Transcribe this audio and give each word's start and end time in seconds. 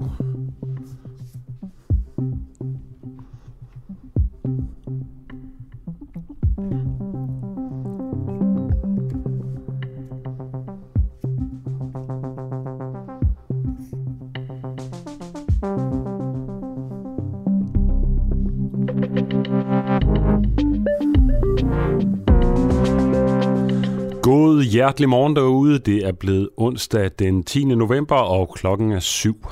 God 0.00 0.06
hjertelig 24.64 25.08
morgen 25.08 25.36
derude. 25.36 25.78
Det 25.78 26.06
er 26.06 26.12
blevet 26.12 26.48
onsdag 26.56 27.10
den 27.18 27.42
10. 27.42 27.64
november, 27.64 28.16
og 28.16 28.54
klokken 28.54 28.92
er 28.92 29.00
syv. 29.00 29.46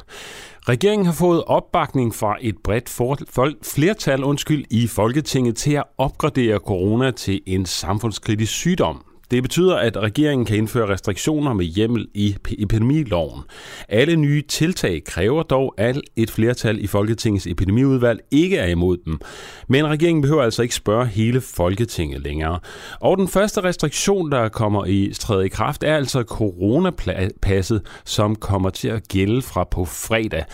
Regeringen 0.68 1.06
har 1.06 1.12
fået 1.12 1.44
opbakning 1.44 2.14
fra 2.14 2.36
et 2.40 2.58
bredt 2.64 2.88
for, 2.88 3.18
flertal 3.62 4.24
undskyld, 4.24 4.64
i 4.70 4.86
Folketinget 4.86 5.56
til 5.56 5.72
at 5.72 5.84
opgradere 5.98 6.58
corona 6.58 7.10
til 7.10 7.40
en 7.46 7.66
samfundskritisk 7.66 8.52
sygdom. 8.52 9.07
Det 9.30 9.42
betyder, 9.42 9.76
at 9.76 9.96
regeringen 9.96 10.44
kan 10.44 10.56
indføre 10.56 10.88
restriktioner 10.88 11.52
med 11.52 11.64
hjemmel 11.64 12.08
i 12.14 12.36
epidemiloven. 12.58 13.40
Alle 13.88 14.16
nye 14.16 14.42
tiltag 14.42 15.04
kræver 15.04 15.42
dog, 15.42 15.74
at 15.76 16.00
et 16.16 16.30
flertal 16.30 16.84
i 16.84 16.86
Folketingets 16.86 17.46
epidemiudvalg 17.46 18.20
ikke 18.30 18.56
er 18.56 18.66
imod 18.66 18.96
dem. 19.04 19.20
Men 19.68 19.86
regeringen 19.86 20.22
behøver 20.22 20.42
altså 20.42 20.62
ikke 20.62 20.74
spørge 20.74 21.06
hele 21.06 21.40
Folketinget 21.40 22.22
længere. 22.22 22.58
Og 23.00 23.16
den 23.18 23.28
første 23.28 23.64
restriktion, 23.64 24.32
der 24.32 24.48
kommer 24.48 24.84
i 24.86 25.12
træde 25.14 25.46
i 25.46 25.48
kraft, 25.48 25.82
er 25.82 25.96
altså 25.96 26.22
coronapasset, 26.22 27.82
som 28.04 28.36
kommer 28.36 28.70
til 28.70 28.88
at 28.88 29.08
gælde 29.08 29.42
fra 29.42 29.64
på 29.64 29.84
fredag. 29.84 30.44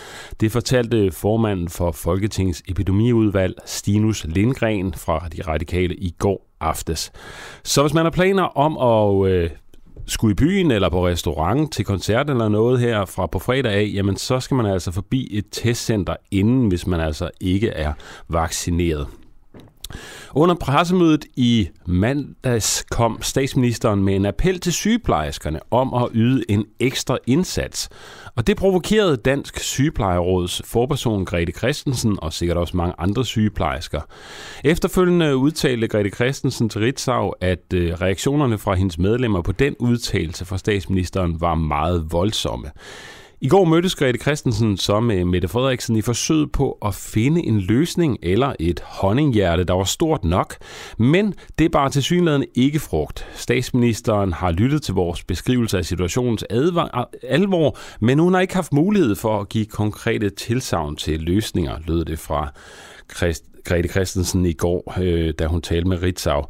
Det 0.40 0.52
fortalte 0.52 1.10
formanden 1.12 1.68
for 1.68 1.92
Folketingets 1.92 2.62
epidemiudvalg, 2.68 3.54
Stinus 3.66 4.24
Lindgren 4.24 4.94
fra 4.94 5.28
De 5.36 5.42
Radikale 5.42 5.94
i 5.94 6.14
går 6.18 6.53
aftes. 6.64 7.12
Så 7.64 7.82
hvis 7.82 7.94
man 7.94 8.04
har 8.04 8.10
planer 8.10 8.42
om 8.42 8.78
at 8.78 9.30
øh, 9.30 9.50
skulle 10.06 10.32
i 10.32 10.34
byen 10.34 10.70
eller 10.70 10.88
på 10.88 11.06
restaurant 11.06 11.72
til 11.72 11.84
koncert 11.84 12.30
eller 12.30 12.48
noget 12.48 12.80
her 12.80 13.04
fra 13.04 13.26
på 13.26 13.38
fredag 13.38 13.72
af, 13.72 13.90
jamen 13.94 14.16
så 14.16 14.40
skal 14.40 14.54
man 14.54 14.66
altså 14.66 14.92
forbi 14.92 15.28
et 15.38 15.44
testcenter 15.52 16.16
inden, 16.30 16.68
hvis 16.68 16.86
man 16.86 17.00
altså 17.00 17.30
ikke 17.40 17.68
er 17.68 17.92
vaccineret. 18.28 19.06
Under 20.36 20.54
pressemødet 20.54 21.24
i 21.36 21.68
mandags 21.86 22.86
kom 22.90 23.22
statsministeren 23.22 24.04
med 24.04 24.16
en 24.16 24.26
appel 24.26 24.60
til 24.60 24.72
sygeplejerskerne 24.72 25.60
om 25.70 25.94
at 25.94 26.08
yde 26.14 26.44
en 26.48 26.64
ekstra 26.80 27.18
indsats. 27.26 27.88
Og 28.36 28.46
det 28.46 28.56
provokerede 28.56 29.16
Dansk 29.16 29.58
Sygeplejeråds 29.58 30.62
forperson 30.64 31.24
Grete 31.24 31.52
Christensen 31.52 32.18
og 32.22 32.32
sikkert 32.32 32.56
også 32.56 32.76
mange 32.76 32.94
andre 32.98 33.24
sygeplejersker. 33.24 34.00
Efterfølgende 34.64 35.36
udtalte 35.36 35.88
Grete 35.88 36.10
Christensen 36.10 36.68
til 36.68 36.80
Ritzau, 36.80 37.32
at 37.40 37.72
øh, 37.74 37.92
reaktionerne 37.92 38.58
fra 38.58 38.74
hendes 38.74 38.98
medlemmer 38.98 39.42
på 39.42 39.52
den 39.52 39.76
udtalelse 39.78 40.44
fra 40.44 40.58
statsministeren 40.58 41.40
var 41.40 41.54
meget 41.54 42.06
voldsomme. 42.12 42.70
I 43.44 43.48
går 43.48 43.64
mødtes 43.64 43.94
Grete 43.94 44.18
Christensen 44.18 44.76
så 44.76 45.00
med 45.00 45.16
øh, 45.16 45.26
Mette 45.26 45.48
Frederiksen 45.48 45.96
i 45.96 46.02
forsøg 46.02 46.52
på 46.52 46.78
at 46.84 46.94
finde 46.94 47.46
en 47.46 47.60
løsning 47.60 48.18
eller 48.22 48.54
et 48.60 48.80
honninghjerte, 48.80 49.64
der 49.64 49.74
var 49.74 49.84
stort 49.84 50.24
nok. 50.24 50.56
Men 50.98 51.34
det 51.58 51.64
er 51.64 51.68
bare 51.68 51.90
til 51.90 52.02
synligheden 52.02 52.44
ikke 52.54 52.78
frugt. 52.78 53.26
Statsministeren 53.34 54.32
har 54.32 54.52
lyttet 54.52 54.82
til 54.82 54.94
vores 54.94 55.24
beskrivelse 55.24 55.78
af 55.78 55.84
situationens 55.84 56.44
alvor, 57.22 57.78
men 58.00 58.18
hun 58.18 58.34
har 58.34 58.40
ikke 58.40 58.54
haft 58.54 58.72
mulighed 58.72 59.14
for 59.14 59.40
at 59.40 59.48
give 59.48 59.66
konkrete 59.66 60.30
tilsavn 60.30 60.96
til 60.96 61.20
løsninger, 61.20 61.78
lød 61.86 62.04
det 62.04 62.18
fra 62.18 62.52
Christ 63.16 63.44
Grete 63.64 63.88
Christensen 63.88 64.46
i 64.46 64.52
går, 64.52 64.94
øh, 65.00 65.34
da 65.38 65.46
hun 65.46 65.62
talte 65.62 65.88
med 65.88 66.02
Ritzau. 66.02 66.42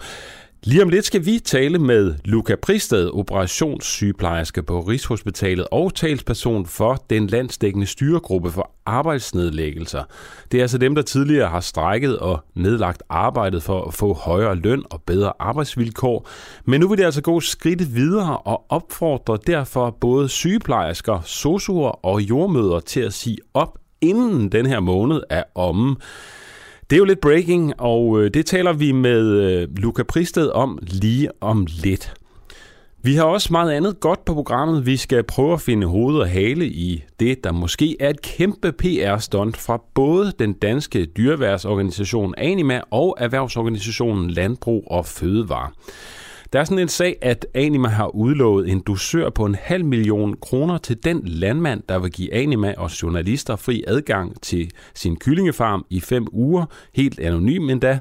Lige 0.66 0.82
om 0.82 0.88
lidt 0.88 1.04
skal 1.04 1.26
vi 1.26 1.38
tale 1.38 1.78
med 1.78 2.14
Luca 2.24 2.56
Pristad, 2.62 3.10
operationssygeplejerske 3.12 4.62
på 4.62 4.80
Rigshospitalet 4.80 5.66
og 5.70 5.94
talsperson 5.94 6.66
for 6.66 7.04
den 7.10 7.26
landsdækkende 7.26 7.86
styregruppe 7.86 8.50
for 8.50 8.70
arbejdsnedlæggelser. 8.86 10.02
Det 10.52 10.58
er 10.58 10.62
altså 10.62 10.78
dem, 10.78 10.94
der 10.94 11.02
tidligere 11.02 11.48
har 11.48 11.60
strækket 11.60 12.18
og 12.18 12.44
nedlagt 12.54 13.02
arbejdet 13.08 13.62
for 13.62 13.84
at 13.84 13.94
få 13.94 14.14
højere 14.14 14.54
løn 14.54 14.82
og 14.90 15.02
bedre 15.02 15.32
arbejdsvilkår. 15.38 16.28
Men 16.64 16.80
nu 16.80 16.88
vil 16.88 16.98
det 16.98 17.04
altså 17.04 17.22
gå 17.22 17.40
skridt 17.40 17.94
videre 17.94 18.38
og 18.38 18.64
opfordre 18.68 19.38
derfor 19.46 19.96
både 20.00 20.28
sygeplejersker, 20.28 21.20
sosuer 21.24 22.06
og 22.06 22.20
jordmøder 22.20 22.80
til 22.80 23.00
at 23.00 23.12
sige 23.12 23.38
op 23.54 23.78
inden 24.00 24.52
den 24.52 24.66
her 24.66 24.80
måned 24.80 25.20
er 25.30 25.42
omme. 25.54 25.96
Det 26.90 26.96
er 26.96 26.98
jo 26.98 27.04
lidt 27.04 27.20
breaking, 27.20 27.80
og 27.80 28.22
øh, 28.22 28.30
det 28.34 28.46
taler 28.46 28.72
vi 28.72 28.92
med 28.92 29.26
øh, 29.26 29.68
Luca 29.76 30.02
Pristed 30.02 30.50
om 30.50 30.78
lige 30.82 31.28
om 31.40 31.66
lidt. 31.82 32.14
Vi 33.02 33.14
har 33.14 33.24
også 33.24 33.48
meget 33.52 33.72
andet 33.72 34.00
godt 34.00 34.24
på 34.24 34.34
programmet. 34.34 34.86
Vi 34.86 34.96
skal 34.96 35.22
prøve 35.22 35.52
at 35.52 35.60
finde 35.60 35.86
hoved 35.86 36.18
og 36.18 36.28
hale 36.28 36.66
i 36.66 37.04
det, 37.20 37.44
der 37.44 37.52
måske 37.52 37.96
er 38.00 38.10
et 38.10 38.22
kæmpe 38.22 38.72
PR-stunt 38.72 39.56
fra 39.56 39.82
både 39.94 40.32
den 40.38 40.52
danske 40.52 41.04
dyreværsorganisation 41.04 42.34
Anima 42.38 42.80
og 42.90 43.16
erhvervsorganisationen 43.20 44.30
Landbrug 44.30 44.84
og 44.90 45.06
Fødevare. 45.06 45.70
Der 46.54 46.60
er 46.60 46.64
sådan 46.64 46.78
en 46.78 46.88
sag, 46.88 47.16
at 47.22 47.46
Anima 47.54 47.88
har 47.88 48.14
udlovet 48.14 48.68
en 48.68 48.80
dusør 48.80 49.30
på 49.30 49.44
en 49.44 49.54
halv 49.54 49.84
million 49.84 50.36
kroner 50.42 50.78
til 50.78 51.04
den 51.04 51.20
landmand, 51.24 51.82
der 51.88 51.98
vil 51.98 52.10
give 52.10 52.34
Anima 52.34 52.74
og 52.76 53.02
journalister 53.02 53.56
fri 53.56 53.84
adgang 53.86 54.42
til 54.42 54.70
sin 54.94 55.16
kyllingefarm 55.16 55.86
i 55.90 56.00
fem 56.00 56.26
uger, 56.32 56.66
helt 56.92 57.20
anonym 57.20 57.68
endda. 57.68 57.98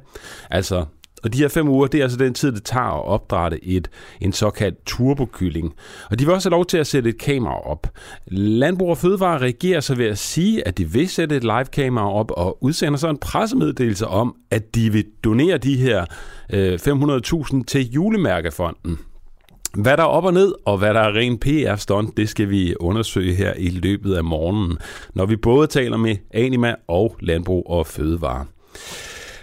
Altså 0.49 0.85
og 1.23 1.33
de 1.33 1.37
her 1.37 1.47
fem 1.47 1.67
uger, 1.67 1.87
det 1.87 1.97
er 1.97 2.03
altså 2.03 2.17
den 2.17 2.33
tid, 2.33 2.51
det 2.51 2.63
tager 2.63 2.99
at 2.99 3.05
opdrætte 3.05 3.65
et, 3.65 3.89
en 4.21 4.33
såkaldt 4.33 4.85
turbokylling. 4.85 5.73
Og 6.11 6.19
de 6.19 6.25
vil 6.25 6.33
også 6.33 6.49
have 6.49 6.55
lov 6.57 6.65
til 6.65 6.77
at 6.77 6.87
sætte 6.87 7.09
et 7.09 7.17
kamera 7.17 7.69
op. 7.69 7.87
Landbrug 8.27 8.89
og 8.89 8.97
Fødevare 8.97 9.37
reagerer 9.41 9.79
så 9.79 9.95
ved 9.95 10.05
at 10.05 10.17
sige, 10.17 10.67
at 10.67 10.77
de 10.77 10.91
vil 10.91 11.09
sætte 11.09 11.35
et 11.35 11.43
live-kamera 11.43 12.13
op 12.13 12.31
og 12.31 12.63
udsender 12.63 12.97
så 12.97 13.09
en 13.09 13.17
pressemeddelelse 13.17 14.07
om, 14.07 14.35
at 14.51 14.75
de 14.75 14.91
vil 14.91 15.05
donere 15.23 15.57
de 15.57 15.77
her 15.77 16.05
øh, 16.53 16.79
500.000 17.53 17.63
til 17.67 17.91
julemærkefonden. 17.91 18.99
Hvad 19.77 19.97
der 19.97 20.03
er 20.03 20.07
op 20.07 20.25
og 20.25 20.33
ned, 20.33 20.53
og 20.65 20.77
hvad 20.77 20.93
der 20.93 20.99
er 20.99 21.17
ren 21.17 21.37
PR-stunt, 21.37 22.17
det 22.17 22.29
skal 22.29 22.49
vi 22.49 22.75
undersøge 22.79 23.33
her 23.33 23.53
i 23.57 23.69
løbet 23.69 24.15
af 24.15 24.23
morgenen, 24.23 24.77
når 25.13 25.25
vi 25.25 25.35
både 25.35 25.67
taler 25.67 25.97
med 25.97 26.15
Anima 26.33 26.75
og 26.87 27.15
Landbrug 27.19 27.69
og 27.69 27.87
Fødevare. 27.87 28.45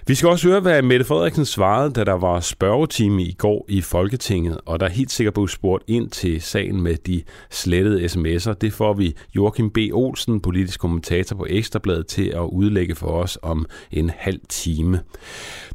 Vi 0.06 0.15
skal 0.15 0.28
også 0.28 0.49
høre, 0.49 0.61
hvad 0.61 0.83
Mette 0.83 1.05
Frederiksen 1.05 1.44
svarede, 1.44 1.91
da 1.93 2.05
der 2.05 2.12
var 2.12 2.41
spørgetime 2.41 3.22
i 3.22 3.33
går 3.33 3.66
i 3.69 3.81
Folketinget, 3.81 4.61
og 4.66 4.81
der 4.81 4.87
er 4.87 4.91
helt 4.91 5.11
sikkert 5.11 5.34
blevet 5.34 5.50
spurgt 5.50 5.84
ind 5.87 6.11
til 6.11 6.43
sagen 6.43 6.81
med 6.81 6.97
de 6.97 7.22
slettede 7.50 8.05
sms'er. 8.05 8.53
Det 8.53 8.72
får 8.72 8.94
vi 8.94 9.16
Joachim 9.37 9.71
B. 9.71 9.78
Olsen, 9.93 10.41
politisk 10.41 10.81
kommentator 10.81 11.37
på 11.37 11.47
Ekstrabladet, 11.49 12.06
til 12.06 12.28
at 12.28 12.41
udlægge 12.41 12.94
for 12.94 13.06
os 13.06 13.39
om 13.43 13.66
en 13.91 14.10
halv 14.16 14.41
time. 14.49 15.00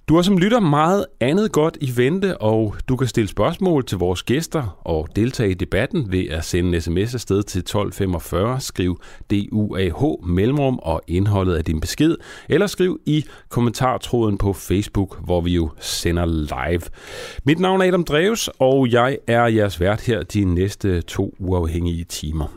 Du 0.09 0.15
har 0.15 0.21
som 0.21 0.37
lytter 0.37 0.59
meget 0.59 1.05
andet 1.19 1.51
godt 1.51 1.77
i 1.81 1.97
vente, 1.97 2.37
og 2.37 2.75
du 2.89 2.95
kan 2.95 3.07
stille 3.07 3.27
spørgsmål 3.27 3.85
til 3.85 3.97
vores 3.97 4.23
gæster 4.23 4.79
og 4.83 5.07
deltage 5.15 5.51
i 5.51 5.53
debatten 5.53 6.11
ved 6.11 6.29
at 6.29 6.45
sende 6.45 6.75
en 6.75 6.81
sms 6.81 7.13
afsted 7.13 7.43
til 7.43 7.59
1245, 7.59 8.59
skriv 8.59 9.01
DUAH 9.31 10.27
mellemrum 10.27 10.79
og 10.83 11.01
indholdet 11.07 11.55
af 11.55 11.65
din 11.65 11.81
besked, 11.81 12.15
eller 12.49 12.67
skriv 12.67 12.99
i 13.05 13.25
kommentartråden 13.49 14.37
på 14.37 14.53
Facebook, 14.53 15.19
hvor 15.23 15.41
vi 15.41 15.53
jo 15.53 15.69
sender 15.79 16.25
live. 16.25 16.81
Mit 17.43 17.59
navn 17.59 17.81
er 17.81 17.85
Adam 17.85 18.03
Dreves, 18.03 18.49
og 18.59 18.91
jeg 18.91 19.17
er 19.27 19.45
jeres 19.45 19.79
vært 19.79 20.01
her 20.01 20.23
de 20.23 20.43
næste 20.43 21.01
to 21.01 21.35
uafhængige 21.39 22.03
timer. 22.03 22.47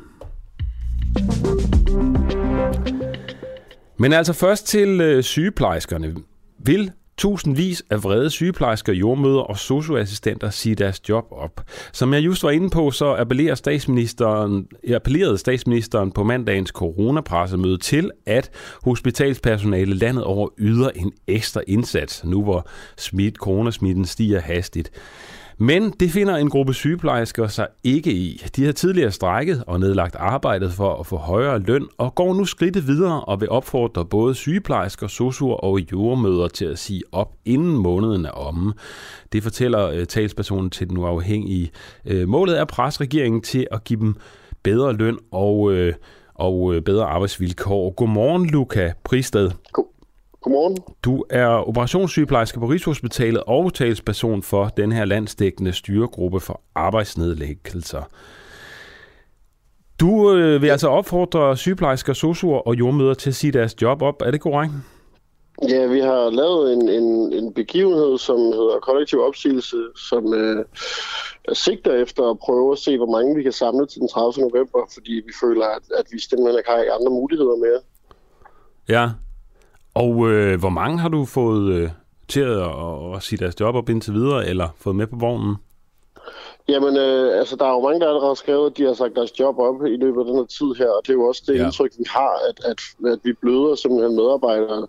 Men 3.99 4.13
altså 4.13 4.33
først 4.33 4.67
til 4.67 5.01
øh, 5.01 5.23
sygeplejerskerne. 5.23 6.15
Vil 6.59 6.93
Tusindvis 7.19 7.83
af 7.91 8.05
vrede 8.05 8.31
sygeplejersker, 8.31 8.93
jordmøder 8.93 9.41
og 9.41 9.59
socioassistenter 9.59 10.51
siger 10.51 10.77
deres 10.77 11.09
job 11.09 11.27
op. 11.31 11.61
Som 11.93 12.15
jeg 12.15 12.25
just 12.25 12.43
var 12.43 12.51
inde 12.51 12.71
på, 12.71 12.91
så 12.91 13.17
appellerer 13.19 13.55
statsministeren, 13.55 14.67
appellerede 14.95 15.39
statsministeren 15.39 16.13
på 16.13 16.25
mandagens 16.25 16.71
coronapressemøde 16.71 17.79
til, 17.79 18.11
at 18.27 18.51
hospitalspersonale 18.85 19.95
landet 19.95 20.25
over 20.25 20.49
yder 20.59 20.91
en 20.91 21.13
ekstra 21.27 21.61
indsats, 21.67 22.25
nu 22.25 22.43
hvor 22.43 22.69
smidt, 22.97 23.37
coronasmitten 23.37 24.05
stiger 24.05 24.41
hastigt. 24.41 24.91
Men 25.61 25.91
det 26.01 26.11
finder 26.11 26.37
en 26.37 26.51
gruppe 26.51 26.75
sygeplejersker 26.75 27.47
sig 27.47 27.67
ikke 27.85 28.13
i. 28.13 28.43
De 28.57 28.65
har 28.65 28.73
tidligere 28.73 29.11
strækket 29.11 29.65
og 29.67 29.81
nedlagt 29.81 30.17
arbejdet 30.17 30.73
for 30.73 31.01
at 31.01 31.07
få 31.07 31.17
højere 31.17 31.59
løn 31.59 31.87
og 31.99 32.15
går 32.15 32.35
nu 32.35 32.45
skridtet 32.45 32.87
videre 32.87 33.25
og 33.25 33.41
vil 33.41 33.51
opfordre 33.51 34.05
både 34.05 34.35
sygeplejersker, 34.35 35.07
sosuer 35.07 35.55
og 35.55 35.81
jordmøder 35.93 36.49
til 36.49 36.65
at 36.65 36.79
sige 36.79 37.03
op 37.13 37.33
inden 37.45 37.77
måneden 37.77 38.25
er 38.25 38.31
omme. 38.31 38.75
Det 39.33 39.43
fortæller 39.43 39.87
øh, 39.89 40.07
talspersonen 40.07 40.71
til 40.71 40.91
den 40.91 40.99
uafhængige. 40.99 41.71
Øh, 42.05 42.29
målet 42.29 42.59
er 42.59 42.63
at 42.63 42.69
presse 42.69 43.01
regeringen 43.01 43.43
til 43.43 43.67
at 43.71 43.85
give 43.85 44.01
dem 44.01 44.15
bedre 44.63 44.93
løn 44.93 45.19
og 45.33 45.73
øh, 45.73 45.95
og 46.35 46.85
bedre 46.85 47.05
arbejdsvilkår. 47.05 47.91
Godmorgen, 47.91 48.47
Luca 48.47 48.93
Pristad. 49.05 49.51
God. 49.73 49.98
Godmorgen. 50.49 50.79
Du 51.05 51.25
er 51.31 51.47
operationssygeplejerske 51.47 52.61
på 52.61 52.67
Rigshospitalet 52.67 53.43
og 53.47 53.75
talsperson 53.75 54.43
for 54.43 54.69
den 54.77 54.93
her 54.93 55.05
landsdækkende 55.05 55.73
styregruppe 55.73 56.41
for 56.41 56.61
arbejdsnedlæggelser. 56.75 58.03
Du 60.01 60.35
øh, 60.35 60.63
vil 60.63 60.69
altså 60.69 60.89
opfordre 60.89 61.57
sygeplejersker, 61.57 62.13
sosuer 62.13 62.59
og 62.59 62.75
jordmøder 62.75 63.15
til 63.15 63.31
at 63.31 63.35
sige 63.35 63.53
deres 63.53 63.83
job 63.83 64.03
op. 64.03 64.23
Er 64.23 64.31
det 64.31 64.41
korrekt? 64.41 64.73
Ja, 65.69 65.87
vi 65.87 66.01
har 66.01 66.31
lavet 66.31 66.73
en, 66.73 66.89
en, 66.89 67.33
en 67.33 67.55
begivenhed, 67.55 68.19
som 68.19 68.37
hedder 68.37 68.79
kollektiv 68.83 69.21
opsigelse, 69.21 69.77
som 69.97 70.35
øh, 70.35 70.65
sigter 71.53 71.95
efter 71.95 72.31
at 72.31 72.39
prøve 72.39 72.73
at 72.73 72.79
se, 72.79 72.97
hvor 72.97 73.11
mange 73.17 73.37
vi 73.37 73.43
kan 73.43 73.53
samle 73.53 73.87
til 73.87 74.01
den 74.01 74.09
30. 74.09 74.49
november, 74.49 74.91
fordi 74.95 75.13
vi 75.13 75.33
føler, 75.41 75.67
at, 75.67 75.83
at 75.99 76.07
vi 76.13 76.19
simpelthen 76.19 76.59
ikke 76.59 76.71
har 76.71 76.97
andre 77.01 77.11
muligheder 77.11 77.57
mere. 77.57 77.81
Ja, 78.89 79.09
og 80.03 80.31
øh, 80.31 80.59
hvor 80.59 80.69
mange 80.69 80.99
har 80.99 81.09
du 81.09 81.25
fået 81.25 81.73
øh, 81.73 81.91
til 82.29 82.41
at, 82.41 82.71
at, 82.87 83.17
at 83.17 83.23
sige 83.23 83.39
deres 83.39 83.61
job 83.61 83.75
op 83.75 83.89
indtil 83.89 84.15
videre, 84.15 84.49
eller 84.49 84.69
fået 84.77 84.97
med 84.97 85.07
på 85.07 85.17
vognen? 85.17 85.57
Jamen, 86.69 86.97
øh, 86.97 87.39
altså, 87.39 87.57
der 87.57 87.65
er 87.67 87.71
jo 87.71 87.81
mange, 87.81 88.01
der 88.01 88.07
allerede 88.07 88.31
har 88.31 88.35
skrevet, 88.35 88.71
at 88.71 88.77
de 88.77 88.83
har 88.83 88.95
sagt 88.95 89.17
deres 89.17 89.41
job 89.41 89.59
op 89.59 89.87
i 89.87 89.97
løbet 89.97 90.21
af 90.21 90.27
den 90.27 90.37
her 90.37 90.45
tid 90.59 90.71
her, 90.79 90.91
og 90.91 91.01
det 91.03 91.11
er 91.11 91.15
jo 91.15 91.25
også 91.25 91.43
det 91.47 91.55
ja. 91.55 91.65
indtryk, 91.65 91.93
vi 91.99 92.05
har, 92.09 92.33
at, 92.49 92.65
at, 92.71 92.81
at 93.13 93.19
vi 93.25 93.33
bløder 93.33 93.75
simpelthen 93.75 94.17
medarbejdere 94.17 94.87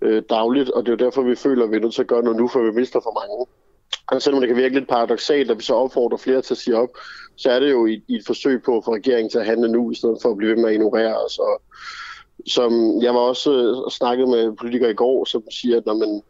øh, 0.00 0.22
dagligt, 0.30 0.70
og 0.70 0.82
det 0.82 0.88
er 0.88 0.96
jo 0.96 1.04
derfor, 1.06 1.22
vi 1.22 1.34
føler, 1.34 1.64
at 1.64 1.70
vi 1.70 1.76
er 1.76 1.80
nødt 1.80 1.94
til 1.94 2.02
at 2.02 2.08
gøre 2.08 2.22
noget 2.22 2.38
nu, 2.38 2.48
for 2.48 2.60
vi 2.60 2.70
mister 2.70 3.00
for 3.00 3.14
mange. 3.20 3.46
Og 4.06 4.22
selvom 4.22 4.40
det 4.40 4.48
kan 4.48 4.56
virke 4.56 4.74
lidt 4.74 4.88
paradoxalt, 4.88 5.50
at 5.50 5.58
vi 5.58 5.62
så 5.62 5.74
opfordrer 5.74 6.18
flere 6.18 6.42
til 6.42 6.54
at 6.54 6.58
sige 6.58 6.76
op, 6.76 6.88
så 7.36 7.50
er 7.50 7.60
det 7.60 7.70
jo 7.70 7.86
i, 7.86 8.02
i 8.08 8.14
et 8.14 8.26
forsøg 8.26 8.62
på 8.62 8.82
få 8.84 8.94
regeringen 8.94 9.30
til 9.30 9.38
at 9.38 9.46
handle 9.46 9.72
nu, 9.72 9.90
i 9.90 9.94
stedet 9.94 10.18
for 10.22 10.30
at 10.30 10.36
blive 10.36 10.50
ved 10.50 10.56
med 10.56 10.68
at 10.68 10.74
ignorere 10.74 11.16
os. 11.24 11.38
Og, 11.38 11.62
som 12.48 13.02
jeg 13.02 13.14
var 13.14 13.20
også 13.20 13.52
øh, 13.52 13.90
snakket 13.90 14.28
med 14.28 14.56
politikere 14.56 14.90
i 14.90 14.94
går, 14.94 15.24
som 15.24 15.42
siger, 15.50 15.76
at 15.76 15.86
når 15.86 15.94
man, 15.94 16.22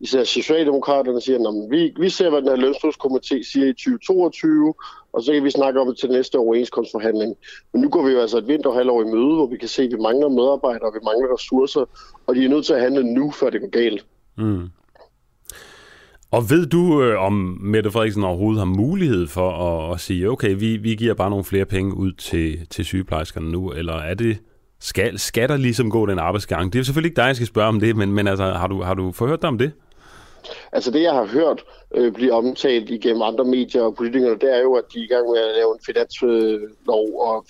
især 0.00 0.24
Socialdemokraterne 0.24 1.20
siger, 1.20 1.38
at 1.38 1.70
vi, 1.70 1.94
vi 2.00 2.08
ser, 2.10 2.30
hvad 2.30 2.42
den 2.42 2.48
her 2.48 2.56
lønstofskomité 2.66 3.52
siger 3.52 3.66
i 3.66 3.72
2022, 3.72 4.74
og 5.12 5.22
så 5.22 5.32
kan 5.32 5.44
vi 5.44 5.50
snakke 5.50 5.80
om 5.80 5.86
det 5.88 5.98
til 5.98 6.08
næste 6.08 6.36
overenskomstforhandling. 6.36 7.36
Men 7.72 7.82
nu 7.82 7.88
går 7.88 8.02
vi 8.06 8.12
jo 8.12 8.20
altså 8.20 8.38
et 8.38 8.48
vinterhalvår 8.48 9.02
i 9.02 9.04
møde, 9.04 9.34
hvor 9.34 9.46
vi 9.46 9.56
kan 9.56 9.68
se, 9.68 9.82
at 9.82 9.90
vi 9.92 9.96
mangler 9.96 10.28
medarbejdere, 10.28 10.92
vi 10.92 11.04
mangler 11.04 11.34
ressourcer, 11.34 11.84
og 12.26 12.34
de 12.34 12.44
er 12.44 12.48
nødt 12.48 12.66
til 12.66 12.74
at 12.74 12.80
handle 12.80 13.14
nu, 13.14 13.30
før 13.30 13.50
det 13.50 13.60
går 13.60 13.70
galt. 13.70 14.06
Mm. 14.36 14.68
Og 16.30 16.50
ved 16.50 16.66
du, 16.66 17.02
øh, 17.02 17.22
om 17.22 17.32
Mette 17.60 17.90
Frederiksen 17.90 18.24
overhovedet 18.24 18.58
har 18.58 18.66
mulighed 18.66 19.26
for 19.26 19.50
at, 19.50 19.94
at 19.94 20.00
sige, 20.00 20.30
okay, 20.30 20.56
vi, 20.58 20.76
vi 20.76 20.94
giver 20.94 21.14
bare 21.14 21.30
nogle 21.30 21.44
flere 21.44 21.64
penge 21.64 21.96
ud 21.96 22.12
til, 22.12 22.66
til 22.66 22.84
sygeplejerskerne 22.84 23.50
nu, 23.50 23.72
eller 23.72 23.94
er 23.94 24.14
det, 24.14 24.38
skal, 24.80 25.18
skal 25.18 25.48
der 25.48 25.56
ligesom 25.56 25.90
gå 25.90 26.06
den 26.06 26.18
arbejdsgang? 26.18 26.72
Det 26.72 26.78
er 26.78 26.82
selvfølgelig 26.82 27.10
ikke 27.10 27.20
dig, 27.20 27.26
jeg 27.26 27.36
skal 27.36 27.46
spørge 27.46 27.68
om 27.68 27.80
det, 27.80 27.96
men, 27.96 28.12
men 28.12 28.28
altså, 28.28 28.44
har, 28.44 28.66
du, 28.66 28.82
har 28.82 28.94
du 28.94 29.12
forhørt 29.12 29.42
dig 29.42 29.48
om 29.48 29.58
det? 29.58 29.72
Altså 30.72 30.90
det, 30.90 31.02
jeg 31.02 31.12
har 31.12 31.26
hørt 31.26 31.64
øh, 31.94 32.12
blive 32.12 32.32
omtalt 32.32 32.90
igennem 32.90 33.22
andre 33.22 33.44
medier 33.44 33.82
og 33.82 33.94
politikere, 33.94 34.30
det 34.30 34.56
er 34.56 34.60
jo, 34.62 34.74
at 34.74 34.84
de 34.94 34.98
er 34.98 35.04
i 35.04 35.06
gang 35.06 35.30
med 35.30 35.40
at 35.40 35.54
lave 35.56 35.72
en 35.72 35.80
finanslov 35.86 37.20
og 37.20 37.44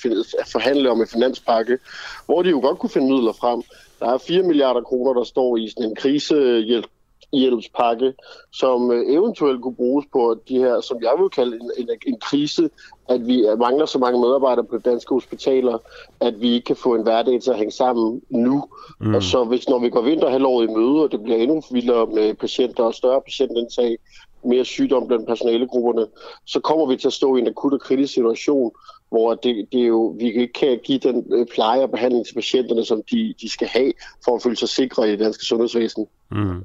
forhandle 0.52 0.90
om 0.90 1.00
en 1.00 1.06
finanspakke, 1.06 1.78
hvor 2.26 2.43
de 2.43 2.50
jo 2.50 2.61
godt 2.61 2.78
kunne 2.78 2.90
finde 2.90 3.12
midler 3.12 3.32
frem. 3.32 3.62
Der 4.00 4.14
er 4.14 4.19
4 4.19 4.43
milliarder 4.43 4.81
kroner, 4.81 5.12
der 5.12 5.25
står 5.25 5.56
i 5.56 5.69
sådan 5.69 5.90
en 5.90 5.96
krisehjælp 5.96 6.87
hjælpspakke, 7.32 8.14
som 8.52 8.90
øh, 8.90 9.05
eventuelt 9.06 9.62
kunne 9.62 9.75
bruges 9.75 10.06
på 10.12 10.37
de 10.49 10.58
her, 10.58 10.81
som 10.81 11.02
jeg 11.02 11.12
vil 11.19 11.31
kalde 11.31 11.56
en, 11.56 11.70
en, 11.78 11.88
en 12.06 12.19
krise, 12.20 12.70
at 13.08 13.26
vi 13.26 13.44
mangler 13.58 13.87
så 13.87 13.99
mange 13.99 14.20
medarbejdere 14.20 14.64
på 14.64 14.78
danske 14.78 15.14
hospitaler, 15.14 15.78
at 16.20 16.40
vi 16.40 16.52
ikke 16.52 16.64
kan 16.64 16.76
få 16.76 16.94
en 16.94 17.02
hverdag 17.02 17.43
til 17.43 17.50
at 17.50 17.56
hænge 17.56 17.73
sammen 17.73 18.23
nu. 18.31 18.64
Mm. 19.00 19.14
Og 19.14 19.23
så 19.23 19.44
hvis 19.44 19.69
når 19.69 19.78
vi 19.78 19.90
går 19.90 20.02
vinterhalvåret 20.02 20.70
i 20.70 20.73
møde, 20.73 21.02
og 21.02 21.12
det 21.12 21.23
bliver 21.23 21.38
endnu 21.38 21.62
vildere 21.70 22.06
med 22.06 22.34
patienter 22.34 22.84
og 22.84 22.94
større 22.94 23.20
patientindtag, 23.20 23.99
mere 24.44 24.64
sygdom 24.64 25.06
blandt 25.06 25.26
personalegrupperne, 25.26 26.06
så 26.44 26.61
kommer 26.61 26.87
vi 26.87 26.96
til 26.96 27.06
at 27.06 27.12
stå 27.12 27.37
i 27.37 27.40
en 27.40 27.46
akut 27.46 27.73
og 27.73 27.81
kritisk 27.81 28.14
situation, 28.14 28.73
hvor 29.08 29.34
det, 29.34 29.67
det 29.73 29.81
er 29.81 29.87
jo, 29.87 30.17
vi 30.19 30.26
ikke 30.26 30.52
kan 30.52 30.81
give 30.84 30.99
den 30.99 31.26
øh, 31.32 31.46
pleje 31.46 31.82
og 31.82 31.90
behandling 31.90 32.26
til 32.26 32.34
patienterne, 32.34 32.84
som 32.84 33.02
de, 33.11 33.34
de 33.40 33.49
skal 33.49 33.69
have, 33.69 33.93
for 34.25 34.37
at 34.37 34.43
føle 34.43 34.56
sig 34.56 34.69
sikre 34.69 35.08
i 35.08 35.11
det 35.11 35.19
danske 35.19 35.44
sundhedsvæsen. 35.44 36.06
Mm. 36.31 36.64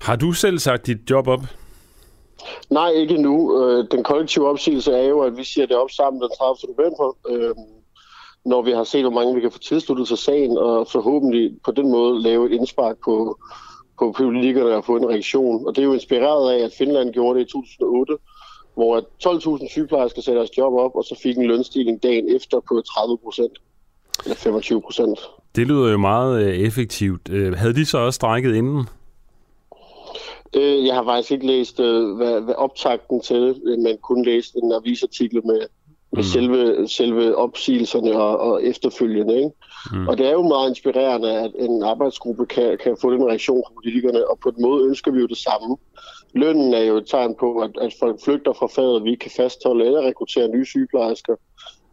Har 0.00 0.16
du 0.16 0.32
selv 0.32 0.58
sagt 0.58 0.86
dit 0.86 1.10
job 1.10 1.28
op? 1.28 1.40
Nej, 2.70 2.90
ikke 2.90 3.22
nu. 3.22 3.62
Øh, 3.62 3.84
den 3.90 4.04
kollektive 4.04 4.48
opsigelse 4.48 4.92
er 4.92 5.08
jo, 5.08 5.20
at 5.20 5.36
vi 5.36 5.44
siger 5.44 5.66
det 5.66 5.76
op 5.76 5.90
sammen 5.90 6.22
den 6.22 6.30
30. 6.38 6.74
november, 6.76 7.16
øh, 7.28 7.54
når 8.44 8.62
vi 8.62 8.70
har 8.70 8.84
set, 8.84 9.02
hvor 9.02 9.10
mange 9.10 9.34
vi 9.34 9.40
kan 9.40 9.52
få 9.52 9.58
tilsluttet 9.58 10.08
til 10.08 10.16
sagen, 10.16 10.58
og 10.58 10.86
forhåbentlig 10.88 11.52
på 11.64 11.70
den 11.70 11.90
måde 11.90 12.22
lave 12.22 12.46
et 12.46 12.52
indspark 12.52 12.96
på, 13.04 13.38
på 13.98 14.12
politikerne 14.16 14.74
og 14.74 14.84
få 14.84 14.96
en 14.96 15.08
reaktion. 15.08 15.66
Og 15.66 15.76
det 15.76 15.82
er 15.82 15.86
jo 15.86 15.92
inspireret 15.92 16.52
af, 16.52 16.64
at 16.64 16.72
Finland 16.78 17.12
gjorde 17.12 17.38
det 17.38 17.46
i 17.46 17.50
2008, 17.50 18.16
hvor 18.74 19.00
12.000 19.58 19.70
sygeplejersker 19.70 20.22
satte 20.22 20.38
deres 20.38 20.58
job 20.58 20.72
op, 20.72 20.94
og 20.94 21.04
så 21.04 21.20
fik 21.22 21.36
en 21.36 21.46
lønstigning 21.46 22.02
dagen 22.02 22.36
efter 22.36 22.60
på 22.68 22.82
30 22.96 23.18
procent. 23.24 23.52
Eller 24.24 24.36
25 24.36 24.82
procent. 24.82 25.18
Det 25.56 25.66
lyder 25.66 25.90
jo 25.90 25.98
meget 25.98 26.44
øh, 26.44 26.54
effektivt. 26.54 27.28
Havde 27.56 27.74
de 27.74 27.86
så 27.86 27.98
også 27.98 28.16
strækket 28.16 28.54
inden? 28.54 28.88
Øh, 30.56 30.86
jeg 30.86 30.94
har 30.94 31.04
faktisk 31.04 31.30
ikke 31.32 31.46
læst 31.46 31.80
øh, 31.80 32.16
hvad, 32.16 32.40
hvad 32.40 32.54
optakten 32.54 33.20
til, 33.20 33.60
men 33.78 33.98
kun 34.02 34.24
læst 34.24 34.54
en 34.54 34.72
avisartikel 34.72 35.46
med, 35.46 35.60
med 36.12 36.22
mm. 36.22 36.22
selve, 36.22 36.88
selve 36.88 37.36
opsigelserne 37.36 38.12
og, 38.12 38.38
og 38.38 38.64
efterfølgende. 38.64 39.36
Ikke? 39.36 39.50
Mm. 39.92 40.08
Og 40.08 40.18
det 40.18 40.26
er 40.26 40.32
jo 40.32 40.42
meget 40.42 40.68
inspirerende, 40.68 41.32
at 41.32 41.52
en 41.58 41.82
arbejdsgruppe 41.82 42.46
kan, 42.46 42.78
kan 42.78 42.96
få 43.00 43.12
den 43.12 43.26
reaktion 43.26 43.62
fra 43.66 43.74
politikerne, 43.74 44.30
og 44.30 44.38
på 44.38 44.50
den 44.50 44.62
måde 44.62 44.84
ønsker 44.84 45.10
vi 45.12 45.20
jo 45.20 45.26
det 45.26 45.38
samme. 45.38 45.76
Lønnen 46.34 46.74
er 46.74 46.80
jo 46.82 46.96
et 46.96 47.06
tegn 47.06 47.34
på, 47.34 47.58
at, 47.58 47.70
at 47.80 47.94
folk 48.00 48.20
flygter 48.24 48.52
fra 48.52 48.66
faget, 48.66 48.94
og 48.94 49.04
vi 49.04 49.14
kan 49.14 49.30
fastholde 49.36 49.86
eller 49.86 50.02
rekruttere 50.02 50.48
nye 50.48 50.66
sygeplejersker. 50.66 51.36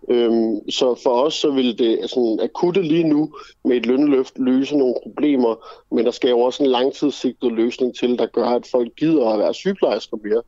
Øhm, 0.10 0.70
så 0.70 1.00
for 1.04 1.10
os 1.10 1.34
så 1.34 1.52
vil 1.52 1.80
det 1.80 1.98
altså, 2.02 2.38
akutte 2.44 2.82
lige 2.82 3.04
nu 3.04 3.34
med 3.66 3.78
et 3.78 3.86
lønløft 3.86 4.34
løse 4.40 4.78
nogle 4.78 4.96
problemer, 5.04 5.56
men 5.96 6.06
der 6.06 6.12
skal 6.12 6.30
jo 6.30 6.40
også 6.40 6.64
en 6.64 6.70
langtidssigtet 6.70 7.52
løsning 7.52 7.96
til, 7.96 8.18
der 8.18 8.26
gør, 8.26 8.46
at 8.46 8.68
folk 8.72 8.96
gider 8.96 9.30
at 9.30 9.40
være 9.40 9.54
sygeplejersker 9.54 10.18
mere, 10.24 10.42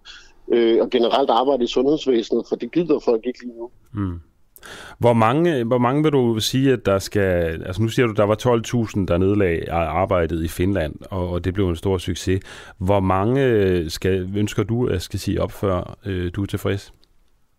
øh, 0.51 0.81
og 0.81 0.89
generelt 0.89 1.29
arbejde 1.29 1.63
i 1.63 1.67
sundhedsvæsenet, 1.67 2.45
for 2.49 2.55
det 2.55 2.71
gider 2.71 2.99
folk 2.99 3.25
ikke 3.25 3.39
lige 3.43 3.57
nu. 3.57 3.69
Mm. 3.93 4.19
Hvor 4.97 5.13
mange, 5.13 5.63
hvor 5.63 5.77
mange 5.77 6.03
vil 6.03 6.11
du 6.11 6.39
sige, 6.39 6.73
at 6.73 6.85
der 6.85 6.99
skal... 6.99 7.63
Altså 7.65 7.81
nu 7.81 7.87
siger 7.87 8.07
du, 8.07 8.13
der 8.13 8.23
var 8.23 8.35
12.000, 8.35 9.05
der 9.05 9.17
nedlag 9.17 9.69
arbejdet 9.69 10.43
i 10.43 10.47
Finland, 10.47 10.95
og, 11.11 11.29
og 11.29 11.45
det 11.45 11.53
blev 11.53 11.69
en 11.69 11.75
stor 11.75 11.97
succes. 11.97 12.39
Hvor 12.77 12.99
mange 12.99 13.45
øh, 13.45 13.89
skal, 13.89 14.29
ønsker 14.35 14.63
du 14.63 14.87
at 14.87 15.01
skal 15.01 15.19
sige 15.19 15.41
op, 15.41 15.51
før 15.51 15.97
øh, 16.05 16.31
du 16.35 16.41
er 16.41 16.45
tilfreds? 16.45 16.93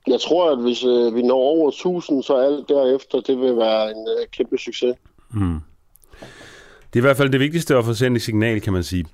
Jeg 0.06 0.20
tror, 0.20 0.52
at 0.52 0.62
hvis 0.62 0.84
øh, 0.84 1.14
vi 1.14 1.22
når 1.22 1.34
over 1.34 1.68
1000, 1.68 2.22
så 2.22 2.36
alt 2.36 2.68
derefter, 2.68 3.20
det 3.20 3.40
vil 3.40 3.56
være 3.56 3.90
en 3.90 4.08
øh, 4.20 4.26
kæmpe 4.32 4.58
succes. 4.58 4.94
Mm. 5.34 5.58
Det 6.92 6.98
er 6.98 7.00
i 7.00 7.08
hvert 7.08 7.16
fald 7.16 7.30
det 7.30 7.40
vigtigste 7.40 7.76
at 7.76 7.84
få 7.84 7.94
sendt 7.94 8.16
et 8.16 8.22
signal, 8.22 8.60
kan 8.60 8.72
man 8.72 8.82
sige. 8.82 9.04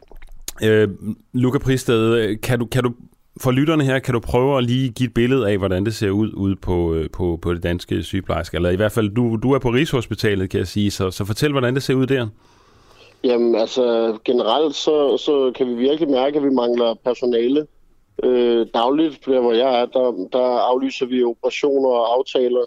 Øh, 0.62 0.88
Luca 1.32 1.58
Pristed, 1.58 2.36
kan 2.36 2.58
du, 2.58 2.66
kan 2.66 2.84
du 2.84 2.92
for 3.40 3.50
lytterne 3.50 3.84
her, 3.84 3.98
kan 3.98 4.14
du 4.14 4.20
prøve 4.20 4.58
at 4.58 4.64
lige 4.64 4.88
give 4.88 5.06
et 5.06 5.14
billede 5.14 5.50
af, 5.50 5.58
hvordan 5.58 5.84
det 5.84 5.94
ser 5.94 6.10
ud 6.10 6.32
ude 6.32 6.56
på, 6.56 6.94
øh, 6.94 7.10
på, 7.10 7.38
på 7.42 7.54
det 7.54 7.62
danske 7.62 8.02
sygeplejerske? 8.02 8.54
Eller 8.54 8.70
i 8.70 8.76
hvert 8.76 8.92
fald, 8.92 9.08
du, 9.08 9.36
du 9.42 9.52
er 9.52 9.58
på 9.58 9.68
Rigshospitalet, 9.68 10.50
kan 10.50 10.58
jeg 10.58 10.66
sige, 10.66 10.90
så, 10.90 11.10
så 11.10 11.24
fortæl, 11.24 11.52
hvordan 11.52 11.74
det 11.74 11.82
ser 11.82 11.94
ud 11.94 12.06
der. 12.06 12.28
Jamen, 13.24 13.54
altså 13.54 14.16
generelt 14.24 14.74
så, 14.74 15.16
så 15.18 15.52
kan 15.56 15.68
vi 15.68 15.74
virkelig 15.74 16.10
mærke, 16.10 16.36
at 16.36 16.44
vi 16.44 16.50
mangler 16.50 16.94
personale. 17.04 17.66
Øh, 18.22 18.66
dagligt, 18.74 19.26
der 19.26 19.40
hvor 19.40 19.52
jeg 19.52 19.80
er, 19.80 19.86
der, 19.86 20.28
der 20.32 20.46
aflyser 20.58 21.06
vi 21.06 21.24
operationer 21.24 21.88
og 21.88 22.14
aftaler, 22.14 22.64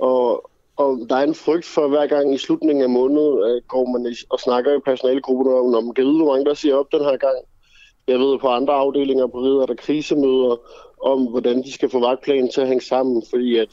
og, 0.00 0.50
og 0.76 1.06
der 1.08 1.16
er 1.16 1.22
en 1.22 1.34
frygt 1.34 1.64
for, 1.64 1.88
hver 1.88 2.06
gang 2.06 2.34
i 2.34 2.38
slutningen 2.38 2.82
af 2.82 2.90
måneden 2.90 3.38
øh, 3.50 3.62
går 3.68 3.86
man 3.86 4.14
og 4.30 4.40
snakker 4.40 4.76
i 4.76 4.80
personalegruppen 4.80 5.54
om, 5.54 5.74
om 5.74 5.94
givet, 5.94 6.16
hvor 6.16 6.32
mange 6.32 6.44
der 6.44 6.54
siger 6.54 6.76
op 6.76 6.92
den 6.92 7.00
her 7.00 7.16
gang. 7.16 7.36
Jeg 8.08 8.18
ved, 8.18 8.38
på 8.38 8.48
andre 8.48 8.74
afdelinger 8.74 9.26
på 9.26 9.38
Ridder 9.38 9.62
er 9.62 9.66
der 9.66 9.74
krisemøder 9.74 10.56
om, 11.02 11.26
hvordan 11.26 11.62
de 11.62 11.72
skal 11.72 11.90
få 11.90 12.00
vagtplanen 12.00 12.50
til 12.50 12.60
at 12.60 12.68
hænge 12.68 12.84
sammen, 12.84 13.22
fordi 13.30 13.58
at 13.58 13.68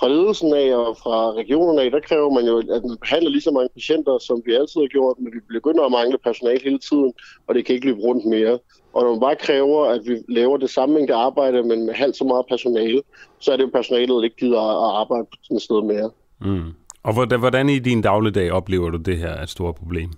fra 0.00 0.08
ledelsen 0.08 0.54
af 0.54 0.76
og 0.76 0.96
fra 0.96 1.32
regionerne 1.32 1.82
af, 1.82 1.90
der 1.90 2.00
kræver 2.00 2.30
man 2.30 2.44
jo, 2.44 2.58
at 2.58 2.84
man 2.84 2.96
behandler 3.00 3.30
lige 3.30 3.42
så 3.42 3.50
mange 3.50 3.68
patienter, 3.74 4.18
som 4.18 4.42
vi 4.46 4.54
altid 4.54 4.80
har 4.80 4.88
gjort, 4.88 5.16
men 5.18 5.32
vi 5.32 5.40
begynder 5.54 5.84
at 5.84 5.92
mangle 5.92 6.18
personale 6.18 6.60
hele 6.64 6.78
tiden, 6.78 7.12
og 7.46 7.54
det 7.54 7.64
kan 7.64 7.74
ikke 7.74 7.86
løbe 7.86 8.00
rundt 8.00 8.24
mere. 8.24 8.58
Og 8.92 9.02
når 9.02 9.10
man 9.10 9.20
bare 9.20 9.36
kræver, 9.36 9.86
at 9.86 10.00
vi 10.04 10.16
laver 10.28 10.56
det 10.56 10.70
samme 10.70 10.94
mængde 10.94 11.14
arbejde, 11.14 11.62
men 11.62 11.86
med 11.86 11.94
halvt 11.94 12.16
så 12.16 12.24
meget 12.24 12.46
personale, 12.48 13.02
så 13.38 13.52
er 13.52 13.56
det 13.56 13.64
jo 13.64 13.70
personalet, 13.72 14.08
der 14.08 14.22
ikke 14.22 14.36
gider 14.36 14.60
at 14.60 15.00
arbejde 15.02 15.24
på 15.24 15.36
sådan 15.42 15.56
et 15.56 15.62
sted 15.62 15.82
mere. 15.82 16.10
Mm. 16.40 16.72
Og 17.02 17.38
hvordan 17.38 17.68
i 17.68 17.78
din 17.78 18.02
dagligdag 18.02 18.52
oplever 18.52 18.90
du 18.90 18.98
det 18.98 19.18
her 19.18 19.42
et 19.42 19.48
stort 19.48 19.74
problem? 19.74 20.10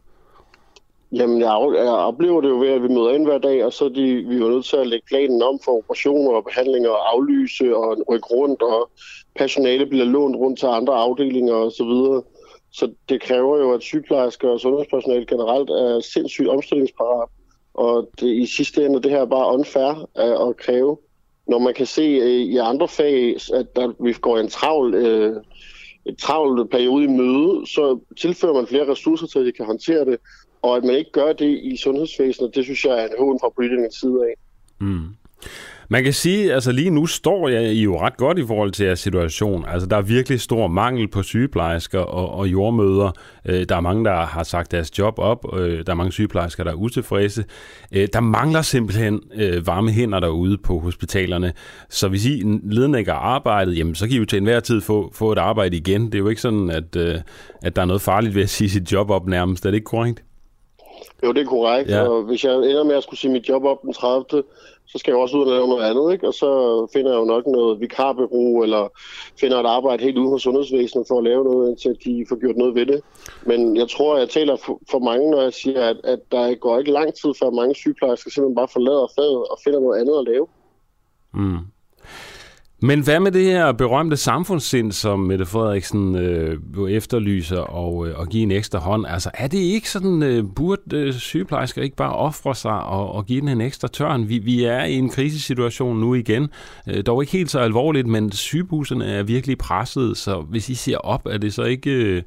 Jamen, 1.12 1.40
jeg, 1.40 1.48
jeg 1.74 1.92
oplever 2.10 2.40
det 2.40 2.48
jo 2.48 2.58
ved, 2.58 2.68
at 2.68 2.82
vi 2.82 2.88
møder 2.88 3.12
ind 3.12 3.24
hver 3.24 3.38
dag, 3.38 3.64
og 3.64 3.72
så 3.72 3.84
er 3.84 3.88
de, 3.88 4.02
vi 4.02 4.34
er 4.34 4.48
nødt 4.48 4.64
til 4.64 4.76
at 4.76 4.86
lægge 4.86 5.06
planen 5.06 5.42
om 5.42 5.58
for 5.64 5.72
operationer 5.72 6.30
og 6.30 6.44
behandlinger 6.44 6.90
og 6.90 7.14
aflyse 7.14 7.76
og 7.76 8.04
rykke 8.10 8.26
rundt, 8.26 8.62
og 8.62 8.90
personale 9.38 9.86
bliver 9.86 10.04
lånt 10.04 10.36
rundt 10.36 10.58
til 10.58 10.66
andre 10.66 10.94
afdelinger 10.94 11.54
osv. 11.54 11.70
Så, 11.70 11.84
videre. 11.84 12.22
så 12.72 12.92
det 13.08 13.20
kræver 13.22 13.58
jo, 13.58 13.72
at 13.72 13.82
sygeplejersker 13.82 14.48
og 14.48 14.60
sundhedspersonale 14.60 15.26
generelt 15.26 15.70
er 15.70 16.00
sindssygt 16.00 16.48
omstillingsparat. 16.48 17.28
Og 17.74 18.10
det, 18.20 18.28
i 18.28 18.46
sidste 18.46 18.86
ende 18.86 19.02
det 19.02 19.10
her 19.10 19.24
bare 19.24 19.54
unfair 19.54 20.08
at, 20.14 20.48
at 20.48 20.56
kræve. 20.56 20.98
Når 21.48 21.58
man 21.58 21.74
kan 21.74 21.86
se 21.86 22.02
øh, 22.02 22.28
i 22.28 22.56
andre 22.56 22.88
fag, 22.88 23.36
at 23.54 23.76
der, 23.76 23.92
vi 24.04 24.12
går 24.12 24.38
en 24.38 24.48
travl, 24.48 24.94
øh, 24.94 25.36
et 26.06 26.18
travlt 26.18 26.70
periode 26.70 27.04
i 27.04 27.06
møde, 27.06 27.66
så 27.66 27.98
tilfører 28.20 28.52
man 28.52 28.66
flere 28.66 28.90
ressourcer 28.90 29.26
til, 29.26 29.38
at 29.38 29.46
de 29.46 29.52
kan 29.52 29.66
håndtere 29.66 30.04
det. 30.04 30.18
Og 30.62 30.76
at 30.76 30.84
man 30.84 30.94
ikke 30.94 31.12
gør 31.12 31.32
det 31.32 31.60
i 31.62 31.76
sundhedsvæsenet, 31.76 32.54
det 32.54 32.64
synes 32.64 32.84
jeg 32.84 32.98
er 32.98 33.04
en 33.04 33.18
hån 33.18 33.40
fra 33.40 33.48
politikernes 33.56 33.94
side 33.94 34.20
af. 34.28 34.34
Mm. 34.80 35.08
Man 35.90 36.04
kan 36.04 36.12
sige, 36.12 36.54
altså 36.54 36.72
lige 36.72 36.90
nu 36.90 37.06
står 37.06 37.48
jeg 37.48 37.74
jo 37.74 38.00
ret 38.00 38.16
godt 38.16 38.38
i 38.38 38.46
forhold 38.46 38.72
til 38.72 38.86
jeres 38.86 39.00
situation. 39.00 39.64
Altså 39.68 39.88
der 39.88 39.96
er 39.96 40.02
virkelig 40.02 40.40
stor 40.40 40.66
mangel 40.66 41.08
på 41.08 41.22
sygeplejersker 41.22 41.98
og, 41.98 42.34
og 42.34 42.48
jordmøder. 42.48 43.10
Øh, 43.44 43.64
der 43.68 43.76
er 43.76 43.80
mange, 43.80 44.04
der 44.04 44.16
har 44.16 44.42
sagt 44.42 44.72
deres 44.72 44.98
job 44.98 45.18
op. 45.18 45.58
Øh, 45.58 45.86
der 45.86 45.92
er 45.92 45.94
mange 45.94 46.12
sygeplejersker, 46.12 46.64
der 46.64 46.70
er 46.70 46.74
utilfredse. 46.74 47.44
Øh, 47.92 48.08
der 48.12 48.20
mangler 48.20 48.62
simpelthen 48.62 49.20
varme 49.64 49.90
hænder 49.90 50.20
derude 50.20 50.58
på 50.58 50.78
hospitalerne. 50.78 51.52
Så 51.88 52.08
hvis 52.08 52.26
I 52.26 52.42
ledninger 52.62 53.14
arbejdet, 53.14 53.78
jamen 53.78 53.94
så 53.94 54.06
kan 54.06 54.14
I 54.14 54.18
jo 54.18 54.24
til 54.24 54.36
enhver 54.36 54.60
tid 54.60 54.80
få, 54.80 55.10
få 55.14 55.32
et 55.32 55.38
arbejde 55.38 55.76
igen. 55.76 56.06
Det 56.06 56.14
er 56.14 56.18
jo 56.18 56.28
ikke 56.28 56.40
sådan, 56.40 56.70
at, 56.70 56.96
at 57.62 57.76
der 57.76 57.82
er 57.82 57.86
noget 57.86 58.02
farligt 58.02 58.34
ved 58.34 58.42
at 58.42 58.48
sige 58.48 58.70
sit 58.70 58.92
job 58.92 59.10
op 59.10 59.26
nærmest. 59.26 59.66
Er 59.66 59.70
det 59.70 59.76
ikke 59.76 59.84
korrekt? 59.84 60.22
Jo, 61.24 61.32
det 61.32 61.42
er 61.42 61.46
korrekt. 61.46 61.90
Ja. 61.90 62.08
Og 62.08 62.22
hvis 62.22 62.44
jeg 62.44 62.54
ender 62.54 62.84
med 62.84 62.94
at 62.94 63.02
skulle 63.02 63.20
sige 63.20 63.32
mit 63.32 63.48
job 63.48 63.64
op 63.64 63.82
den 63.82 63.92
30., 63.92 64.24
så 64.88 64.98
skal 64.98 65.10
jeg 65.10 65.20
også 65.20 65.36
ud 65.36 65.42
og 65.42 65.52
lave 65.52 65.68
noget 65.68 65.84
andet, 65.90 66.12
ikke? 66.12 66.26
Og 66.28 66.34
så 66.34 66.50
finder 66.92 67.10
jeg 67.10 67.18
jo 67.18 67.24
nok 67.24 67.46
noget 67.46 67.80
vikarbureau, 67.80 68.62
eller 68.62 68.88
finder 69.40 69.60
et 69.60 69.66
arbejde 69.66 70.02
helt 70.02 70.18
ude 70.18 70.30
hos 70.30 70.42
sundhedsvæsenet 70.42 71.04
for 71.08 71.18
at 71.18 71.24
lave 71.24 71.44
noget, 71.44 71.68
indtil 71.68 71.96
de 72.04 72.26
får 72.28 72.40
gjort 72.40 72.56
noget 72.56 72.74
ved 72.74 72.86
det. 72.86 73.00
Men 73.46 73.76
jeg 73.76 73.88
tror, 73.88 74.18
jeg 74.18 74.28
taler 74.28 74.56
for, 74.90 74.98
mange, 74.98 75.30
når 75.30 75.42
jeg 75.42 75.52
siger, 75.52 75.82
at, 75.88 75.96
at 76.04 76.20
der 76.32 76.54
går 76.54 76.78
ikke 76.78 76.92
lang 76.92 77.14
tid, 77.14 77.30
før 77.40 77.50
mange 77.50 77.74
sygeplejersker 77.74 78.30
simpelthen 78.30 78.56
bare 78.56 78.68
forlader 78.68 79.12
faget 79.16 79.48
og 79.52 79.58
finder 79.64 79.80
noget 79.80 80.00
andet 80.00 80.18
at 80.18 80.24
lave. 80.24 80.46
Mm. 81.34 81.58
Men 82.80 83.00
hvad 83.00 83.20
med 83.20 83.32
det 83.32 83.44
her 83.44 83.72
berømte 83.72 84.16
samfundssind, 84.16 84.92
som 84.92 85.20
Mette 85.20 85.46
Frederiksen 85.46 86.16
øh, 86.16 86.58
efterlyser 86.90 87.60
og, 87.60 88.08
øh, 88.08 88.18
og 88.18 88.28
give 88.28 88.42
en 88.42 88.50
ekstra 88.50 88.78
hånd? 88.78 89.06
Altså 89.08 89.30
er 89.34 89.46
det 89.46 89.58
ikke 89.58 89.90
sådan, 89.90 90.22
øh, 90.22 90.44
burde 90.56 90.96
øh, 90.96 91.12
sygeplejersker 91.12 91.82
ikke 91.82 91.96
bare 91.96 92.12
ofre 92.12 92.54
sig 92.54 92.82
og, 92.82 93.12
og 93.12 93.26
give 93.26 93.40
den 93.40 93.48
en 93.48 93.60
ekstra 93.60 93.88
tørn? 93.88 94.28
Vi, 94.28 94.38
vi 94.38 94.64
er 94.64 94.84
i 94.84 94.94
en 94.94 95.08
krisesituation 95.08 96.00
nu 96.00 96.14
igen. 96.14 96.48
Øh, 96.86 97.06
dog 97.06 97.22
ikke 97.22 97.32
helt 97.32 97.50
så 97.50 97.58
alvorligt, 97.58 98.06
men 98.06 98.32
sygehusene 98.32 99.04
er 99.06 99.22
virkelig 99.22 99.58
presset, 99.58 100.16
så 100.16 100.40
hvis 100.40 100.68
I 100.68 100.74
ser 100.74 100.98
op, 100.98 101.26
er 101.26 101.38
det 101.38 101.54
så 101.54 101.62
ikke... 101.62 101.90
Øh, 101.90 102.22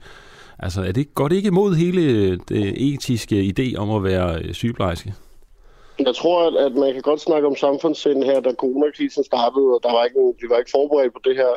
altså 0.60 0.84
er 0.84 0.92
det, 0.92 1.16
går 1.16 1.28
det 1.28 1.36
ikke 1.36 1.48
imod 1.48 1.76
hele 1.76 2.02
øh, 2.02 2.38
det 2.50 2.94
etiske 2.94 3.54
idé 3.60 3.76
om 3.78 3.92
at 3.92 4.04
være 4.04 4.42
øh, 4.42 4.54
sygeplejerske? 4.54 5.14
Jeg 6.06 6.16
tror, 6.16 6.48
at, 6.48 6.56
at 6.66 6.74
man 6.76 6.94
kan 6.94 7.02
godt 7.02 7.22
snakke 7.22 7.48
om 7.48 7.56
samfundssind 7.56 8.24
her, 8.24 8.40
da 8.40 8.54
coronakrisen 8.54 9.24
startede, 9.24 9.66
og 9.76 9.80
der 9.84 9.92
var 9.92 10.04
ikke, 10.06 10.34
vi 10.42 10.50
var 10.50 10.58
ikke 10.58 10.72
forberedt 10.72 11.14
på 11.14 11.20
det 11.24 11.36
her, 11.36 11.52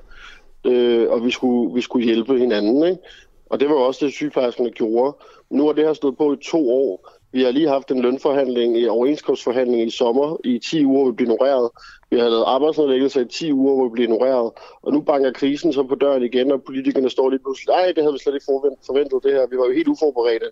øh, 0.65 1.11
og 1.11 1.25
vi 1.25 1.31
skulle, 1.31 1.75
vi 1.75 1.81
skulle 1.81 2.05
hjælpe 2.07 2.39
hinanden. 2.39 2.85
Ikke? 2.85 3.03
Og 3.51 3.61
det 3.61 3.69
var 3.69 3.75
også 3.75 4.07
det, 4.07 4.15
sygeplejerskerne 4.15 4.71
gjorde. 4.71 5.17
Nu 5.51 5.67
har 5.67 5.73
det 5.73 5.85
her 5.85 5.93
stået 5.93 6.17
på 6.17 6.33
i 6.33 6.37
to 6.37 6.71
år. 6.71 7.11
Vi 7.33 7.43
har 7.43 7.51
lige 7.51 7.69
haft 7.69 7.91
en 7.91 8.03
lønforhandling, 8.03 8.79
i 8.79 8.89
overenskomstforhandling 8.89 9.87
i 9.87 9.91
sommer. 9.91 10.37
I 10.45 10.59
10 10.59 10.85
uger, 10.85 11.03
hvor 11.03 11.11
vi 11.11 11.17
blev 11.17 11.27
ignoreret. 11.27 11.71
Vi 12.11 12.19
har 12.19 12.29
lavet 12.29 12.45
arbejdsnedlæggelser 12.47 13.21
i 13.21 13.29
10 13.29 13.53
uger, 13.53 13.75
hvor 13.75 13.85
vi 13.85 13.91
blev 13.93 14.05
ignoreret. 14.05 14.53
Og 14.83 14.93
nu 14.93 15.01
banker 15.01 15.33
krisen 15.33 15.73
så 15.73 15.83
på 15.83 15.95
døren 15.95 16.23
igen, 16.23 16.53
og 16.53 16.63
politikerne 16.63 17.11
står 17.11 17.31
lige 17.31 17.41
pludselig, 17.41 17.75
nej, 17.75 17.93
det 17.97 18.03
havde 18.03 18.13
vi 18.13 18.19
slet 18.19 18.35
ikke 18.35 18.47
forventet 18.87 19.23
det 19.23 19.33
her. 19.33 19.47
Vi 19.47 19.57
var 19.57 19.67
jo 19.67 19.73
helt 19.73 19.89
uforberedte. 19.89 20.47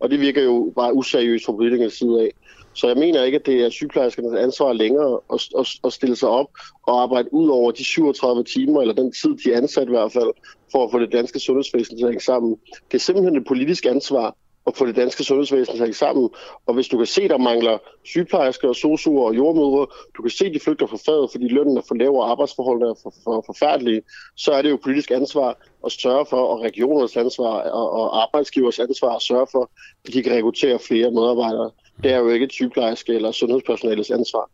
Og 0.00 0.10
det 0.10 0.20
virker 0.20 0.42
jo 0.42 0.72
bare 0.76 0.94
useriøst 0.94 1.46
fra 1.46 1.52
politikernes 1.52 1.92
side 1.92 2.20
af. 2.20 2.30
Så 2.74 2.88
jeg 2.88 2.96
mener 2.96 3.24
ikke, 3.24 3.38
at 3.38 3.46
det 3.46 3.64
er 3.64 3.70
sygeplejerskernes 3.70 4.40
ansvar 4.40 4.72
længere 4.72 5.20
at, 5.32 5.40
at, 5.58 5.68
at 5.84 5.92
stille 5.92 6.16
sig 6.16 6.28
op 6.28 6.46
og 6.82 7.02
arbejde 7.02 7.34
ud 7.34 7.48
over 7.48 7.70
de 7.70 7.84
37 7.84 8.44
timer, 8.44 8.80
eller 8.80 8.94
den 8.94 9.12
tid, 9.12 9.36
de 9.44 9.52
er 9.52 9.56
ansat 9.56 9.88
i 9.88 9.90
hvert 9.90 10.12
fald, 10.12 10.30
for 10.72 10.84
at 10.84 10.90
få 10.90 10.98
det 10.98 11.12
danske 11.12 11.38
sundhedsvæsen 11.40 11.96
til 11.96 12.04
at 12.04 12.10
hænge 12.10 12.24
sammen. 12.24 12.56
Det 12.90 12.94
er 12.94 12.98
simpelthen 12.98 13.36
et 13.36 13.46
politisk 13.46 13.86
ansvar 13.86 14.36
at 14.66 14.76
få 14.76 14.86
det 14.86 14.96
danske 14.96 15.24
sundhedsvæsen 15.24 15.74
til 15.74 15.82
at 15.82 15.86
hænge 15.86 15.94
sammen. 15.94 16.30
Og 16.66 16.74
hvis 16.74 16.88
du 16.88 16.96
kan 16.96 17.06
se, 17.06 17.28
der 17.28 17.38
mangler 17.38 17.78
sygeplejersker, 18.04 18.72
sosuer 18.72 19.26
og 19.26 19.36
jordmødre, 19.36 19.86
du 20.16 20.22
kan 20.22 20.30
se, 20.30 20.52
de 20.52 20.60
flygter 20.60 20.86
fra 20.86 20.96
faget, 21.06 21.30
fordi 21.30 21.48
lønnen 21.48 21.76
er 21.76 21.82
for 21.88 21.94
lav 21.94 22.14
og 22.14 22.30
arbejdsforholdene 22.30 22.90
er 22.90 22.94
for, 23.02 23.14
for, 23.24 23.42
forfærdelige, 23.46 24.02
så 24.36 24.52
er 24.52 24.62
det 24.62 24.70
jo 24.70 24.78
politisk 24.82 25.10
ansvar 25.10 25.56
at 25.86 25.92
sørge 25.92 26.26
for, 26.26 26.36
og 26.36 26.60
regionernes 26.60 27.16
ansvar 27.16 27.70
og, 27.70 27.90
og 27.90 28.22
arbejdsgivers 28.22 28.78
ansvar 28.78 29.16
at 29.16 29.22
sørge 29.22 29.46
for, 29.52 29.70
at 30.04 30.14
de 30.14 30.22
kan 30.22 30.32
rekruttere 30.36 30.78
flere 30.78 31.10
medarbejdere 31.10 31.70
det 32.02 32.12
er 32.12 32.18
jo 32.18 32.28
ikke 32.28 32.44
et 32.44 32.52
sygeplejerske 32.52 33.14
eller 33.14 33.32
sundhedspersonalets 33.32 34.10
ansvar. 34.10 34.50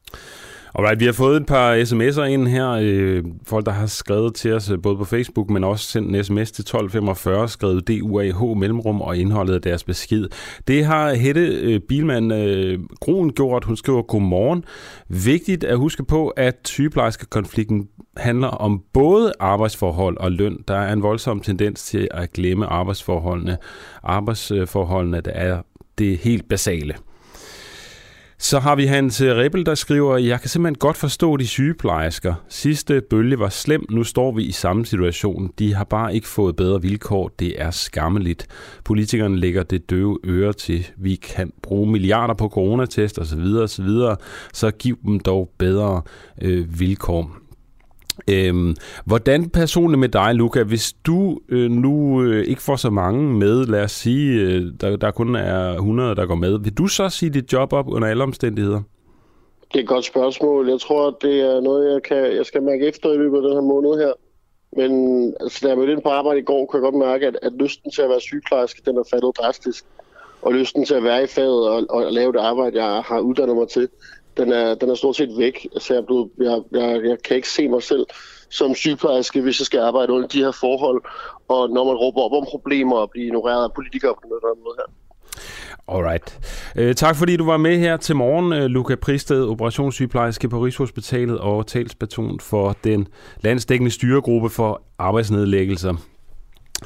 Alright, 0.75 1.01
vi 1.01 1.05
har 1.05 1.13
fået 1.13 1.37
et 1.37 1.47
par 1.47 1.77
sms'er 1.77 2.23
ind 2.23 2.49
her. 2.49 2.71
Øh, 2.83 3.25
folk, 3.47 3.67
der 3.67 3.73
har 3.73 3.87
skrevet 3.87 4.35
til 4.35 4.53
os 4.53 4.71
øh, 4.71 4.83
både 4.83 4.97
på 4.97 5.05
Facebook, 5.05 5.51
men 5.51 5.65
også 5.65 5.85
sendt 5.85 6.17
en 6.17 6.25
sms 6.25 6.53
til 6.53 6.63
1245, 6.63 7.49
skrevet 7.49 7.89
DUAH 7.89 8.57
mellemrum 8.57 9.01
og 9.01 9.17
indholdet 9.17 9.55
af 9.55 9.63
deres 9.63 9.85
besked. 9.85 10.29
Det 10.69 10.85
har 10.85 11.15
Hette 11.15 11.41
øh, 11.41 11.81
Bilmand 11.81 12.33
øh, 12.33 12.79
Groen 13.01 13.33
gjort. 13.33 13.65
Hun 13.65 13.77
skriver, 13.77 14.03
godmorgen. 14.03 14.65
Vigtigt 15.09 15.65
at 15.65 15.79
huske 15.79 16.05
på, 16.05 16.29
at 16.29 16.57
sygeplejerskekonflikten 16.65 17.89
handler 18.17 18.49
om 18.49 18.83
både 18.93 19.33
arbejdsforhold 19.41 20.17
og 20.17 20.33
løn. 20.33 20.65
Der 20.69 20.77
er 20.77 20.93
en 20.93 21.03
voldsom 21.03 21.41
tendens 21.41 21.85
til 21.85 22.09
at 22.11 22.33
glemme 22.33 22.67
arbejdsforholdene. 22.67 23.57
Arbejdsforholdene, 24.03 25.21
der 25.21 25.33
er 25.33 25.63
det 25.99 26.19
helt 26.19 26.49
basale. 26.49 26.95
Så 28.41 28.59
har 28.59 28.77
vi 28.77 28.87
Hans 28.87 29.23
Rebel, 29.23 29.67
der 29.67 29.75
skriver, 29.75 30.17
jeg 30.17 30.41
kan 30.41 30.49
simpelthen 30.49 30.79
godt 30.79 30.97
forstå 30.97 31.37
de 31.37 31.47
sygeplejersker. 31.47 32.35
Sidste 32.49 33.03
bølge 33.11 33.39
var 33.39 33.49
slem, 33.49 33.87
nu 33.91 34.05
står 34.05 34.33
vi 34.33 34.43
i 34.45 34.53
samme 34.53 34.87
situation. 34.87 35.51
De 35.59 35.75
har 35.75 35.85
bare 35.85 36.15
ikke 36.15 36.29
fået 36.29 36.57
bedre 36.57 36.83
vilkår. 36.83 37.31
Det 37.39 37.63
er 37.63 37.71
skammeligt. 37.71 38.47
Politikerne 38.85 39.37
lægger 39.37 39.63
det 39.63 39.91
døve 39.91 40.19
øre 40.25 40.53
til. 40.53 40.87
Vi 40.97 41.15
kan 41.15 41.53
bruge 41.63 41.91
milliarder 41.91 42.35
på 42.35 42.49
coronatest 42.49 43.19
osv. 43.19 43.41
osv. 43.63 43.89
Så 44.53 44.71
giv 44.71 44.99
dem 45.05 45.21
dog 45.21 45.51
bedre 45.59 46.03
øh, 46.43 46.81
vilkår. 46.81 47.48
Øhm, 48.31 48.77
hvordan 49.05 49.51
personligt 49.51 50.01
med 50.01 50.09
dig, 50.09 50.35
Luca, 50.35 50.63
hvis 50.63 50.93
du 51.07 51.39
øh, 51.49 51.71
nu 51.71 52.23
øh, 52.23 52.45
ikke 52.45 52.63
får 52.63 52.77
så 52.77 52.91
mange 52.91 53.35
med, 53.35 53.67
lad 53.67 53.83
os 53.83 53.93
sige, 53.93 54.41
øh, 54.41 54.63
der, 54.81 54.97
der 54.97 55.11
kun 55.11 55.37
er 55.37 55.75
100, 55.75 56.15
der 56.15 56.27
går 56.27 56.35
med, 56.35 56.59
vil 56.59 56.73
du 56.73 56.87
så 56.87 57.09
sige 57.09 57.31
dit 57.31 57.53
job 57.53 57.73
op 57.73 57.89
under 57.89 58.09
alle 58.09 58.23
omstændigheder? 58.23 58.83
Det 59.73 59.79
er 59.79 59.83
et 59.83 59.89
godt 59.89 60.05
spørgsmål. 60.05 60.69
Jeg 60.69 60.81
tror, 60.81 61.17
det 61.23 61.41
er 61.41 61.61
noget, 61.61 61.93
jeg, 61.93 62.03
kan, 62.03 62.37
jeg 62.37 62.47
skal 62.47 62.63
mærke 62.63 62.87
efter 62.87 63.13
i 63.13 63.17
løbet 63.17 63.37
af 63.37 63.43
den 63.43 63.53
her 63.53 63.61
måned 63.61 63.99
her. 63.99 64.13
Men 64.77 64.93
altså, 65.41 65.59
da 65.63 65.69
jeg 65.69 65.79
mødte 65.79 65.93
ind 65.93 66.03
på 66.03 66.09
arbejde 66.09 66.41
i 66.41 66.43
går, 66.43 66.67
kunne 66.67 66.83
jeg 66.83 66.93
godt 66.93 67.09
mærke, 67.09 67.27
at, 67.27 67.39
at 67.43 67.53
lysten 67.53 67.91
til 67.91 68.03
at 68.03 68.09
være 68.09 68.21
sygeplejerske, 68.21 68.83
den 68.87 68.97
er 68.97 69.03
faldet 69.11 69.37
drastisk. 69.39 69.85
Og 70.43 70.55
lysten 70.55 70.85
til 70.85 70.95
at 70.95 71.05
være 71.05 71.23
i 71.23 71.27
faget 71.27 71.69
og, 71.69 71.85
og 71.91 72.13
lave 72.13 72.33
det 72.33 72.39
arbejde, 72.39 72.85
jeg 72.85 73.03
har 73.03 73.21
uddannet 73.21 73.57
mig 73.57 73.69
til, 73.69 73.89
den 74.39 74.53
er, 74.53 74.75
den 74.75 74.91
er 74.91 74.95
stort 74.95 75.17
set 75.17 75.39
væk. 75.39 75.67
Altså, 75.75 75.95
jeg, 75.95 76.01
er 76.01 76.07
blevet, 76.07 76.31
jeg, 76.39 76.63
jeg, 76.73 77.05
jeg 77.05 77.23
kan 77.25 77.37
ikke 77.37 77.49
se 77.49 77.69
mig 77.69 77.83
selv 77.83 78.07
som 78.51 78.75
sygeplejerske, 78.75 79.41
hvis 79.41 79.61
jeg 79.61 79.67
skal 79.67 79.81
arbejde 79.81 80.13
under 80.13 80.29
de 80.29 80.39
her 80.39 80.53
forhold. 80.53 81.03
Og 81.49 81.71
når 81.71 81.85
man 81.85 81.95
råber 81.95 82.21
op 82.21 82.33
om 82.33 82.47
problemer 82.51 82.97
og 82.97 83.11
bliver 83.11 83.27
ignoreret 83.27 83.65
af 83.65 83.73
politikere 83.75 84.15
på 84.15 84.21
den 84.23 84.63
måde 84.65 84.75
her. 84.79 84.93
Alright. 85.89 86.39
Uh, 86.81 86.93
tak 86.93 87.17
fordi 87.17 87.37
du 87.37 87.45
var 87.45 87.57
med 87.57 87.79
her 87.79 87.97
til 87.97 88.17
morgen, 88.17 88.53
uh, 88.53 88.59
Luca 88.59 88.95
Pristed, 88.95 89.45
operationssygeplejerske 89.45 90.49
på 90.49 90.59
Rigshospitalet 90.59 91.39
og 91.39 91.67
talsperson 91.67 92.41
for 92.41 92.77
den 92.85 93.09
landsdækkende 93.41 93.91
styregruppe 93.91 94.51
for 94.51 94.83
arbejdsnedlæggelser. 94.99 95.95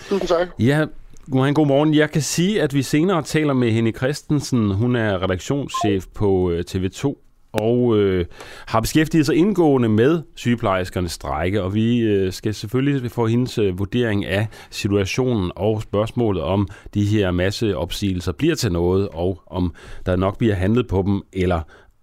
Tusind 0.08 0.28
tak. 0.28 0.48
Ja, 0.58 0.86
God 1.30 1.66
morgen. 1.66 1.94
Jeg 1.94 2.10
kan 2.10 2.22
sige, 2.22 2.62
at 2.62 2.74
vi 2.74 2.82
senere 2.82 3.22
taler 3.22 3.52
med 3.52 3.70
Henny 3.70 3.96
Christensen. 3.96 4.74
Hun 4.74 4.96
er 4.96 5.22
redaktionschef 5.22 6.06
på 6.14 6.50
øh, 6.50 6.64
TV2 6.70 7.14
og 7.52 7.98
øh, 7.98 8.26
har 8.66 8.80
beskæftiget 8.80 9.26
sig 9.26 9.36
indgående 9.36 9.88
med 9.88 10.22
sygeplejerskernes 10.36 11.12
strække, 11.12 11.62
og 11.62 11.74
vi 11.74 11.98
øh, 11.98 12.32
skal 12.32 12.54
selvfølgelig 12.54 13.10
få 13.10 13.26
hendes 13.26 13.58
øh, 13.58 13.78
vurdering 13.78 14.24
af 14.24 14.46
situationen 14.70 15.52
og 15.56 15.82
spørgsmålet 15.82 16.42
om 16.42 16.68
de 16.94 17.04
her 17.04 17.30
masse 17.30 17.76
opsigelser 17.76 18.32
bliver 18.32 18.54
til 18.54 18.72
noget, 18.72 19.08
og 19.08 19.42
om 19.46 19.74
der 20.06 20.16
nok 20.16 20.38
bliver 20.38 20.54
handlet 20.54 20.88
på 20.88 21.02
dem 21.06 21.22
eller 21.32 21.60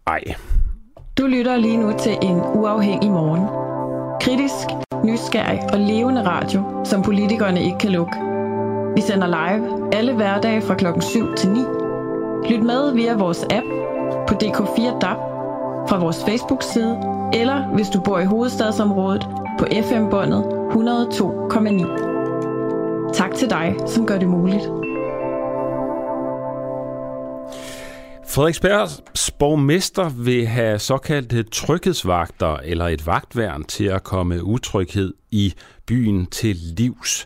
ej. 0.07 0.23
Du 1.17 1.27
lytter 1.27 1.57
lige 1.57 1.77
nu 1.77 1.93
til 1.99 2.17
en 2.21 2.35
uafhængig 2.35 3.11
morgen. 3.11 3.45
Kritisk, 4.21 4.67
nysgerrig 5.05 5.59
og 5.73 5.79
levende 5.79 6.25
radio, 6.25 6.83
som 6.85 7.01
politikerne 7.01 7.63
ikke 7.63 7.77
kan 7.77 7.91
lukke. 7.91 8.13
Vi 8.95 9.01
sender 9.01 9.27
live 9.27 9.93
alle 9.95 10.15
hverdage 10.15 10.61
fra 10.61 10.75
klokken 10.75 11.01
7 11.01 11.35
til 11.35 11.49
9 11.49 11.59
Lyt 12.47 12.63
med 12.63 12.93
via 12.93 13.15
vores 13.17 13.43
app 13.43 13.65
på 14.27 14.33
DK4 14.43 14.99
DAB, 14.99 15.17
fra 15.89 15.97
vores 15.97 16.23
Facebook-side, 16.23 16.99
eller 17.33 17.75
hvis 17.75 17.87
du 17.87 18.01
bor 18.01 18.19
i 18.19 18.25
hovedstadsområdet 18.25 19.27
på 19.59 19.65
FM-båndet 19.83 20.43
102,9. 20.43 23.13
Tak 23.13 23.35
til 23.35 23.49
dig, 23.49 23.75
som 23.87 24.05
gør 24.05 24.19
det 24.19 24.27
muligt. 24.27 24.63
Frederiksbergs 28.27 29.31
borgmester 29.31 30.09
vil 30.09 30.47
have 30.47 30.79
såkaldte 30.79 31.43
tryghedsvagter 31.43 32.57
eller 32.57 32.87
et 32.87 33.05
vagtværn 33.05 33.63
til 33.63 33.85
at 33.85 34.03
komme 34.03 34.43
utryghed 34.43 35.13
i 35.31 35.53
byen 35.85 36.25
til 36.25 36.55
livs. 36.55 37.25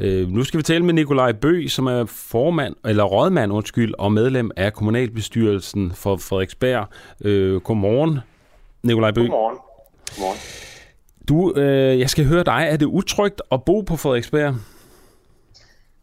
Øh, 0.00 0.28
nu 0.28 0.44
skal 0.44 0.58
vi 0.58 0.62
tale 0.62 0.84
med 0.84 0.94
Nikolaj 0.94 1.32
Bø, 1.32 1.66
som 1.66 1.86
er 1.86 2.04
formand, 2.04 2.76
eller 2.84 3.04
rådmand, 3.04 3.52
undskyld, 3.52 3.94
og 3.98 4.12
medlem 4.12 4.50
af 4.56 4.72
kommunalbestyrelsen 4.72 5.92
for 5.92 6.16
Frederiksberg. 6.16 6.86
Øh, 7.24 7.60
godmorgen, 7.60 8.18
Nikolaj 8.82 9.10
Bø. 9.10 9.20
Godmorgen. 9.20 9.58
Godmorgen. 10.16 10.38
Du, 11.28 11.60
øh, 11.60 11.98
jeg 11.98 12.10
skal 12.10 12.24
høre 12.24 12.44
dig. 12.44 12.68
Er 12.70 12.76
det 12.76 12.86
utrygt 12.86 13.42
at 13.52 13.64
bo 13.64 13.80
på 13.80 13.96
Frederiksberg? 13.96 14.54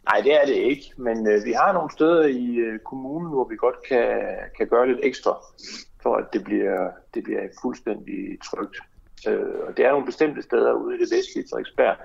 Nej, 0.09 0.21
det 0.23 0.41
er 0.41 0.45
det 0.45 0.55
ikke, 0.55 0.91
men 0.97 1.27
øh, 1.27 1.45
vi 1.45 1.51
har 1.51 1.73
nogle 1.73 1.91
steder 1.91 2.25
i 2.25 2.55
øh, 2.55 2.79
kommunen, 2.79 3.29
hvor 3.29 3.47
vi 3.49 3.55
godt 3.55 3.75
kan, 3.89 4.09
kan 4.57 4.67
gøre 4.67 4.87
lidt 4.87 4.99
ekstra, 5.03 5.37
for 6.03 6.15
at 6.15 6.25
det 6.33 6.43
bliver, 6.43 6.89
det 7.13 7.23
bliver 7.23 7.41
fuldstændig 7.61 8.37
trygt. 8.51 8.77
Øh, 9.27 9.67
og 9.67 9.77
det 9.77 9.85
er 9.85 9.91
nogle 9.91 10.05
bestemte 10.05 10.41
steder 10.41 10.73
ude 10.73 10.95
i 10.95 10.99
det 10.99 11.09
vestlige 11.15 11.45
Frederiksberg, 11.49 11.97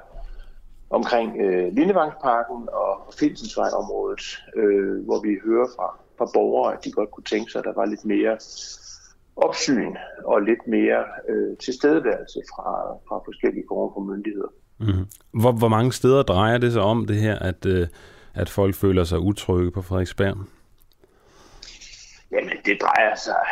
omkring 0.92 1.40
øh, 1.40 1.72
Lindevangsparken 1.72 2.68
og 2.72 3.12
Finsensvejområdet, 3.18 4.24
øh, 4.56 5.04
hvor 5.04 5.20
vi 5.20 5.38
hører 5.44 5.68
fra, 5.76 5.98
fra 6.18 6.26
borgere, 6.34 6.72
at 6.74 6.84
de 6.84 6.92
godt 6.92 7.10
kunne 7.10 7.24
tænke 7.24 7.52
sig, 7.52 7.58
at 7.58 7.64
der 7.64 7.74
var 7.74 7.86
lidt 7.86 8.04
mere 8.04 8.38
opsyn 9.36 9.94
og 10.24 10.42
lidt 10.42 10.66
mere 10.66 11.04
øh, 11.28 11.56
tilstedeværelse 11.56 12.40
fra, 12.52 12.94
fra 13.08 13.16
forskellige 13.24 13.64
former 13.68 13.92
for 13.94 14.00
myndigheder. 14.00 14.52
Mm. 14.78 15.06
Hvor, 15.40 15.52
hvor 15.52 15.68
mange 15.68 15.92
steder 15.92 16.22
drejer 16.22 16.58
det 16.58 16.72
sig 16.72 16.82
om 16.82 17.06
det 17.06 17.16
her, 17.16 17.38
at, 17.38 17.66
øh, 17.66 17.86
at 18.34 18.48
folk 18.48 18.74
føler 18.74 19.04
sig 19.04 19.18
utrygge 19.18 19.70
på 19.70 19.82
Frederiksberg? 19.82 20.36
Jamen, 22.32 22.56
det 22.64 22.78
drejer 22.80 23.14
sig 23.14 23.44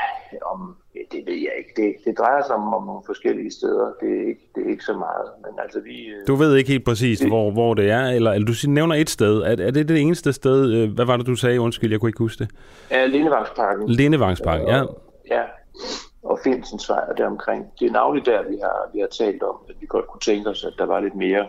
om, 0.53 0.77
det 1.13 1.27
ved 1.27 1.35
jeg 1.35 1.53
ikke, 1.59 1.73
det, 1.77 1.95
det 2.05 2.19
drejer 2.19 2.43
sig 2.47 2.55
om, 2.55 2.75
om 2.75 2.87
nogle 2.87 3.03
forskellige 3.07 3.51
steder. 3.51 3.93
Det 4.01 4.09
er, 4.19 4.29
ikke, 4.29 4.41
det 4.55 4.67
er 4.67 4.71
ikke 4.71 4.85
så 4.85 4.93
meget, 4.93 5.27
men 5.45 5.59
altså 5.63 5.81
vi... 5.81 6.07
Øh, 6.07 6.27
du 6.27 6.35
ved 6.35 6.57
ikke 6.57 6.71
helt 6.71 6.85
præcis, 6.85 7.19
det, 7.19 7.29
hvor, 7.29 7.51
hvor 7.51 7.75
det 7.75 7.91
er, 7.91 8.05
eller, 8.09 8.33
eller 8.33 8.47
du 8.47 8.71
nævner 8.71 8.95
et 8.95 9.11
sted. 9.11 9.37
Er, 9.43 9.67
er 9.67 9.71
det 9.71 9.89
det 9.89 10.01
eneste 10.01 10.33
sted? 10.33 10.73
Øh, 10.73 10.93
hvad 10.95 11.05
var 11.05 11.17
det, 11.17 11.27
du 11.27 11.35
sagde? 11.35 11.61
Undskyld, 11.61 11.91
jeg 11.91 12.01
kunne 12.01 12.09
ikke 12.09 12.19
huske 12.19 12.45
det. 12.45 12.51
Ja, 12.91 13.07
Lindevangsparken. 13.07 13.89
Lindevangsparken, 13.89 14.69
ja. 14.69 14.83
Ja, 15.31 15.43
og 16.23 16.39
Finsensvej 16.45 17.05
og 17.09 17.19
deromkring. 17.19 17.67
Det 17.81 17.87
er 17.87 17.93
navnligt 17.93 18.27
der, 18.27 18.43
vi 18.49 18.57
har, 18.63 18.91
vi 18.95 19.01
har 19.01 19.07
talt 19.07 19.43
om, 19.43 19.57
at 19.69 19.75
vi 19.81 19.87
godt 19.87 20.07
kunne 20.07 20.21
tænke 20.21 20.51
os, 20.51 20.65
at 20.65 20.73
der 20.79 20.87
var 20.87 21.01
lidt 21.01 21.15
mere 21.15 21.49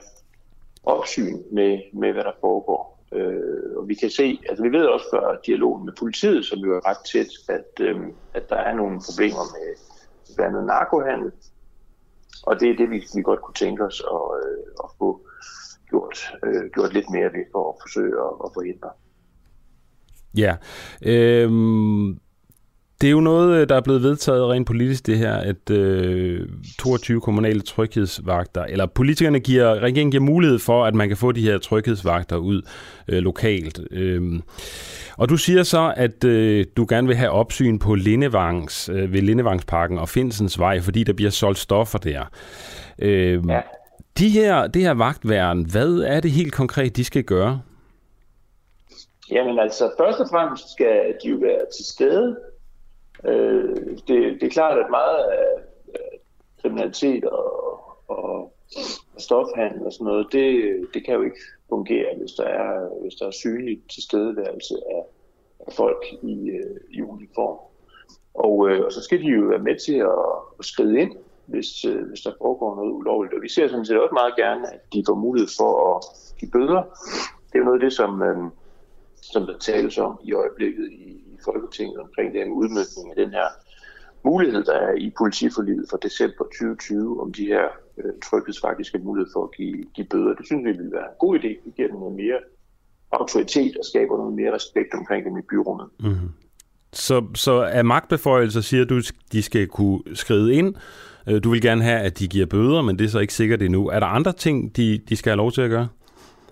opsyn 0.84 1.38
med, 1.51 1.80
med 1.94 2.13
hvad 2.13 2.24
der 2.24 2.32
foregår. 2.41 3.00
Øh, 3.13 3.77
og 3.77 3.88
vi 3.88 3.96
kan 3.96 4.10
se, 4.10 4.39
altså 4.50 4.63
vi 4.63 4.72
ved 4.72 4.86
også 4.86 5.06
fra 5.12 5.38
dialogen 5.46 5.86
med 5.86 5.94
politiet, 6.00 6.46
som 6.46 6.60
jo 6.60 6.75
er 6.75 6.89
ret 6.89 7.06
tæt, 7.12 7.32
at, 7.50 7.86
øh, 7.86 8.00
at 8.34 8.50
der 8.50 8.56
er 8.56 8.75
nogle 8.75 9.01
problemer 9.06 9.44
med 9.53 9.75
blandt 10.36 10.56
andet 10.56 10.65
narkohandel. 10.65 11.32
Og 12.44 12.60
det 12.60 12.70
er 12.70 12.77
det, 12.77 12.89
vi, 12.89 13.03
vi 13.15 13.22
godt 13.22 13.41
kunne 13.41 13.53
tænke 13.53 13.84
os 13.86 14.03
at, 14.12 14.22
øh, 14.44 14.65
at 14.84 14.89
få 14.98 15.22
gjort, 15.89 16.18
øh, 16.46 16.72
gjort 16.74 16.94
lidt 16.94 17.10
mere 17.10 17.34
ved 17.34 17.46
for 17.51 17.70
at 17.72 17.75
forsøge 17.82 18.15
at, 18.25 18.34
at 18.46 18.50
forhindre. 18.53 18.89
Ja. 20.38 20.56
Øhm 21.06 22.20
det 23.01 23.08
er 23.08 23.12
jo 23.12 23.20
noget, 23.20 23.70
der 23.70 23.75
er 23.75 23.81
blevet 23.81 24.03
vedtaget 24.03 24.50
rent 24.50 24.67
politisk, 24.67 25.08
det 25.08 25.17
her, 25.17 25.34
at 25.34 25.70
øh, 25.70 26.48
22 26.79 27.22
kommunale 27.22 27.62
tryghedsvagter, 27.62 28.63
eller 28.63 28.86
politikerne 28.86 29.39
giver, 29.39 29.79
regeringen 29.79 30.12
giver 30.12 30.24
mulighed 30.24 30.60
for, 30.60 30.86
at 30.86 30.96
man 30.96 31.08
kan 31.08 31.17
få 31.17 31.31
de 31.31 31.41
her 31.41 31.58
tryghedsvagter 31.58 32.36
ud 32.36 32.62
øh, 33.08 33.17
lokalt. 33.17 33.79
Øh, 33.91 34.39
og 35.17 35.29
du 35.29 35.38
siger 35.38 35.63
så, 35.63 35.93
at 35.98 36.24
øh, 36.24 36.65
du 36.77 36.86
gerne 36.89 37.08
vil 37.08 37.15
have 37.15 37.31
opsyn 37.31 37.79
på 37.79 37.96
Lindevangs, 37.96 38.90
øh, 38.90 39.14
ved 39.14 39.22
Lindevangsparken 39.22 40.00
og 40.00 40.09
Finsens 40.09 40.59
Vej, 40.59 40.81
fordi 40.81 41.03
der 41.03 41.14
bliver 41.14 41.31
solgt 41.31 41.59
stoffer 41.59 42.00
der. 42.00 42.24
Øh, 43.00 43.44
ja. 43.50 43.61
de 44.18 44.29
her, 44.29 44.68
det 44.68 44.81
her 44.81 44.94
vagtværen, 44.94 45.66
hvad 45.72 45.90
er 45.90 46.20
det 46.20 46.31
helt 46.31 46.53
konkret, 46.53 46.98
de 46.98 47.03
skal 47.03 47.24
gøre? 47.24 47.61
Jamen 49.31 49.59
altså, 49.59 49.92
først 50.00 50.20
og 50.20 50.27
fremmest 50.31 50.72
skal 50.72 51.14
de 51.24 51.29
jo 51.29 51.37
være 51.37 51.59
til 51.77 51.85
stede 51.85 52.37
Øh, 53.25 53.75
det, 54.07 54.42
det 54.42 54.44
er 54.44 54.50
klart, 54.50 54.79
at 54.79 54.90
meget 54.90 55.18
af, 55.18 55.62
kriminalitet 56.62 57.25
og, 57.25 57.79
og 58.07 58.53
stofhandel 59.18 59.86
og 59.86 59.94
sådan 59.94 60.05
noget, 60.05 60.27
det, 60.31 60.75
det 60.94 61.05
kan 61.05 61.14
jo 61.14 61.22
ikke 61.22 61.42
fungere, 61.70 62.18
hvis 62.18 62.31
der 62.31 62.44
er, 62.44 63.01
hvis 63.01 63.14
der 63.14 63.27
er 63.27 63.31
synlig 63.31 63.81
tilstedeværelse 63.94 64.75
af, 64.96 65.03
af 65.68 65.74
folk 65.74 66.05
i, 66.22 66.50
øh, 66.50 66.79
i 66.90 67.01
uniform. 67.01 67.57
Og, 68.34 68.70
øh, 68.70 68.86
og 68.86 68.92
så 68.92 69.01
skal 69.03 69.22
de 69.22 69.27
jo 69.27 69.42
være 69.42 69.60
med 69.60 69.79
til 69.86 69.98
at, 69.98 70.25
at 70.60 70.66
skride 70.66 71.00
ind, 71.00 71.12
hvis, 71.46 71.86
øh, 71.86 72.07
hvis 72.10 72.22
der 72.22 72.31
foregår 72.38 72.75
noget 72.75 72.92
ulovligt. 72.92 73.34
Og 73.34 73.42
vi 73.42 73.50
ser 73.50 73.68
sådan 73.68 73.86
set 73.86 74.00
også 74.00 74.14
meget 74.14 74.36
gerne, 74.36 74.74
at 74.74 74.94
de 74.94 75.03
får 75.07 75.16
mulighed 75.16 75.50
for 75.57 75.96
at 75.96 76.03
give 76.40 76.51
bøder. 76.51 76.84
Det 77.48 77.55
er 77.55 77.60
jo 77.60 77.66
noget 77.66 77.81
af 77.81 77.86
det, 77.86 77.94
som, 77.94 78.22
øh, 78.22 78.38
som 79.22 79.46
der 79.46 79.57
tales 79.57 79.98
om 79.98 80.20
i 80.24 80.34
øjeblikket 80.34 80.92
i, 80.92 81.21
Folketinget 81.46 81.98
omkring 82.06 82.34
den 82.34 82.48
udmøntning 82.51 83.08
af 83.12 83.16
den 83.24 83.30
her 83.38 83.48
mulighed, 84.25 84.64
der 84.64 84.77
er 84.88 84.94
i 84.94 85.14
politiforliget 85.18 85.86
fra 85.90 85.98
december 86.08 86.44
2020 86.44 87.22
om 87.22 87.34
de 87.34 87.46
her 87.46 87.66
øh, 87.98 88.12
tryghedsfaktiske 88.25 88.98
mulighed 89.00 89.30
for 89.34 89.44
at 89.44 89.51
give, 89.58 89.77
give 89.96 90.08
bøder. 90.08 90.34
Det 90.34 90.46
synes 90.46 90.66
vi 90.66 90.72
ville 90.72 90.92
være 90.92 91.10
en 91.12 91.20
god 91.20 91.40
idé. 91.40 91.51
Det 91.66 91.72
giver 91.75 91.88
dem 91.88 92.00
noget 92.00 92.16
mere 92.16 92.40
autoritet 93.12 93.77
og 93.77 93.86
skaber 93.86 94.18
noget 94.18 94.34
mere 94.34 94.54
respekt 94.54 94.94
omkring 94.94 95.25
dem 95.25 95.38
i 95.38 95.42
byrummet. 95.50 95.88
Mm-hmm. 96.00 96.30
Så, 96.94 97.25
så 97.36 97.51
er 97.51 97.84
magtbeføjelser, 97.84 98.62
siger 98.62 98.86
du, 98.86 99.01
de 99.32 99.42
skal 99.42 99.68
kunne 99.68 100.00
skride 100.14 100.54
ind. 100.54 100.75
Øh, 101.27 101.44
du 101.44 101.50
vil 101.50 101.62
gerne 101.62 101.84
have, 101.84 102.00
at 102.00 102.20
de 102.20 102.27
giver 102.27 102.46
bøder, 102.46 102.82
men 102.82 103.00
det 103.00 103.06
er 103.06 103.10
så 103.10 103.20
ikke 103.20 103.34
sikkert 103.34 103.62
endnu. 103.62 103.88
Er 103.88 104.00
der 104.00 104.08
andre 104.08 104.34
ting, 104.34 104.77
de, 104.77 105.01
de 105.10 105.16
skal 105.16 105.30
have 105.30 105.38
lov 105.38 105.51
til 105.51 105.62
at 105.62 105.70
gøre? 105.70 105.88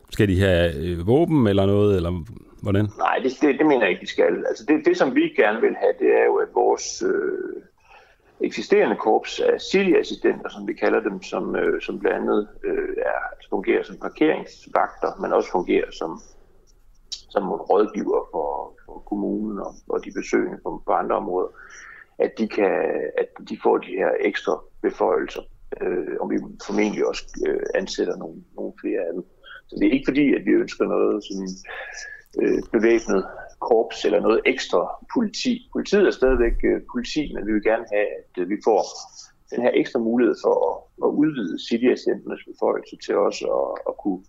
Skal 0.09 0.27
de 0.27 0.39
have 0.39 0.75
øh, 0.75 1.07
våben 1.07 1.47
eller 1.47 1.65
noget, 1.65 1.95
eller 1.95 2.23
hvordan? 2.61 2.87
Nej, 2.97 3.19
det, 3.23 3.31
det, 3.41 3.59
det 3.59 3.65
mener 3.65 3.81
jeg 3.81 3.89
ikke, 3.89 4.01
de 4.01 4.07
skal. 4.07 4.45
Altså 4.47 4.65
det, 4.67 4.85
det, 4.85 4.97
som 4.97 5.15
vi 5.15 5.21
gerne 5.21 5.61
vil 5.61 5.75
have, 5.75 5.93
det 5.99 6.09
er 6.21 6.25
jo, 6.25 6.35
at 6.35 6.47
vores 6.53 7.03
øh, 7.03 7.63
eksisterende 8.41 8.95
korps 8.95 9.39
af 9.39 9.55
assistenter, 9.99 10.49
som 10.49 10.67
vi 10.67 10.73
kalder 10.73 10.99
dem, 10.99 11.21
som, 11.23 11.55
øh, 11.55 11.81
som 11.81 11.99
blandt 11.99 12.17
andet 12.17 12.47
øh, 12.63 12.95
er, 12.97 13.19
fungerer 13.49 13.83
som 13.83 13.97
parkeringsvagter, 13.97 15.21
men 15.21 15.33
også 15.33 15.51
fungerer 15.51 15.91
som, 15.91 16.21
som 17.09 17.51
rådgiver 17.51 18.27
for, 18.31 18.73
for 18.85 19.03
kommunen 19.09 19.59
og, 19.59 19.75
og 19.89 20.05
de 20.05 20.11
besøgende 20.11 20.59
på, 20.63 20.81
på 20.85 20.91
andre 20.91 21.15
områder, 21.15 21.47
at 22.19 22.31
de, 22.37 22.47
kan, 22.47 22.71
at 23.17 23.27
de 23.49 23.57
får 23.63 23.77
de 23.77 23.91
her 23.91 24.11
ekstra 24.19 24.61
beføjelser, 24.81 25.41
øh, 25.81 26.15
og 26.19 26.29
vi 26.29 26.37
formentlig 26.65 27.07
også 27.07 27.23
øh, 27.47 27.65
ansætter 27.75 28.15
nogle, 28.17 28.43
nogle 28.55 28.73
flere 28.81 29.01
af 29.01 29.13
dem. 29.13 29.23
Så 29.67 29.75
det 29.79 29.87
er 29.87 29.91
ikke 29.91 30.09
fordi, 30.11 30.33
at 30.33 30.45
vi 30.45 30.51
ønsker 30.51 30.85
noget 30.85 31.23
sådan, 31.23 31.49
øh, 32.41 32.63
bevæbnet 32.71 33.25
korps 33.59 34.05
eller 34.05 34.19
noget 34.19 34.41
ekstra 34.45 34.81
politi. 35.13 35.69
Politiet 35.73 36.07
er 36.07 36.11
stadigvæk 36.11 36.57
øh, 36.63 36.81
politi, 36.91 37.33
men 37.33 37.47
vi 37.47 37.51
vil 37.53 37.63
gerne 37.63 37.85
have, 37.93 38.07
at 38.19 38.33
øh, 38.41 38.49
vi 38.49 38.57
får 38.63 38.81
den 39.51 39.61
her 39.63 39.71
ekstra 39.73 39.99
mulighed 39.99 40.35
for 40.43 40.55
at, 40.69 40.75
at 41.05 41.09
udvide 41.21 41.55
cityagenternes 41.69 42.43
beføjelse 42.51 42.95
til 43.05 43.15
også 43.17 43.45
at, 43.59 43.67
at 43.89 43.93
kunne 44.03 44.21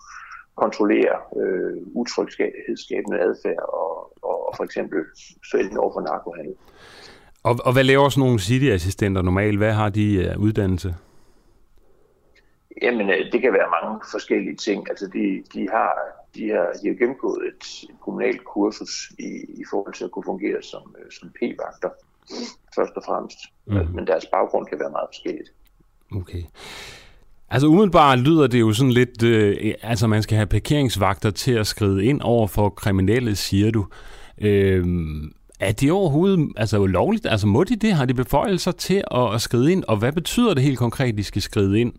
kontrollere 0.56 1.16
øh, 1.40 1.76
utryghedsskabende 2.00 3.18
adfærd 3.20 3.64
og, 3.80 3.90
og, 4.22 4.48
og 4.48 4.52
for 4.56 4.64
eksempel 4.64 4.98
fælden 5.52 5.76
over 5.78 5.92
for 5.92 6.00
narkohandel. 6.00 6.54
Og, 7.42 7.56
og 7.64 7.72
hvad 7.72 7.84
laver 7.84 8.08
sådan 8.08 8.20
nogle 8.20 8.38
cityassistenter 8.38 9.22
normalt? 9.22 9.58
Hvad 9.58 9.72
har 9.72 9.88
de 9.88 10.06
uh, 10.36 10.42
uddannelse? 10.42 10.94
Jamen, 12.82 13.10
øh, 13.10 13.32
det 13.32 13.40
kan 13.40 13.52
være 13.52 13.74
mange 13.76 14.00
forskellige 14.10 14.56
ting. 14.56 14.90
Altså, 14.90 15.06
de, 15.06 15.42
de, 15.54 15.68
har, 15.72 15.90
de, 16.35 16.49
har, 16.49 16.66
de 16.83 16.88
har 16.88 16.95
gennemgået 16.95 17.43
et, 17.47 17.90
et 17.90 18.01
kommunalt 18.01 18.45
kursus 18.45 19.12
i, 19.19 19.31
i 19.62 19.64
forhold 19.71 19.95
til 19.95 20.05
at 20.05 20.11
kunne 20.11 20.25
fungere 20.25 20.62
som, 20.62 20.95
øh, 20.99 21.11
som 21.11 21.29
p-vagter, 21.29 21.90
først 22.75 22.93
og 22.97 23.03
fremmest. 23.07 23.38
Mm. 23.66 23.95
Men 23.95 24.07
deres 24.07 24.27
baggrund 24.27 24.66
kan 24.66 24.79
være 24.79 24.90
meget 24.90 25.09
forskelligt. 25.09 25.53
Okay. 26.12 26.43
Altså 27.51 27.66
umiddelbart 27.69 28.19
lyder 28.19 28.47
det 28.47 28.61
jo 28.61 28.73
sådan 28.73 28.93
lidt, 28.93 29.23
øh, 29.23 29.75
altså 29.83 30.07
man 30.07 30.23
skal 30.23 30.37
have 30.37 30.47
parkeringsvagter 30.47 31.31
til 31.31 31.53
at 31.53 31.66
skride 31.66 32.05
ind 32.05 32.21
over 32.21 32.47
for 32.47 32.69
kriminelle, 32.69 33.37
siger 33.37 33.71
du. 33.71 33.87
Øh, 34.40 34.87
er 35.61 35.73
det 35.73 35.93
overhovedet 35.93 36.53
altså, 36.57 36.87
lovligt? 36.87 37.27
Altså 37.27 37.47
må 37.47 37.64
de 37.64 37.77
det? 37.77 37.93
Har 37.93 38.05
de 38.05 38.14
beføjelser 38.14 38.73
til 38.73 39.05
at, 39.11 39.35
at 39.35 39.40
skride 39.40 39.73
ind? 39.73 39.85
Og 39.88 39.97
hvad 39.97 40.12
betyder 40.12 40.55
det 40.55 40.62
helt 40.62 40.79
konkret, 40.79 41.16
de 41.16 41.25
skal 41.25 41.43
skride 41.43 41.81
ind? 41.81 41.93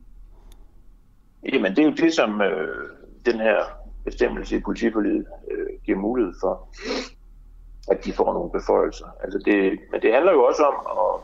Jamen, 1.53 1.71
det 1.71 1.79
er 1.79 1.85
jo 1.85 1.91
det, 1.91 2.13
som 2.13 2.41
øh, 2.41 2.67
den 3.25 3.39
her 3.39 3.80
bestemmelse 4.05 4.55
i 4.57 4.59
politiforlidet 4.59 5.25
øh, 5.51 5.67
giver 5.85 5.97
mulighed 5.97 6.33
for. 6.41 6.67
at 7.91 8.05
de 8.05 8.13
får 8.13 8.33
nogle 8.33 8.51
beføjelser. 8.51 9.09
Altså 9.23 9.39
det, 9.45 9.79
men 9.91 10.01
det 10.01 10.13
handler 10.13 10.31
jo 10.31 10.43
også 10.43 10.63
om 10.63 10.77
at, 10.97 11.21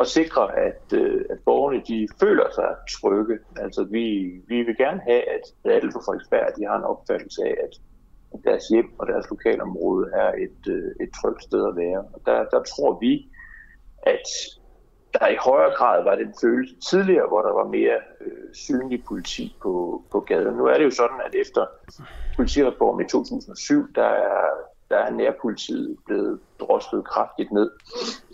at 0.00 0.06
sikre, 0.06 0.58
at, 0.58 0.82
øh, 0.92 1.24
at 1.30 1.38
borgerne 1.44 1.82
de 1.88 2.08
føler 2.20 2.46
sig 2.54 2.70
trygge. 2.90 3.38
Altså 3.56 3.84
vi, 3.84 4.06
vi 4.48 4.62
vil 4.62 4.76
gerne 4.76 5.00
have, 5.08 5.22
at 5.36 5.44
alle 5.64 5.92
på 5.92 6.00
Frederiksberg 6.06 6.56
de 6.58 6.66
har 6.66 6.76
en 6.76 6.84
opfattelse 6.84 7.42
af, 7.42 7.54
at 7.64 7.72
deres 8.44 8.68
hjem 8.68 8.90
og 8.98 9.06
deres 9.06 9.26
lokalområde 9.30 10.10
er 10.14 10.30
et, 10.46 10.72
øh, 10.74 10.90
et 11.00 11.10
trygt 11.20 11.42
sted 11.42 11.68
at 11.68 11.76
være. 11.76 12.00
Og 12.14 12.20
der, 12.26 12.44
der 12.44 12.62
tror 12.62 12.98
vi, 13.00 13.28
at 14.02 14.28
der 15.20 15.28
i 15.28 15.36
højere 15.40 15.74
grad 15.74 16.04
var 16.04 16.14
den 16.14 16.34
følelse 16.40 16.74
tidligere, 16.90 17.28
hvor 17.28 17.42
der 17.42 17.52
var 17.52 17.64
mere 17.64 17.96
øh, 18.20 18.54
synlig 18.54 19.04
politi 19.04 19.56
på, 19.62 20.02
på 20.12 20.20
gaden. 20.20 20.54
Nu 20.56 20.66
er 20.66 20.78
det 20.78 20.84
jo 20.84 20.90
sådan, 20.90 21.20
at 21.26 21.34
efter 21.34 21.66
politireformen 22.36 23.06
i 23.06 23.08
2007, 23.08 23.94
der 23.94 24.06
er, 24.06 24.40
der 24.90 24.96
er 24.96 25.10
nærpolitiet 25.10 25.96
blevet 26.06 26.40
droslet 26.60 27.04
kraftigt 27.04 27.52
ned. 27.52 27.70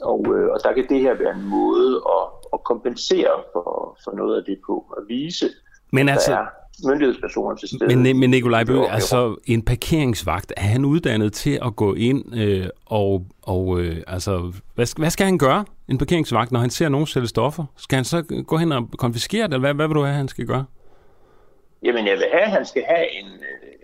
Og, 0.03 0.27
øh, 0.35 0.51
og 0.53 0.61
der 0.65 0.73
kan 0.73 0.89
det 0.89 1.01
her 1.01 1.15
være 1.15 1.35
en 1.35 1.49
måde 1.49 2.03
at, 2.17 2.25
at 2.53 2.65
kompensere 2.65 3.43
for, 3.53 3.99
for 4.05 4.13
noget 4.17 4.37
af 4.39 4.45
det 4.45 4.61
på, 4.67 4.95
at 4.97 5.03
vise, 5.09 5.47
Men 5.93 6.09
altså, 6.09 6.33
er 6.33 6.47
myndighedspersoner 6.85 7.57
til 7.57 7.69
stede. 7.69 7.97
Men, 7.97 8.19
men 8.19 8.31
Nikolaj 8.31 8.65
Bøge, 8.65 8.91
altså 8.91 9.37
en 9.47 9.63
parkeringsvagt, 9.63 10.53
er 10.57 10.63
han 10.63 10.85
uddannet 10.85 11.33
til 11.33 11.59
at 11.65 11.77
gå 11.77 11.95
ind 11.95 12.35
øh, 12.37 12.67
og, 12.87 13.27
og 13.43 13.81
øh, 13.81 13.97
altså, 14.07 14.53
hvad, 14.75 14.87
skal, 14.87 15.03
hvad 15.03 15.11
skal 15.11 15.27
han 15.27 15.39
gøre, 15.39 15.65
en 15.89 15.99
parkeringsvagt, 15.99 16.53
når 16.53 16.61
han 16.61 16.71
ser 16.71 16.89
nogen 16.89 17.07
sælge 17.07 17.27
stoffer? 17.27 17.65
Skal 17.77 17.97
han 17.97 18.05
så 18.05 18.43
gå 18.47 18.57
hen 18.57 18.73
og 18.73 18.89
konfiskere 18.99 19.43
det, 19.43 19.55
eller 19.55 19.59
hvad, 19.59 19.75
hvad 19.75 19.89
vil 19.89 19.95
du 19.95 20.03
have, 20.03 20.17
han 20.17 20.29
skal 20.29 20.47
gøre? 20.47 20.65
Jamen, 21.83 22.07
jeg 22.07 22.17
vil 22.17 22.27
have, 22.33 22.43
at 22.43 22.51
han 22.51 22.67
skal 22.67 22.83
have 22.89 23.21
en, 23.21 23.27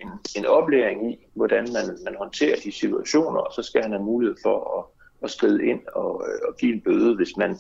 en, 0.03 0.09
en 0.37 0.47
oplæring 0.47 1.13
i, 1.13 1.17
hvordan 1.35 1.69
man, 1.73 1.99
man 2.05 2.15
håndterer 2.19 2.57
de 2.65 2.73
situationer, 2.73 3.41
og 3.41 3.53
så 3.53 3.63
skal 3.63 3.83
han 3.83 3.93
have 3.93 4.05
mulighed 4.05 4.37
for 4.43 4.79
at, 4.79 4.85
at 5.23 5.31
skride 5.31 5.67
ind 5.67 5.81
og, 5.95 6.11
og 6.49 6.57
give 6.61 6.75
en 6.75 6.81
bøde, 6.81 7.17
hvis 7.17 7.37
man, 7.37 7.59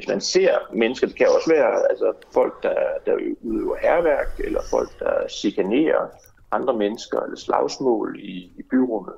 hvis 0.00 0.08
man 0.08 0.20
ser 0.20 0.52
mennesker, 0.74 1.06
det 1.06 1.16
kan 1.16 1.26
også 1.36 1.50
være 1.50 1.90
altså, 1.90 2.12
folk, 2.32 2.62
der, 2.62 2.74
der 3.06 3.14
udøver 3.42 3.76
herværk, 3.82 4.40
eller 4.44 4.60
folk, 4.70 4.90
der 4.98 5.14
chikanerer 5.40 6.02
andre 6.52 6.74
mennesker, 6.76 7.20
eller 7.20 7.36
slagsmål 7.36 8.16
i, 8.18 8.52
i 8.58 8.62
byrummet. 8.70 9.14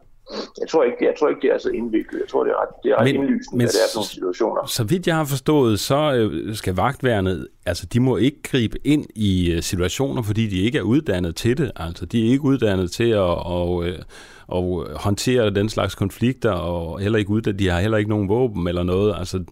Jeg 0.61 0.69
tror, 0.69 0.85
ikke, 0.85 0.97
jeg 1.01 1.15
tror 1.19 1.29
ikke, 1.29 1.41
det 1.43 1.51
er 1.55 1.59
så 1.59 1.69
indviklet. 1.69 2.21
Jeg 2.21 2.29
tror, 2.29 2.45
det 2.45 2.51
er 2.51 2.63
ret, 2.63 2.69
det 2.85 2.91
er 2.93 2.97
ret 2.97 3.05
men, 3.05 3.15
indlysende, 3.15 3.57
men, 3.57 3.67
at 3.67 3.73
det 3.73 3.81
er 3.85 3.89
sådan 3.89 3.99
nogle 3.99 4.09
situationer. 4.09 4.67
Så 4.67 4.85
vidt 4.85 5.07
jeg 5.07 5.17
har 5.17 5.25
forstået, 5.25 5.81
så 5.81 6.13
øh, 6.15 6.55
skal 6.55 6.75
vagtværnet, 6.75 7.49
altså 7.67 7.87
de 7.87 8.01
må 8.01 8.17
ikke 8.17 8.43
gribe 8.43 8.79
ind 8.85 9.07
i 9.15 9.53
øh, 9.53 9.63
situationer, 9.63 10.23
fordi 10.23 10.47
de 10.47 10.61
ikke 10.61 10.79
er 10.79 10.83
uddannet 10.83 11.37
til 11.37 11.59
det. 11.59 11.73
Altså 11.77 12.07
de 12.07 12.27
er 12.27 12.31
ikke 12.31 12.45
uddannet 12.45 12.93
til 12.93 13.11
at, 13.11 13.47
og, 13.47 13.87
øh, 13.87 13.99
og 14.47 14.87
håndtere 14.97 15.51
den 15.51 15.69
slags 15.69 15.95
konflikter, 15.95 16.51
og 16.51 17.01
heller 17.01 17.19
ikke 17.19 17.31
uddannet, 17.31 17.59
de 17.59 17.69
har 17.69 17.81
heller 17.81 17.99
ikke 17.99 18.11
nogen 18.11 18.29
våben 18.29 18.69
eller 18.69 18.83
noget. 18.83 19.15
Altså, 19.19 19.45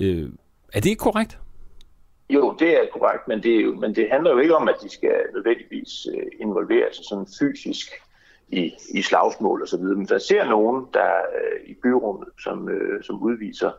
øh, 0.00 0.28
er 0.72 0.80
det 0.80 0.90
ikke 0.90 1.00
korrekt? 1.00 1.38
Jo, 2.30 2.56
det 2.58 2.70
er 2.76 2.84
korrekt, 2.92 3.28
men 3.28 3.42
det, 3.42 3.56
er 3.56 3.60
jo, 3.60 3.74
men 3.74 3.94
det 3.94 4.08
handler 4.10 4.30
jo 4.30 4.38
ikke 4.38 4.56
om, 4.56 4.68
at 4.68 4.74
de 4.82 4.88
skal 4.88 5.14
nødvendigvis 5.34 6.06
involvere 6.40 6.92
sig 6.92 7.04
sådan 7.04 7.26
fysisk 7.38 7.92
i, 8.48 8.72
i 8.94 9.02
slagsmål 9.02 9.62
og 9.62 9.68
så 9.68 9.76
videre. 9.76 9.96
Men 9.96 10.06
der 10.06 10.18
ser 10.18 10.44
nogen, 10.44 10.86
der 10.94 11.10
øh, 11.10 11.70
i 11.70 11.74
byrummet, 11.82 12.28
som, 12.42 12.68
øh, 12.68 13.02
som 13.02 13.22
udviser 13.22 13.70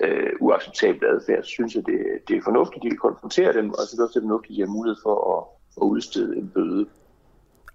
øh, 0.00 0.32
uacceptabel 0.40 1.04
adfærd, 1.04 1.42
så 1.42 1.48
synes 1.48 1.74
jeg, 1.74 1.86
det, 1.86 1.98
det 2.28 2.36
er 2.36 2.42
fornuftigt, 2.44 2.76
at 2.76 2.82
de 2.82 2.88
kan 2.88 2.98
konfrontere 2.98 3.52
dem, 3.52 3.70
og 3.70 3.76
så 3.76 3.82
også, 3.82 3.96
det 3.96 4.16
er 4.16 4.28
fornuftigt, 4.28 4.52
at 4.52 4.56
de 4.56 4.60
har 4.60 4.76
mulighed 4.76 4.96
for 5.02 5.16
at, 5.34 5.44
at 5.82 5.86
udstede 5.86 6.36
en 6.36 6.50
bøde. 6.54 6.86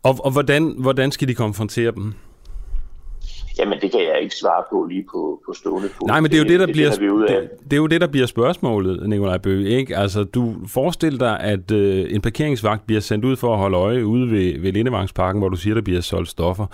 Og, 0.03 0.15
og 0.23 0.32
hvordan, 0.32 0.75
hvordan 0.82 1.12
skal 1.12 1.27
de 1.27 1.36
konfrontere 1.36 1.91
dem? 1.91 2.13
Jamen, 3.59 3.79
det 3.81 3.91
kan 3.91 3.99
jeg 3.99 4.19
ikke 4.21 4.35
svare 4.35 4.63
på 4.71 4.85
lige 4.89 5.05
på, 5.11 5.41
på 5.45 5.53
stående 5.53 5.89
fod. 5.89 6.07
Nej, 6.07 6.19
men 6.19 6.31
det 6.31 6.37
er 6.37 6.43
jo 6.43 6.49
det, 6.49 6.59
der 6.59 6.65
det, 6.65 6.73
bliver, 6.73 6.89
det, 6.89 6.99
det, 7.29 7.49
det 7.63 7.73
er 7.73 7.77
jo 7.77 7.87
det, 7.87 8.01
der 8.01 8.07
bliver 8.07 8.25
spørgsmålet, 8.25 9.09
Nikolaj 9.09 9.37
Bøge, 9.37 9.69
ikke? 9.69 9.97
Altså, 9.97 10.23
du 10.23 10.55
forestiller 10.67 11.19
dig, 11.19 11.39
at 11.39 11.71
øh, 11.71 12.05
en 12.09 12.21
parkeringsvagt 12.21 12.85
bliver 12.85 13.01
sendt 13.01 13.25
ud 13.25 13.35
for 13.35 13.53
at 13.53 13.59
holde 13.59 13.77
øje 13.77 14.05
ude 14.05 14.31
ved, 14.31 14.59
ved 14.59 14.71
Lindevangsparken, 14.71 15.39
hvor 15.39 15.49
du 15.49 15.57
siger, 15.57 15.73
der 15.73 15.81
bliver 15.81 16.01
solgt 16.01 16.29
stoffer. 16.29 16.65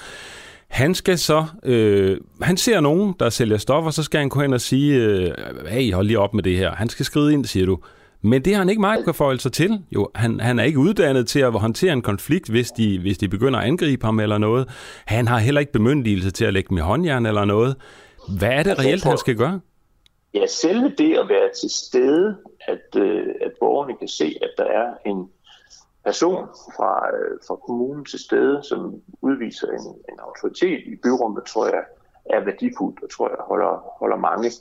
Han 0.67 0.95
skal 0.95 1.17
så, 1.17 1.45
øh, 1.63 2.17
han 2.41 2.57
ser 2.57 2.79
nogen, 2.79 3.15
der 3.19 3.29
sælger 3.29 3.57
stoffer, 3.57 3.91
så 3.91 4.03
skal 4.03 4.19
han 4.19 4.29
gå 4.29 4.41
hen 4.41 4.53
og 4.53 4.61
sige, 4.61 4.95
øh, 4.95 5.31
hey, 5.67 5.93
hold 5.93 6.07
lige 6.07 6.19
op 6.19 6.33
med 6.33 6.43
det 6.43 6.57
her. 6.57 6.71
Han 6.71 6.89
skal 6.89 7.05
skride 7.05 7.33
ind, 7.33 7.45
siger 7.45 7.65
du. 7.65 7.79
Men 8.21 8.45
det 8.45 8.53
har 8.53 8.60
han 8.60 8.69
ikke 8.69 8.82
meget 8.82 9.41
sig 9.41 9.51
til. 9.51 9.84
Jo, 9.91 10.10
han, 10.15 10.39
han 10.39 10.60
er 10.60 10.63
ikke 10.63 10.79
uddannet 10.79 11.27
til 11.27 11.39
at 11.39 11.53
håndtere 11.53 11.93
en 11.93 12.01
konflikt, 12.01 12.49
hvis 12.49 12.71
de, 12.71 12.99
hvis 12.99 13.17
de 13.17 13.29
begynder 13.29 13.60
at 13.60 13.65
angribe 13.65 14.05
ham 14.05 14.19
eller 14.19 14.38
noget. 14.38 14.69
Han 15.05 15.27
har 15.27 15.38
heller 15.38 15.60
ikke 15.60 15.71
bemyndigelse 15.71 16.32
til 16.32 16.45
at 16.45 16.53
lægge 16.53 16.69
dem 16.69 16.77
i 16.77 16.82
håndjern 16.82 17.25
eller 17.25 17.45
noget. 17.45 17.75
Hvad 18.39 18.49
er 18.49 18.63
det 18.63 18.69
altså, 18.69 18.88
reelt, 18.88 19.03
han 19.03 19.17
skal 19.17 19.36
gøre? 19.38 19.60
Ja, 20.34 20.47
selve 20.47 20.93
det 20.97 21.17
at 21.17 21.29
være 21.29 21.49
til 21.62 21.69
stede, 21.69 22.38
at, 22.67 23.01
øh, 23.01 23.27
at 23.41 23.51
borgerne 23.60 23.97
kan 23.99 24.08
se, 24.08 24.36
at 24.41 24.49
der 24.58 24.65
er 24.65 24.93
en 25.05 25.29
person 26.05 26.47
fra, 26.75 26.91
øh, 27.15 27.39
fra 27.47 27.55
kommunen 27.55 28.05
til 28.05 28.19
stede, 28.19 28.63
som 28.63 29.01
udviser 29.21 29.67
en, 29.67 29.88
en 30.12 30.19
autoritet 30.19 30.82
i 30.86 30.95
byrummet, 31.03 31.43
tror 31.43 31.65
jeg 31.65 31.84
er 32.25 32.45
værdifuldt, 32.45 33.03
og 33.03 33.10
tror 33.10 33.29
jeg 33.29 33.38
holder, 33.39 33.73
holder 33.99 34.17
mange 34.17 34.51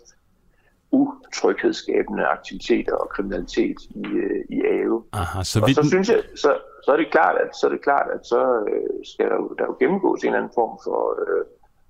utryghedsskabende 0.92 2.24
aktiviteter 2.24 2.94
og 2.94 3.09
kriminalitet 3.09 3.77
i, 3.90 4.07
øh, 4.07 4.44
i 4.48 4.59
AVE. 4.64 5.03
Aha, 5.12 5.42
så 5.42 5.61
og 5.61 5.68
så 5.70 5.83
synes 5.88 6.09
jeg, 6.09 6.22
så, 6.37 6.51
så 6.85 6.92
er 6.92 6.96
det 6.96 7.11
klart, 7.11 7.37
at 7.44 7.57
så 7.57 7.66
er 7.66 7.70
det 7.70 7.83
klart, 7.83 8.07
at 8.14 8.27
så 8.27 8.40
øh, 8.70 9.05
skal 9.05 9.24
der, 9.31 9.35
jo, 9.35 9.55
der 9.59 9.64
jo 9.64 9.77
gennemgås 9.81 10.20
en 10.20 10.27
eller 10.27 10.38
anden 10.38 10.53
form 10.55 10.74
for, 10.85 11.01
øh, 11.22 11.44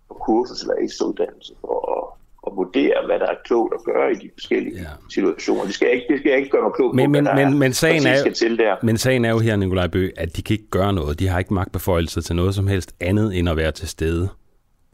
for 0.09 0.15
kursus 0.15 0.63
eller 0.63 0.75
ekstrauddannelse 0.85 1.53
for 1.61 1.77
at, 1.97 2.05
at 2.47 2.57
vurdere, 2.57 3.07
hvad 3.07 3.19
der 3.19 3.27
er 3.27 3.39
klogt 3.45 3.75
at 3.75 3.83
gøre 3.85 4.13
i 4.13 4.15
de 4.15 4.31
forskellige 4.39 4.77
ja. 4.77 4.93
situationer. 5.11 5.65
Det 5.65 5.75
skal 5.75 5.87
jeg 5.87 5.95
ikke, 5.95 6.07
det 6.13 6.19
skal 6.21 6.31
jeg 6.31 6.39
ikke 6.39 6.51
gøre 6.51 6.63
mig 6.63 6.73
klogt 6.73 6.95
men, 6.95 7.07
på, 7.07 7.11
men, 7.11 7.25
men, 7.35 7.59
men, 7.59 7.73
sagen 7.73 8.07
er, 8.07 8.17
skal 8.17 8.35
til 8.35 8.59
der. 8.59 8.77
men 8.83 8.97
sagen 8.99 9.25
er 9.25 9.31
jo 9.31 9.39
her, 9.39 9.57
Nikolaj 9.57 9.87
Bø, 9.87 10.09
at 10.17 10.37
de 10.37 10.43
kan 10.43 10.55
ikke 10.55 10.71
gøre 10.71 10.93
noget. 10.93 11.19
De 11.19 11.29
har 11.29 11.39
ikke 11.39 11.55
magtbeføjelser 11.55 12.21
til 12.21 12.37
noget 12.37 12.55
som 12.55 12.67
helst 12.67 12.95
andet 13.01 13.39
end 13.39 13.49
at 13.49 13.57
være 13.57 13.73
til 13.73 13.89
stede. 13.89 14.29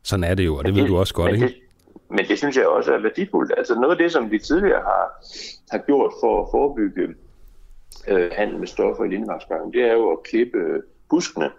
Sådan 0.03 0.25
er 0.25 0.35
det 0.35 0.45
jo, 0.45 0.57
og 0.57 0.65
det, 0.65 0.75
det 0.75 0.83
ved 0.83 0.89
du 0.89 0.97
også 0.97 1.15
godt, 1.15 1.33
ikke? 1.35 1.47
Det, 1.47 1.55
men 2.11 2.25
det 2.29 2.39
synes 2.39 2.57
jeg 2.57 2.67
også 2.67 2.93
er 2.93 3.03
værdifuldt. 3.03 3.53
Altså 3.57 3.75
noget 3.75 3.91
af 3.91 3.99
det, 3.99 4.13
som 4.13 4.31
vi 4.31 4.39
tidligere 4.39 4.83
har, 4.83 5.07
har 5.71 5.79
gjort 5.79 6.13
for 6.23 6.43
at 6.43 6.49
forebygge 6.51 7.15
øh, 8.09 8.31
handel 8.33 8.59
med 8.59 8.67
stoffer 8.67 9.05
i 9.05 9.09
Lindmarksbanken, 9.09 9.73
det 9.73 9.83
er 9.83 9.93
jo 9.93 10.11
at 10.11 10.23
klippe 10.23 10.59
buskene, 11.11 11.51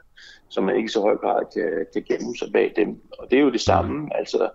så 0.50 0.62
man 0.62 0.76
ikke 0.76 0.86
i 0.86 0.90
så 0.90 1.02
høj 1.02 1.18
grad 1.18 1.44
kan, 1.54 1.86
kan 1.94 2.04
gemme 2.04 2.36
sig 2.36 2.52
bag 2.54 2.74
dem. 2.76 3.02
Og 3.20 3.28
det 3.32 3.38
er 3.40 3.44
jo 3.44 3.52
det 3.52 3.62
samme. 3.62 4.02
Mm. 4.02 4.12
Altså 4.16 4.50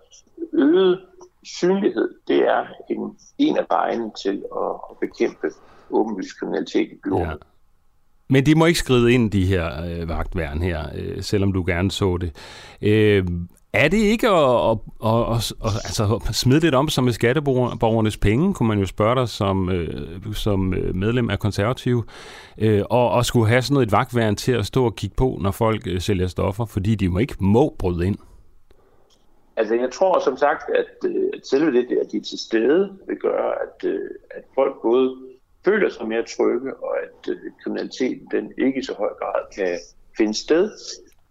øget 0.52 1.00
synlighed, 1.44 2.14
det 2.28 2.36
er 2.36 2.66
en, 2.90 3.16
en 3.38 3.56
af 3.56 3.64
vejene 3.70 4.10
til 4.22 4.44
at, 4.56 4.74
at 4.90 4.96
bekæmpe 5.00 5.50
åbenlyst 5.90 6.38
kriminalitet 6.40 6.92
i 6.92 6.98
byrådet. 7.04 7.26
Ja. 7.26 7.34
Men 8.28 8.46
de 8.46 8.54
må 8.54 8.66
ikke 8.66 8.78
skride 8.78 9.12
ind, 9.12 9.30
de 9.30 9.46
her 9.46 9.84
øh, 9.84 10.08
vagtværn 10.08 10.62
her, 10.62 10.84
øh, 10.94 11.22
selvom 11.22 11.52
du 11.52 11.64
gerne 11.66 11.90
så 11.90 12.16
det. 12.16 12.36
Øh, 12.82 13.26
er 13.72 13.88
det 13.88 13.98
ikke 13.98 14.28
at, 14.28 14.70
at, 14.70 14.78
at, 15.04 15.36
at, 15.36 15.52
at 15.64 15.74
altså, 15.84 16.32
smide 16.32 16.60
lidt 16.60 16.74
om 16.74 16.88
som 16.88 17.04
med 17.04 17.12
skatteborgernes 17.12 18.16
penge, 18.16 18.54
kunne 18.54 18.68
man 18.68 18.78
jo 18.78 18.86
spørge 18.86 19.14
dig 19.14 19.28
som, 19.28 19.70
øh, 19.70 20.34
som 20.34 20.74
øh, 20.74 20.94
medlem 20.94 21.30
af 21.30 21.38
konservativ, 21.38 22.04
øh, 22.58 22.82
og, 22.90 23.10
og 23.10 23.24
skulle 23.24 23.48
have 23.48 23.62
sådan 23.62 23.74
noget 23.74 23.86
et 23.86 23.92
vagtværn 23.92 24.36
til 24.36 24.52
at 24.52 24.66
stå 24.66 24.84
og 24.84 24.96
kigge 24.96 25.16
på, 25.16 25.38
når 25.40 25.50
folk 25.50 25.86
øh, 25.86 26.00
sælger 26.00 26.26
stoffer, 26.26 26.64
fordi 26.64 26.94
de 26.94 27.08
må 27.08 27.18
ikke 27.18 27.36
må 27.40 27.76
bryde 27.78 28.06
ind? 28.06 28.18
Altså 29.56 29.74
jeg 29.74 29.90
tror 29.92 30.20
som 30.24 30.36
sagt, 30.36 30.70
at, 30.70 31.10
øh, 31.10 31.30
at 31.34 31.46
selve 31.46 31.72
det, 31.72 31.98
at 31.98 32.12
de 32.12 32.16
er 32.16 32.22
til 32.22 32.38
stede, 32.38 32.98
vil 33.06 33.16
gøre, 33.16 33.52
at, 33.62 33.88
øh, 33.88 34.10
at 34.30 34.44
folk 34.54 34.82
både 34.82 35.16
føler 35.64 35.90
sig 35.90 36.08
mere 36.08 36.22
trygge, 36.22 36.74
og 36.74 36.96
at 37.02 37.36
kriminaliteten 37.62 38.26
den 38.30 38.52
ikke 38.58 38.78
i 38.80 38.82
så 38.82 38.94
høj 38.98 39.12
grad 39.20 39.40
kan 39.54 39.78
finde 40.16 40.34
sted 40.34 40.70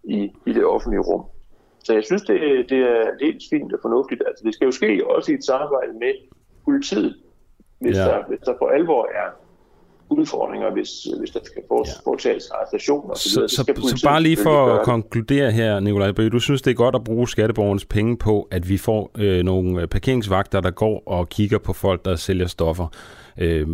i, 0.04 0.30
i 0.46 0.52
det 0.52 0.64
offentlige 0.64 1.00
rum. 1.00 1.24
Så 1.84 1.92
jeg 1.94 2.04
synes, 2.04 2.22
det, 2.22 2.36
det 2.68 2.78
er 2.78 3.04
helt 3.22 3.42
fint 3.50 3.72
og 3.72 3.78
fornuftigt. 3.82 4.22
Altså, 4.26 4.44
det 4.44 4.54
skal 4.54 4.64
jo 4.64 4.70
ske 4.70 5.06
også 5.06 5.32
i 5.32 5.34
et 5.34 5.44
samarbejde 5.44 5.92
med 5.92 6.12
politiet, 6.64 7.16
hvis, 7.78 7.96
ja. 7.96 8.02
der, 8.02 8.18
hvis 8.28 8.38
der 8.38 8.54
for 8.58 8.68
alvor 8.68 9.08
er 9.14 9.28
udfordringer, 10.10 10.70
hvis, 10.70 10.90
hvis 11.18 11.30
der 11.30 11.40
skal 11.44 11.62
foretages 12.04 12.50
arrestationer. 12.50 13.14
Så, 13.14 13.28
så, 13.28 13.48
så, 13.48 13.64
så, 13.76 13.96
så 13.96 14.06
bare 14.06 14.22
lige 14.22 14.36
for 14.42 14.66
at 14.66 14.84
konkludere 14.84 15.50
her, 15.50 15.80
Nikolaj 15.80 16.12
Bøge, 16.12 16.30
du 16.30 16.38
synes, 16.38 16.62
det 16.62 16.70
er 16.70 16.74
godt 16.74 16.94
at 16.94 17.04
bruge 17.04 17.28
skatteborgernes 17.28 17.84
penge 17.84 18.16
på, 18.16 18.48
at 18.50 18.68
vi 18.68 18.78
får 18.78 19.10
øh, 19.18 19.42
nogle 19.42 19.86
parkeringsvagter, 19.86 20.60
der 20.60 20.70
går 20.70 21.02
og 21.06 21.28
kigger 21.28 21.58
på 21.58 21.72
folk, 21.72 22.04
der 22.04 22.16
sælger 22.16 22.46
stoffer. 22.46 22.86
Øh, 23.38 23.66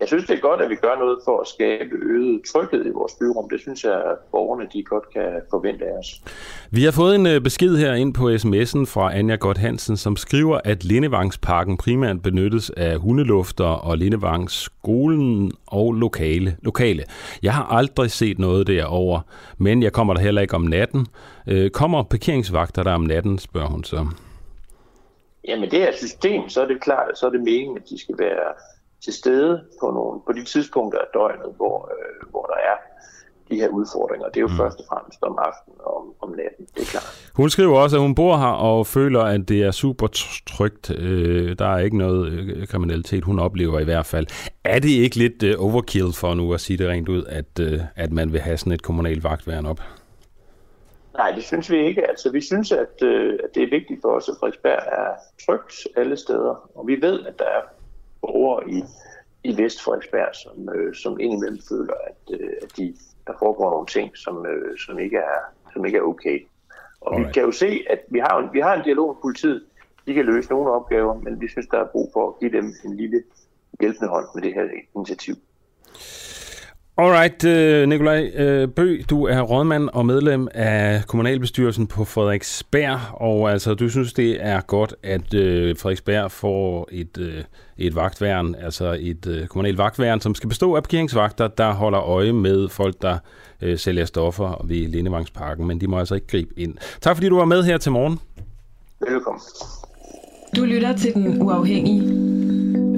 jeg 0.00 0.08
synes, 0.08 0.24
det 0.26 0.36
er 0.36 0.40
godt, 0.40 0.60
at 0.60 0.70
vi 0.70 0.74
gør 0.74 0.98
noget 0.98 1.18
for 1.24 1.40
at 1.40 1.46
skabe 1.46 1.94
øget 2.02 2.40
tryghed 2.52 2.86
i 2.86 2.90
vores 2.90 3.12
byrum. 3.20 3.50
Det 3.50 3.60
synes 3.60 3.84
jeg, 3.84 3.94
at 3.94 4.16
borgerne 4.30 4.68
de 4.72 4.82
godt 4.82 5.12
kan 5.12 5.30
forvente 5.50 5.84
af 5.84 5.98
os. 5.98 6.20
Vi 6.70 6.82
har 6.84 6.90
fået 6.90 7.14
en 7.14 7.26
øh, 7.26 7.40
besked 7.40 7.76
her 7.76 7.94
ind 7.94 8.14
på 8.14 8.30
sms'en 8.30 8.84
fra 8.94 9.16
Anja 9.16 9.34
Godt 9.34 9.58
Hansen, 9.58 9.96
som 9.96 10.16
skriver, 10.16 10.60
at 10.64 10.84
Lindevangsparken 10.84 11.76
primært 11.76 12.22
benyttes 12.22 12.70
af 12.70 12.98
hundelufter 12.98 13.64
og 13.64 13.98
Lindevangsskolen 13.98 15.52
og 15.66 15.92
lokale. 15.92 16.56
lokale. 16.62 17.04
Jeg 17.42 17.54
har 17.54 17.64
aldrig 17.64 18.10
set 18.10 18.38
noget 18.38 18.66
derover, 18.66 19.20
men 19.58 19.82
jeg 19.82 19.92
kommer 19.92 20.14
der 20.14 20.20
heller 20.20 20.42
ikke 20.42 20.54
om 20.54 20.62
natten. 20.62 21.06
Øh, 21.46 21.70
kommer 21.70 22.02
parkeringsvagter 22.02 22.82
der 22.82 22.92
om 22.92 23.02
natten, 23.02 23.38
spørger 23.38 23.68
hun 23.68 23.84
så. 23.84 24.06
Jamen 25.48 25.70
det 25.70 25.82
er 25.82 25.88
et 25.88 25.94
system, 25.94 26.48
så 26.48 26.62
er 26.62 26.66
det 26.66 26.80
klart, 26.80 27.10
at 27.10 27.18
så 27.18 27.26
er 27.26 27.30
det 27.30 27.40
meningen, 27.40 27.76
at 27.76 27.82
de 27.90 28.00
skal 28.00 28.14
være 28.18 28.54
til 29.04 29.12
stede 29.12 29.64
på, 29.80 29.90
nogle, 29.90 30.20
på 30.26 30.32
de 30.32 30.44
tidspunkter 30.44 30.98
af 30.98 31.06
døgnet, 31.14 31.52
hvor, 31.56 31.90
øh, 31.94 32.30
hvor 32.30 32.42
der 32.42 32.58
er 32.70 32.76
de 33.50 33.56
her 33.56 33.68
udfordringer. 33.68 34.26
Det 34.28 34.36
er 34.36 34.40
jo 34.40 34.46
mm. 34.46 34.56
først 34.56 34.78
og 34.80 34.84
fremmest 34.88 35.22
om 35.22 35.38
aftenen 35.38 35.78
og 35.80 35.96
om, 35.96 36.06
om 36.20 36.28
natten, 36.28 36.66
det 36.74 36.82
er 36.82 36.90
klart. 36.90 37.30
Hun 37.34 37.50
skriver 37.50 37.78
også, 37.78 37.96
at 37.96 38.02
hun 38.02 38.14
bor 38.14 38.36
her 38.36 38.54
og 38.70 38.86
føler, 38.86 39.20
at 39.20 39.48
det 39.48 39.62
er 39.62 39.70
super 39.70 40.06
trygt. 40.46 40.90
Øh, 40.90 41.58
der 41.58 41.66
er 41.74 41.78
ikke 41.78 41.98
noget 41.98 42.32
øh, 42.32 42.66
kriminalitet, 42.66 43.24
hun 43.24 43.38
oplever 43.38 43.80
i 43.80 43.84
hvert 43.84 44.06
fald. 44.06 44.26
Er 44.64 44.78
det 44.78 44.88
ikke 44.88 45.16
lidt 45.16 45.42
øh, 45.42 45.54
overkill 45.58 46.12
for 46.12 46.34
nu 46.34 46.54
at 46.54 46.60
sige 46.60 46.76
det 46.76 46.88
rent 46.88 47.08
ud, 47.08 47.24
at, 47.24 47.60
øh, 47.60 47.80
at 47.96 48.12
man 48.12 48.32
vil 48.32 48.40
have 48.40 48.56
sådan 48.56 48.72
et 48.72 48.82
kommunalt 48.82 49.24
vagtværn 49.24 49.66
op? 49.66 49.80
Nej, 51.16 51.30
det 51.30 51.44
synes 51.44 51.70
vi 51.70 51.86
ikke. 51.86 52.08
Altså, 52.08 52.30
vi 52.30 52.40
synes, 52.40 52.72
at, 52.72 53.02
øh, 53.02 53.38
at 53.44 53.54
det 53.54 53.62
er 53.62 53.70
vigtigt 53.70 54.00
for 54.02 54.08
os, 54.08 54.28
at 54.28 54.34
Frederiksberg 54.40 54.82
er 54.92 55.10
trygt 55.46 55.74
alle 55.96 56.16
steder. 56.16 56.70
Og 56.74 56.86
vi 56.86 57.02
ved, 57.02 57.26
at 57.26 57.38
der 57.38 57.44
er 57.44 57.60
borgere 58.20 58.70
i, 58.70 58.84
i 59.44 59.62
Vest 59.62 59.82
Frederiksberg, 59.82 60.34
som, 60.34 60.68
øh, 60.74 60.94
som 60.94 61.20
indimellem 61.20 61.60
føler, 61.68 61.94
at, 62.06 62.40
øh, 62.40 62.52
at 62.62 62.76
de, 62.76 62.96
der 63.26 63.32
foregår 63.38 63.70
nogle 63.70 63.86
ting, 63.86 64.16
som, 64.16 64.46
øh, 64.46 64.78
som, 64.78 64.98
ikke, 64.98 65.16
er, 65.16 65.40
som 65.72 65.84
ikke 65.84 65.98
er 65.98 66.02
okay. 66.02 66.46
Og 67.00 67.14
Alright. 67.14 67.28
vi 67.28 67.32
kan 67.32 67.42
jo 67.42 67.52
se, 67.52 67.84
at 67.90 68.00
vi 68.08 68.18
har, 68.18 68.38
en, 68.38 68.48
vi 68.52 68.60
har 68.60 68.74
en 68.74 68.84
dialog 68.84 69.08
med 69.08 69.20
politiet. 69.22 69.64
De 70.06 70.14
kan 70.14 70.24
løse 70.24 70.50
nogle 70.50 70.70
opgaver, 70.70 71.14
men 71.20 71.40
vi 71.40 71.48
synes, 71.48 71.66
der 71.66 71.78
er 71.78 71.86
brug 71.86 72.10
for 72.12 72.28
at 72.28 72.34
give 72.40 72.52
dem 72.52 72.72
en 72.84 72.96
lille 72.96 73.22
hjælpende 73.80 74.08
hånd 74.08 74.26
med 74.34 74.42
det 74.42 74.54
her 74.54 74.68
initiativ. 74.96 75.34
Alright, 77.00 77.44
uh, 77.44 77.88
Nikolaj 77.88 78.30
uh, 78.38 78.70
Bø, 78.70 79.00
du 79.10 79.24
er 79.24 79.40
rådmand 79.40 79.88
og 79.92 80.06
medlem 80.06 80.48
af 80.54 81.02
kommunalbestyrelsen 81.06 81.86
på 81.86 82.04
Frederiksberg, 82.04 83.00
og 83.12 83.52
altså 83.52 83.74
du 83.74 83.88
synes, 83.88 84.12
det 84.12 84.44
er 84.46 84.60
godt, 84.60 84.94
at 85.02 85.20
uh, 85.34 85.78
Frederiksberg 85.78 86.30
får 86.30 86.88
et, 86.92 87.18
uh, 87.18 87.44
et 87.78 87.96
vagtværn, 87.96 88.54
altså 88.54 88.96
et 89.00 89.46
kommunalt 89.50 89.78
vagtværn, 89.78 90.20
som 90.20 90.34
skal 90.34 90.48
bestå 90.48 90.74
af 90.74 90.82
parkeringsvagter, 90.82 91.48
der 91.48 91.72
holder 91.72 92.00
øje 92.00 92.32
med 92.32 92.68
folk, 92.68 93.02
der 93.02 93.18
sælger 93.76 94.04
stoffer 94.04 94.64
ved 94.68 94.88
Lindevangsparken, 94.88 95.66
men 95.66 95.80
de 95.80 95.86
må 95.86 95.98
altså 95.98 96.14
ikke 96.14 96.26
gribe 96.26 96.50
ind. 96.56 96.74
Tak 97.00 97.16
fordi 97.16 97.28
du 97.28 97.36
var 97.36 97.44
med 97.44 97.62
her 97.62 97.78
til 97.78 97.92
morgen. 97.92 98.18
Velkommen. 99.08 99.40
Du 100.56 100.64
lytter 100.64 100.96
til 100.96 101.14
Den 101.14 101.42
Uafhængige 101.42 102.59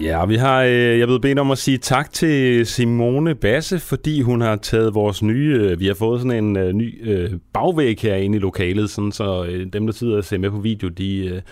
Ja, 0.00 0.24
vi 0.24 0.36
har, 0.36 0.62
øh, 0.62 0.98
jeg 0.98 1.08
vil 1.08 1.20
bedt 1.20 1.38
om 1.38 1.50
at 1.50 1.58
sige 1.58 1.78
tak 1.78 2.12
til 2.12 2.66
Simone 2.66 3.34
Basse, 3.34 3.78
fordi 3.78 4.20
hun 4.20 4.40
har 4.40 4.56
taget 4.56 4.94
vores 4.94 5.22
nye, 5.22 5.58
øh, 5.60 5.80
vi 5.80 5.86
har 5.86 5.94
fået 5.94 6.20
sådan 6.20 6.44
en 6.44 6.56
øh, 6.56 6.72
ny 6.72 7.14
uh, 7.14 7.38
bagvæg 7.52 7.98
herinde 8.00 8.36
i 8.36 8.40
lokalet, 8.40 8.90
sådan, 8.90 9.12
så 9.12 9.44
øh, 9.44 9.66
dem, 9.72 9.86
der 9.86 9.92
sidder 9.92 10.16
og 10.16 10.24
ser 10.24 10.38
med 10.38 10.50
på 10.50 10.58
video, 10.58 10.88
de 10.88 11.42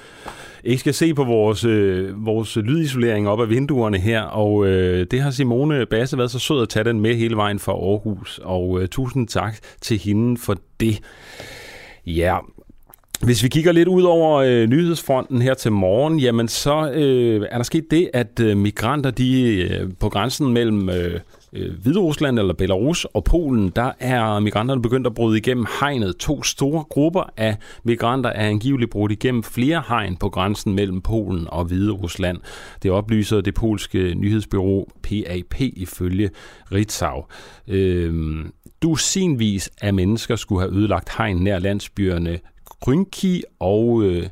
ikke 0.65 0.81
skal 0.81 0.95
se 0.95 1.15
på 1.15 1.25
vores, 1.25 1.67
vores 2.15 2.57
lydisolering 2.57 3.29
op 3.29 3.41
af 3.41 3.51
vinduerne 3.51 3.99
her, 3.99 4.23
og 4.23 4.67
det 5.11 5.21
har 5.21 5.31
Simone 5.31 5.87
Basse 5.87 6.19
været 6.19 6.31
så 6.31 6.39
sød 6.39 6.63
at 6.63 6.69
tage 6.69 6.85
den 6.85 7.01
med 7.01 7.15
hele 7.15 7.37
vejen 7.37 7.59
fra 7.59 7.73
Aarhus, 7.73 8.41
og 8.43 8.91
tusind 8.91 9.29
tak 9.29 9.57
til 9.81 9.99
hende 9.99 10.41
for 10.41 10.57
det. 10.81 11.01
Ja, 12.07 12.39
hvis 13.23 13.43
vi 13.43 13.49
kigger 13.49 13.73
lidt 13.73 13.89
ud 13.89 14.03
over 14.03 14.37
øh, 14.37 14.67
nyhedsfronten 14.67 15.43
her 15.43 15.55
til 15.55 15.73
morgen, 15.73 16.19
jamen 16.19 16.49
så 16.49 16.91
øh, 16.91 17.47
er 17.51 17.57
der 17.57 17.63
sket 17.63 17.91
det, 17.91 18.11
at 18.15 18.41
øh, 18.41 18.57
migranter 18.57 19.11
de 19.11 19.63
øh, 19.63 19.91
på 20.01 20.09
grænsen 20.09 20.53
mellem 20.53 20.91
øh, 20.91 21.21
øh, 21.53 21.73
Hviderusland 21.83 22.39
eller 22.39 22.55
Belarus 22.55 23.05
og 23.05 23.25
Polen, 23.25 23.73
der 23.77 23.93
er 24.01 24.41
migranterne 24.41 24.83
begyndt 24.83 25.07
at 25.07 25.15
bryde 25.15 25.39
igennem 25.39 25.67
hegnet. 25.81 26.17
To 26.17 26.43
store 26.43 26.85
grupper 26.85 27.23
af 27.37 27.57
migranter 27.85 28.31
er 28.31 28.49
angiveligt 28.49 28.91
brudt 28.91 29.13
igennem 29.13 29.43
flere 29.43 29.83
hegn 29.89 30.17
på 30.17 30.29
grænsen 30.29 30.75
mellem 30.75 31.01
Polen 31.01 31.47
og 31.49 31.65
Hviderusland. 31.65 32.39
Det 32.83 32.91
oplyser 32.91 33.41
det 33.41 33.55
polske 33.55 34.15
nyhedsbyrå 34.15 34.89
PAP 35.03 35.61
ifølge 35.61 36.31
Ritzau. 36.73 37.25
Øh, 37.69 38.45
dusinvis 38.83 39.71
af 39.81 39.95
mennesker 39.95 40.37
skulle 40.37 40.61
have 40.61 40.75
ødelagt 40.75 41.17
hegn 41.19 41.37
nær 41.37 41.59
landsbyerne 41.59 42.39
Krynki 42.83 43.43
og 43.61 44.03
øh, 44.03 44.29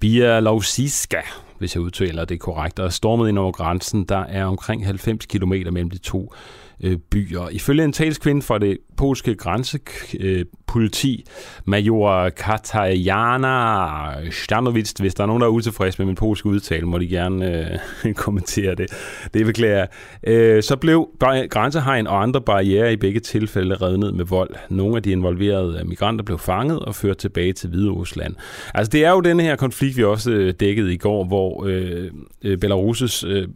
Bialowsiska, 0.00 1.20
hvis 1.58 1.74
jeg 1.74 1.82
udtaler 1.82 2.24
det 2.24 2.40
korrekt, 2.40 2.78
og 2.78 2.86
er 2.86 2.90
stormet 2.90 3.28
ind 3.28 3.38
over 3.38 3.52
grænsen. 3.52 4.04
Der 4.04 4.18
er 4.18 4.44
omkring 4.44 4.86
90 4.86 5.26
km 5.26 5.52
mellem 5.52 5.90
de 5.90 5.98
to 5.98 6.32
øh, 6.80 6.98
byer. 7.10 7.48
Ifølge 7.48 7.84
en 7.84 7.92
talskvinde 7.92 8.42
fra 8.42 8.58
det 8.58 8.78
polske 8.96 9.34
grænsepoliti, 9.34 11.24
major 11.64 12.28
Katajana 12.28 14.30
Stanovic, 14.30 14.92
hvis 14.98 15.14
der 15.14 15.22
er 15.22 15.26
nogen, 15.26 15.40
der 15.40 15.46
er 15.46 15.50
utilfredse 15.50 15.98
med 15.98 16.06
min 16.06 16.14
polske 16.14 16.46
udtale, 16.46 16.86
må 16.86 16.98
de 16.98 17.08
gerne 17.08 17.70
øh, 18.04 18.14
kommentere 18.24 18.74
det. 18.74 18.86
Det 19.34 19.46
beklager 19.46 19.86
øh, 20.26 20.62
Så 20.62 20.76
blev 20.76 21.08
grænsehegn 21.50 22.06
og 22.06 22.22
andre 22.22 22.40
barriere 22.40 22.92
i 22.92 22.96
begge 22.96 23.20
tilfælde 23.20 23.74
revet 23.74 23.98
ned 23.98 24.12
med 24.12 24.24
vold. 24.24 24.50
Nogle 24.68 24.96
af 24.96 25.02
de 25.02 25.10
involverede 25.10 25.78
øh, 25.80 25.88
migranter 25.88 26.24
blev 26.24 26.38
fanget 26.38 26.78
og 26.78 26.94
ført 26.94 27.16
tilbage 27.16 27.52
til 27.52 27.70
Hvide 27.70 27.90
Rusland. 27.90 28.34
Altså 28.74 28.90
det 28.90 29.04
er 29.04 29.10
jo 29.10 29.20
den 29.20 29.40
her 29.40 29.56
konflikt, 29.56 29.96
vi 29.96 30.04
også 30.04 30.30
øh, 30.30 30.54
dækkede 30.60 30.94
i 30.94 30.96
går, 30.96 31.24
hvor 31.24 31.66
øh, 31.66 32.10
øh 32.44 32.58
Belarus' 32.64 33.26
øh, 33.26 33.48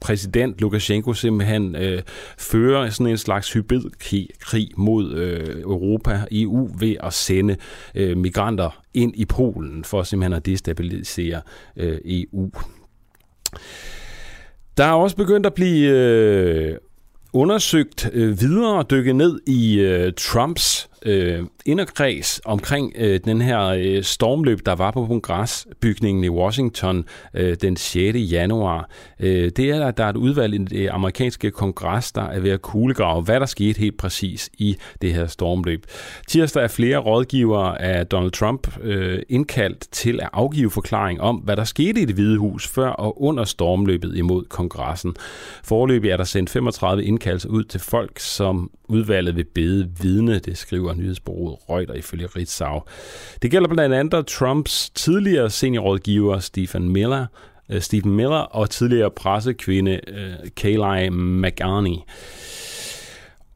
præsident 0.00 0.60
Lukashenko 0.60 1.12
simpelthen 1.12 1.76
øh, 1.76 2.02
fører 2.38 2.90
sådan 2.90 3.06
en 3.06 3.18
slags 3.18 3.52
hybridkrig 3.52 4.28
krig 4.40 4.68
mod 4.76 5.14
øh, 5.14 5.60
Europa, 5.60 6.20
EU, 6.30 6.70
ved 6.78 6.96
at 7.00 7.14
sende 7.14 7.56
øh, 7.94 8.16
migranter 8.16 8.82
ind 8.94 9.12
i 9.16 9.24
Polen 9.24 9.84
for 9.84 10.02
simpelthen 10.02 10.32
at 10.32 10.46
destabilisere 10.46 11.40
øh, 11.76 11.98
EU. 12.04 12.50
Der 14.76 14.84
er 14.84 14.92
også 14.92 15.16
begyndt 15.16 15.46
at 15.46 15.54
blive 15.54 15.90
øh, 15.90 16.76
undersøgt 17.32 18.10
øh, 18.12 18.40
videre 18.40 18.78
og 18.78 18.90
dykke 18.90 19.12
ned 19.12 19.40
i 19.46 19.78
øh, 19.80 20.12
Trumps 20.16 20.88
øh, 21.02 21.42
inderkreds 21.66 22.40
omkring 22.44 22.92
øh, 22.96 23.20
den 23.24 23.40
her 23.40 23.66
øh, 23.66 24.02
stormløb, 24.02 24.60
der 24.66 24.74
var 24.74 24.90
på 24.90 25.06
kongresbygningen 25.06 26.24
i 26.24 26.28
Washington 26.28 27.04
øh, 27.34 27.56
den 27.62 27.76
6. 27.76 28.18
januar. 28.18 28.90
Øh, 29.20 29.50
det 29.56 29.70
er, 29.70 29.86
at 29.86 29.96
der 29.96 30.04
er 30.04 30.08
et 30.08 30.16
udvalg 30.16 30.54
i 30.54 30.58
det 30.58 30.88
amerikanske 30.88 31.50
kongres, 31.50 32.12
der 32.12 32.22
er 32.22 32.40
ved 32.40 32.50
at 32.50 32.62
kuglegrave, 32.62 33.22
hvad 33.22 33.40
der 33.40 33.46
skete 33.46 33.78
helt 33.80 33.98
præcis 33.98 34.50
i 34.58 34.76
det 35.02 35.14
her 35.14 35.26
stormløb. 35.26 35.86
Tirsdag 36.28 36.62
er 36.62 36.68
flere 36.68 36.98
rådgivere 36.98 37.82
af 37.82 38.06
Donald 38.06 38.30
Trump 38.32 38.78
øh, 38.82 39.22
indkaldt 39.28 39.88
til 39.92 40.20
at 40.22 40.28
afgive 40.32 40.70
forklaring 40.70 41.20
om, 41.20 41.36
hvad 41.36 41.56
der 41.56 41.64
skete 41.64 42.00
i 42.00 42.04
det 42.04 42.14
hvide 42.14 42.38
hus 42.38 42.68
før 42.68 42.88
og 42.88 43.22
under 43.22 43.44
stormløbet 43.44 44.16
imod 44.16 44.44
kongressen. 44.44 45.14
Forløbig 45.64 46.10
er 46.10 46.16
der 46.16 46.24
sendt 46.24 46.50
35 46.50 47.04
indkaldelser 47.04 47.48
ud 47.48 47.64
til 47.64 47.80
folk, 47.80 48.18
som 48.18 48.70
udvalget 48.88 49.36
vil 49.36 49.44
bede 49.54 49.90
vidne, 50.02 50.38
det 50.38 50.58
skriver 50.58 50.94
nyhedsbureauet 50.94 51.55
Reuters 51.70 51.98
ifølge 51.98 52.26
Ritzau. 52.26 52.82
Det 53.42 53.50
gælder 53.50 53.68
blandt 53.68 53.94
andet 53.94 54.26
Trumps 54.26 54.90
tidligere 54.90 55.50
seniorrådgiver 55.50 56.38
Stephen 56.38 56.88
Miller, 56.88 57.26
uh, 57.74 57.80
Stephen 57.80 58.12
Miller 58.12 58.36
og 58.36 58.70
tidligere 58.70 59.10
pressekvinde 59.10 60.00
øh, 60.08 60.30
uh, 60.42 60.48
Kayleigh 60.56 61.12
McAney. 61.12 61.96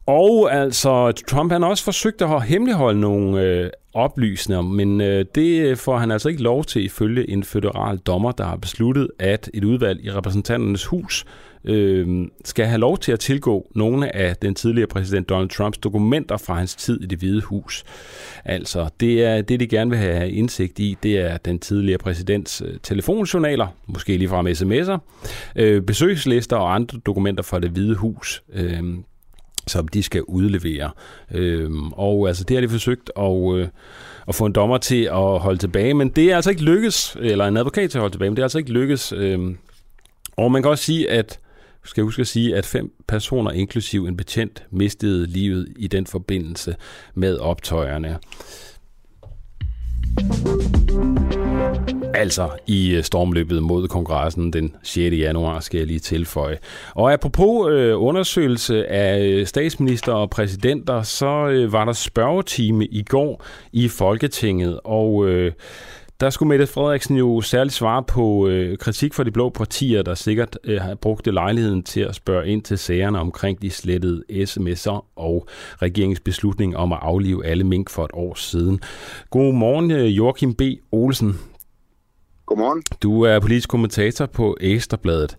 Og 0.05 0.53
altså, 0.53 1.11
Trump 1.27 1.51
han 1.51 1.63
også 1.63 1.83
forsøgt 1.83 2.21
at 2.21 2.43
hemmeligholde 2.43 2.99
nogle 2.99 3.41
øh, 3.41 3.69
oplysninger, 3.93 4.61
men 4.61 5.01
øh, 5.01 5.25
det 5.35 5.77
får 5.77 5.97
han 5.97 6.11
altså 6.11 6.29
ikke 6.29 6.43
lov 6.43 6.63
til 6.63 6.85
ifølge 6.85 7.29
en 7.29 7.43
føderal 7.43 7.97
dommer, 7.97 8.31
der 8.31 8.43
har 8.43 8.55
besluttet, 8.55 9.07
at 9.19 9.49
et 9.53 9.63
udvalg 9.63 10.05
i 10.05 10.11
repræsentanternes 10.11 10.85
hus 10.85 11.25
øh, 11.65 12.27
skal 12.45 12.65
have 12.65 12.79
lov 12.79 12.97
til 12.97 13.11
at 13.11 13.19
tilgå 13.19 13.67
nogle 13.75 14.15
af 14.15 14.35
den 14.35 14.55
tidligere 14.55 14.87
præsident 14.87 15.29
Donald 15.29 15.49
Trumps 15.49 15.77
dokumenter 15.77 16.37
fra 16.37 16.53
hans 16.53 16.75
tid 16.75 17.01
i 17.01 17.05
det 17.05 17.19
hvide 17.19 17.41
hus. 17.41 17.83
Altså, 18.45 18.89
det 18.99 19.23
er 19.23 19.41
det, 19.41 19.59
de 19.59 19.67
gerne 19.67 19.89
vil 19.91 19.99
have 19.99 20.31
indsigt 20.31 20.79
i, 20.79 20.97
det 21.03 21.19
er 21.19 21.37
den 21.37 21.59
tidligere 21.59 21.97
præsidents 21.97 22.61
øh, 22.65 22.73
telefonjournaler, 22.83 23.67
måske 23.87 24.17
lige 24.17 24.29
fra 24.29 24.41
sms'er, 24.41 24.97
øh, 25.55 25.81
besøgslister 25.81 26.57
og 26.57 26.75
andre 26.75 26.99
dokumenter 27.05 27.43
fra 27.43 27.59
det 27.59 27.71
hvide 27.71 27.95
hus. 27.95 28.43
Øh, 28.53 28.83
som 29.67 29.87
de 29.87 30.03
skal 30.03 30.23
udlevere. 30.23 30.91
Øhm, 31.31 31.91
og 31.91 32.27
altså 32.27 32.43
det 32.43 32.57
har 32.57 32.61
de 32.61 32.69
forsøgt 32.69 33.11
at, 33.19 33.55
øh, 33.55 33.67
at 34.27 34.35
få 34.35 34.45
en 34.45 34.53
dommer 34.53 34.77
til 34.77 35.03
at 35.03 35.39
holde 35.39 35.57
tilbage, 35.59 35.93
men 35.93 36.09
det 36.09 36.31
er 36.31 36.35
altså 36.35 36.49
ikke 36.49 36.63
lykkes, 36.63 37.17
eller 37.19 37.45
en 37.45 37.57
advokat 37.57 37.91
til 37.91 37.97
at 37.97 38.01
holde 38.01 38.13
tilbage, 38.13 38.29
men 38.29 38.35
det 38.35 38.41
er 38.41 38.45
altså 38.45 38.57
ikke 38.57 38.71
lykkes. 38.71 39.13
Øhm, 39.13 39.57
og 40.37 40.51
man 40.51 40.61
kan 40.61 40.71
også 40.71 40.83
sige, 40.83 41.09
at 41.09 41.39
skal 41.85 42.03
huske 42.03 42.19
at 42.21 42.27
sige, 42.27 42.55
at 42.55 42.65
fem 42.65 42.93
personer, 43.07 43.51
inklusiv 43.51 44.05
en 44.05 44.17
betjent, 44.17 44.63
mistede 44.71 45.27
livet 45.27 45.67
i 45.77 45.87
den 45.87 46.07
forbindelse 46.07 46.75
med 47.15 47.37
optøjerne. 47.37 48.19
Altså 52.13 52.49
i 52.67 52.95
øh, 52.95 53.03
stormløbet 53.03 53.63
mod 53.63 53.87
kongressen 53.87 54.53
den 54.53 54.75
6. 54.83 55.15
januar, 55.15 55.59
skal 55.59 55.77
jeg 55.77 55.87
lige 55.87 55.99
tilføje. 55.99 56.57
Og 56.95 57.13
apropos 57.13 57.71
øh, 57.71 58.01
undersøgelse 58.01 58.87
af 58.87 59.21
øh, 59.21 59.47
statsminister 59.47 60.13
og 60.13 60.29
præsidenter, 60.29 61.01
så 61.01 61.47
øh, 61.47 61.73
var 61.73 61.85
der 61.85 61.93
spørgetime 61.93 62.85
i 62.85 63.03
går 63.03 63.43
i 63.71 63.87
Folketinget, 63.87 64.79
og 64.83 65.27
øh, 65.27 65.51
der 66.21 66.29
skulle 66.29 66.49
Mette 66.49 66.67
Frederiksen 66.67 67.17
jo 67.17 67.41
særligt 67.41 67.75
svare 67.75 68.03
på 68.03 68.47
øh, 68.47 68.77
kritik 68.77 69.13
fra 69.13 69.23
de 69.23 69.31
blå 69.31 69.49
partier, 69.49 70.01
der 70.03 70.13
sikkert 70.15 70.59
øh, 70.63 70.81
har 70.81 70.95
brugt 70.95 71.27
lejligheden 71.27 71.83
til 71.83 72.01
at 72.01 72.15
spørge 72.15 72.47
ind 72.47 72.61
til 72.61 72.77
sagerne 72.77 73.19
omkring 73.19 73.61
de 73.61 73.69
slettede 73.69 74.23
sms'er 74.31 75.05
og 75.15 75.47
regeringens 75.81 76.19
beslutning 76.19 76.77
om 76.77 76.93
at 76.93 76.99
aflive 77.01 77.45
alle 77.45 77.63
mink 77.63 77.89
for 77.89 78.05
et 78.05 78.11
år 78.13 78.35
siden. 78.35 78.79
Godmorgen, 79.29 79.91
øh, 79.91 80.17
Joachim 80.17 80.53
B. 80.53 80.61
Olsen. 80.91 81.39
Godmorgen. 82.45 82.83
Du 83.03 83.21
er 83.21 83.39
politisk 83.39 83.69
kommentator 83.69 84.25
på 84.25 84.57
Ekstrabladet. 84.59 85.35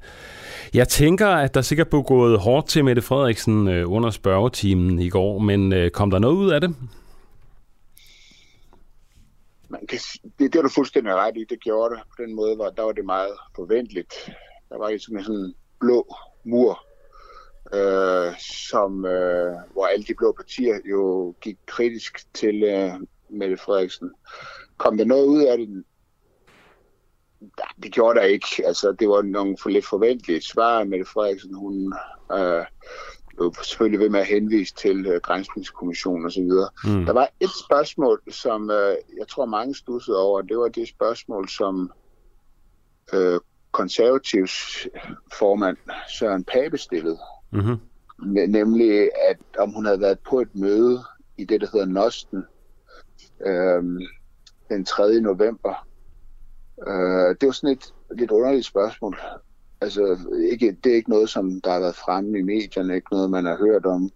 Jeg 0.75 0.89
tænker, 0.89 1.29
at 1.29 1.55
der 1.55 1.61
sikkert 1.61 1.89
blev 1.89 2.03
gået 2.03 2.39
hårdt 2.39 2.69
til 2.69 2.85
Mette 2.85 3.03
Frederiksen 3.03 3.69
øh, 3.69 3.93
under 3.93 4.11
spørgetimen 4.11 4.99
i 4.99 5.09
går, 5.09 5.39
men 5.39 5.73
øh, 5.73 5.91
kom 5.91 6.11
der 6.11 6.19
noget 6.19 6.37
ud 6.37 6.51
af 6.51 6.61
det? 6.61 6.75
Man 9.73 9.87
kan, 9.87 9.99
det, 10.39 10.53
det 10.53 10.55
er 10.55 10.63
du 10.63 10.69
fuldstændig 10.69 11.15
ret 11.15 11.37
i. 11.37 11.45
Det 11.45 11.61
gjorde 11.61 11.95
det 11.95 12.03
på 12.11 12.23
den 12.23 12.35
måde, 12.35 12.57
hvor 12.57 12.71
der 12.71 12.83
var 12.83 12.93
det 12.93 13.05
meget 13.05 13.33
forventeligt. 13.57 14.15
Der 14.69 14.79
var 14.79 14.89
ligesom 14.89 15.17
en 15.17 15.25
sådan 15.25 15.55
blå 15.81 16.15
mur, 16.45 16.87
øh, 17.75 18.33
som, 18.71 19.05
øh, 19.05 19.55
hvor 19.73 19.87
alle 19.87 20.05
de 20.05 20.15
blå 20.15 20.33
partier 20.33 20.79
jo 20.91 21.35
gik 21.41 21.59
kritisk 21.67 22.35
til 22.35 22.63
øh, 22.63 22.93
Mette 23.29 23.57
Frederiksen. 23.57 24.11
Kom 24.77 24.97
der 24.97 25.05
noget 25.05 25.27
ud 25.27 25.43
af 25.43 25.59
det? 25.59 25.85
det 27.83 27.93
gjorde 27.93 28.19
der 28.19 28.25
ikke. 28.25 28.47
Altså, 28.67 28.93
det 28.93 29.09
var 29.09 29.23
nogle 29.23 29.57
for 29.63 29.71
lidt 29.71 29.87
forventelige 29.87 30.43
svar. 30.43 30.85
Mette 30.85 31.05
Frederiksen, 31.05 31.55
hun 31.55 31.95
øh, 32.33 32.65
blev 33.37 33.55
selvfølgelig 33.63 34.01
ved 34.01 34.09
med 34.09 34.21
at 34.21 34.27
henvise 34.27 34.75
til 34.75 35.07
øh, 35.07 35.21
Grænsningskommissionen 35.21 36.27
osv. 36.27 36.43
Mm. 36.85 37.05
Der 37.05 37.13
var 37.13 37.29
et 37.41 37.51
spørgsmål, 37.67 38.23
som 38.31 38.71
øh, 38.71 38.97
jeg 39.19 39.29
tror 39.29 39.47
mange 39.47 39.75
stussede 39.75 40.19
over. 40.19 40.43
Det 40.43 40.59
var 40.59 40.69
det 40.69 40.89
spørgsmål, 40.89 41.49
som 41.49 41.93
øh, 43.13 43.41
konservativs 43.73 44.87
formand 45.39 45.77
Søren 46.19 46.45
Pape 46.45 46.79
stillede. 46.79 47.19
Mm-hmm. 47.51 47.81
Nemlig, 48.49 49.11
at 49.29 49.37
om 49.59 49.73
hun 49.73 49.85
havde 49.85 50.01
været 50.01 50.19
på 50.19 50.41
et 50.41 50.55
møde 50.55 51.03
i 51.39 51.45
det, 51.45 51.61
der 51.61 51.67
hedder 51.73 51.87
Nosten, 51.87 52.45
øh, 53.47 53.83
den 54.69 54.85
3. 54.85 55.21
november 55.21 55.87
Øh, 56.89 57.37
det 57.41 57.47
var 57.47 57.53
sådan 57.53 57.77
et 57.77 57.95
lidt 58.17 58.31
underligt 58.31 58.67
spørgsmål. 58.67 59.19
Altså, 59.83 60.19
ikke, 60.51 60.77
det 60.85 60.93
er 60.93 60.97
ikke 60.97 61.11
noget, 61.11 61.29
som 61.31 61.61
der 61.61 61.73
har 61.73 61.81
været 61.81 61.97
fremme 61.97 62.39
i 62.39 62.43
medierne, 62.43 62.95
ikke 62.95 63.13
noget, 63.13 63.31
man 63.31 63.45
har 63.45 63.57
hørt 63.57 63.87
om. 63.87 64.11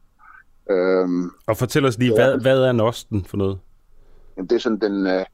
Øhm, 0.71 1.31
og 1.47 1.57
fortæl 1.57 1.85
os 1.85 1.99
lige, 1.99 2.11
ja, 2.11 2.15
hvad, 2.15 2.41
hvad 2.41 2.59
er 2.59 2.73
Nosten 2.73 3.25
for 3.25 3.37
noget? 3.37 3.59
Jamen, 4.37 4.49
det 4.49 4.57
er 4.57 4.61
sådan 4.61 4.81
den 4.81 5.07
øh, 5.07 5.25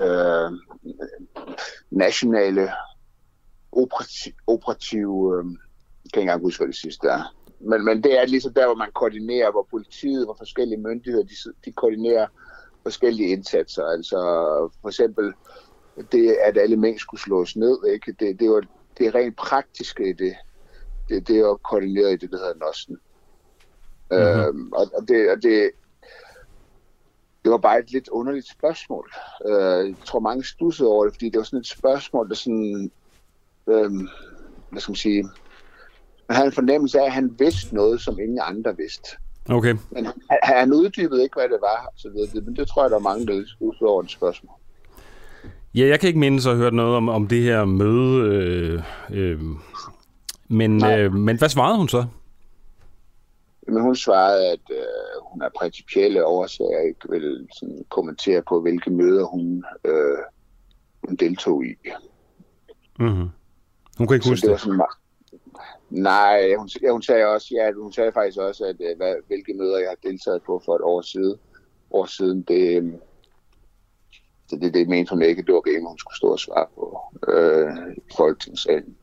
øh, 0.00 0.52
nationale 1.90 2.70
operativ, 3.72 4.32
operative, 4.46 5.38
øh, 5.38 5.44
jeg 6.04 6.10
kan 6.12 6.20
ikke 6.20 6.20
engang 6.20 6.42
huske, 6.42 6.60
hvad 6.60 6.68
det 6.68 6.76
sidste 6.76 7.08
er. 7.08 7.34
Men, 7.60 7.84
men 7.84 8.02
det 8.04 8.20
er 8.20 8.26
ligesom 8.26 8.54
der, 8.54 8.66
hvor 8.66 8.74
man 8.74 8.90
koordinerer, 8.94 9.50
hvor 9.50 9.66
politiet, 9.70 10.26
hvor 10.26 10.34
forskellige 10.38 10.80
myndigheder, 10.80 11.24
de, 11.24 11.34
de 11.64 11.72
koordinerer 11.72 12.26
forskellige 12.82 13.28
indsatser. 13.28 13.84
Altså 13.84 14.18
for 14.80 14.88
eksempel 14.88 15.32
det, 16.12 16.36
at 16.44 16.58
alle 16.58 16.76
mængder 16.76 17.00
skulle 17.00 17.20
slås 17.20 17.56
ned. 17.56 17.78
Ikke? 17.92 18.12
Det, 18.20 18.40
det, 18.40 18.50
var, 18.50 18.62
det 18.98 19.06
er 19.06 19.14
rent 19.14 19.36
praktiske 19.36 20.08
i 20.08 20.12
det. 20.12 20.34
Det, 21.08 21.28
det 21.28 21.38
er 21.38 21.54
koordineret 21.54 22.12
i 22.12 22.16
det, 22.16 22.30
der 22.30 22.38
hedder 22.38 22.54
NOSten. 22.54 22.98
Mm-hmm. 24.10 24.40
Øhm, 24.40 24.72
og, 24.72 24.90
og, 24.96 25.08
det, 25.08 25.30
og 25.30 25.42
det, 25.42 25.70
det 27.44 27.50
var 27.52 27.58
bare 27.58 27.78
et 27.78 27.90
lidt 27.90 28.08
underligt 28.08 28.50
spørgsmål. 28.50 29.12
Øh, 29.46 29.88
jeg 29.88 29.94
tror, 30.04 30.20
mange 30.20 30.44
stussede 30.44 30.88
over 30.88 31.04
det, 31.04 31.14
fordi 31.14 31.28
det 31.28 31.38
var 31.38 31.44
sådan 31.44 31.60
et 31.60 31.66
spørgsmål, 31.66 32.28
der 32.28 32.34
sådan... 32.34 32.90
Øh, 33.66 33.90
hvad 34.70 34.80
skal 34.80 34.90
man 34.90 34.96
sige... 34.96 35.22
Man 36.28 36.36
havde 36.36 36.46
en 36.46 36.52
fornemmelse 36.52 37.00
af, 37.00 37.04
at 37.04 37.12
han 37.12 37.36
vidste 37.38 37.74
noget, 37.74 38.00
som 38.00 38.18
ingen 38.18 38.40
andre 38.42 38.76
vidste. 38.76 39.08
Okay. 39.50 39.74
Men 39.90 40.04
han, 40.04 40.14
han 40.42 40.72
uddybede 40.72 41.22
ikke, 41.22 41.34
hvad 41.34 41.48
det 41.48 41.58
var, 41.60 41.92
så 41.96 42.08
videre. 42.10 42.44
Men 42.44 42.56
det 42.56 42.68
tror 42.68 42.82
jeg, 42.82 42.90
der 42.90 42.96
er 42.96 43.00
mange, 43.00 43.26
der 43.26 43.44
stussede 43.46 43.90
over 43.90 44.02
det 44.02 44.10
spørgsmål. 44.10 44.56
Ja, 45.74 45.86
jeg 45.86 46.00
kan 46.00 46.06
ikke 46.06 46.18
minde 46.18 46.40
så 46.40 46.50
have 46.50 46.62
hørt 46.62 46.74
noget 46.74 46.96
om, 46.96 47.08
om 47.08 47.28
det 47.28 47.42
her 47.42 47.64
møde. 47.64 48.34
Øh, 48.34 48.82
øh, 49.10 49.40
men, 50.48 50.84
øh, 50.84 51.12
men 51.12 51.38
hvad 51.38 51.48
svarede 51.48 51.78
hun 51.78 51.88
så? 51.88 52.06
Men 53.68 53.82
hun 53.82 53.96
svarede, 53.96 54.46
at 54.52 54.60
øh, 54.70 55.22
hun 55.22 55.42
er 55.42 55.48
principielle 55.58 56.26
årsager 56.26 56.80
ikke 56.80 57.00
vil 57.08 57.48
sådan, 57.58 57.84
kommentere 57.88 58.42
på, 58.48 58.60
hvilke 58.60 58.90
møder 58.90 59.24
hun, 59.24 59.64
øh, 59.84 60.18
hun 61.06 61.16
deltog 61.16 61.64
i. 61.64 61.74
Mm-hmm. 62.98 63.28
Hun 63.98 64.06
kan 64.06 64.14
ikke 64.14 64.24
så 64.24 64.30
huske 64.30 64.46
det? 64.46 64.52
det. 64.52 64.60
Sådan, 64.60 64.80
nej, 65.90 66.54
hun, 66.58 66.68
ja, 66.82 66.90
hun 66.90 67.02
sagde 67.02 67.26
også, 67.26 67.48
ja, 67.52 67.72
hun 67.72 67.92
sagde 67.92 68.12
faktisk 68.12 68.38
også, 68.38 68.64
at 68.64 68.76
øh, 68.80 68.96
hvad, 68.96 69.14
hvilke 69.26 69.54
møder 69.54 69.78
jeg 69.78 69.88
har 69.88 70.10
deltaget 70.10 70.42
på 70.42 70.62
for 70.64 70.74
et 70.74 70.82
år 70.82 71.00
siden. 71.00 71.36
År 71.90 72.04
siden 72.04 72.42
det, 72.42 72.82
øh, 72.82 72.92
så 74.48 74.56
det, 74.60 74.74
det 74.74 74.88
mente 74.88 75.10
hun 75.10 75.22
ikke, 75.22 75.42
det 75.42 75.54
var 75.54 75.60
game, 75.60 75.88
hun 75.88 75.98
skulle 75.98 76.16
stå 76.16 76.26
og 76.26 76.38
svare 76.38 76.66
på 76.74 76.98
øh, 77.32 77.96
i 77.96 78.14
Folketingssalen. 78.16 78.94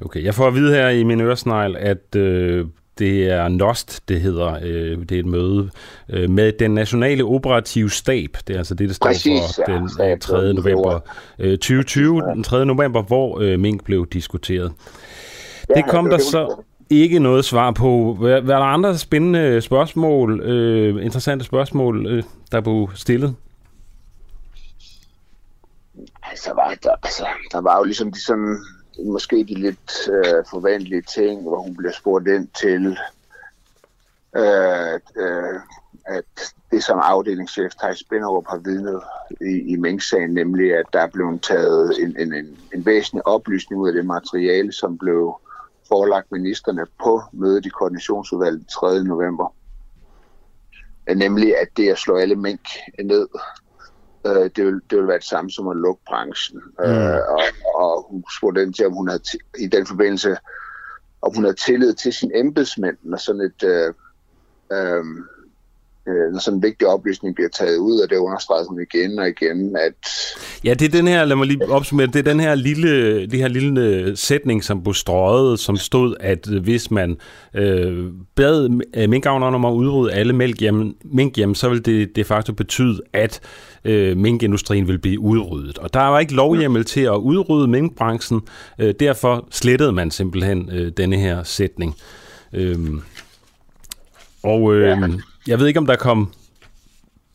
Okay, 0.00 0.24
jeg 0.24 0.34
får 0.34 0.46
at 0.46 0.54
vide 0.54 0.74
her 0.74 0.88
i 0.88 1.04
min 1.04 1.20
øresnegl, 1.20 1.76
at 1.76 2.16
øh, 2.16 2.66
det 2.98 3.30
er 3.30 3.48
NOST, 3.48 4.08
det 4.08 4.20
hedder. 4.20 4.58
Øh, 4.62 4.98
det 4.98 5.12
er 5.12 5.18
et 5.18 5.26
møde 5.26 5.70
øh, 6.08 6.30
med 6.30 6.52
den 6.52 6.70
nationale 6.70 7.24
operative 7.24 7.90
stab. 7.90 8.36
Det 8.46 8.54
er 8.54 8.58
altså 8.58 8.74
det, 8.74 8.88
der 8.88 8.94
står 8.94 9.06
Præcis, 9.06 9.40
for 9.66 9.72
ja, 10.02 10.10
den 10.10 10.20
3. 10.20 10.42
Øh, 10.42 10.54
november 10.54 11.00
øh, 11.38 11.50
2020, 11.50 12.20
den 12.20 12.42
3. 12.42 12.66
november, 12.66 13.02
hvor 13.02 13.40
øh, 13.40 13.58
mink 13.58 13.84
blev 13.84 14.06
diskuteret. 14.06 14.72
Ja, 15.68 15.74
det 15.74 15.84
kom 15.88 16.04
det 16.04 16.12
der 16.12 16.18
så 16.18 16.62
ikke 16.90 17.18
noget 17.18 17.44
svar 17.44 17.70
på. 17.70 18.14
Hvad 18.14 18.32
er 18.32 18.40
der 18.40 18.56
andre 18.56 18.98
spændende 18.98 19.60
spørgsmål, 19.60 20.40
øh, 20.40 21.04
interessante 21.04 21.44
spørgsmål, 21.44 22.06
øh, 22.06 22.22
der 22.52 22.60
blev 22.60 22.88
stillet? 22.94 23.34
Altså, 26.30 26.52
var 26.54 26.74
der, 26.82 26.94
altså, 27.02 27.26
der 27.52 27.60
var 27.60 27.78
jo 27.78 27.84
ligesom 27.84 28.12
de 28.12 28.24
sådan, 28.24 28.58
måske 29.04 29.36
de 29.36 29.54
lidt 29.54 30.08
øh, 30.08 30.44
forventelige 30.50 31.02
ting, 31.02 31.42
hvor 31.42 31.62
hun 31.62 31.76
bliver 31.76 31.92
spurgt 31.92 32.28
ind 32.28 32.48
til, 32.48 32.98
øh, 34.36 35.00
øh, 35.16 35.60
at 36.06 36.54
det 36.70 36.84
som 36.84 36.98
afdelingschef 37.02 37.72
Thijs 37.74 37.98
Spinderup 37.98 38.46
har 38.48 38.58
vidnet 38.58 39.02
i, 39.40 39.72
i 39.72 39.76
Mink-sagen, 39.76 40.34
nemlig 40.34 40.74
at 40.74 40.86
der 40.92 41.00
er 41.00 41.06
blevet 41.06 41.42
taget 41.42 42.02
en, 42.02 42.16
en, 42.18 42.34
en, 42.34 42.58
en 42.74 42.86
væsentlig 42.86 43.26
oplysning 43.26 43.80
ud 43.80 43.88
af 43.88 43.94
det 43.94 44.06
materiale, 44.06 44.72
som 44.72 44.98
blev 44.98 45.40
forelagt 45.88 46.32
ministerne 46.32 46.86
på 47.02 47.22
mødet 47.32 47.66
i 47.66 47.68
koordinationsudvalget 47.68 48.66
3. 48.80 49.04
november. 49.04 49.54
Nemlig 51.14 51.56
at 51.56 51.68
det 51.76 51.88
at 51.88 51.98
slå 51.98 52.16
alle 52.16 52.36
mink 52.36 52.68
ned 53.04 53.28
øh, 54.26 54.50
det, 54.56 54.66
vil, 54.66 54.80
det 54.90 54.98
vil 54.98 55.08
være 55.08 55.18
det 55.18 55.24
samme 55.24 55.50
som 55.50 55.68
at 55.68 55.76
lukke 55.76 56.02
branchen. 56.06 56.62
Mm. 56.78 56.84
Øh, 56.84 57.18
og, 57.28 57.42
og 57.74 58.06
hun 58.10 58.24
spurgte 58.38 58.60
den 58.60 58.72
til, 58.72 58.86
om 58.86 58.92
hun 58.92 59.08
havde 59.08 59.22
i 59.58 59.66
den 59.66 59.86
forbindelse, 59.86 60.36
om 61.22 61.34
hun 61.34 61.44
havde 61.44 61.56
tillid 61.56 61.94
til 61.94 62.12
sine 62.12 62.38
embedsmænd, 62.38 62.96
når 63.02 63.16
sådan 63.16 63.40
et, 63.40 63.62
øh, 63.64 63.94
øhm, 64.72 65.24
øh, 66.08 66.40
sådan 66.40 66.58
en 66.58 66.62
vigtig 66.62 66.86
oplysning 66.88 67.34
bliver 67.34 67.48
taget 67.48 67.76
ud, 67.76 68.00
og 68.00 68.10
det 68.10 68.16
understreger 68.16 68.64
sådan 68.64 68.86
igen 68.92 69.18
og 69.18 69.28
igen, 69.28 69.76
at... 69.76 70.08
Ja, 70.64 70.74
det 70.74 70.86
er 70.86 70.98
den 70.98 71.08
her, 71.08 71.24
lad 71.24 71.36
mig 71.36 71.46
lige 71.46 71.70
opsummere, 71.70 72.06
det 72.06 72.16
er 72.16 72.22
den 72.22 72.40
her 72.40 72.54
lille, 72.54 73.20
det 73.26 73.38
her 73.38 73.48
lille 73.48 73.80
øh, 73.80 74.16
sætning, 74.16 74.64
som 74.64 74.82
blev 74.82 74.94
strøget, 74.94 75.60
som 75.60 75.76
stod, 75.76 76.14
at 76.20 76.46
hvis 76.46 76.90
man 76.90 77.16
øh, 77.54 78.12
bad 78.34 78.68
minkavnerne 79.06 79.56
om 79.56 79.64
at 79.64 79.72
udrydde 79.72 80.12
alle 80.12 80.32
mælkhjem, 80.32 80.96
minkhjem, 81.04 81.54
så 81.54 81.68
vil 81.68 81.86
det 81.86 82.16
de 82.16 82.24
facto 82.24 82.52
betyde, 82.52 83.00
at 83.12 83.40
øh, 83.84 84.16
minkindustrien 84.16 84.88
vil 84.88 84.98
blive 84.98 85.20
udryddet. 85.20 85.78
Og 85.78 85.94
der 85.94 86.00
var 86.00 86.18
ikke 86.18 86.34
lovhjemmel 86.34 86.84
til 86.84 87.00
at 87.00 87.16
udrydde 87.16 87.68
minkbranchen, 87.68 88.40
øh, 88.78 88.94
derfor 89.00 89.48
slettede 89.50 89.92
man 89.92 90.10
simpelthen 90.10 90.70
øh, 90.72 90.92
denne 90.96 91.16
her 91.16 91.42
sætning. 91.42 91.96
Øh, 92.52 92.78
og 94.42 94.74
øh, 94.74 94.88
ja. 94.88 95.08
Jeg 95.48 95.58
ved 95.58 95.66
ikke, 95.66 95.80
om 95.80 95.86
der 95.86 95.96
kom... 95.96 96.32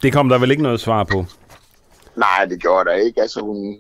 Det 0.02 0.14
kom 0.14 0.30
der 0.30 0.40
vel 0.40 0.52
ikke 0.52 0.64
noget 0.64 0.80
svar 0.80 1.04
på? 1.04 1.26
Nej, 2.16 2.46
det 2.46 2.62
gjorde 2.62 2.90
der 2.90 2.96
ikke. 2.96 3.22
Altså, 3.22 3.42
hun 3.42 3.78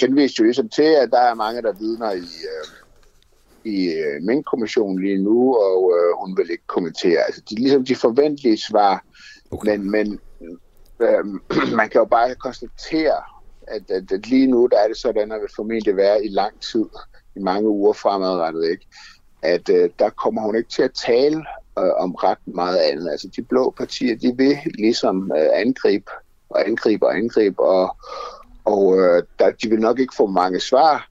henviste 0.00 0.40
jo 0.40 0.44
ligesom 0.44 0.68
til, 0.68 0.82
at 1.02 1.08
der 1.10 1.20
er 1.20 1.34
mange, 1.34 1.62
der 1.62 1.72
vidner 1.72 2.12
i, 2.12 2.28
øh, 2.52 2.66
i 3.72 3.92
øh, 3.92 4.22
minkkommissionen 4.22 5.02
lige 5.02 5.18
nu, 5.18 5.56
og 5.56 5.92
øh, 5.96 6.14
hun 6.20 6.36
vil 6.36 6.50
ikke 6.50 6.66
kommentere. 6.66 7.20
Altså, 7.26 7.40
de, 7.50 7.54
ligesom 7.54 7.84
de 7.84 7.94
forventelige 7.94 8.58
svar, 8.58 9.04
okay. 9.50 9.76
men, 9.76 9.90
men 9.90 10.20
øh, 11.00 11.24
man 11.78 11.88
kan 11.88 11.98
jo 11.98 12.04
bare 12.04 12.34
konstatere, 12.34 13.22
at, 13.68 13.90
at, 13.90 14.12
at 14.12 14.26
lige 14.26 14.46
nu, 14.46 14.68
der 14.70 14.78
er 14.78 14.88
det 14.88 14.96
sådan, 14.96 15.32
at 15.32 15.40
det 15.42 15.50
formentlig 15.56 15.96
være 15.96 16.24
i 16.24 16.28
lang 16.28 16.60
tid, 16.60 16.84
i 17.36 17.40
mange 17.40 17.68
uger 17.68 17.92
fremadrettet, 17.92 18.70
ikke? 18.70 18.86
at 19.42 19.68
øh, 19.68 19.90
der 19.98 20.10
kommer 20.10 20.42
hun 20.42 20.56
ikke 20.56 20.70
til 20.70 20.82
at 20.82 20.92
tale 20.92 21.44
øh, 21.78 21.92
om 21.98 22.14
ret 22.14 22.38
meget 22.44 22.76
andet. 22.76 23.10
Altså 23.10 23.28
de 23.36 23.42
blå 23.42 23.74
partier, 23.76 24.16
de 24.16 24.36
vil 24.36 24.56
ligesom 24.78 25.32
øh, 25.36 25.48
angribe 25.52 26.10
og 26.50 26.66
angribe 26.66 27.06
og 27.06 27.16
angribe, 27.16 27.62
og, 27.62 27.96
og 28.64 28.98
øh, 28.98 29.22
der, 29.38 29.50
de 29.50 29.68
vil 29.70 29.80
nok 29.80 29.98
ikke 29.98 30.14
få 30.16 30.26
mange 30.26 30.60
svar, 30.60 31.08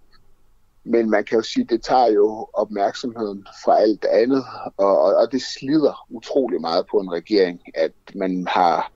men 0.84 1.10
man 1.10 1.24
kan 1.24 1.38
jo 1.38 1.41
sige, 1.41 1.64
at 1.64 1.70
det 1.70 1.84
tager 1.84 2.12
jo 2.12 2.47
opmærksomheden 2.53 3.47
fra 3.64 3.80
alt 3.80 4.05
andet, 4.05 4.43
og, 4.78 5.01
og, 5.01 5.16
og 5.16 5.32
det 5.32 5.41
slider 5.41 6.05
utrolig 6.10 6.62
meget 6.62 6.86
på 6.91 6.97
en 6.97 7.12
regering, 7.12 7.62
at 7.76 7.91
man 8.16 8.47
har 8.47 8.91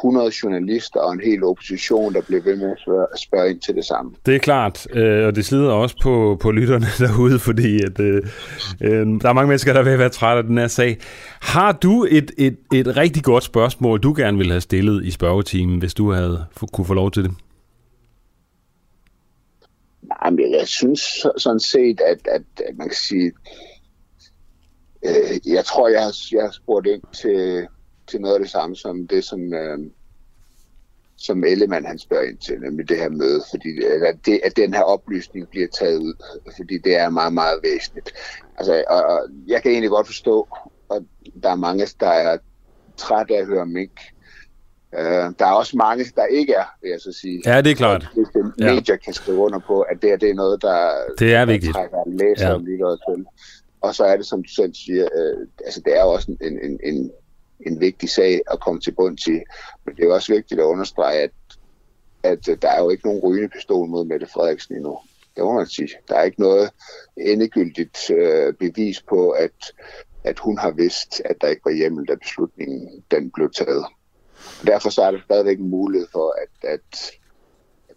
100 0.00 0.32
journalister 0.42 1.00
og 1.00 1.12
en 1.12 1.20
hel 1.20 1.44
opposition, 1.44 2.14
der 2.14 2.20
bliver 2.20 2.42
ved 2.42 2.56
med 2.56 2.70
at 3.12 3.20
spørge, 3.20 3.50
ind 3.50 3.60
til 3.60 3.74
det 3.74 3.84
samme. 3.84 4.12
Det 4.26 4.34
er 4.34 4.38
klart, 4.38 4.86
øh, 4.92 5.26
og 5.26 5.36
det 5.36 5.44
slider 5.44 5.70
også 5.70 5.96
på, 6.02 6.38
på 6.40 6.50
lytterne 6.50 6.86
derude, 7.06 7.38
fordi 7.38 7.84
at, 7.84 8.00
øh, 8.00 8.22
øh, 8.80 9.06
der 9.20 9.28
er 9.28 9.32
mange 9.32 9.48
mennesker, 9.48 9.72
der 9.72 9.82
vil 9.82 9.98
være 9.98 10.08
trætte 10.08 10.38
af 10.38 10.44
den 10.44 10.58
her 10.58 10.68
sag. 10.68 10.98
Har 11.40 11.72
du 11.72 12.06
et, 12.10 12.30
et, 12.38 12.56
et 12.74 12.96
rigtig 12.96 13.22
godt 13.24 13.44
spørgsmål, 13.44 14.00
du 14.00 14.14
gerne 14.16 14.38
ville 14.38 14.52
have 14.52 14.60
stillet 14.60 15.04
i 15.04 15.10
spørgetimen, 15.10 15.78
hvis 15.78 15.94
du 15.94 16.12
havde 16.12 16.44
kunne 16.72 16.86
få 16.86 16.94
lov 16.94 17.10
til 17.10 17.22
det? 17.24 17.32
Nej, 20.02 20.30
men 20.30 20.52
jeg 20.52 20.68
synes 20.68 21.00
sådan 21.36 21.60
set, 21.60 22.00
at, 22.00 22.18
at, 22.34 22.42
at 22.68 22.76
man 22.76 22.88
kan 22.88 22.96
sige, 22.96 23.32
øh, 25.04 25.52
jeg 25.54 25.64
tror, 25.64 25.88
jeg 25.88 26.02
har, 26.02 26.14
jeg 26.32 26.42
har 26.42 26.50
spurgt 26.50 26.86
ind 26.86 27.02
til, 27.12 27.66
til 28.08 28.20
noget 28.20 28.34
af 28.34 28.40
det 28.40 28.50
samme 28.50 28.76
som 28.76 29.06
det, 29.06 29.24
som, 29.24 29.54
øh, 29.54 29.78
som 31.16 31.44
Ellemann 31.44 31.86
han 31.86 31.98
spørger 31.98 32.28
ind 32.28 32.38
til, 32.38 32.60
nemlig 32.60 32.88
det 32.88 32.98
her 32.98 33.08
møde, 33.08 33.42
fordi 33.50 33.84
at, 33.84 34.16
det, 34.26 34.40
at 34.44 34.56
den 34.56 34.74
her 34.74 34.82
oplysning 34.82 35.48
bliver 35.48 35.68
taget 35.68 35.98
ud, 35.98 36.14
fordi 36.56 36.78
det 36.78 36.96
er 36.96 37.08
meget, 37.08 37.32
meget 37.32 37.60
væsentligt. 37.62 38.12
Altså, 38.56 38.84
og, 38.88 39.02
og 39.02 39.28
jeg 39.46 39.62
kan 39.62 39.70
egentlig 39.70 39.90
godt 39.90 40.06
forstå, 40.06 40.48
at 40.90 41.02
der 41.42 41.50
er 41.50 41.54
mange, 41.54 41.86
der 42.00 42.08
er 42.08 42.38
trætte 42.96 43.36
af 43.36 43.40
at 43.40 43.46
høre 43.46 43.66
mink. 43.66 44.00
Uh, 44.92 45.32
der 45.38 45.46
er 45.46 45.52
også 45.52 45.76
mange, 45.76 46.04
der 46.16 46.24
ikke 46.24 46.52
er, 46.52 46.64
vil 46.82 46.90
jeg 46.90 47.00
så 47.00 47.12
sige. 47.12 47.42
Ja, 47.46 47.60
det 47.60 47.70
er 47.70 47.74
klart. 47.74 48.08
Hvis 48.14 48.28
det 48.34 48.52
medier 48.58 48.82
ja. 48.88 48.96
kan 48.96 49.12
skrive 49.12 49.38
under 49.38 49.58
på, 49.58 49.80
at 49.80 50.02
det, 50.02 50.20
det 50.20 50.30
er 50.30 50.34
noget, 50.34 50.62
der, 50.62 50.90
det 51.18 51.34
er 51.34 51.38
der 51.38 51.46
vigtigt. 51.46 51.72
trækker 51.72 51.98
læser 52.06 52.46
ja. 52.46 52.54
og 52.54 52.60
lytter 52.60 52.96
til. 52.96 53.24
Og 53.80 53.94
så 53.94 54.04
er 54.04 54.16
det, 54.16 54.26
som 54.26 54.42
du 54.42 54.48
selv 54.48 54.74
siger, 54.74 55.04
uh, 55.04 55.46
altså 55.64 55.80
det 55.84 55.96
er 55.96 56.02
jo 56.02 56.08
også 56.08 56.36
en, 56.40 56.58
en, 56.62 56.80
en 56.84 57.10
en 57.60 57.80
vigtig 57.80 58.08
sag 58.10 58.40
at 58.50 58.60
komme 58.60 58.80
til 58.80 58.92
bund 58.92 59.18
til. 59.18 59.42
Men 59.84 59.96
det 59.96 60.04
er 60.04 60.14
også 60.14 60.34
vigtigt 60.34 60.60
at 60.60 60.64
understrege, 60.64 61.20
at, 61.20 61.30
at 62.22 62.62
der 62.62 62.68
er 62.68 62.82
jo 62.82 62.90
ikke 62.90 63.06
nogen 63.06 63.20
rygende 63.20 63.48
pistol 63.48 63.88
mod 63.88 64.04
Mette 64.04 64.26
Frederiksen 64.26 64.74
endnu. 64.74 64.98
Det 65.36 65.44
må 65.44 65.52
man 65.52 65.66
sige. 65.66 65.88
Der 66.08 66.16
er 66.16 66.22
ikke 66.22 66.40
noget 66.40 66.70
endegyldigt 67.16 68.10
øh, 68.10 68.54
bevis 68.54 69.02
på, 69.02 69.30
at, 69.30 69.72
at 70.24 70.38
hun 70.38 70.58
har 70.58 70.70
vidst, 70.70 71.22
at 71.24 71.36
der 71.40 71.48
ikke 71.48 71.64
var 71.64 71.72
hjemmel, 71.72 72.08
da 72.08 72.14
beslutningen 72.14 73.04
den 73.10 73.30
blev 73.30 73.50
taget. 73.50 73.86
Og 74.60 74.66
derfor 74.66 74.90
så 74.90 75.02
er 75.02 75.10
der 75.10 75.18
stadigvæk 75.24 75.58
en 75.58 75.70
mulighed 75.70 76.08
for, 76.12 76.34
at, 76.42 76.70
at, 76.70 77.12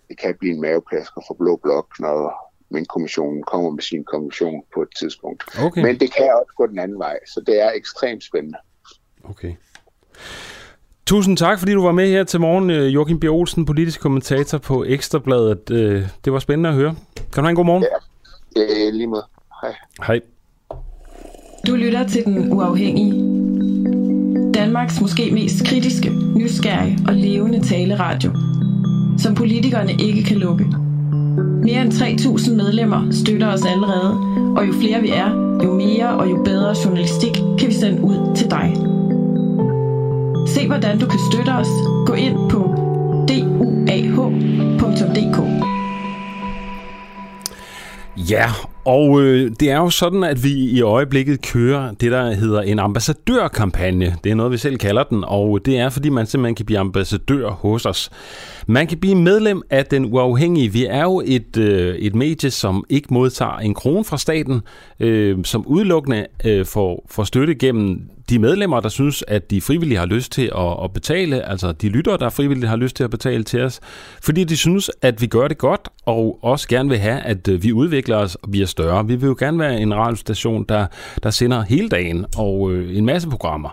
det 0.09 0.17
kan 0.17 0.35
blive 0.39 0.53
en 0.53 0.61
maveplasker 0.61 1.21
for 1.27 1.33
Blå 1.33 1.55
Blok, 1.55 1.99
når 1.99 2.53
min 2.69 2.85
kommissionen 2.85 3.43
kommer 3.43 3.69
med 3.69 3.83
sin 3.83 4.03
kommission 4.03 4.63
på 4.73 4.81
et 4.81 4.89
tidspunkt. 4.99 5.43
Okay. 5.61 5.81
Men 5.81 5.99
det 5.99 6.13
kan 6.13 6.33
også 6.41 6.53
gå 6.57 6.67
den 6.67 6.79
anden 6.79 6.99
vej, 6.99 7.19
så 7.25 7.41
det 7.47 7.61
er 7.61 7.71
ekstremt 7.71 8.23
spændende. 8.23 8.57
Okay. 9.29 9.53
Tusind 11.05 11.37
tak, 11.37 11.59
fordi 11.59 11.73
du 11.73 11.83
var 11.83 11.91
med 11.91 12.07
her 12.09 12.23
til 12.23 12.39
morgen, 12.39 12.69
øh, 12.69 12.93
Joachim 12.93 13.19
B. 13.19 13.23
Olsen, 13.23 13.65
politisk 13.65 14.01
kommentator 14.01 14.57
på 14.57 14.83
Ekstrabladet. 14.87 15.69
Øh, 15.71 16.03
det 16.25 16.33
var 16.33 16.39
spændende 16.39 16.69
at 16.69 16.75
høre. 16.75 16.95
Kan 17.15 17.25
du 17.35 17.41
have 17.41 17.49
en 17.49 17.55
god 17.55 17.65
morgen? 17.65 17.85
Ja, 18.55 18.61
ja 18.61 18.89
lige 18.89 19.07
måde. 19.07 19.23
Hej. 19.61 19.75
Hej. 20.07 20.19
Du 21.67 21.75
lytter 21.75 22.07
til 22.07 22.25
Den 22.25 22.53
Uafhængige. 22.53 23.11
Danmarks 24.53 25.01
måske 25.01 25.31
mest 25.31 25.65
kritiske, 25.65 26.09
nysgerrige 26.35 26.97
og 27.07 27.13
levende 27.13 27.67
taleradio. 27.67 28.31
Som 29.17 29.35
politikerne 29.35 29.91
ikke 29.91 30.23
kan 30.23 30.37
lukke. 30.37 30.65
Mere 31.63 31.81
end 31.81 31.91
3.000 31.91 32.55
medlemmer 32.55 33.11
støtter 33.11 33.53
os 33.53 33.65
allerede, 33.65 34.13
og 34.57 34.67
jo 34.67 34.73
flere 34.73 35.01
vi 35.01 35.09
er, 35.09 35.29
jo 35.63 35.73
mere 35.73 36.09
og 36.09 36.29
jo 36.29 36.43
bedre 36.43 36.75
journalistik 36.85 37.33
kan 37.59 37.67
vi 37.67 37.73
sende 37.73 38.01
ud 38.01 38.35
til 38.35 38.49
dig. 38.49 38.73
Se 40.47 40.67
hvordan 40.67 40.99
du 40.99 41.07
kan 41.07 41.19
støtte 41.31 41.49
os. 41.49 41.67
Gå 42.05 42.13
ind 42.13 42.49
på 42.49 42.75
duah.dk 43.27 45.39
Ja, 48.29 48.45
og 48.85 49.21
øh, 49.21 49.51
det 49.59 49.71
er 49.71 49.77
jo 49.77 49.89
sådan, 49.89 50.23
at 50.23 50.43
vi 50.43 50.51
i 50.51 50.81
øjeblikket 50.81 51.41
kører 51.41 51.91
det, 51.91 52.11
der 52.11 52.31
hedder 52.31 52.61
en 52.61 52.79
ambassadørkampagne. 52.79 54.15
Det 54.23 54.31
er 54.31 54.35
noget, 54.35 54.51
vi 54.51 54.57
selv 54.57 54.77
kalder 54.77 55.03
den, 55.03 55.23
og 55.27 55.59
det 55.65 55.77
er, 55.79 55.89
fordi 55.89 56.09
man 56.09 56.25
simpelthen 56.25 56.55
kan 56.55 56.65
blive 56.65 56.79
ambassadør 56.79 57.49
hos 57.49 57.85
os. 57.85 58.09
Man 58.67 58.87
kan 58.87 58.97
blive 58.97 59.15
medlem 59.15 59.61
af 59.69 59.85
Den 59.85 60.13
Uafhængige. 60.13 60.73
Vi 60.73 60.85
er 60.85 61.03
jo 61.03 61.21
et, 61.25 61.57
øh, 61.57 61.95
et 61.95 62.15
medie, 62.15 62.51
som 62.51 62.85
ikke 62.89 63.13
modtager 63.13 63.57
en 63.57 63.73
krone 63.73 64.03
fra 64.03 64.17
staten, 64.17 64.61
øh, 64.99 65.37
som 65.43 65.67
udelukkende 65.67 66.27
øh, 66.45 66.65
får, 66.65 67.05
får 67.09 67.23
støtte 67.23 67.55
gennem 67.55 68.09
de 68.29 68.39
medlemmer, 68.39 68.79
der 68.79 68.89
synes, 68.89 69.23
at 69.27 69.51
de 69.51 69.61
frivillige 69.61 69.97
har 69.97 70.05
lyst 70.05 70.31
til 70.31 70.51
at, 70.57 70.83
at 70.83 70.93
betale, 70.93 71.49
altså 71.49 71.71
de 71.71 71.89
lyttere, 71.89 72.17
der 72.17 72.29
frivilligt 72.29 72.69
har 72.69 72.75
lyst 72.75 72.95
til 72.95 73.03
at 73.03 73.09
betale 73.09 73.43
til 73.43 73.61
os, 73.61 73.79
fordi 74.23 74.43
de 74.43 74.57
synes, 74.57 74.91
at 75.01 75.21
vi 75.21 75.27
gør 75.27 75.47
det 75.47 75.57
godt, 75.57 75.89
og 76.05 76.39
også 76.41 76.67
gerne 76.67 76.89
vil 76.89 76.97
have, 76.97 77.19
at 77.19 77.47
øh, 77.47 77.63
vi 77.63 77.73
udvikler 77.73 78.17
os 78.17 78.35
og 78.35 78.51
bliver 78.51 78.67
større. 78.69 79.07
Vi 79.07 79.15
vil 79.15 79.27
jo 79.27 79.35
gerne 79.39 79.59
være 79.59 79.79
en 79.79 79.95
radiostation, 79.95 80.65
der, 80.69 80.87
der 81.23 81.29
sender 81.29 81.61
hele 81.61 81.89
dagen 81.89 82.25
og 82.37 82.71
øh, 82.71 82.97
en 82.97 83.05
masse 83.05 83.29
programmer. 83.29 83.69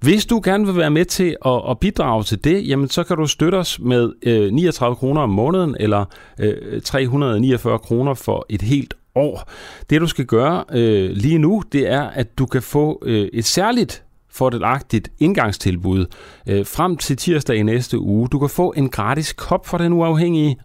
Hvis 0.00 0.26
du 0.26 0.40
gerne 0.44 0.66
vil 0.66 0.76
være 0.76 0.90
med 0.90 1.04
til 1.04 1.36
at, 1.46 1.62
at 1.70 1.78
bidrage 1.78 2.24
til 2.24 2.44
det, 2.44 2.68
jamen 2.68 2.88
så 2.88 3.04
kan 3.04 3.16
du 3.16 3.26
støtte 3.26 3.56
os 3.56 3.80
med 3.80 4.12
øh, 4.22 4.52
39 4.52 4.96
kroner 4.96 5.20
om 5.20 5.30
måneden, 5.30 5.76
eller 5.80 6.04
øh, 6.38 6.82
349 6.82 7.78
kroner 7.78 8.14
for 8.14 8.46
et 8.48 8.62
helt 8.62 8.94
år. 9.14 9.50
Det 9.90 10.00
du 10.00 10.06
skal 10.06 10.24
gøre 10.24 10.64
øh, 10.72 11.10
lige 11.10 11.38
nu, 11.38 11.62
det 11.72 11.92
er, 11.92 12.02
at 12.02 12.38
du 12.38 12.46
kan 12.46 12.62
få 12.62 13.02
øh, 13.04 13.28
et 13.32 13.44
særligt 13.44 14.04
fordelagtigt 14.30 15.08
indgangstilbud 15.18 16.06
øh, 16.48 16.66
frem 16.66 16.96
til 16.96 17.16
tirsdag 17.16 17.56
i 17.56 17.62
næste 17.62 17.98
uge. 17.98 18.28
Du 18.28 18.38
kan 18.38 18.48
få 18.48 18.72
en 18.76 18.88
gratis 18.88 19.32
kop 19.32 19.66
for 19.66 19.78
den 19.78 19.92
uafhængige, 19.92 20.56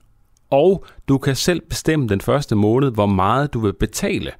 og 0.49 0.85
du 1.07 1.17
kan 1.17 1.35
selv 1.35 1.61
bestemme 1.69 2.07
den 2.07 2.21
første 2.21 2.55
måned, 2.55 2.91
hvor 2.91 3.05
meget 3.05 3.53
du 3.53 3.59
vil 3.59 3.73
betale. 3.73 4.31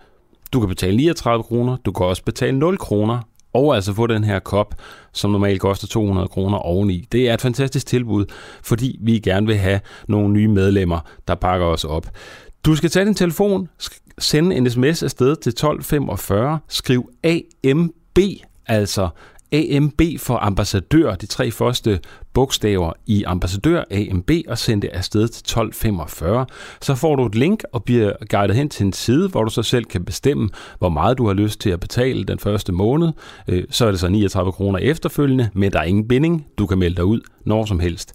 Du 0.54 0.60
kan 0.60 0.70
betale 0.70 0.98
39 0.98 1.44
kroner, 1.44 1.78
du 1.86 1.92
kan 1.92 2.06
også 2.06 2.24
betale 2.24 2.60
0 2.60 2.78
kroner, 2.78 3.20
og 3.54 3.76
altså 3.76 3.94
få 3.94 4.08
den 4.08 4.24
her 4.24 4.40
kop, 4.40 4.76
som 5.14 5.32
normalt 5.32 5.62
koster 5.62 5.88
200 5.88 6.28
kroner 6.28 6.58
oveni. 6.58 7.08
Det 7.12 7.30
er 7.30 7.34
et 7.34 7.42
fantastisk 7.42 7.86
tilbud, 7.86 8.26
fordi 8.64 8.98
vi 9.02 9.20
gerne 9.20 9.48
vil 9.48 9.58
have 9.58 9.80
nogle 10.08 10.34
nye 10.34 10.48
medlemmer, 10.48 11.00
der 11.28 11.36
pakker 11.36 11.66
os 11.66 11.84
op. 11.84 12.08
Du 12.66 12.76
skal 12.76 12.90
tage 12.90 13.06
din 13.06 13.16
telefon, 13.16 13.70
sende 14.18 14.56
en 14.56 14.70
sms 14.70 15.04
afsted 15.04 15.36
til 15.36 15.50
1245, 15.50 16.60
skriv 16.68 17.10
AMB, 17.24 18.20
altså 18.68 19.10
AMB 19.52 20.02
for 20.20 20.38
ambassadør, 20.38 21.16
de 21.16 21.26
tre 21.26 21.52
første 21.52 22.00
bogstaver 22.34 22.94
i 23.06 23.24
ambassadør 23.24 23.84
AMB 23.92 24.32
og 24.48 24.58
send 24.58 24.82
det 24.82 24.90
afsted 24.94 25.28
til 25.28 25.40
1245. 25.40 26.46
Så 26.82 26.96
får 26.96 27.16
du 27.16 27.26
et 27.26 27.36
link 27.36 27.64
og 27.74 27.84
bliver 27.84 28.12
guidet 28.30 28.56
hen 28.56 28.70
til 28.70 28.86
en 28.86 28.94
side, 28.94 29.30
hvor 29.30 29.44
du 29.44 29.50
så 29.50 29.64
selv 29.64 29.86
kan 29.86 30.06
bestemme, 30.06 30.50
hvor 30.80 30.90
meget 30.90 31.18
du 31.18 31.28
har 31.28 31.34
lyst 31.34 31.62
til 31.62 31.70
at 31.70 31.80
betale 31.80 32.24
den 32.24 32.40
første 32.40 32.72
måned. 32.72 33.12
Øh, 33.48 33.64
så 33.70 33.86
er 33.86 33.92
det 33.92 34.00
så 34.00 34.10
39 34.10 34.52
kroner 34.52 34.80
efterfølgende, 34.80 35.50
men 35.54 35.72
der 35.72 35.80
er 35.80 35.84
ingen 35.84 36.08
binding. 36.08 36.46
Du 36.58 36.66
kan 36.66 36.78
melde 36.78 36.96
dig 36.96 37.06
ud 37.06 37.22
når 37.46 37.66
som 37.66 37.80
helst. 37.80 38.14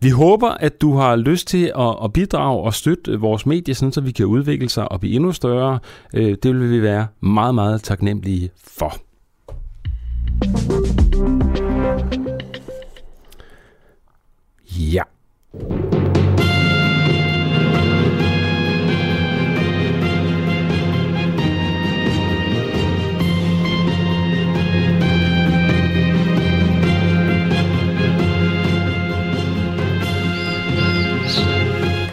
Vi 0.00 0.10
håber, 0.10 0.48
at 0.48 0.80
du 0.80 0.96
har 0.96 1.16
lyst 1.16 1.48
til 1.48 1.72
at 2.04 2.12
bidrage 2.12 2.62
og 2.62 2.74
støtte 2.74 3.20
vores 3.20 3.46
medie, 3.46 3.74
så 3.74 4.00
vi 4.04 4.10
kan 4.10 4.26
udvikle 4.26 4.68
sig 4.68 4.92
og 4.92 5.00
blive 5.00 5.14
endnu 5.14 5.32
større. 5.32 5.78
Øh, 6.14 6.36
det 6.42 6.54
vil 6.54 6.70
vi 6.70 6.82
være 6.82 7.06
meget, 7.20 7.54
meget 7.54 7.82
taknemmelige 7.82 8.50
for. 8.64 9.07
Ja. 14.64 15.06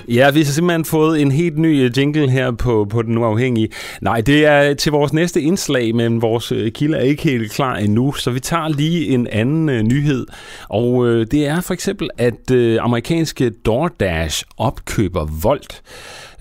Ja, 0.07 0.31
vi 0.31 0.39
har 0.39 0.51
simpelthen 0.51 0.85
fået 0.85 1.21
en 1.21 1.31
helt 1.31 1.57
ny 1.57 1.83
øh, 1.83 1.97
jingle 1.97 2.29
her 2.29 2.51
på, 2.51 2.87
på 2.89 3.01
Den 3.01 3.17
Uafhængige. 3.17 3.69
Nej, 4.01 4.21
det 4.21 4.45
er 4.45 4.73
til 4.73 4.91
vores 4.91 5.13
næste 5.13 5.41
indslag, 5.41 5.95
men 5.95 6.21
vores 6.21 6.51
øh, 6.51 6.71
kilder 6.71 6.97
er 6.97 7.01
ikke 7.01 7.23
helt 7.23 7.51
klar 7.51 7.75
endnu, 7.75 8.13
så 8.13 8.31
vi 8.31 8.39
tager 8.39 8.67
lige 8.67 9.07
en 9.07 9.27
anden 9.27 9.69
øh, 9.69 9.81
nyhed. 9.81 10.25
Og 10.69 11.07
øh, 11.07 11.27
det 11.31 11.47
er 11.47 11.61
for 11.61 11.73
eksempel, 11.73 12.09
at 12.17 12.51
øh, 12.51 12.77
amerikanske 12.81 13.49
DoorDash 13.49 14.43
opkøber 14.57 15.25
Volt. 15.41 15.81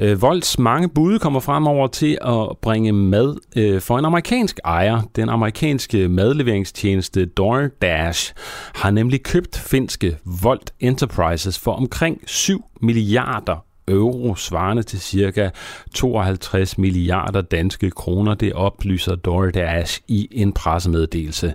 Øh, 0.01 0.23
Volts 0.23 0.59
mange 0.59 0.89
bud 0.89 1.19
kommer 1.19 1.41
fremover 1.41 1.87
til 1.87 2.19
at 2.23 2.59
bringe 2.63 2.93
mad 2.93 3.37
øh, 3.57 3.81
for 3.81 3.99
en 3.99 4.05
amerikansk 4.05 4.59
ejer. 4.65 5.01
Den 5.17 5.29
amerikanske 5.29 6.09
madleveringstjeneste 6.09 7.27
DoorDash 7.27 8.33
har 8.75 8.91
nemlig 8.91 9.23
købt 9.23 9.57
finske 9.57 10.19
Volt 10.43 10.73
Enterprises 10.81 11.59
for 11.59 11.73
omkring 11.73 12.21
7 12.27 12.65
milliarder 12.83 13.65
euro, 13.89 14.35
svarende 14.35 14.83
til 14.83 15.01
cirka 15.01 15.51
52 15.95 16.79
milliarder 16.79 17.41
danske 17.41 17.91
kroner. 17.91 18.35
Det 18.35 18.53
oplyser 18.53 19.15
DoorDash 19.15 20.01
i 20.09 20.29
en 20.31 20.53
pressemeddelelse. 20.53 21.55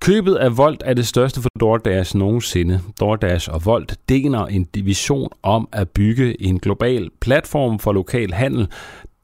Købet 0.00 0.34
af 0.34 0.56
Volt 0.56 0.82
er 0.86 0.94
det 0.94 1.06
største 1.06 1.42
for 1.42 1.48
DoorDash 1.60 2.16
nogensinde. 2.16 2.80
DoorDash 3.00 3.48
og 3.52 3.64
Volt 3.64 3.98
deler 4.08 4.46
en 4.46 4.64
division 4.64 5.28
om 5.42 5.68
at 5.72 5.88
bygge 5.88 6.42
en 6.42 6.58
global 6.58 7.08
platform 7.20 7.78
for 7.78 7.92
lokal 7.92 8.32
handel, 8.32 8.68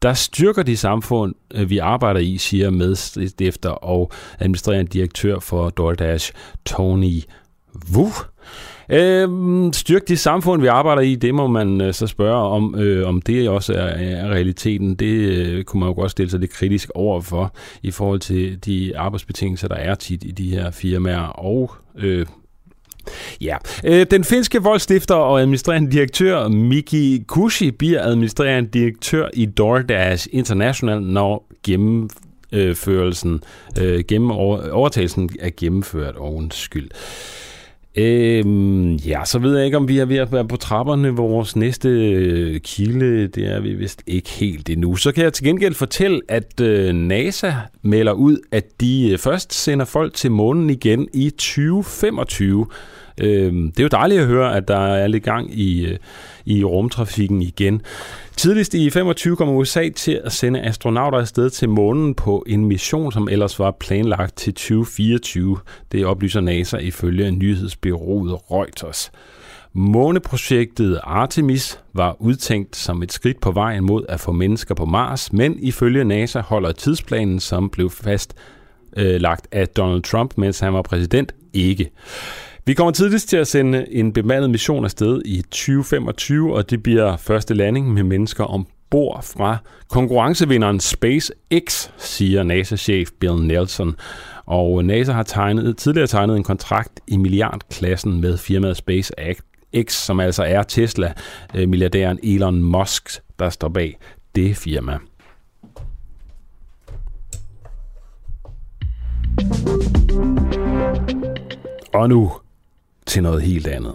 der 0.03 0.13
styrker 0.13 0.63
de 0.63 0.77
samfund, 0.77 1.35
øh, 1.55 1.71
vi 1.71 1.79
arbejder 1.79 2.21
i, 2.21 2.39
siger 2.39 2.71
medstifter 2.71 3.71
og 3.71 4.13
administrerende 4.39 4.91
direktør 4.93 5.39
for 5.39 5.71
DoorDash, 5.71 6.33
Tony 6.67 7.23
Wu. 7.95 8.09
Øh, 8.91 9.29
styrk 9.73 10.09
det 10.09 10.19
samfund, 10.19 10.63
vi 10.63 10.67
arbejder 10.67 11.03
i, 11.03 11.15
det 11.15 11.35
må 11.35 11.47
man 11.47 11.81
øh, 11.81 11.95
så 11.95 12.07
spørge 12.07 12.37
om, 12.37 12.75
øh, 12.79 13.09
om 13.09 13.23
det 13.23 13.49
også 13.49 13.73
er, 13.73 13.87
er 13.87 14.29
realiteten. 14.29 14.95
Det 14.95 15.15
øh, 15.15 15.65
kunne 15.65 15.81
man 15.81 15.89
jo 15.89 15.95
godt 15.95 16.11
stille 16.11 16.31
sig 16.31 16.41
lidt 16.41 16.53
kritisk 16.53 16.91
over 16.95 17.21
for 17.21 17.55
i 17.83 17.91
forhold 17.91 18.21
til 18.21 18.65
de 18.65 18.99
arbejdsbetingelser, 18.99 19.69
der 19.69 19.75
er 19.75 19.95
tit 19.95 20.25
i 20.25 20.31
de 20.31 20.51
her 20.51 20.71
firmaer, 20.71 21.27
og 21.27 21.73
øh, 21.99 22.27
Ja, 23.41 23.57
øh, 23.85 24.07
den 24.11 24.25
finske 24.25 24.63
voldstifter 24.63 25.15
og 25.15 25.41
administrerende 25.41 25.93
direktør 25.93 26.49
Miki 26.49 27.25
Kushi 27.27 27.71
bliver 27.71 28.03
administrerende 28.03 28.71
direktør 28.71 29.29
i 29.35 29.47
DoorDash 29.47 30.29
International, 30.33 31.03
når 31.03 31.49
gennem 31.63 32.11
øh, 32.53 32.77
gennem 34.09 34.31
overtagelsen 34.31 35.31
er 35.41 35.51
gennemført. 35.57 36.17
Og 36.17 36.35
undskyld. 36.35 36.91
Øhm, 37.99 38.95
ja, 38.95 39.25
så 39.25 39.39
ved 39.39 39.57
jeg 39.57 39.65
ikke, 39.65 39.77
om 39.77 39.89
vi 39.89 39.99
er 39.99 40.05
ved 40.05 40.17
at 40.17 40.33
være 40.33 40.49
på 40.49 40.57
trapperne. 40.57 41.11
Vores 41.11 41.57
næste 41.57 41.89
øh, 41.89 42.61
kilde, 42.61 43.27
det 43.27 43.47
er 43.55 43.61
vi 43.61 43.75
vist 43.75 44.03
ikke 44.07 44.31
helt 44.31 44.71
endnu. 44.71 44.97
Så 44.97 45.13
kan 45.13 45.25
jeg 45.25 45.33
til 45.33 45.45
gengæld 45.45 45.75
fortælle, 45.75 46.21
at 46.29 46.61
øh, 46.61 46.95
NASA 46.95 47.53
melder 47.83 48.13
ud, 48.13 48.39
at 48.53 48.65
de 48.81 49.11
øh, 49.13 49.19
først 49.19 49.55
sender 49.55 49.85
folk 49.85 50.15
til 50.15 50.31
månen 50.31 50.71
igen 50.71 51.09
i 51.15 51.31
2025. 51.31 52.67
Øhm, 53.21 53.73
det 53.73 53.81
er 53.81 53.85
jo 53.85 53.89
dejligt 53.89 54.21
at 54.21 54.27
høre, 54.27 54.57
at 54.57 54.69
der 54.69 54.87
er 54.95 55.07
lidt 55.07 55.25
gang 55.25 55.59
i, 55.59 55.87
øh, 55.87 55.99
i 56.45 56.65
rumtrafikken 56.65 57.43
igen. 57.43 57.83
Tidligst 58.37 58.75
i 58.75 58.91
25 58.91 59.37
kommer 59.37 59.55
USA 59.55 59.89
til 59.89 60.21
at 60.25 60.33
sende 60.33 60.63
astronauter 60.63 61.19
afsted 61.19 61.51
til 61.51 61.69
månen 61.69 62.15
på 62.15 62.45
en 62.47 62.65
mission, 62.65 63.13
som 63.13 63.29
ellers 63.29 63.59
var 63.59 63.71
planlagt 63.71 64.37
til 64.37 64.55
2024. 64.55 65.59
Det 65.93 66.07
oplyser 66.07 66.41
NASA 66.41 66.77
ifølge 66.77 67.31
nyhedsbyrået 67.31 68.39
Reuters. 68.51 69.11
Måneprojektet 69.73 71.01
Artemis 71.03 71.81
var 71.93 72.17
udtænkt 72.19 72.77
som 72.77 73.03
et 73.03 73.13
skridt 73.13 73.41
på 73.41 73.51
vejen 73.51 73.85
mod 73.85 74.05
at 74.09 74.21
få 74.21 74.33
mennesker 74.33 74.75
på 74.75 74.85
Mars, 74.85 75.33
men 75.33 75.59
ifølge 75.59 76.05
NASA 76.05 76.41
holder 76.41 76.73
tidsplanen, 76.73 77.41
som 77.41 77.71
blev 77.71 77.91
fastlagt 77.91 79.49
øh, 79.53 79.61
af 79.61 79.69
Donald 79.69 80.03
Trump, 80.03 80.33
mens 80.37 80.61
han 80.61 80.75
var 80.75 80.83
præsident, 80.83 81.35
ikke. 81.53 81.91
Vi 82.69 82.75
kommer 82.75 82.93
tidligst 82.93 83.29
til 83.29 83.37
at 83.37 83.47
sende 83.47 83.93
en 83.93 84.13
bemandet 84.13 84.51
mission 84.51 84.85
afsted 84.85 85.23
i 85.25 85.43
2025, 85.43 86.55
og 86.55 86.71
det 86.71 86.83
bliver 86.83 87.17
første 87.17 87.55
landing 87.55 87.93
med 87.93 88.03
mennesker 88.03 88.45
om 88.45 88.67
bord 88.91 89.23
fra 89.23 89.57
konkurrencevinderen 89.89 90.81
SpaceX, 90.81 91.89
siger 91.97 92.43
NASA-chef 92.43 93.11
Bill 93.21 93.47
Nelson. 93.47 93.97
Og 94.47 94.85
NASA 94.85 95.13
har 95.13 95.23
tegnet, 95.23 95.77
tidligere 95.77 96.07
tegnet 96.07 96.37
en 96.37 96.43
kontrakt 96.43 97.01
i 97.09 97.17
milliardklassen 97.17 98.21
med 98.21 98.39
firmaet 98.39 98.77
SpaceX, 98.77 99.93
som 99.93 100.21
altså 100.21 100.43
er 100.43 100.63
Tesla-milliardæren 100.63 102.19
øh, 102.23 102.35
Elon 102.35 102.63
Musk, 102.63 103.09
der 103.39 103.51
står 103.51 103.69
bag 103.69 103.99
det 104.35 104.57
firma. 104.57 104.99
Og 111.95 112.09
nu 112.09 112.33
til 113.07 113.23
noget 113.23 113.43
helt 113.43 113.67
andet. 113.67 113.93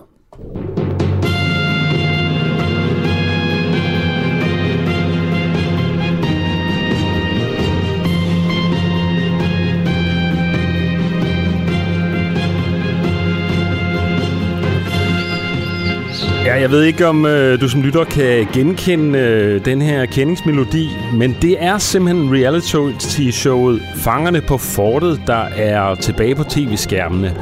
Ja, 16.45 16.59
jeg 16.59 16.71
ved 16.71 16.83
ikke, 16.83 17.07
om 17.07 17.25
øh, 17.25 17.61
du 17.61 17.69
som 17.69 17.81
lytter 17.81 18.03
kan 18.03 18.47
genkende 18.53 19.19
øh, 19.19 19.65
den 19.65 19.81
her 19.81 20.05
kendingsmelodi, 20.05 20.89
men 21.13 21.37
det 21.41 21.63
er 21.63 21.77
simpelthen 21.77 22.33
reality-showet 22.33 23.81
Fangerne 23.95 24.41
på 24.41 24.57
Fortet, 24.57 25.21
der 25.27 25.43
er 25.55 25.95
tilbage 25.95 26.35
på 26.35 26.43
tv-skærmene. 26.43 27.35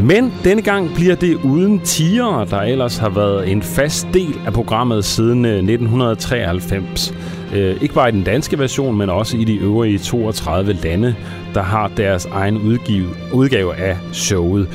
Men 0.00 0.32
denne 0.44 0.62
gang 0.62 0.94
bliver 0.94 1.14
det 1.14 1.34
uden 1.34 1.80
tiger, 1.80 2.44
der 2.50 2.60
ellers 2.60 2.98
har 2.98 3.08
været 3.08 3.50
en 3.52 3.62
fast 3.62 4.06
del 4.14 4.40
af 4.46 4.52
programmet 4.52 5.04
siden 5.04 5.44
øh, 5.44 5.50
1993. 5.50 7.14
Øh, 7.54 7.82
ikke 7.82 7.94
bare 7.94 8.08
i 8.08 8.12
den 8.12 8.22
danske 8.22 8.58
version, 8.58 8.96
men 8.96 9.10
også 9.10 9.36
i 9.36 9.44
de 9.44 9.56
øvrige 9.56 9.98
32 9.98 10.72
lande, 10.72 11.14
der 11.54 11.62
har 11.62 11.90
deres 11.96 12.26
egen 12.26 12.56
udgive, 12.56 13.08
udgave 13.32 13.76
af 13.76 13.96
showet. 14.12 14.68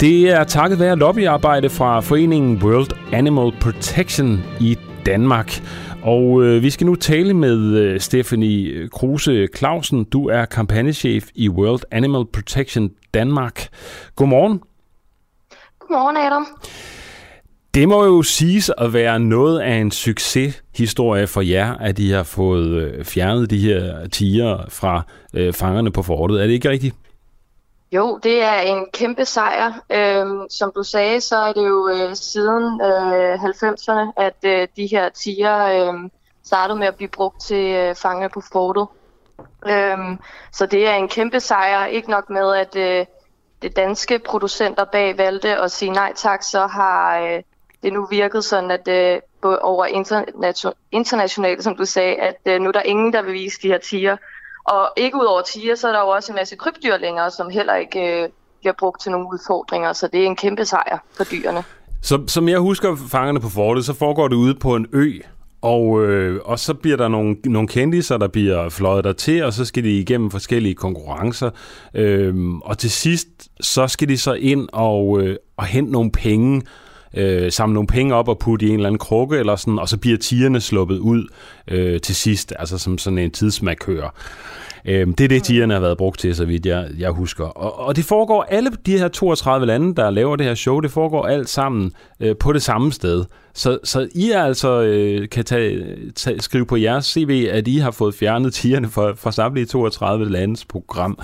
Det 0.00 0.30
er 0.30 0.44
takket 0.44 0.78
være 0.78 0.96
lobbyarbejde 0.96 1.68
fra 1.70 2.00
foreningen 2.00 2.62
World 2.62 2.90
Animal 3.12 3.52
Protection 3.60 4.42
i 4.60 4.78
Danmark. 5.06 5.60
Og 6.02 6.42
øh, 6.42 6.62
vi 6.62 6.70
skal 6.70 6.86
nu 6.86 6.94
tale 6.94 7.34
med 7.34 7.58
øh, 7.58 8.00
Stephanie 8.00 8.88
Kruse 8.88 9.48
Clausen. 9.56 10.04
Du 10.04 10.28
er 10.28 10.44
kampagnechef 10.44 11.28
i 11.34 11.48
World 11.48 11.80
Animal 11.90 12.24
Protection 12.32 12.90
Danmark. 13.14 13.68
Godmorgen. 14.16 14.60
Godmorgen, 15.78 16.16
Adam. 16.16 16.46
Det 17.74 17.88
må 17.88 18.04
jo 18.04 18.22
siges 18.22 18.70
at 18.78 18.92
være 18.92 19.20
noget 19.20 19.60
af 19.60 19.74
en 19.74 19.90
succeshistorie 19.90 21.26
for 21.26 21.40
jer, 21.40 21.74
at 21.74 21.98
I 21.98 22.10
har 22.10 22.22
fået 22.22 22.68
øh, 22.68 23.04
fjernet 23.04 23.50
de 23.50 23.58
her 23.58 24.06
tiger 24.06 24.64
fra 24.68 25.02
øh, 25.34 25.52
fangerne 25.52 25.92
på 25.92 26.02
fortet. 26.02 26.42
Er 26.42 26.46
det 26.46 26.52
ikke 26.52 26.70
rigtigt? 26.70 26.96
Jo, 27.92 28.18
det 28.22 28.42
er 28.42 28.60
en 28.60 28.86
kæmpe 28.92 29.24
sejr. 29.24 29.72
Øhm, 29.90 30.50
som 30.50 30.72
du 30.76 30.82
sagde, 30.82 31.20
så 31.20 31.36
er 31.36 31.52
det 31.52 31.68
jo 31.68 31.88
øh, 31.88 32.16
siden 32.16 32.80
øh, 32.80 33.34
90'erne, 33.34 34.12
at 34.16 34.36
øh, 34.44 34.68
de 34.76 34.86
her 34.86 35.08
tiger 35.08 35.64
øh, 35.64 36.10
startede 36.44 36.78
med 36.78 36.86
at 36.86 36.96
blive 36.96 37.08
brugt 37.08 37.40
til 37.40 37.74
øh, 37.74 37.94
fanger 37.94 38.28
på 38.28 38.40
fortet. 38.52 38.86
Øhm, 39.66 40.18
så 40.52 40.66
det 40.66 40.88
er 40.88 40.94
en 40.94 41.08
kæmpe 41.08 41.40
sejr. 41.40 41.86
Ikke 41.86 42.10
nok 42.10 42.30
med, 42.30 42.54
at 42.54 42.76
øh, 42.76 43.06
det 43.62 43.76
danske 43.76 44.18
producenter 44.18 44.84
bag 44.84 45.18
valgte 45.18 45.56
at 45.56 45.70
sige 45.72 45.90
nej 45.90 46.12
tak, 46.16 46.42
så 46.42 46.66
har 46.66 47.18
øh, 47.18 47.42
det 47.82 47.92
nu 47.92 48.06
virket 48.06 48.44
sådan, 48.44 48.70
at 48.70 48.88
øh, 48.88 49.20
over 49.42 49.86
interna- 49.86 50.72
internationalt, 50.92 51.64
som 51.64 51.76
du 51.76 51.84
sagde, 51.84 52.14
at 52.16 52.36
øh, 52.46 52.60
nu 52.60 52.68
er 52.68 52.72
der 52.72 52.82
ingen, 52.82 53.12
der 53.12 53.22
vil 53.22 53.32
vise 53.32 53.62
de 53.62 53.68
her 53.68 53.78
tiger. 53.78 54.16
Og 54.70 54.88
ikke 54.96 55.16
ud 55.16 55.24
over 55.24 55.42
tiger, 55.42 55.74
så 55.74 55.88
er 55.88 55.92
der 55.92 56.00
jo 56.00 56.08
også 56.08 56.32
en 56.32 56.36
masse 56.36 56.56
krybdyr 56.56 56.96
længere, 56.96 57.30
som 57.30 57.50
heller 57.50 57.74
ikke 57.74 58.22
øh, 58.22 58.28
bliver 58.60 58.74
brugt 58.78 59.02
til 59.02 59.10
nogle 59.12 59.26
udfordringer, 59.32 59.92
så 59.92 60.08
det 60.12 60.22
er 60.22 60.26
en 60.26 60.36
kæmpe 60.36 60.64
sejr 60.64 60.98
for 61.16 61.24
dyrene. 61.24 61.64
Så, 62.02 62.20
som 62.26 62.48
jeg 62.48 62.58
husker 62.58 62.96
fangerne 63.10 63.40
på 63.40 63.48
fortet, 63.48 63.84
så 63.84 63.94
foregår 63.94 64.28
det 64.28 64.36
ude 64.36 64.54
på 64.54 64.76
en 64.76 64.86
ø, 64.92 65.12
og, 65.62 66.06
øh, 66.06 66.40
og 66.44 66.58
så 66.58 66.74
bliver 66.74 66.96
der 66.96 67.08
nogle, 67.08 67.36
nogle 67.44 67.68
kendiser, 67.68 68.16
der 68.16 68.28
bliver 68.28 68.68
fløjet 68.68 69.04
der 69.04 69.12
til, 69.12 69.44
og 69.44 69.52
så 69.52 69.64
skal 69.64 69.84
de 69.84 69.98
igennem 69.98 70.30
forskellige 70.30 70.74
konkurrencer. 70.74 71.50
Øh, 71.94 72.34
og 72.64 72.78
til 72.78 72.90
sidst, 72.90 73.28
så 73.60 73.88
skal 73.88 74.08
de 74.08 74.18
så 74.18 74.32
ind 74.32 74.68
og, 74.72 75.22
øh, 75.22 75.36
og 75.56 75.64
hente 75.64 75.92
nogle 75.92 76.12
penge, 76.12 76.62
øh, 77.16 77.52
samle 77.52 77.74
nogle 77.74 77.86
penge 77.86 78.14
op 78.14 78.28
og 78.28 78.38
putte 78.38 78.66
i 78.66 78.68
en 78.68 78.74
eller 78.74 78.86
anden 78.86 78.98
krukke, 78.98 79.38
eller 79.38 79.56
sådan, 79.56 79.78
og 79.78 79.88
så 79.88 79.96
bliver 79.96 80.18
tigerne 80.18 80.60
sluppet 80.60 80.98
ud 80.98 81.28
øh, 81.68 82.00
til 82.00 82.14
sidst, 82.14 82.52
altså 82.58 82.78
som 82.78 82.98
sådan 82.98 83.18
en 83.18 83.30
tidsmarkør. 83.30 84.14
Øh, 84.84 85.06
det 85.06 85.20
er 85.20 85.28
det, 85.28 85.42
tigerne 85.42 85.74
har 85.74 85.80
været 85.80 85.98
brugt 85.98 86.20
til, 86.20 86.34
så 86.34 86.44
vidt 86.44 86.66
jeg, 86.66 86.88
jeg 86.98 87.10
husker. 87.10 87.44
Og, 87.44 87.78
og 87.78 87.96
det 87.96 88.04
foregår, 88.04 88.42
alle 88.42 88.70
de 88.86 88.98
her 88.98 89.08
32 89.08 89.66
lande, 89.66 89.94
der 89.94 90.10
laver 90.10 90.36
det 90.36 90.46
her 90.46 90.54
show, 90.54 90.80
det 90.80 90.90
foregår 90.90 91.26
alt 91.26 91.48
sammen 91.48 91.92
øh, 92.20 92.36
på 92.36 92.52
det 92.52 92.62
samme 92.62 92.92
sted. 92.92 93.24
Så, 93.54 93.78
så 93.84 94.08
I 94.14 94.30
altså 94.30 94.80
øh, 94.80 95.28
kan 95.28 95.44
tage, 95.44 95.84
tage, 96.16 96.40
skrive 96.40 96.66
på 96.66 96.76
jeres 96.76 97.04
CV, 97.04 97.48
at 97.52 97.68
I 97.68 97.76
har 97.76 97.90
fået 97.90 98.14
fjernet 98.14 98.54
tigerne 98.54 98.88
fra, 98.88 99.12
fra 99.12 99.32
samtlige 99.32 99.66
32 99.66 100.30
landes 100.30 100.64
program. 100.64 101.18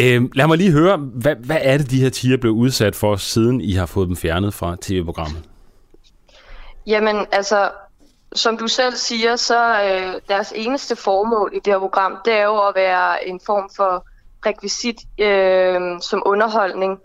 Øh, 0.00 0.22
lad 0.34 0.46
mig 0.46 0.58
lige 0.58 0.72
høre, 0.72 0.96
hvad, 0.96 1.36
hvad 1.36 1.58
er 1.60 1.78
det, 1.78 1.90
de 1.90 2.02
her 2.02 2.10
tiger 2.10 2.36
blev 2.36 2.52
udsat 2.52 2.96
for, 2.96 3.16
siden 3.16 3.60
I 3.60 3.72
har 3.72 3.86
fået 3.86 4.08
dem 4.08 4.16
fjernet 4.16 4.54
fra 4.54 4.76
tv-programmet? 4.80 5.42
Jamen, 6.86 7.26
altså, 7.32 7.70
som 8.32 8.56
du 8.56 8.68
selv 8.68 8.94
siger, 8.94 9.36
så 9.36 9.82
øh, 9.84 10.20
deres 10.28 10.52
eneste 10.56 10.96
formål 10.96 11.52
i 11.54 11.58
det 11.64 11.72
her 11.72 11.78
program, 11.78 12.16
det 12.24 12.32
er 12.32 12.44
jo 12.44 12.58
at 12.68 12.74
være 12.74 13.28
en 13.28 13.40
form 13.46 13.70
for 13.76 14.06
rekvisit 14.46 14.96
øh, 15.18 16.00
som 16.00 16.22
underholdning. 16.26 16.98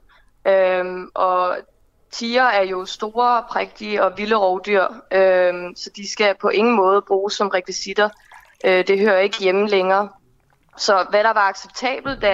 Øh, 0.47 0.85
og 1.15 1.57
tiger 2.11 2.43
er 2.43 2.63
jo 2.63 2.85
store, 2.85 3.43
prægtige 3.49 4.03
og 4.03 4.13
vilde 4.17 4.35
rovdyr, 4.35 4.83
øh, 5.11 5.53
så 5.75 5.89
de 5.95 6.11
skal 6.11 6.35
på 6.41 6.49
ingen 6.49 6.75
måde 6.75 7.01
bruges 7.07 7.33
som 7.33 7.47
rekvisitter. 7.47 8.09
Øh, 8.65 8.88
det 8.88 8.99
hører 8.99 9.19
ikke 9.19 9.39
hjemme 9.39 9.67
længere. 9.67 10.09
Så 10.78 11.05
hvad 11.09 11.23
der 11.23 11.34
var 11.34 11.49
acceptabelt, 11.49 12.21
da, 12.21 12.32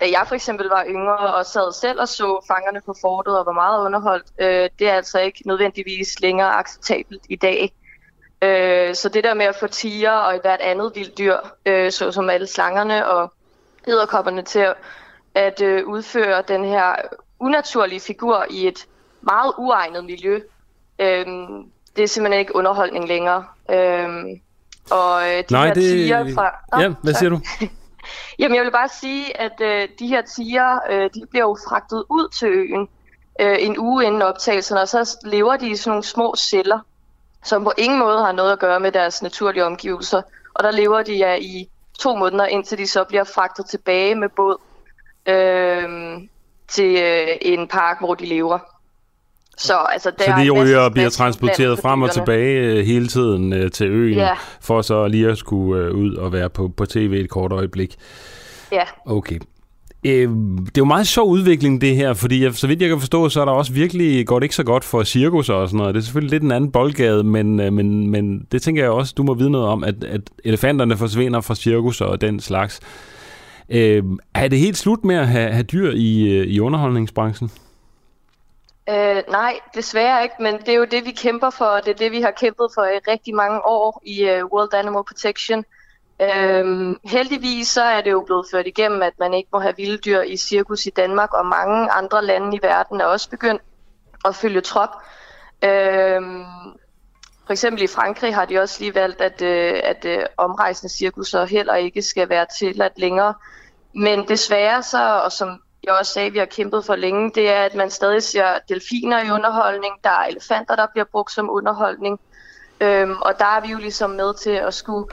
da 0.00 0.10
jeg 0.10 0.24
for 0.28 0.34
eksempel 0.34 0.68
var 0.68 0.84
yngre 0.88 1.34
og 1.34 1.46
sad 1.46 1.72
selv 1.72 2.00
og 2.00 2.08
så 2.08 2.44
fangerne 2.48 2.80
på 2.86 2.94
fortet 3.00 3.38
og 3.38 3.46
var 3.46 3.52
meget 3.52 3.84
underholdt, 3.84 4.26
øh, 4.38 4.70
det 4.78 4.88
er 4.88 4.94
altså 4.94 5.18
ikke 5.20 5.42
nødvendigvis 5.46 6.20
længere 6.20 6.54
acceptabelt 6.54 7.22
i 7.28 7.36
dag. 7.36 7.72
Øh, 8.42 8.94
så 8.94 9.08
det 9.08 9.24
der 9.24 9.34
med 9.34 9.46
at 9.46 9.56
få 9.56 9.66
tiger 9.66 10.10
og 10.10 10.40
hvert 10.40 10.60
andet 10.60 10.92
vildt 10.94 11.18
dyr, 11.18 11.36
øh, 11.66 11.92
såsom 11.92 12.30
alle 12.30 12.46
slangerne 12.46 13.08
og 13.08 13.32
edderkopperne 13.86 14.42
til 14.42 14.58
at, 14.58 14.74
at 15.34 15.62
øh, 15.62 15.86
udføre 15.86 16.42
den 16.48 16.64
her 16.64 16.94
unaturlige 17.38 18.00
figur 18.00 18.46
i 18.50 18.68
et 18.68 18.86
meget 19.20 19.52
uegnet 19.58 20.04
miljø, 20.04 20.40
øh, 20.98 21.26
det 21.96 22.02
er 22.02 22.08
simpelthen 22.08 22.40
ikke 22.40 22.56
underholdning 22.56 23.08
længere. 23.08 23.44
Øh, 23.70 24.08
og 24.90 25.22
øh, 25.22 25.36
de 25.38 25.44
Nej, 25.50 25.66
her 25.66 25.74
det... 25.74 25.82
tiger 25.82 26.34
fra... 26.34 26.50
Nå, 26.72 26.82
ja, 26.82 26.94
hvad 27.02 27.14
siger 27.14 27.30
du? 27.30 27.40
Jamen, 28.38 28.56
jeg 28.56 28.64
vil 28.64 28.70
bare 28.70 28.88
sige, 28.88 29.40
at 29.40 29.60
øh, 29.60 29.88
de 29.98 30.06
her 30.06 30.22
tiger, 30.22 30.78
øh, 30.90 31.10
de 31.14 31.26
bliver 31.30 31.44
jo 31.44 31.56
fragtet 31.68 32.04
ud 32.10 32.28
til 32.38 32.48
øen 32.48 32.88
øh, 33.40 33.56
en 33.60 33.78
uge 33.78 34.04
inden 34.04 34.22
optagelsen, 34.22 34.76
og 34.76 34.88
så 34.88 35.16
lever 35.24 35.56
de 35.56 35.70
i 35.70 35.76
sådan 35.76 35.90
nogle 35.90 36.04
små 36.04 36.34
celler, 36.38 36.78
som 37.44 37.64
på 37.64 37.72
ingen 37.78 37.98
måde 37.98 38.24
har 38.24 38.32
noget 38.32 38.52
at 38.52 38.58
gøre 38.58 38.80
med 38.80 38.92
deres 38.92 39.22
naturlige 39.22 39.64
omgivelser. 39.64 40.22
Og 40.54 40.64
der 40.64 40.70
lever 40.70 41.02
de 41.02 41.16
ja, 41.16 41.34
i 41.34 41.68
to 41.98 42.16
måneder, 42.16 42.46
indtil 42.46 42.78
de 42.78 42.86
så 42.86 43.04
bliver 43.04 43.24
fragtet 43.24 43.66
tilbage 43.66 44.14
med 44.14 44.28
båd 44.28 44.56
øh, 45.26 46.18
til 46.68 46.96
øh, 47.02 47.28
en 47.40 47.68
park, 47.68 47.98
hvor 48.00 48.14
de 48.14 48.26
lever. 48.26 48.58
Så, 49.56 49.74
altså, 49.92 50.10
der 50.18 50.24
så 50.24 50.32
de 50.44 50.50
ryger 50.50 50.88
bliver 50.88 51.10
transporteret 51.10 51.78
frem 51.78 52.02
og 52.02 52.12
tilbage 52.12 52.60
øh, 52.60 52.86
hele 52.86 53.06
tiden 53.06 53.52
øh, 53.52 53.70
til 53.70 53.86
øen, 53.86 54.14
ja. 54.18 54.30
for 54.60 54.82
så 54.82 55.06
lige 55.06 55.28
at 55.28 55.38
skulle 55.38 55.84
øh, 55.84 55.94
ud 55.94 56.14
og 56.14 56.32
være 56.32 56.50
på, 56.50 56.68
på 56.76 56.86
tv 56.86 57.20
et 57.24 57.30
kort 57.30 57.52
øjeblik. 57.52 57.96
Ja. 58.72 58.82
Okay. 59.06 59.38
Øh, 60.06 60.28
det 60.58 60.68
er 60.68 60.78
jo 60.78 60.84
meget 60.84 61.06
sjov 61.06 61.28
udvikling, 61.28 61.80
det 61.80 61.96
her, 61.96 62.14
fordi 62.14 62.44
jeg, 62.44 62.54
så 62.54 62.66
vidt 62.66 62.80
jeg 62.80 62.88
kan 62.88 63.00
forstå, 63.00 63.28
så 63.28 63.40
er 63.40 63.44
der 63.44 63.52
også 63.52 63.72
virkelig, 63.72 64.26
går 64.26 64.38
det 64.38 64.44
ikke 64.44 64.54
så 64.54 64.64
godt 64.64 64.84
for 64.84 65.02
cirkus 65.02 65.48
og 65.48 65.68
sådan 65.68 65.78
noget. 65.78 65.94
Det 65.94 66.00
er 66.00 66.04
selvfølgelig 66.04 66.30
lidt 66.30 66.42
en 66.42 66.52
anden 66.52 66.72
boldgade, 66.72 67.24
men, 67.24 67.60
øh, 67.60 67.72
men, 67.72 68.10
men 68.10 68.46
det 68.52 68.62
tænker 68.62 68.82
jeg 68.82 68.90
også, 68.90 69.14
du 69.16 69.22
må 69.22 69.34
vide 69.34 69.50
noget 69.50 69.66
om, 69.66 69.84
at, 69.84 70.04
at 70.04 70.20
elefanterne 70.44 70.96
forsvinder 70.96 71.40
fra 71.40 71.54
cirkus 71.54 72.00
og 72.00 72.20
den 72.20 72.40
slags. 72.40 72.80
Øh, 73.68 74.02
er 74.34 74.48
det 74.48 74.58
helt 74.58 74.76
slut 74.76 75.04
med 75.04 75.16
at 75.16 75.28
have, 75.28 75.50
have 75.50 75.62
dyr 75.62 75.90
i, 75.94 76.42
i 76.42 76.60
underholdningsbranchen? 76.60 77.50
Øh, 78.88 79.22
nej, 79.28 79.60
desværre 79.74 80.22
ikke, 80.22 80.34
men 80.40 80.58
det 80.58 80.68
er 80.68 80.74
jo 80.74 80.84
det, 80.84 81.04
vi 81.04 81.12
kæmper 81.12 81.50
for, 81.50 81.64
og 81.64 81.84
det 81.84 81.90
er 81.90 81.96
det, 81.96 82.12
vi 82.12 82.20
har 82.20 82.30
kæmpet 82.30 82.70
for 82.74 82.84
i 82.84 82.98
rigtig 83.08 83.34
mange 83.34 83.66
år 83.66 84.02
i 84.04 84.24
uh, 84.24 84.52
World 84.52 84.74
Animal 84.74 85.04
Protection. 85.04 85.64
Øhm, 86.20 86.96
heldigvis 87.04 87.68
så 87.68 87.82
er 87.82 88.00
det 88.00 88.10
jo 88.10 88.20
blevet 88.20 88.46
ført 88.52 88.66
igennem, 88.66 89.02
at 89.02 89.12
man 89.18 89.34
ikke 89.34 89.48
må 89.52 89.58
have 89.58 89.76
vilde 89.76 89.98
dyr 89.98 90.20
i 90.20 90.36
cirkus 90.36 90.86
i 90.86 90.90
Danmark, 90.90 91.34
og 91.34 91.46
mange 91.46 91.90
andre 91.90 92.24
lande 92.24 92.56
i 92.56 92.60
verden 92.62 93.00
er 93.00 93.04
også 93.04 93.30
begyndt 93.30 93.62
at 94.24 94.34
følge 94.34 94.60
trop. 94.60 94.88
Øhm, 95.64 96.44
for 97.46 97.52
eksempel 97.52 97.82
i 97.82 97.86
Frankrig 97.86 98.34
har 98.34 98.44
de 98.44 98.58
også 98.58 98.76
lige 98.80 98.94
valgt, 98.94 99.20
at, 99.20 99.42
øh, 99.42 99.80
at 99.84 100.04
øh, 100.04 100.26
omrejsende 100.36 100.92
cirkusser 100.92 101.44
heller 101.44 101.74
ikke 101.74 102.02
skal 102.02 102.28
være 102.28 102.46
tilladt 102.58 102.98
længere. 102.98 103.34
Men 103.94 104.28
desværre 104.28 104.82
så, 104.82 105.20
og 105.24 105.32
som 105.32 105.60
jeg 105.86 105.94
også 105.98 106.12
sagde, 106.12 106.30
vi 106.30 106.38
har 106.38 106.46
kæmpet 106.46 106.84
for 106.84 106.96
længe, 106.96 107.30
det 107.34 107.50
er, 107.50 107.62
at 107.62 107.74
man 107.74 107.90
stadig 107.90 108.22
ser 108.22 108.58
delfiner 108.68 109.24
i 109.24 109.30
underholdning. 109.30 109.94
Der 110.04 110.10
er 110.10 110.26
elefanter, 110.26 110.76
der 110.76 110.86
bliver 110.92 111.04
brugt 111.04 111.32
som 111.32 111.50
underholdning. 111.50 112.20
Øhm, 112.80 113.16
og 113.22 113.38
der 113.38 113.44
er 113.44 113.60
vi 113.60 113.68
jo 113.68 113.78
ligesom 113.78 114.10
med 114.10 114.34
til 114.34 114.50
at 114.50 114.74
skulle 114.74 115.06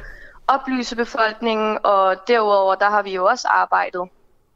oplyse 0.48 0.96
befolkningen, 0.96 1.78
og 1.84 2.16
derudover 2.28 2.76
der 2.76 2.90
har 2.90 3.02
vi 3.02 3.14
jo 3.14 3.26
også 3.26 3.48
arbejdet 3.48 4.10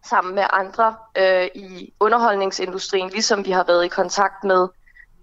sammen 0.10 0.36
med 0.36 0.44
andre 0.50 0.96
øh, 1.18 1.48
i 1.56 1.94
underholdningsindustrien, 2.00 3.10
ligesom 3.10 3.46
vi 3.46 3.52
har 3.52 3.64
været 3.64 3.86
i 3.86 3.88
kontakt 3.88 4.44
med 4.44 4.68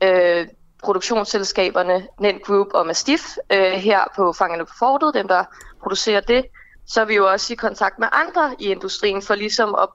øh, 0.03 0.47
produktionsselskaberne 0.83 2.07
Nent 2.21 2.43
Group 2.43 2.67
og 2.75 2.87
Mastiff 2.87 3.23
øh, 3.53 3.73
her 3.73 4.01
på 4.17 4.33
Fangerne 4.33 4.65
på 4.65 4.73
Fortet, 4.79 5.15
dem 5.15 5.29
der 5.29 5.45
producerer 5.83 6.21
det, 6.21 6.45
så 6.87 7.01
er 7.01 7.05
vi 7.05 7.15
jo 7.15 7.31
også 7.31 7.53
i 7.53 7.57
kontakt 7.57 7.99
med 7.99 8.09
andre 8.13 8.55
i 8.59 8.71
industrien 8.71 9.23
for 9.23 9.35
ligesom 9.35 9.75
at 9.75 9.89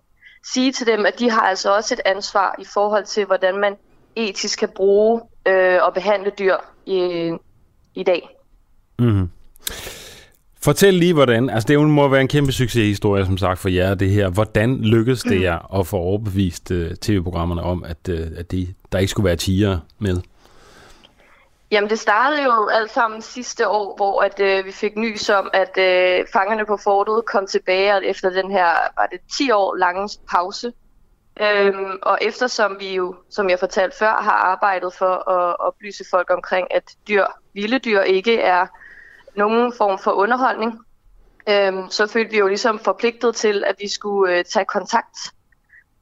sige 0.54 0.72
til 0.72 0.88
dem, 0.88 1.06
at 1.06 1.20
de 1.20 1.30
har 1.30 1.42
altså 1.42 1.76
også 1.76 1.94
et 1.94 2.02
ansvar 2.06 2.56
i 2.60 2.66
forhold 2.74 3.06
til, 3.06 3.26
hvordan 3.26 3.58
man 3.58 3.76
etisk 4.16 4.60
kan 4.60 4.70
bruge 4.76 5.22
øh, 5.48 5.80
og 5.84 5.94
behandle 5.94 6.32
dyr 6.40 6.56
i, 6.86 7.32
i 7.96 8.04
dag. 8.04 8.30
Mm-hmm. 9.00 9.30
Fortæl 10.62 10.94
lige, 10.94 11.14
hvordan, 11.14 11.50
altså 11.50 11.68
det 11.68 11.80
må 11.80 12.08
være 12.08 12.22
en 12.22 12.28
kæmpe 12.28 12.52
succeshistorie, 12.52 13.26
som 13.26 13.38
sagt, 13.38 13.60
for 13.60 13.70
jer, 13.70 13.96
det 13.96 14.10
her. 14.10 14.30
Hvordan 14.30 14.78
lykkedes 14.78 15.22
det 15.22 15.42
jer 15.42 15.80
at 15.80 15.88
få 15.88 15.98
overbevist 15.98 16.72
uh, 16.72 16.92
tv-programmerne 17.02 17.62
om, 17.62 17.84
at, 17.84 18.10
uh, 18.10 18.20
at 18.38 18.52
de, 18.52 18.68
der 18.92 19.00
ikke 19.00 19.12
skulle 19.12 19.26
være 19.26 19.36
tiger 19.36 19.80
med? 20.00 20.18
Jamen 21.72 21.90
det 21.90 22.00
startede 22.00 22.44
jo 22.44 22.68
alt 22.68 22.92
sammen 22.92 23.22
sidste 23.22 23.68
år, 23.68 23.96
hvor 23.96 24.22
at, 24.22 24.40
øh, 24.40 24.66
vi 24.66 24.72
fik 24.72 24.98
nys 24.98 25.30
om, 25.30 25.50
at 25.54 25.78
øh, 25.78 26.26
fangerne 26.34 26.66
på 26.66 26.78
fortet 26.78 27.26
kom 27.26 27.48
tilbage 27.48 28.06
efter 28.06 28.30
den 28.30 28.52
her, 28.52 28.68
var 28.98 29.06
det 29.06 29.20
10 29.38 29.52
år 29.52 29.76
lange 29.76 30.10
pause. 30.30 30.74
Øhm, 31.42 32.00
og 32.02 32.18
eftersom 32.22 32.78
vi 32.80 32.96
jo, 32.96 33.16
som 33.30 33.50
jeg 33.50 33.60
fortalte 33.60 33.98
før, 33.98 34.22
har 34.22 34.32
arbejdet 34.32 34.94
for 34.94 35.30
at 35.30 35.56
oplyse 35.60 36.04
folk 36.12 36.30
omkring, 36.30 36.74
at 36.74 36.84
dyr, 37.08 37.26
vilde 37.54 37.80
dyr 37.80 38.02
ikke 38.02 38.42
er 38.42 38.68
nogen 39.36 39.74
form 39.78 40.00
for 40.00 40.12
underholdning, 40.12 40.80
øhm, 41.50 41.90
så 41.90 42.08
følte 42.08 42.32
vi 42.32 42.38
jo 42.38 42.48
ligesom 42.48 42.80
forpligtet 42.80 43.36
til, 43.36 43.64
at 43.64 43.76
vi 43.80 43.88
skulle 43.88 44.38
øh, 44.38 44.46
tage 44.46 44.66
kontakt 44.66 45.18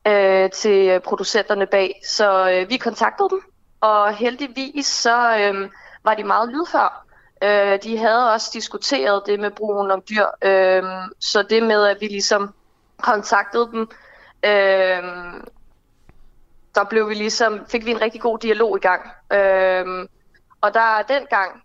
øh, 0.07 0.49
til 0.49 0.87
øh, 0.89 1.01
producenterne 1.01 1.65
bag. 1.65 2.01
Så 2.07 2.51
øh, 2.51 2.69
vi 2.69 2.77
kontaktede 2.77 3.29
dem, 3.29 3.41
og 3.85 4.15
heldigvis 4.15 4.85
så 4.85 5.37
øh, 5.37 5.69
var 6.03 6.13
de 6.13 6.23
meget 6.23 6.49
lydhør. 6.49 7.05
Øh, 7.43 7.79
de 7.83 7.97
havde 7.97 8.33
også 8.33 8.49
diskuteret 8.53 9.23
det 9.25 9.39
med 9.39 9.51
brugen 9.51 9.91
om 9.91 10.03
dyr, 10.09 10.25
øh, 10.41 10.83
så 11.19 11.43
det 11.43 11.63
med, 11.63 11.85
at 11.85 11.97
vi 12.01 12.07
ligesom 12.07 12.53
kontaktede 13.01 13.69
dem, 13.71 13.81
øh, 14.45 15.03
der 16.75 16.83
blev 16.89 17.09
vi 17.09 17.13
ligesom, 17.13 17.65
fik 17.69 17.85
vi 17.85 17.91
en 17.91 18.01
rigtig 18.01 18.21
god 18.21 18.39
dialog 18.39 18.77
i 18.77 18.79
gang. 18.79 19.01
Øh, 19.33 20.07
og 20.61 20.73
der 20.73 21.01
dengang, 21.01 21.61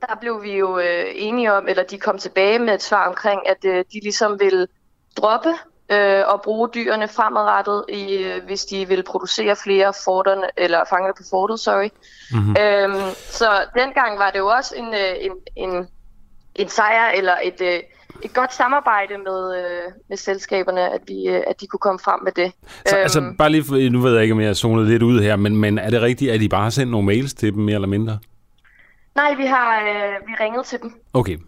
der 0.00 0.14
blev 0.20 0.42
vi 0.42 0.56
jo 0.56 0.78
øh, 0.78 1.04
enige 1.14 1.52
om, 1.52 1.68
eller 1.68 1.82
de 1.82 1.98
kom 1.98 2.18
tilbage 2.18 2.58
med 2.58 2.74
et 2.74 2.82
svar 2.82 3.08
omkring, 3.08 3.48
at 3.48 3.64
øh, 3.64 3.84
de 3.92 4.00
ligesom 4.02 4.40
vil 4.40 4.68
droppe 5.16 5.54
øh, 5.92 6.22
og 6.26 6.42
bruge 6.42 6.68
dyrene 6.74 7.08
fremadrettet, 7.08 7.84
i, 7.88 8.16
øh, 8.16 8.44
hvis 8.46 8.64
de 8.64 8.88
vil 8.88 9.02
producere 9.02 9.56
flere 9.56 9.92
forterne, 10.04 10.46
eller 10.56 10.80
fanger 10.90 11.12
på 11.16 11.22
fortet, 11.30 11.60
sorry. 11.60 11.88
Mm-hmm. 12.32 12.56
Øhm, 12.60 13.14
så 13.16 13.48
dengang 13.74 14.18
var 14.18 14.30
det 14.30 14.38
jo 14.38 14.46
også 14.46 14.74
en, 14.76 14.94
øh, 14.94 15.14
en, 15.20 15.32
en, 15.56 15.86
en 16.54 16.68
sejr, 16.68 17.10
eller 17.10 17.34
et, 17.44 17.60
øh, 17.60 17.80
et 18.22 18.34
godt 18.34 18.54
samarbejde 18.54 19.18
med, 19.18 19.54
med 20.08 20.16
selskaberne, 20.16 20.80
at, 20.80 21.00
vi, 21.06 21.26
at 21.26 21.60
de 21.60 21.66
kunne 21.66 21.80
komme 21.80 21.98
frem 21.98 22.20
med 22.24 22.32
det. 22.32 22.52
Så, 22.86 22.96
øhm, 22.96 23.02
altså 23.02 23.34
bare 23.38 23.50
lige, 23.50 23.90
nu 23.90 24.00
ved 24.00 24.12
jeg 24.12 24.22
ikke, 24.22 24.32
om 24.32 24.40
jeg 24.40 24.48
har 24.48 24.54
zonet 24.54 24.86
lidt 24.86 25.02
ud 25.02 25.20
her, 25.20 25.36
men, 25.36 25.56
men 25.56 25.78
er 25.78 25.90
det 25.90 26.02
rigtigt, 26.02 26.32
at 26.32 26.42
I 26.42 26.48
bare 26.48 26.62
har 26.62 26.70
sendt 26.70 26.90
nogle 26.90 27.06
mails 27.06 27.34
til 27.34 27.54
dem, 27.54 27.62
mere 27.62 27.74
eller 27.74 27.88
mindre? 27.88 28.18
Nej, 29.14 29.34
vi 29.34 29.46
har 29.46 29.80
øh, 29.80 30.28
vi 30.28 30.34
ringet 30.40 30.66
til 30.66 30.78
dem. 30.82 30.92
Okay, 31.14 31.38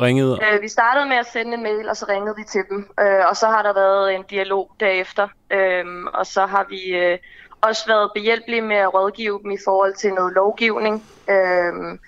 ringet? 0.00 0.38
Øh, 0.52 0.62
vi 0.62 0.68
startede 0.68 1.06
med 1.06 1.16
at 1.16 1.26
sende 1.26 1.54
en 1.54 1.62
mail, 1.62 1.88
og 1.88 1.96
så 1.96 2.06
ringede 2.08 2.34
vi 2.36 2.44
til 2.44 2.62
dem. 2.70 2.90
Øh, 3.00 3.24
og 3.28 3.36
så 3.36 3.46
har 3.46 3.62
der 3.62 3.72
været 3.72 4.14
en 4.14 4.22
dialog 4.30 4.70
derefter. 4.80 5.28
Øh, 5.50 5.84
og 6.14 6.26
så 6.26 6.46
har 6.46 6.66
vi 6.68 6.82
øh, 6.96 7.18
også 7.60 7.86
været 7.86 8.10
behjælpelige 8.14 8.62
med 8.62 8.76
at 8.76 8.94
rådgive 8.94 9.40
dem 9.42 9.50
i 9.50 9.58
forhold 9.64 9.94
til 9.94 10.10
noget 10.12 10.32
lovgivning. 10.34 11.04
Øh, 11.30 11.98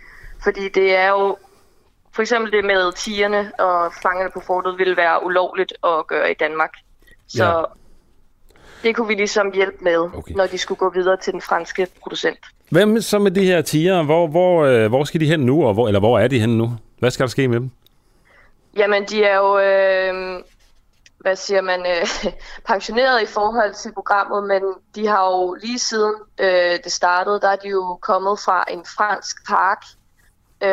fordi 0.44 0.68
det 0.68 0.96
er 0.96 1.08
jo 1.08 1.36
for 2.14 2.22
eksempel 2.22 2.52
det 2.52 2.64
med 2.64 2.92
tigerne 2.92 3.52
og 3.58 3.92
fangerne 4.02 4.30
på 4.34 4.40
fortet 4.46 4.78
ville 4.78 4.96
være 4.96 5.26
ulovligt 5.26 5.72
at 5.84 6.06
gøre 6.06 6.30
i 6.30 6.34
Danmark. 6.34 6.70
Så 7.28 7.44
ja. 7.44 7.62
det 8.82 8.96
kunne 8.96 9.08
vi 9.08 9.14
ligesom 9.14 9.52
hjælpe 9.54 9.76
med, 9.80 9.98
okay. 9.98 10.34
når 10.34 10.46
de 10.46 10.58
skulle 10.58 10.78
gå 10.78 10.90
videre 10.90 11.16
til 11.16 11.32
den 11.32 11.40
franske 11.40 11.86
producent. 12.02 12.38
Hvem 12.70 13.00
så 13.00 13.18
med 13.18 13.30
de 13.30 13.44
her 13.44 13.62
tiger? 13.62 14.02
Hvor, 14.02 14.26
hvor, 14.26 14.64
øh, 14.64 14.88
hvor 14.88 15.04
skal 15.04 15.20
de 15.20 15.26
hen 15.26 15.40
nu, 15.40 15.66
og 15.66 15.74
hvor, 15.74 15.86
eller 15.86 16.00
hvor 16.00 16.18
er 16.18 16.28
de 16.28 16.40
hen 16.40 16.58
nu? 16.58 16.70
Hvad 17.02 17.10
skal 17.10 17.24
der 17.24 17.30
ske 17.30 17.48
med 17.48 17.60
dem? 17.60 17.70
Jamen, 18.76 19.04
de 19.04 19.24
er 19.24 19.36
jo, 19.36 19.58
øh, 19.58 20.42
hvad 21.18 21.36
siger 21.36 21.60
man, 21.60 21.80
øh, 21.80 22.32
pensioneret 22.70 23.22
i 23.22 23.26
forhold 23.26 23.74
til 23.74 23.92
programmet, 23.92 24.44
men 24.48 24.62
de 24.94 25.06
har 25.06 25.26
jo 25.30 25.54
lige 25.54 25.78
siden 25.78 26.14
øh, 26.40 26.78
det 26.84 26.92
startede, 26.92 27.40
der 27.40 27.48
er 27.48 27.56
de 27.56 27.68
jo 27.68 27.98
kommet 28.02 28.38
fra 28.38 28.64
en 28.70 28.84
fransk 28.96 29.46
park, 29.48 29.84
øh, 30.62 30.70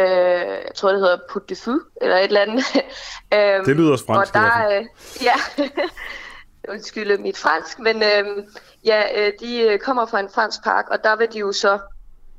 jeg 0.65 0.71
tror 0.75 0.91
det 0.91 0.99
hedder 0.99 1.17
Put 1.31 1.49
de 1.49 1.55
Fou, 1.55 1.79
eller 2.01 2.17
et 2.17 2.23
eller 2.23 2.41
andet. 2.41 2.65
øh, 3.33 3.65
det 3.65 3.75
lyder 3.75 3.91
også 3.91 4.05
fransk. 4.05 4.35
Og 4.35 4.41
der, 4.41 4.77
øh, 4.77 4.85
ja, 5.27 5.65
undskyld 6.69 7.17
mit 7.17 7.37
fransk, 7.37 7.79
men 7.79 8.03
øh, 8.03 8.43
ja, 8.85 9.03
øh, 9.15 9.33
de 9.39 9.61
øh, 9.61 9.79
kommer 9.79 10.05
fra 10.05 10.19
en 10.19 10.29
fransk 10.29 10.63
park, 10.63 10.85
og 10.91 11.03
der 11.03 11.15
vil 11.15 11.33
de 11.33 11.39
jo 11.39 11.51
så 11.51 11.79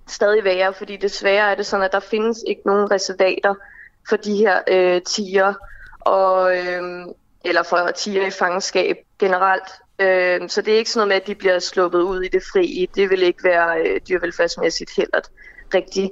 stadig 0.09 0.45
være, 0.45 0.75
fordi 0.75 0.97
desværre 0.97 1.51
er 1.51 1.55
det 1.55 1.67
sådan, 1.67 1.85
at 1.85 1.93
der 1.93 2.01
findes 2.01 2.39
ikke 2.47 2.63
nogen 2.67 2.91
reservater 2.91 3.55
for 4.09 4.17
de 4.17 4.37
her 4.37 4.61
øh, 4.69 5.03
tiger, 5.03 5.55
og, 6.01 6.57
øh, 6.57 6.83
eller 7.45 7.63
for 7.63 7.91
tiger 7.97 8.27
i 8.27 8.31
fangenskab 8.31 8.97
generelt. 9.19 9.69
Øh, 10.01 10.49
så 10.49 10.63
det 10.63 10.75
er 10.75 10.79
ikke 10.79 10.91
sådan 10.91 10.99
noget 10.99 11.09
med, 11.09 11.17
at 11.17 11.27
de 11.27 11.35
bliver 11.35 11.59
sluppet 11.59 12.01
ud 12.01 12.23
i 12.23 12.29
det 12.29 12.43
fri. 12.53 12.89
Det 12.95 13.11
vil 13.11 13.23
ikke 13.23 13.45
være 13.45 13.81
øh, 13.81 14.01
dyrevelfærdsmæssigt 14.09 14.91
heller 14.97 15.21
rigtigt. 15.75 16.11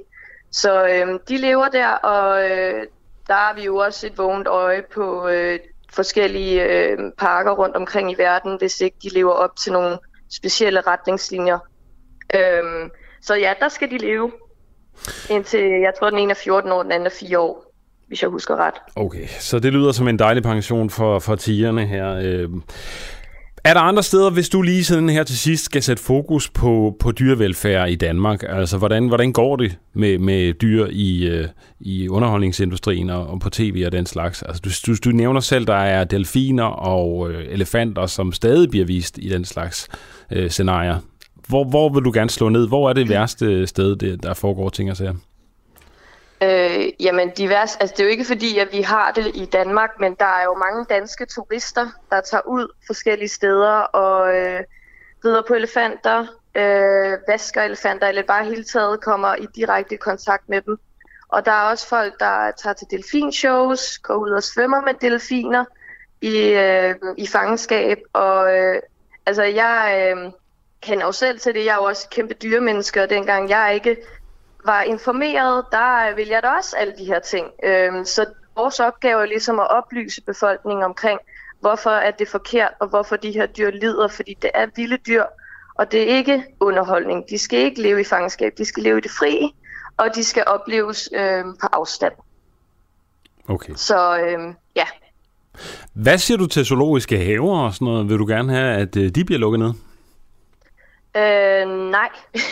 Så 0.51 0.87
øh, 0.87 1.19
de 1.29 1.37
lever 1.37 1.69
der, 1.69 1.87
og 1.87 2.51
øh, 2.51 2.87
der 3.27 3.33
har 3.33 3.53
vi 3.53 3.63
jo 3.63 3.75
også 3.75 4.07
et 4.07 4.17
vågent 4.17 4.47
øje 4.47 4.83
på 4.93 5.27
øh, 5.27 5.59
forskellige 5.93 6.63
øh, 6.63 6.97
parker 7.17 7.51
rundt 7.51 7.75
omkring 7.75 8.11
i 8.11 8.15
verden, 8.17 8.57
hvis 8.57 8.81
ikke 8.81 8.97
de 9.03 9.09
lever 9.09 9.31
op 9.31 9.55
til 9.55 9.71
nogle 9.71 9.97
specielle 10.31 10.81
retningslinjer. 10.81 11.59
Øh, 12.35 12.89
så 13.21 13.35
ja, 13.35 13.53
der 13.59 13.69
skal 13.69 13.91
de 13.91 13.97
leve 13.97 14.31
indtil, 15.29 15.59
jeg 15.59 15.93
tror, 15.99 16.09
den 16.09 16.19
ene 16.19 16.31
er 16.31 16.35
14 16.43 16.71
år, 16.71 16.83
den 16.83 16.91
anden 16.91 17.05
er 17.05 17.15
4 17.19 17.39
år 17.39 17.68
hvis 18.09 18.21
jeg 18.21 18.29
husker 18.29 18.55
ret. 18.55 18.73
Okay, 18.95 19.27
så 19.39 19.59
det 19.59 19.73
lyder 19.73 19.91
som 19.91 20.07
en 20.07 20.19
dejlig 20.19 20.43
pension 20.43 20.89
for, 20.89 21.19
for 21.19 21.35
tigerne 21.35 21.85
her. 21.85 22.15
Øh, 22.23 22.49
er 23.63 23.73
der 23.73 23.81
andre 23.81 24.03
steder, 24.03 24.29
hvis 24.29 24.49
du 24.49 24.61
lige 24.61 24.83
sådan 24.83 25.09
her 25.09 25.23
til 25.23 25.37
sidst 25.37 25.65
skal 25.65 25.83
sætte 25.83 26.03
fokus 26.03 26.49
på, 26.49 26.95
på 26.99 27.11
dyrevelfærd 27.11 27.89
i 27.89 27.95
Danmark? 27.95 28.43
Altså, 28.49 28.77
hvordan, 28.77 29.07
hvordan 29.07 29.33
går 29.33 29.55
det 29.55 29.77
med, 29.93 30.17
med 30.17 30.53
dyr 30.53 30.87
i, 30.89 31.27
øh, 31.27 31.47
i 31.79 32.09
underholdningsindustrien 32.09 33.09
og, 33.09 33.27
og 33.27 33.39
på 33.39 33.49
tv 33.49 33.83
og 33.85 33.91
den 33.91 34.05
slags? 34.05 34.43
Altså, 34.43 34.61
du, 34.65 34.91
du, 34.91 34.97
du 35.05 35.15
nævner 35.15 35.39
selv, 35.39 35.65
der 35.65 35.75
er 35.75 36.03
delfiner 36.03 36.63
og 36.63 37.31
øh, 37.31 37.45
elefanter, 37.49 38.05
som 38.05 38.31
stadig 38.31 38.69
bliver 38.69 38.85
vist 38.85 39.17
i 39.21 39.29
den 39.29 39.45
slags 39.45 39.87
øh, 40.31 40.49
scenarier. 40.49 40.97
Hvor, 41.47 41.63
hvor 41.63 41.89
vil 41.89 42.03
du 42.03 42.11
gerne 42.13 42.29
slå 42.29 42.49
ned? 42.49 42.67
Hvor 42.67 42.89
er 42.89 42.93
det 42.93 43.09
værste 43.09 43.67
sted, 43.67 43.95
det, 43.95 44.23
der 44.23 44.33
foregår 44.33 44.69
ting 44.69 44.91
og 44.91 44.97
sager? 44.97 45.13
Øh, 46.43 46.89
jamen 46.99 47.29
divers, 47.29 47.75
altså 47.75 47.93
det 47.97 47.99
er 47.99 48.03
jo 48.03 48.11
ikke 48.11 48.25
fordi, 48.25 48.57
at 48.57 48.67
vi 48.71 48.81
har 48.81 49.11
det 49.11 49.31
i 49.35 49.45
Danmark, 49.45 49.89
men 49.99 50.15
der 50.19 50.25
er 50.25 50.43
jo 50.43 50.53
mange 50.53 50.85
danske 50.89 51.25
turister, 51.25 51.87
der 52.09 52.21
tager 52.21 52.47
ud 52.47 52.67
forskellige 52.87 53.29
steder 53.29 53.71
og 53.79 54.35
øh, 54.35 54.63
rider 55.25 55.41
på 55.47 55.53
elefanter, 55.53 56.27
øh, 56.55 57.17
vasker 57.27 57.61
elefanter, 57.61 58.07
eller 58.07 58.23
bare 58.23 58.45
hele 58.45 58.63
taget 58.63 59.01
kommer 59.01 59.35
i 59.35 59.47
direkte 59.55 59.97
kontakt 59.97 60.49
med 60.49 60.61
dem. 60.61 60.79
Og 61.29 61.45
der 61.45 61.51
er 61.51 61.69
også 61.69 61.87
folk, 61.87 62.19
der 62.19 62.51
tager 62.51 62.73
til 62.73 62.87
delfinshows, 62.91 63.97
går 63.97 64.15
ud 64.15 64.29
og 64.29 64.43
svømmer 64.43 64.81
med 64.81 64.93
delfiner 65.01 65.65
i, 66.21 66.37
øh, 66.37 66.95
i 67.17 67.27
fangenskab. 67.27 67.97
Og 68.13 68.57
øh, 68.57 68.81
altså 69.25 69.43
jeg 69.43 70.13
øh, 70.17 70.31
kender 70.81 71.05
jo 71.05 71.11
selv 71.11 71.39
til 71.39 71.53
det, 71.53 71.65
jeg 71.65 71.71
er 71.71 71.75
jo 71.75 71.83
også 71.83 72.09
kæmpe 72.09 72.33
dyremenneske, 72.33 73.03
og 73.03 73.09
dengang 73.09 73.49
jeg 73.49 73.71
ikke 73.73 73.97
var 74.65 74.81
informeret, 74.81 75.65
der 75.71 76.15
vil 76.15 76.27
jeg 76.27 76.43
da 76.43 76.47
også 76.47 76.75
alle 76.77 76.93
de 76.97 77.05
her 77.05 77.19
ting. 77.19 77.47
Øhm, 77.63 78.05
så 78.05 78.25
vores 78.55 78.79
opgave 78.79 79.21
er 79.21 79.25
ligesom 79.25 79.59
at 79.59 79.71
oplyse 79.71 80.21
befolkningen 80.21 80.83
omkring, 80.83 81.19
hvorfor 81.59 81.89
er 81.89 82.11
det 82.11 82.27
forkert, 82.27 82.71
og 82.79 82.87
hvorfor 82.87 83.15
de 83.15 83.31
her 83.31 83.45
dyr 83.45 83.71
lider, 83.71 84.07
fordi 84.07 84.37
det 84.41 84.49
er 84.53 84.67
vilde 84.75 84.97
dyr, 84.97 85.23
og 85.75 85.91
det 85.91 86.01
er 86.01 86.15
ikke 86.17 86.43
underholdning. 86.59 87.29
De 87.29 87.37
skal 87.37 87.59
ikke 87.59 87.81
leve 87.81 88.01
i 88.01 88.03
fangenskab, 88.03 88.53
de 88.57 88.65
skal 88.65 88.83
leve 88.83 88.97
i 88.97 89.01
det 89.01 89.11
frie, 89.11 89.49
og 89.97 90.15
de 90.15 90.23
skal 90.23 90.43
opleves 90.47 91.09
øhm, 91.13 91.57
på 91.61 91.67
afstand. 91.71 92.13
Okay. 93.47 93.73
Så 93.75 94.19
øhm, 94.19 94.53
ja. 94.75 94.85
Hvad 95.93 96.17
siger 96.17 96.37
du 96.37 96.47
til 96.47 96.65
zoologiske 96.65 97.17
haver 97.17 97.59
og 97.59 97.73
sådan 97.73 97.85
noget? 97.85 98.09
Vil 98.09 98.17
du 98.19 98.25
gerne 98.25 98.53
have, 98.53 98.75
at 98.75 98.95
øh, 98.97 99.09
de 99.09 99.25
bliver 99.25 99.39
lukket 99.39 99.59
ned? 99.59 99.73
Øh, 101.17 101.89
nej. 101.91 102.09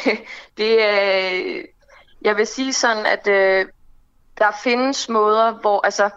det 0.58 0.84
er... 0.84 1.30
Øh, 1.45 1.64
jeg 2.22 2.38
vil 2.38 2.47
sige 2.47 2.74
sådan, 2.74 3.05
at 3.05 3.28
øh, 3.28 3.65
der 4.38 4.51
findes 4.63 5.09
måder, 5.09 5.51
hvor 5.51 5.86
altså, 5.86 6.09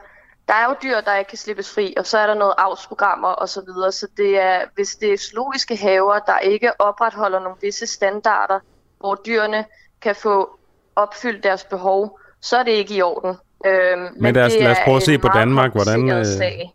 der 0.48 0.54
er 0.54 0.64
jo 0.64 0.74
dyr, 0.82 1.00
der 1.00 1.16
ikke 1.16 1.28
kan 1.28 1.38
slippes 1.38 1.74
fri, 1.74 1.94
og 1.96 2.06
så 2.06 2.18
er 2.18 2.26
der 2.26 2.34
noget 2.34 2.54
avlsprogrammer 2.58 3.28
og 3.28 3.48
så 3.48 3.60
videre. 3.66 3.92
Så 3.92 4.06
det 4.16 4.40
er, 4.40 4.60
hvis 4.74 4.96
det 4.96 5.12
er 5.12 5.16
zoologiske 5.16 5.76
haver, 5.76 6.18
der 6.18 6.38
ikke 6.38 6.80
opretholder 6.80 7.38
nogle 7.40 7.56
visse 7.62 7.86
standarder, 7.86 8.60
hvor 8.98 9.14
dyrene 9.26 9.64
kan 10.00 10.14
få 10.14 10.58
opfyldt 10.96 11.44
deres 11.44 11.64
behov, 11.64 12.20
så 12.40 12.56
er 12.56 12.62
det 12.62 12.72
ikke 12.72 12.94
i 12.94 13.02
orden. 13.02 13.36
Øhm, 13.66 14.00
men 14.00 14.12
men 14.16 14.34
lad, 14.34 14.44
os, 14.44 14.52
lad 14.60 14.70
os 14.70 14.76
prøve 14.84 14.96
at 14.96 15.02
se 15.02 15.18
på 15.18 15.28
Danmark. 15.34 15.72
Hvordan, 15.72 16.10
øh, 16.10 16.24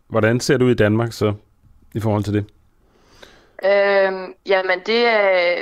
hvordan 0.08 0.40
ser 0.40 0.56
det 0.56 0.64
ud 0.64 0.70
i 0.70 0.74
Danmark 0.74 1.12
så, 1.12 1.34
i 1.94 2.00
forhold 2.00 2.24
til 2.24 2.34
det? 2.34 2.44
Øhm, 3.64 4.34
jamen, 4.46 4.80
det 4.86 5.06
er... 5.06 5.56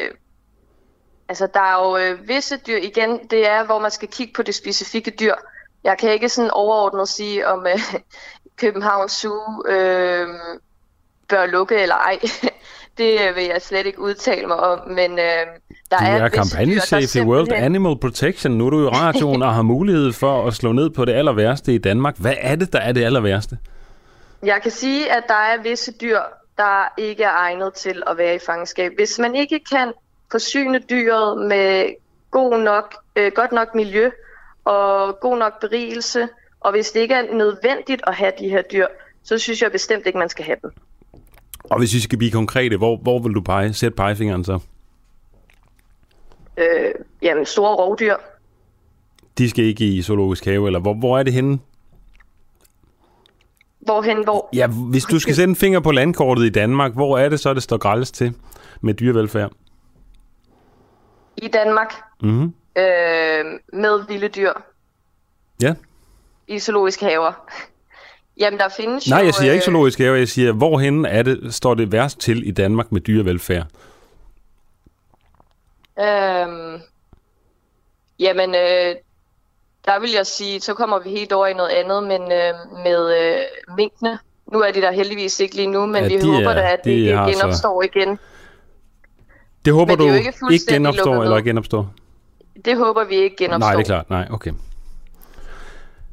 Altså, 1.35 1.49
der 1.55 1.61
er 1.61 1.89
jo 1.89 1.97
øh, 1.97 2.29
visse 2.29 2.57
dyr, 2.57 2.77
igen, 2.77 3.19
det 3.31 3.49
er, 3.49 3.65
hvor 3.65 3.79
man 3.79 3.91
skal 3.91 4.09
kigge 4.09 4.33
på 4.33 4.43
det 4.43 4.55
specifikke 4.55 5.11
dyr. 5.21 5.35
Jeg 5.85 5.99
kan 5.99 6.11
ikke 6.11 6.29
sådan 6.29 6.51
overordnet 6.51 7.09
sige, 7.09 7.49
om 7.49 7.67
øh, 7.67 7.79
Københavns 8.63 9.13
Zoo 9.13 9.67
øh, 9.69 10.29
bør 11.29 11.47
lukke 11.47 11.75
eller 11.75 11.95
ej. 11.95 12.19
det 12.99 13.19
øh, 13.29 13.37
vil 13.37 13.45
jeg 13.45 13.63
slet 13.63 13.87
ikke 13.87 14.01
udtale 14.01 14.47
mig 14.47 14.57
om, 14.57 14.89
men 14.89 15.11
øh, 15.13 15.47
der 15.91 15.99
du 15.99 16.05
er, 16.05 16.09
er 16.09 16.29
kampagnechef 16.29 17.17
i 17.17 17.21
World 17.21 17.53
Animal 17.53 17.99
Protection. 17.99 18.53
Nu 18.53 18.67
er 18.67 18.71
du 18.71 18.85
i 18.85 18.89
radioen 18.89 19.43
og 19.43 19.55
har 19.55 19.63
mulighed 19.63 20.13
for 20.13 20.47
at 20.47 20.55
slå 20.55 20.73
ned 20.73 20.91
på 20.91 21.05
det 21.05 21.13
aller 21.13 21.33
værste 21.33 21.75
i 21.75 21.79
Danmark. 21.79 22.15
Hvad 22.19 22.35
er 22.39 22.57
det, 22.57 22.73
der 22.73 22.79
er 22.79 22.93
det 22.93 23.05
aller 23.05 23.21
værste? 23.21 23.59
Jeg 24.43 24.63
kan 24.63 24.71
sige, 24.71 25.13
at 25.13 25.23
der 25.29 25.35
er 25.35 25.63
visse 25.63 25.93
dyr, 25.93 26.19
der 26.57 26.93
ikke 26.99 27.25
er 27.25 27.37
egnet 27.37 27.75
til 27.75 28.03
at 28.07 28.19
være 28.19 28.35
i 28.35 28.39
fangenskab. 28.47 28.93
Hvis 28.97 29.19
man 29.19 29.35
ikke 29.35 29.61
kan 29.71 29.93
forsyne 30.31 30.79
dyret 30.79 31.49
med 31.49 31.95
god 32.31 32.63
nok, 32.63 32.95
øh, 33.17 33.33
godt 33.35 33.53
nok 33.53 33.75
miljø 33.75 34.11
og 34.65 35.21
god 35.21 35.39
nok 35.39 35.61
berigelse, 35.61 36.29
og 36.61 36.71
hvis 36.73 36.91
det 36.91 37.01
ikke 37.01 37.15
er 37.15 37.35
nødvendigt 37.35 38.03
at 38.07 38.15
have 38.15 38.33
de 38.39 38.49
her 38.49 38.63
dyr, 38.63 38.87
så 39.23 39.39
synes 39.39 39.63
jeg 39.63 39.73
bestemt 39.73 40.07
ikke, 40.07 40.19
man 40.19 40.29
skal 40.29 40.45
have 40.45 40.57
dem. 40.63 40.71
Og 41.65 41.79
hvis 41.79 41.95
vi 41.95 42.01
skal 42.01 42.19
blive 42.19 42.31
konkrete, 42.31 42.77
hvor, 42.77 42.97
hvor 42.97 43.19
vil 43.19 43.35
du 43.35 43.41
pege, 43.41 43.73
sætte 43.73 43.97
pegefingeren 43.97 44.45
så? 44.45 44.59
Øh, 46.57 46.91
jamen, 47.23 47.47
store 47.47 47.75
rovdyr. 47.75 48.15
De 49.39 49.51
skal 49.51 49.65
ikke 49.65 49.85
i 49.85 50.03
zoologisk 50.03 50.45
have, 50.45 50.67
eller 50.67 50.81
hvor, 50.81 50.95
hvor 50.95 51.19
er 51.19 51.23
det 51.23 51.33
henne? 51.33 51.59
Hvorhen, 53.81 54.25
hvor? 54.25 54.49
Ja, 54.53 54.67
hvis 54.67 55.05
du 55.05 55.19
skal 55.19 55.35
sætte 55.35 55.51
en 55.51 55.57
finger 55.57 55.81
på 55.81 55.91
landkortet 55.91 56.45
i 56.45 56.51
Danmark, 56.51 56.93
hvor 56.93 57.19
er 57.19 57.29
det 57.29 57.41
så, 57.41 57.55
det 57.55 57.63
står 57.63 57.77
grælles 57.77 58.11
til 58.13 58.35
med 58.81 58.95
dyrevelfærd? 58.95 59.53
I 61.45 61.49
Danmark. 61.49 61.95
Mm-hmm. 62.23 62.55
Øh, 62.79 63.45
med 63.73 64.07
vilde 64.09 64.29
dyr. 64.29 64.53
Ja. 65.63 65.75
I 66.49 66.59
zoologiske 66.59 67.05
haver. 67.07 67.33
Jamen, 68.37 68.59
der 68.61 68.69
findes 68.69 69.09
Nej, 69.09 69.19
jo, 69.19 69.25
jeg 69.25 69.35
siger 69.35 69.53
ikke 69.53 69.63
øh, 69.63 69.65
zoologisk 69.65 69.99
have, 69.99 70.19
jeg 70.19 70.29
siger, 70.29 70.53
hvorhen 70.53 71.05
er 71.05 71.23
det, 71.23 71.55
står 71.55 71.75
det 71.75 71.93
værst 71.93 72.19
til 72.21 72.49
i 72.49 72.51
Danmark 72.51 72.93
med 72.93 73.01
dyrevelfærd? 73.01 73.67
Øhm, 76.01 76.81
jamen, 78.19 78.51
øh, 78.55 78.95
der 79.87 80.01
vil 80.01 80.11
jeg 80.13 80.27
sige, 80.27 80.61
så 80.61 80.75
kommer 80.75 80.99
vi 80.99 81.11
helt 81.11 81.33
over 81.33 81.47
i 81.47 81.53
noget 81.55 81.71
andet, 81.71 82.03
men 82.03 82.23
øh, 82.23 82.55
med 82.85 83.19
øh, 83.21 83.75
minkene. 83.77 84.19
Nu 84.53 84.61
er 84.61 84.73
de 84.73 84.81
der 84.81 84.93
heldigvis 84.93 85.41
ikke 85.41 85.55
lige 85.55 85.67
nu, 85.67 85.87
men 85.87 86.03
Ja, 86.03 86.09
vi 86.09 86.19
de 86.21 86.27
håber 86.27 86.51
er- 86.51 86.55
da, 86.55 86.73
at 86.73 86.85
de 86.85 86.91
det 86.91 86.97
ikke 86.97 87.17
så- 87.35 87.41
genopstår 87.41 87.83
igen. 87.83 88.19
Det 89.65 89.73
håber 89.73 89.91
det 89.91 89.99
du 89.99 90.13
ikke 90.13 90.33
ikke 90.51 90.65
genopstår 90.69 91.23
eller 91.23 91.41
genopstår? 91.41 91.93
Det 92.65 92.77
håber 92.77 93.05
vi 93.05 93.15
ikke 93.15 93.37
genopstår. 93.37 93.69
Nej, 93.69 93.77
det 93.77 93.81
er 93.81 93.85
klart. 93.85 94.11
Nej, 94.11 94.29
okay. 94.31 94.53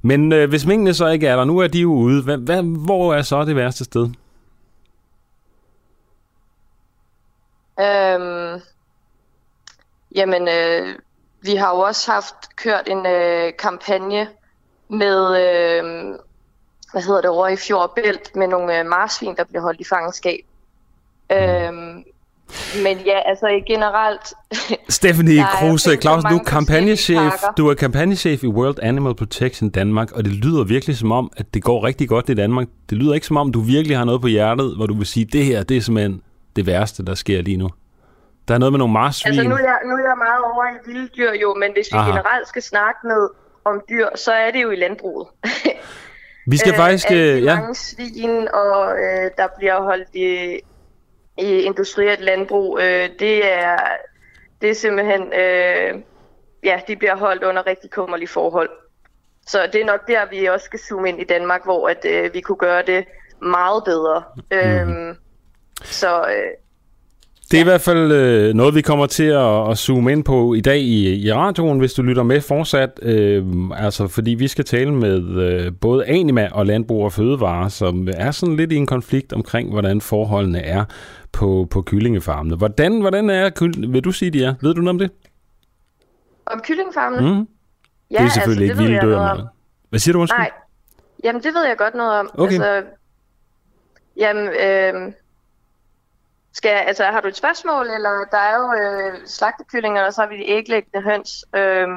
Men 0.02 0.32
øh, 0.32 0.50
hvis 0.50 0.66
minkene 0.66 0.94
så 0.94 1.08
ikke 1.08 1.28
er 1.28 1.36
der, 1.36 1.46
nu 1.46 1.58
er 1.60 1.68
de 1.68 1.80
jo 1.80 1.94
ude. 1.94 2.24
Hvad, 2.24 2.38
hvad, 2.38 2.64
hvor 2.64 3.14
er 3.14 3.22
så 3.22 3.46
det 3.46 3.56
værste 3.56 3.84
sted? 3.84 4.10
Øhm, 7.80 8.62
jamen, 10.16 10.48
øh, 10.48 10.96
vi 11.42 11.56
har 11.56 11.76
jo 11.76 11.80
også 11.80 12.12
haft 12.12 12.56
kørt 12.56 12.88
en 12.88 13.06
øh, 13.06 13.54
kampagne 13.60 14.28
med, 14.90 15.26
øh, 15.28 16.16
hvad 16.92 17.02
hedder 17.02 17.22
det, 17.22 17.30
over 17.30 17.48
i 17.48 17.56
Fjordbælt 17.56 18.36
med 18.36 18.48
nogle 18.48 18.80
øh, 18.80 18.86
marsvin, 18.86 19.36
der 19.36 19.44
bliver 19.44 19.62
holdt 19.62 19.82
i 19.82 19.86
fangenskab. 19.90 20.46
Øhm, 21.32 22.04
men 22.84 22.98
ja, 23.06 23.20
altså 23.26 23.48
generelt, 23.68 24.34
Stephanie 24.90 25.44
Kruse 25.56 25.96
Clausen, 25.96 26.30
du 26.30 26.36
er 26.36 26.44
kampagnechef, 26.44 27.34
du 27.58 27.70
er 27.70 27.74
kampagnechef 27.74 28.44
i 28.44 28.48
World 28.48 28.80
Animal 28.82 29.16
Protection 29.16 29.70
Danmark, 29.70 30.12
og 30.12 30.26
det 30.26 30.34
lyder 30.34 30.64
virkelig 30.64 30.98
som 30.98 31.12
om, 31.12 31.32
at 31.38 31.54
det 31.54 31.64
går 31.64 31.84
rigtig 31.84 32.10
godt 32.10 32.30
i 32.30 32.34
Danmark. 32.34 32.68
Det 32.90 32.98
lyder 32.98 33.14
ikke 33.14 33.28
som 33.28 33.38
om, 33.38 33.52
du 33.52 33.62
virkelig 33.62 33.98
har 33.98 34.06
noget 34.06 34.22
på 34.22 34.28
hjertet, 34.28 34.76
hvor 34.76 34.86
du 34.86 34.94
vil 34.94 35.08
sige, 35.08 35.26
det 35.26 35.46
her, 35.46 35.64
det 35.64 35.78
er 35.78 35.82
simpelthen 35.82 36.22
det 36.56 36.66
værste, 36.66 37.06
der 37.06 37.16
sker 37.16 37.42
lige 37.42 37.58
nu. 37.58 37.70
Der 38.48 38.54
er 38.54 38.60
noget 38.60 38.74
med 38.74 38.80
nogle 38.80 38.94
marsvin. 38.94 39.30
altså 39.30 39.44
nu 39.44 39.56
er, 39.56 39.60
jeg, 39.60 39.80
nu 39.86 39.94
er 39.94 40.08
jeg 40.10 40.18
meget 40.18 40.42
over 40.54 40.64
i 40.66 40.78
vilde 40.86 41.08
dyr 41.18 41.32
jo, 41.42 41.56
men 41.60 41.70
hvis 41.74 41.88
vi 41.92 41.98
Aha. 41.98 42.10
generelt 42.10 42.48
skal 42.48 42.62
snakke 42.62 43.00
med 43.04 43.30
om 43.66 43.82
dyr, 43.90 44.08
så 44.16 44.32
er 44.32 44.52
det 44.52 44.62
jo 44.64 44.70
i 44.72 44.76
landbruget. 44.76 45.28
Vi 46.48 46.58
skal 46.58 46.74
faktisk... 46.82 47.12
alle 47.12 47.34
de 47.34 47.38
øh, 47.38 47.44
ja, 47.44 47.56
mange 47.56 47.76
svin, 47.76 48.48
og 48.54 49.00
øh, 49.04 49.32
der 49.38 49.48
bliver 49.58 49.82
holdt 49.82 50.16
i, 50.16 50.60
i 51.38 51.62
industrielt 51.62 52.22
landbrug, 52.22 52.80
øh, 52.82 53.10
det 53.20 53.52
er 53.52 53.78
det 54.62 54.70
er 54.70 54.74
simpelthen, 54.74 55.34
øh, 55.34 56.02
ja, 56.64 56.82
de 56.88 56.96
bliver 56.96 57.16
holdt 57.16 57.44
under 57.44 57.68
rigtig 57.68 57.92
kummerlige 57.92 58.28
forhold. 58.28 58.70
Så 59.48 59.70
det 59.74 59.82
er 59.82 59.86
nok 59.86 60.08
der, 60.08 60.30
vi 60.30 60.46
også 60.46 60.66
skal 60.66 60.80
zoome 60.80 61.10
ind 61.10 61.22
i 61.22 61.24
Danmark, 61.24 61.64
hvor 61.64 61.90
at, 61.90 62.06
øh, 62.06 62.34
vi 62.34 62.42
kunne 62.42 62.58
gøre 62.58 62.82
det 62.82 63.06
meget 63.42 63.84
bedre. 63.84 64.24
Mhm. 64.36 64.58
Øhm, 64.60 65.18
så 65.84 66.22
øh, 66.22 66.52
Det 67.52 67.58
er 67.58 67.62
i 67.62 67.64
hvert 67.64 67.82
fald 67.82 68.12
øh, 68.12 68.54
noget, 68.54 68.76
vi 68.76 68.82
kommer 68.82 69.06
til 69.06 69.24
at, 69.24 69.70
at 69.72 69.78
zoome 69.78 70.12
ind 70.12 70.24
på 70.24 70.54
i 70.54 70.62
dag 70.62 70.80
i, 70.80 71.16
i 71.28 71.34
radioen, 71.34 71.80
hvis 71.80 71.94
du 71.94 72.02
lytter 72.02 72.24
med 72.24 72.42
fortsat. 72.42 73.00
Øh, 73.02 73.46
altså, 73.76 74.08
fordi 74.08 74.32
vi 74.32 74.48
skal 74.48 74.66
tale 74.66 74.92
med 74.94 75.22
øh, 75.38 75.72
både 75.82 76.06
Anima 76.06 76.50
og 76.52 76.66
Landbrug 76.66 77.04
og 77.04 77.14
Fødevare, 77.14 77.70
som 77.70 78.08
er 78.18 78.32
sådan 78.32 78.56
lidt 78.56 78.72
i 78.72 78.76
en 78.76 78.86
konflikt 78.86 79.34
omkring, 79.34 79.72
hvordan 79.72 80.02
forholdene 80.02 80.60
er 80.60 80.86
på, 81.32 81.68
på 81.72 81.82
kyllingefarmene. 81.82 82.56
Hvordan, 82.56 83.02
hvordan 83.02 83.30
er 83.30 83.50
kyll- 83.50 83.92
Vil 83.92 84.04
du 84.04 84.12
sige, 84.12 84.32
de 84.32 84.44
er? 84.44 84.54
Ved 84.62 84.74
du 84.74 84.82
noget 84.82 84.90
om 84.90 85.00
det? 85.00 85.12
om 86.46 86.62
kyllingfarmene? 86.64 87.22
Mm? 87.34 87.48
Ja, 88.12 88.18
det 88.18 88.26
er 88.26 88.30
selvfølgelig 88.30 88.70
altså, 88.70 88.84
ikke 88.84 88.92
vilde 88.94 89.08
dyr. 89.08 89.18
om. 89.18 89.48
Hvad 89.90 90.00
siger 90.00 90.14
du, 90.14 90.20
undskyld? 90.20 90.40
Nej, 90.40 90.52
jamen 91.24 91.44
det 91.44 91.54
ved 91.54 91.68
jeg 91.68 91.78
godt 91.78 91.96
noget 91.96 92.20
om. 92.20 92.30
Okay. 92.34 92.54
Altså, 92.54 92.82
jamen, 94.18 94.48
øh, 94.48 95.12
skal 96.54 96.70
altså, 96.70 97.04
har 97.04 97.22
du 97.22 97.28
et 97.28 97.38
spørgsmål, 97.38 97.88
eller 97.88 98.26
der 98.32 98.38
er 98.38 98.56
jo 98.56 98.74
øh, 98.74 99.28
slagtekyllinger, 99.28 100.04
og 100.04 100.14
så 100.14 100.22
har 100.22 100.28
vi 100.28 100.38
de 100.38 100.50
æglæggende 100.50 101.02
høns, 101.02 101.46
øh, 101.56 101.88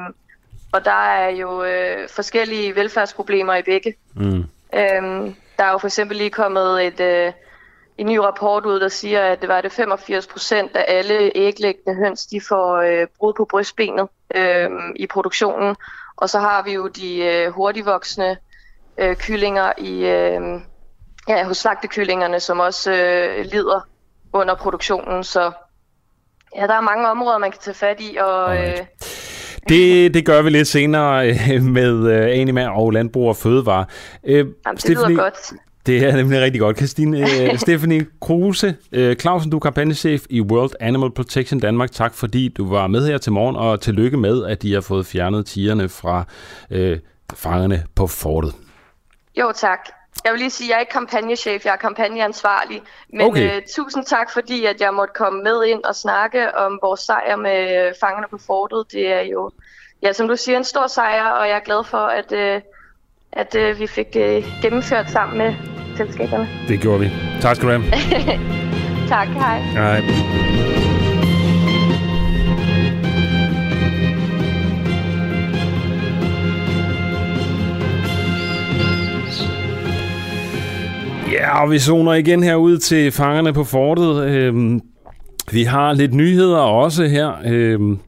og 0.71 0.85
der 0.85 1.05
er 1.05 1.29
jo 1.29 1.63
øh, 1.63 2.09
forskellige 2.09 2.75
velfærdsproblemer 2.75 3.55
i 3.55 3.61
begge. 3.61 3.95
Mm. 4.15 4.43
Øhm, 4.73 5.35
der 5.57 5.63
er 5.63 5.71
jo 5.71 5.77
for 5.77 5.87
eksempel 5.87 6.17
lige 6.17 6.29
kommet 6.29 6.85
et, 6.85 6.99
øh, 6.99 7.33
en 7.97 8.05
ny 8.05 8.17
rapport 8.17 8.65
ud, 8.65 8.79
der 8.79 8.87
siger, 8.87 9.21
at 9.21 9.41
det 9.41 9.49
var 9.49 9.61
det 9.61 9.71
85 9.71 10.27
procent 10.27 10.75
af 10.75 10.85
alle 10.87 11.31
æglæggende 11.35 11.95
høns, 11.95 12.25
de 12.25 12.41
får 12.41 12.75
øh, 12.75 13.07
brud 13.19 13.33
på 13.33 13.45
brystbenet 13.45 14.07
øh, 14.35 14.69
i 14.95 15.07
produktionen. 15.07 15.75
Og 16.15 16.29
så 16.29 16.39
har 16.39 16.63
vi 16.63 16.73
jo 16.73 16.87
de 16.87 17.17
øh, 17.17 17.51
hurtigvoksende 17.51 18.37
øh, 18.97 19.15
kyllinger 19.15 19.71
i, 19.77 20.05
øh, 20.05 20.41
ja, 21.27 21.43
hos 21.43 21.57
slagtekyllingerne, 21.57 22.39
som 22.39 22.59
også 22.59 22.91
øh, 22.91 23.45
lider 23.45 23.87
under 24.35 24.55
produktionen. 24.55 25.23
Så 25.23 25.51
ja, 26.55 26.67
der 26.67 26.73
er 26.73 26.81
mange 26.81 27.09
områder, 27.09 27.37
man 27.37 27.51
kan 27.51 27.59
tage 27.61 27.75
fat 27.75 27.97
i, 27.99 28.17
og 28.17 28.57
øh. 28.57 28.77
Det, 29.69 30.13
det 30.13 30.25
gør 30.25 30.41
vi 30.41 30.49
lidt 30.49 30.67
senere 30.67 31.29
øh, 31.29 31.61
med 31.63 32.11
øh, 32.11 32.39
Anima 32.41 32.67
og 32.67 32.91
Landbrug 32.91 33.27
og 33.29 33.35
Fødevare. 33.35 33.85
Øh, 34.23 34.37
jamen, 34.37 34.77
det 34.77 34.89
lyder 34.89 35.15
godt. 35.15 35.53
Det 35.85 36.03
er 36.03 36.15
nemlig 36.15 36.41
rigtig 36.41 36.61
godt. 36.61 36.77
Christine, 36.77 37.19
øh, 37.19 37.57
Stephanie 37.63 38.05
Kruse, 38.21 38.75
øh, 38.91 39.15
Clausen, 39.15 39.51
du 39.51 39.57
er 39.57 39.59
kampagnechef 39.59 40.25
i 40.29 40.41
World 40.41 40.71
Animal 40.79 41.11
Protection 41.11 41.59
Danmark. 41.59 41.91
Tak 41.91 42.13
fordi 42.13 42.49
du 42.49 42.69
var 42.69 42.87
med 42.87 43.07
her 43.07 43.17
til 43.17 43.31
morgen, 43.31 43.55
og 43.55 43.81
tillykke 43.81 44.17
med, 44.17 44.45
at 44.45 44.61
de 44.61 44.73
har 44.73 44.81
fået 44.81 45.05
fjernet 45.05 45.45
tigerne 45.45 45.89
fra 45.89 46.23
øh, 46.71 46.99
fangerne 47.33 47.83
på 47.95 48.07
fortet. 48.07 48.53
Jo, 49.39 49.51
tak. 49.55 49.79
Jeg 50.25 50.33
vil 50.33 50.39
lige 50.39 50.49
sige, 50.49 50.67
at 50.67 50.69
jeg 50.69 50.75
er 50.75 50.79
ikke 50.79 50.91
kampagnechef, 50.91 51.65
jeg 51.65 51.71
er 51.71 51.75
kampagneansvarlig. 51.75 52.81
Men 53.13 53.21
Okay. 53.21 53.55
øh, 53.55 53.61
tusind 53.75 54.05
tak, 54.05 54.31
fordi 54.33 54.65
at 54.65 54.81
jeg 54.81 54.93
måtte 54.93 55.13
komme 55.13 55.43
med 55.43 55.65
ind 55.65 55.83
og 55.83 55.95
snakke 55.95 56.55
om 56.57 56.79
vores 56.81 56.99
sejr 56.99 57.35
med 57.35 57.93
fangerne 57.99 58.27
på 58.31 58.37
fortet. 58.47 58.91
Det 58.91 59.13
er 59.13 59.21
jo, 59.21 59.51
ja, 60.03 60.13
som 60.13 60.27
du 60.27 60.35
siger, 60.35 60.57
en 60.57 60.63
stor 60.63 60.87
sejr, 60.87 61.25
og 61.25 61.47
jeg 61.47 61.55
er 61.55 61.59
glad 61.59 61.83
for, 61.83 61.97
at, 61.97 62.31
øh, 62.31 62.61
at 63.31 63.55
øh, 63.55 63.79
vi 63.79 63.87
fik 63.87 64.07
øh, 64.15 64.43
gennemført 64.61 65.09
sammen 65.11 65.37
med 65.37 65.53
selskaberne. 65.97 66.49
Det 66.67 66.81
gjorde 66.81 66.99
vi. 66.99 67.11
Tak 67.41 67.55
skal 67.55 67.67
du 67.67 67.73
have. 67.73 67.83
Tak, 69.09 69.27
hej. 69.27 69.59
Hej. 69.59 70.94
Ja, 81.31 81.63
og 81.63 81.71
vi 81.71 81.79
zoner 81.79 82.13
igen 82.13 82.43
herude 82.43 82.77
til 82.77 83.11
fangerne 83.11 83.53
på 83.53 83.63
fortet. 83.63 84.25
Øhm, 84.25 84.81
vi 85.51 85.63
har 85.63 85.93
lidt 85.93 86.13
nyheder 86.13 86.57
også 86.57 87.05
her. 87.05 87.31
Øhm, 87.45 87.99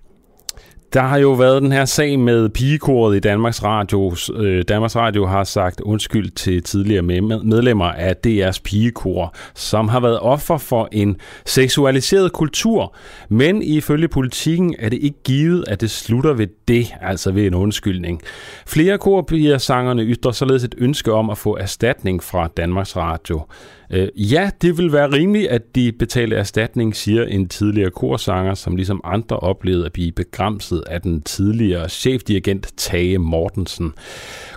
der 0.97 1.03
har 1.03 1.17
jo 1.17 1.31
været 1.31 1.61
den 1.61 1.71
her 1.71 1.85
sag 1.85 2.19
med 2.19 2.49
pigekoret 2.49 3.15
i 3.15 3.19
Danmarks 3.19 3.63
Radio. 3.63 4.15
Øh, 4.33 4.63
Danmarks 4.67 4.95
Radio 4.95 5.25
har 5.25 5.43
sagt 5.43 5.81
undskyld 5.81 6.31
til 6.31 6.63
tidligere 6.63 7.01
medlemmer 7.01 7.85
af 7.85 8.15
DR's 8.27 8.61
pigekor, 8.63 9.35
som 9.55 9.87
har 9.87 9.99
været 9.99 10.19
offer 10.19 10.57
for 10.57 10.89
en 10.91 11.17
seksualiseret 11.45 12.33
kultur. 12.33 12.95
Men 13.29 13.61
ifølge 13.61 14.07
politikken 14.07 14.75
er 14.79 14.89
det 14.89 14.99
ikke 15.01 15.23
givet, 15.23 15.65
at 15.67 15.81
det 15.81 15.91
slutter 15.91 16.33
ved 16.33 16.47
det, 16.67 16.93
altså 17.01 17.31
ved 17.31 17.47
en 17.47 17.53
undskyldning. 17.53 18.21
Flere 18.67 18.97
korpigersangerne 18.97 20.03
ytrer 20.03 20.31
således 20.31 20.63
et 20.63 20.75
ønske 20.77 21.13
om 21.13 21.29
at 21.29 21.37
få 21.37 21.57
erstatning 21.57 22.23
fra 22.23 22.47
Danmarks 22.57 22.95
Radio. 22.97 23.41
Øh, 23.89 24.07
ja, 24.15 24.49
det 24.61 24.77
vil 24.77 24.93
være 24.93 25.11
rimeligt, 25.11 25.47
at 25.47 25.75
de 25.75 25.91
betalte 25.91 26.35
erstatning, 26.35 26.95
siger 26.95 27.23
en 27.23 27.47
tidligere 27.47 27.91
korsanger, 27.91 28.53
som 28.53 28.75
ligesom 28.75 29.01
andre 29.03 29.37
oplevede 29.37 29.85
at 29.85 29.93
blive 29.93 30.11
begrænset 30.11 30.83
af 30.87 31.01
den 31.01 31.21
tidligere 31.21 31.89
chefdirigent 31.89 32.73
Tage 32.77 33.17
Mortensen. 33.17 33.93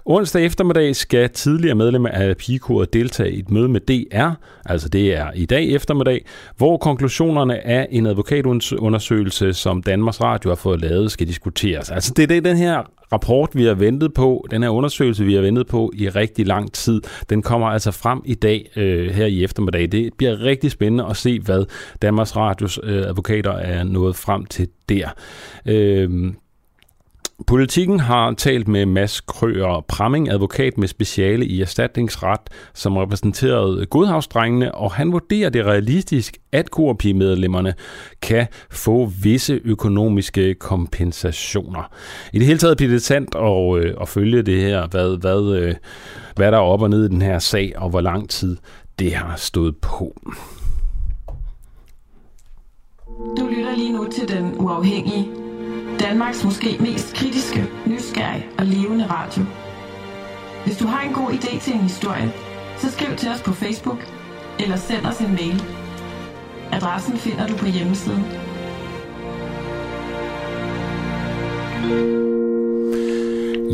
Onsdag 0.04 0.44
eftermiddag 0.44 0.96
skal 0.96 1.30
tidligere 1.30 1.74
medlemmer 1.74 2.08
af 2.08 2.36
pigekoret 2.36 2.92
deltage 2.92 3.32
i 3.32 3.38
et 3.38 3.50
møde 3.50 3.68
med 3.68 3.80
DR, 3.80 4.30
altså 4.66 4.88
det 4.88 5.14
er 5.14 5.30
i 5.34 5.46
dag 5.46 5.70
eftermiddag, 5.70 6.24
hvor 6.56 6.76
konklusionerne 6.76 7.66
af 7.66 7.88
en 7.90 8.06
advokatundersøgelse, 8.06 9.52
som 9.52 9.82
Danmarks 9.82 10.20
Radio 10.20 10.50
har 10.50 10.56
fået 10.56 10.80
lavet, 10.80 11.12
skal 11.12 11.26
diskuteres. 11.26 11.90
Altså 11.90 12.12
det 12.16 12.22
er 12.22 12.26
det, 12.26 12.44
den 12.44 12.56
her 12.56 12.82
rapport, 13.12 13.50
vi 13.54 13.64
har 13.64 13.74
ventet 13.74 14.14
på, 14.14 14.46
den 14.50 14.62
her 14.62 14.70
undersøgelse, 14.70 15.24
vi 15.24 15.34
har 15.34 15.40
ventet 15.40 15.66
på 15.66 15.92
i 15.94 16.08
rigtig 16.08 16.46
lang 16.46 16.72
tid, 16.72 17.02
den 17.30 17.42
kommer 17.42 17.66
altså 17.66 17.90
frem 17.90 18.22
i 18.24 18.34
dag 18.34 18.70
øh, 18.76 19.10
her 19.10 19.26
i 19.26 19.44
eftermiddag. 19.44 19.92
Det 19.92 20.10
bliver 20.18 20.40
rigtig 20.40 20.70
spændende 20.70 21.06
at 21.10 21.16
se, 21.16 21.40
hvad 21.40 21.64
Danmarks 22.02 22.36
Radios 22.36 22.80
øh, 22.82 23.02
advokater 23.06 23.52
er 23.52 23.84
nået 23.84 24.16
frem 24.16 24.46
til 24.46 24.68
der. 24.88 25.08
Øh, 25.66 26.32
Politikken 27.46 28.00
har 28.00 28.34
talt 28.34 28.68
med 28.68 28.86
Mads 28.86 29.20
Krøger 29.20 29.84
Pramming, 29.88 30.30
advokat 30.30 30.78
med 30.78 30.88
speciale 30.88 31.46
i 31.46 31.60
erstatningsret, 31.60 32.40
som 32.74 32.96
repræsenterede 32.96 33.86
Godhavsdrengene, 33.86 34.74
og 34.74 34.92
han 34.92 35.12
vurderer 35.12 35.50
det 35.50 35.66
realistisk, 35.66 36.38
at 36.52 36.70
KORP-medlemmerne 36.70 37.74
kan 38.22 38.46
få 38.70 39.12
visse 39.22 39.60
økonomiske 39.64 40.54
kompensationer. 40.54 41.92
I 42.32 42.38
det 42.38 42.46
hele 42.46 42.58
taget 42.58 42.76
bliver 42.76 42.92
det 42.92 43.02
sandt 43.02 43.34
at, 43.34 43.84
øh, 43.84 43.94
at 44.00 44.08
følge 44.08 44.42
det 44.42 44.60
her, 44.60 44.86
hvad, 44.86 45.20
hvad, 45.20 45.56
øh, 45.56 45.74
hvad 46.36 46.52
der 46.52 46.58
er 46.58 46.62
op 46.62 46.82
og 46.82 46.90
ned 46.90 47.04
i 47.04 47.08
den 47.08 47.22
her 47.22 47.38
sag, 47.38 47.72
og 47.76 47.90
hvor 47.90 48.00
lang 48.00 48.28
tid 48.28 48.56
det 48.98 49.14
har 49.14 49.36
stået 49.36 49.76
på. 49.76 50.20
Du 53.38 53.46
lytter 53.56 53.76
lige 53.76 53.92
nu 53.92 54.06
til 54.12 54.28
Den 54.28 54.54
Uafhængige 54.58 55.49
Danmarks 56.00 56.44
måske 56.44 56.76
mest 56.80 57.14
kritiske, 57.14 57.64
nysgerrige 57.86 58.46
og 58.58 58.66
levende 58.66 59.06
radio. 59.06 59.42
Hvis 60.64 60.76
du 60.76 60.86
har 60.86 61.08
en 61.08 61.14
god 61.14 61.30
idé 61.30 61.60
til 61.60 61.74
en 61.74 61.80
historie, 61.80 62.32
så 62.78 62.90
skriv 62.90 63.16
til 63.16 63.28
os 63.28 63.42
på 63.42 63.52
Facebook 63.52 63.98
eller 64.58 64.76
send 64.76 65.06
os 65.06 65.18
en 65.18 65.32
mail. 65.32 65.62
Adressen 66.72 67.16
finder 67.16 67.46
du 67.46 67.56
på 67.56 67.66
hjemmesiden. 67.66 68.24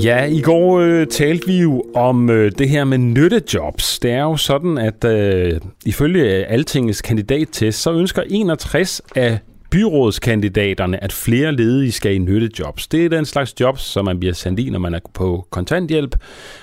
Ja, 0.05 0.25
i 0.25 0.41
går 0.41 0.79
øh, 0.79 1.07
talte 1.07 1.47
vi 1.47 1.61
jo 1.61 1.85
om 1.95 2.31
øh, 2.31 2.53
det 2.59 2.69
her 2.69 2.85
med 2.85 2.99
nyttejobs. 2.99 3.99
Det 3.99 4.11
er 4.11 4.23
jo 4.23 4.37
sådan, 4.37 4.79
at 4.79 5.05
øh, 5.05 5.61
ifølge 5.85 6.25
Altingets 6.25 7.03
kandidattest, 7.03 7.83
så 7.83 7.93
ønsker 7.93 8.23
61 8.27 9.03
af 9.17 9.39
byrådskandidaterne, 9.71 11.05
at 11.05 11.13
flere 11.13 11.53
ledige 11.53 11.93
skal 11.93 12.15
i 12.15 12.19
nyttejobs. 12.19 12.89
Det 12.89 13.05
er 13.05 13.09
den 13.09 13.25
slags 13.25 13.55
jobs, 13.61 13.83
som 13.83 14.05
man 14.05 14.19
bliver 14.19 14.35
sendt 14.35 14.61
i, 14.61 14.71
når 14.71 14.79
man 14.79 14.95
er 14.95 15.01
på 15.15 15.47
kontanthjælp, 15.51 16.17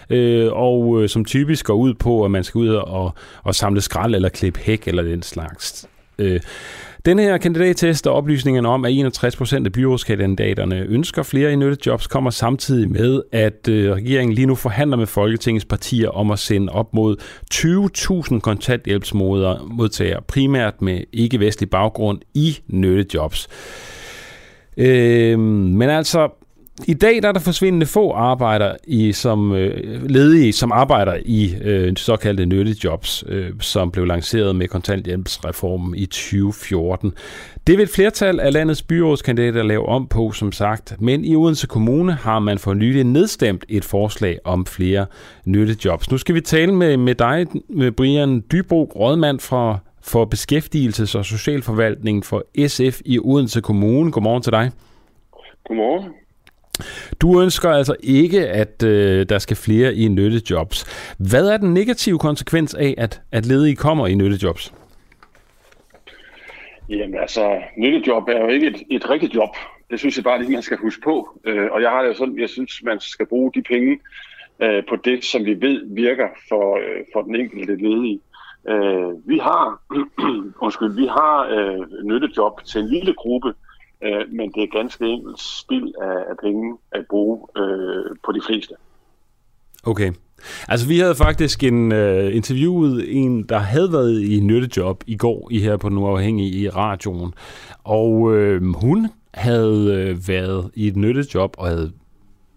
øh, 0.09 0.49
og 0.51 1.03
øh, 1.03 1.09
som 1.09 1.25
typisk 1.25 1.65
går 1.65 1.73
ud 1.73 1.93
på, 1.93 2.25
at 2.25 2.31
man 2.31 2.43
skal 2.43 2.59
ud 2.59 2.69
og, 2.69 3.15
og 3.43 3.55
samle 3.55 3.81
skrald 3.81 4.15
eller 4.15 4.29
klippe 4.29 4.59
hæk 4.59 4.87
eller 4.87 5.03
den 5.03 5.23
slags. 5.23 5.87
Øh, 6.19 6.41
den 7.05 7.19
her 7.19 7.37
kandidattest 7.37 8.07
og 8.07 8.13
oplysningen 8.15 8.65
om, 8.65 8.85
at 8.85 8.91
61 8.93 9.35
procent 9.35 9.65
af 9.65 9.71
byrådskandidaterne 9.71 10.79
ønsker 10.79 11.23
flere 11.23 11.53
i 11.53 11.55
nyttejobs, 11.55 12.07
kommer 12.07 12.29
samtidig 12.29 12.91
med, 12.91 13.21
at 13.31 13.67
øh, 13.69 13.91
regeringen 13.91 14.33
lige 14.33 14.45
nu 14.45 14.55
forhandler 14.55 14.97
med 14.97 15.07
Folketingets 15.07 15.65
partier 15.65 16.09
om 16.09 16.31
at 16.31 16.39
sende 16.39 16.73
op 16.73 16.93
mod 16.93 17.15
20.000 17.53 18.39
kontanthjælpsmodtagere, 18.39 20.21
primært 20.27 20.81
med 20.81 21.03
ikke-vestlig 21.13 21.69
baggrund, 21.69 22.19
i 22.33 22.57
nyttejobs. 22.67 23.47
Øh, 24.77 25.39
men 25.39 25.89
altså, 25.89 26.42
i 26.87 26.93
dag 26.93 27.21
der 27.21 27.27
er 27.27 27.31
der 27.31 27.39
forsvindende 27.39 27.85
få 27.85 28.11
arbejder 28.11 28.75
i, 28.87 29.11
som 29.11 29.55
øh, 29.55 30.09
ledige, 30.09 30.53
som 30.53 30.71
arbejder 30.71 31.17
i 31.25 31.55
øh, 31.61 31.97
såkaldte 31.97 32.45
nyttejobs, 32.45 33.23
øh, 33.27 33.49
som 33.59 33.91
blev 33.91 34.05
lanceret 34.05 34.55
med 34.55 34.67
kontanthjælpsreformen 34.67 35.95
i 35.95 36.05
2014. 36.05 37.13
Det 37.67 37.77
vil 37.77 37.83
et 37.83 37.89
flertal 37.89 38.39
af 38.39 38.53
landets 38.53 38.81
byrådskandidater 38.81 39.63
lave 39.63 39.85
om 39.85 40.07
på, 40.07 40.31
som 40.31 40.51
sagt. 40.51 40.95
Men 41.01 41.25
i 41.25 41.35
Odense 41.35 41.67
Kommune 41.67 42.13
har 42.13 42.39
man 42.39 42.59
for 42.59 42.73
nylig 42.73 43.03
nedstemt 43.03 43.65
et 43.69 43.85
forslag 43.85 44.39
om 44.43 44.65
flere 44.65 45.05
nyttejobs. 45.45 46.11
Nu 46.11 46.17
skal 46.17 46.35
vi 46.35 46.41
tale 46.41 46.75
med, 46.75 46.97
med 46.97 47.15
dig, 47.15 47.47
med 47.69 47.91
Brian 47.91 48.43
Dybro, 48.51 48.91
rådmand 48.95 49.39
fra 49.39 49.77
for 50.01 50.25
Beskæftigelses- 50.25 51.17
og 51.17 51.25
Socialforvaltning 51.25 52.25
for 52.25 52.43
SF 52.67 53.01
i 53.05 53.19
Odense 53.19 53.61
Kommune. 53.61 54.11
Godmorgen 54.11 54.43
til 54.43 54.51
dig. 54.51 54.71
Godmorgen. 55.67 56.22
Du 57.21 57.41
ønsker 57.41 57.69
altså 57.69 57.95
ikke, 58.03 58.47
at 58.47 58.83
øh, 58.83 59.25
der 59.29 59.39
skal 59.39 59.57
flere 59.57 59.95
i 59.95 60.07
nyttejobs. 60.07 60.85
Hvad 61.31 61.49
er 61.49 61.57
den 61.57 61.73
negative 61.73 62.19
konsekvens 62.19 62.73
af, 62.73 62.95
at, 62.97 63.21
at 63.31 63.45
ledige 63.45 63.75
kommer 63.75 64.07
i 64.07 64.15
nyttejobs? 64.15 64.73
Jamen 66.89 67.19
altså, 67.19 67.61
nyttejob 67.77 68.27
er 68.27 68.39
jo 68.39 68.47
ikke 68.47 68.67
et, 68.67 68.83
et 68.89 69.09
rigtigt 69.09 69.35
job. 69.35 69.49
Det 69.91 69.99
synes 69.99 70.17
jeg 70.17 70.23
bare 70.23 70.39
lige, 70.39 70.51
man 70.51 70.61
skal 70.61 70.77
huske 70.77 71.01
på. 71.01 71.39
Øh, 71.45 71.71
og 71.71 71.81
jeg 71.81 71.89
har 71.89 72.01
det 72.01 72.09
jo 72.09 72.13
sådan, 72.13 72.39
jeg 72.39 72.49
synes, 72.49 72.83
man 72.83 72.99
skal 72.99 73.25
bruge 73.25 73.51
de 73.55 73.61
penge 73.61 73.99
øh, 74.59 74.83
på 74.89 74.95
det, 74.95 75.25
som 75.25 75.45
vi 75.45 75.61
ved 75.61 75.95
virker 75.95 76.27
for, 76.49 76.77
øh, 76.77 77.05
for 77.13 77.21
den 77.21 77.35
enkelte 77.35 77.75
ledige. 77.75 78.19
Øh, 78.69 79.29
vi 79.29 79.37
har, 79.37 79.81
undskyld, 80.65 80.95
vi 80.95 81.05
har 81.05 81.47
øh, 81.51 82.03
nyttejob 82.03 82.63
til 82.63 82.81
en 82.81 82.89
lille 82.89 83.13
gruppe, 83.13 83.49
øh, 83.49 83.72
Øh, 84.03 84.31
men 84.31 84.51
det 84.51 84.63
er 84.63 84.79
ganske 84.79 85.05
enkelt 85.05 85.39
spild 85.39 85.93
af, 86.01 86.17
af 86.29 86.37
penge 86.43 86.77
at 86.91 87.05
bruge 87.09 87.47
øh, 87.57 88.15
på 88.25 88.31
de 88.31 88.41
fleste. 88.47 88.73
Okay. 89.83 90.11
Altså, 90.67 90.87
vi 90.87 90.99
havde 90.99 91.15
faktisk 91.15 91.63
en 91.63 91.91
øh, 91.91 92.35
interviewet 92.35 93.05
en, 93.17 93.43
der 93.43 93.57
havde 93.57 93.91
været 93.91 94.21
i 94.21 94.39
nyttejob 94.39 95.03
i 95.07 95.17
går 95.17 95.47
i 95.51 95.59
her 95.59 95.77
på 95.77 95.89
Den 95.89 95.97
Uafhængige 95.97 96.51
i 96.51 96.69
radioen. 96.69 97.33
Og 97.83 98.35
øh, 98.35 98.73
hun 98.75 99.07
havde 99.33 99.93
øh, 99.93 100.27
været 100.27 100.71
i 100.75 100.87
et 100.87 100.95
nyttejob 100.95 101.55
og 101.57 101.67
havde 101.67 101.91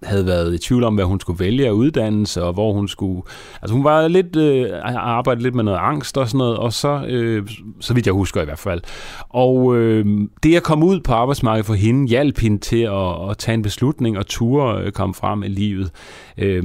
havde 0.03 0.27
været 0.27 0.55
i 0.55 0.59
tvivl 0.59 0.85
om, 0.85 0.95
hvad 0.95 1.05
hun 1.05 1.21
skulle 1.21 1.39
vælge 1.45 1.67
af 1.67 1.71
uddannelse, 1.71 2.43
og 2.43 2.53
hvor 2.53 2.73
hun 2.73 2.89
skulle... 2.89 3.23
Altså 3.63 3.75
hun 3.75 3.85
var 3.85 4.09
lidt... 4.09 4.37
Øh, 4.37 4.71
arbejdet 4.85 5.43
lidt 5.43 5.55
med 5.55 5.65
noget 5.65 5.79
angst 5.79 6.19
og 6.19 6.29
sådan 6.29 6.39
noget, 6.39 6.57
og 6.57 6.73
så, 6.73 7.05
øh, 7.09 7.49
så 7.81 7.95
vidt 7.95 8.07
jeg 8.07 8.15
husker 8.15 8.43
i 8.43 8.45
hvert 8.45 8.59
fald. 8.59 8.81
Og 9.29 9.77
øh, 9.77 10.07
det 10.43 10.57
at 10.57 10.63
komme 10.63 10.87
ud 10.87 11.01
på 11.01 11.13
arbejdsmarkedet 11.13 11.67
for 11.67 11.75
hende, 11.75 12.09
hjalp 12.09 12.39
hende 12.39 12.59
til 12.59 12.83
at, 12.83 13.31
at 13.31 13.39
tage 13.39 13.55
en 13.55 13.63
beslutning 13.63 14.19
og 14.19 14.27
ture 14.27 14.83
øh, 14.83 14.93
komme 14.93 15.15
frem 15.15 15.43
i 15.43 15.49
livet. 15.49 15.91
Øh, 16.39 16.63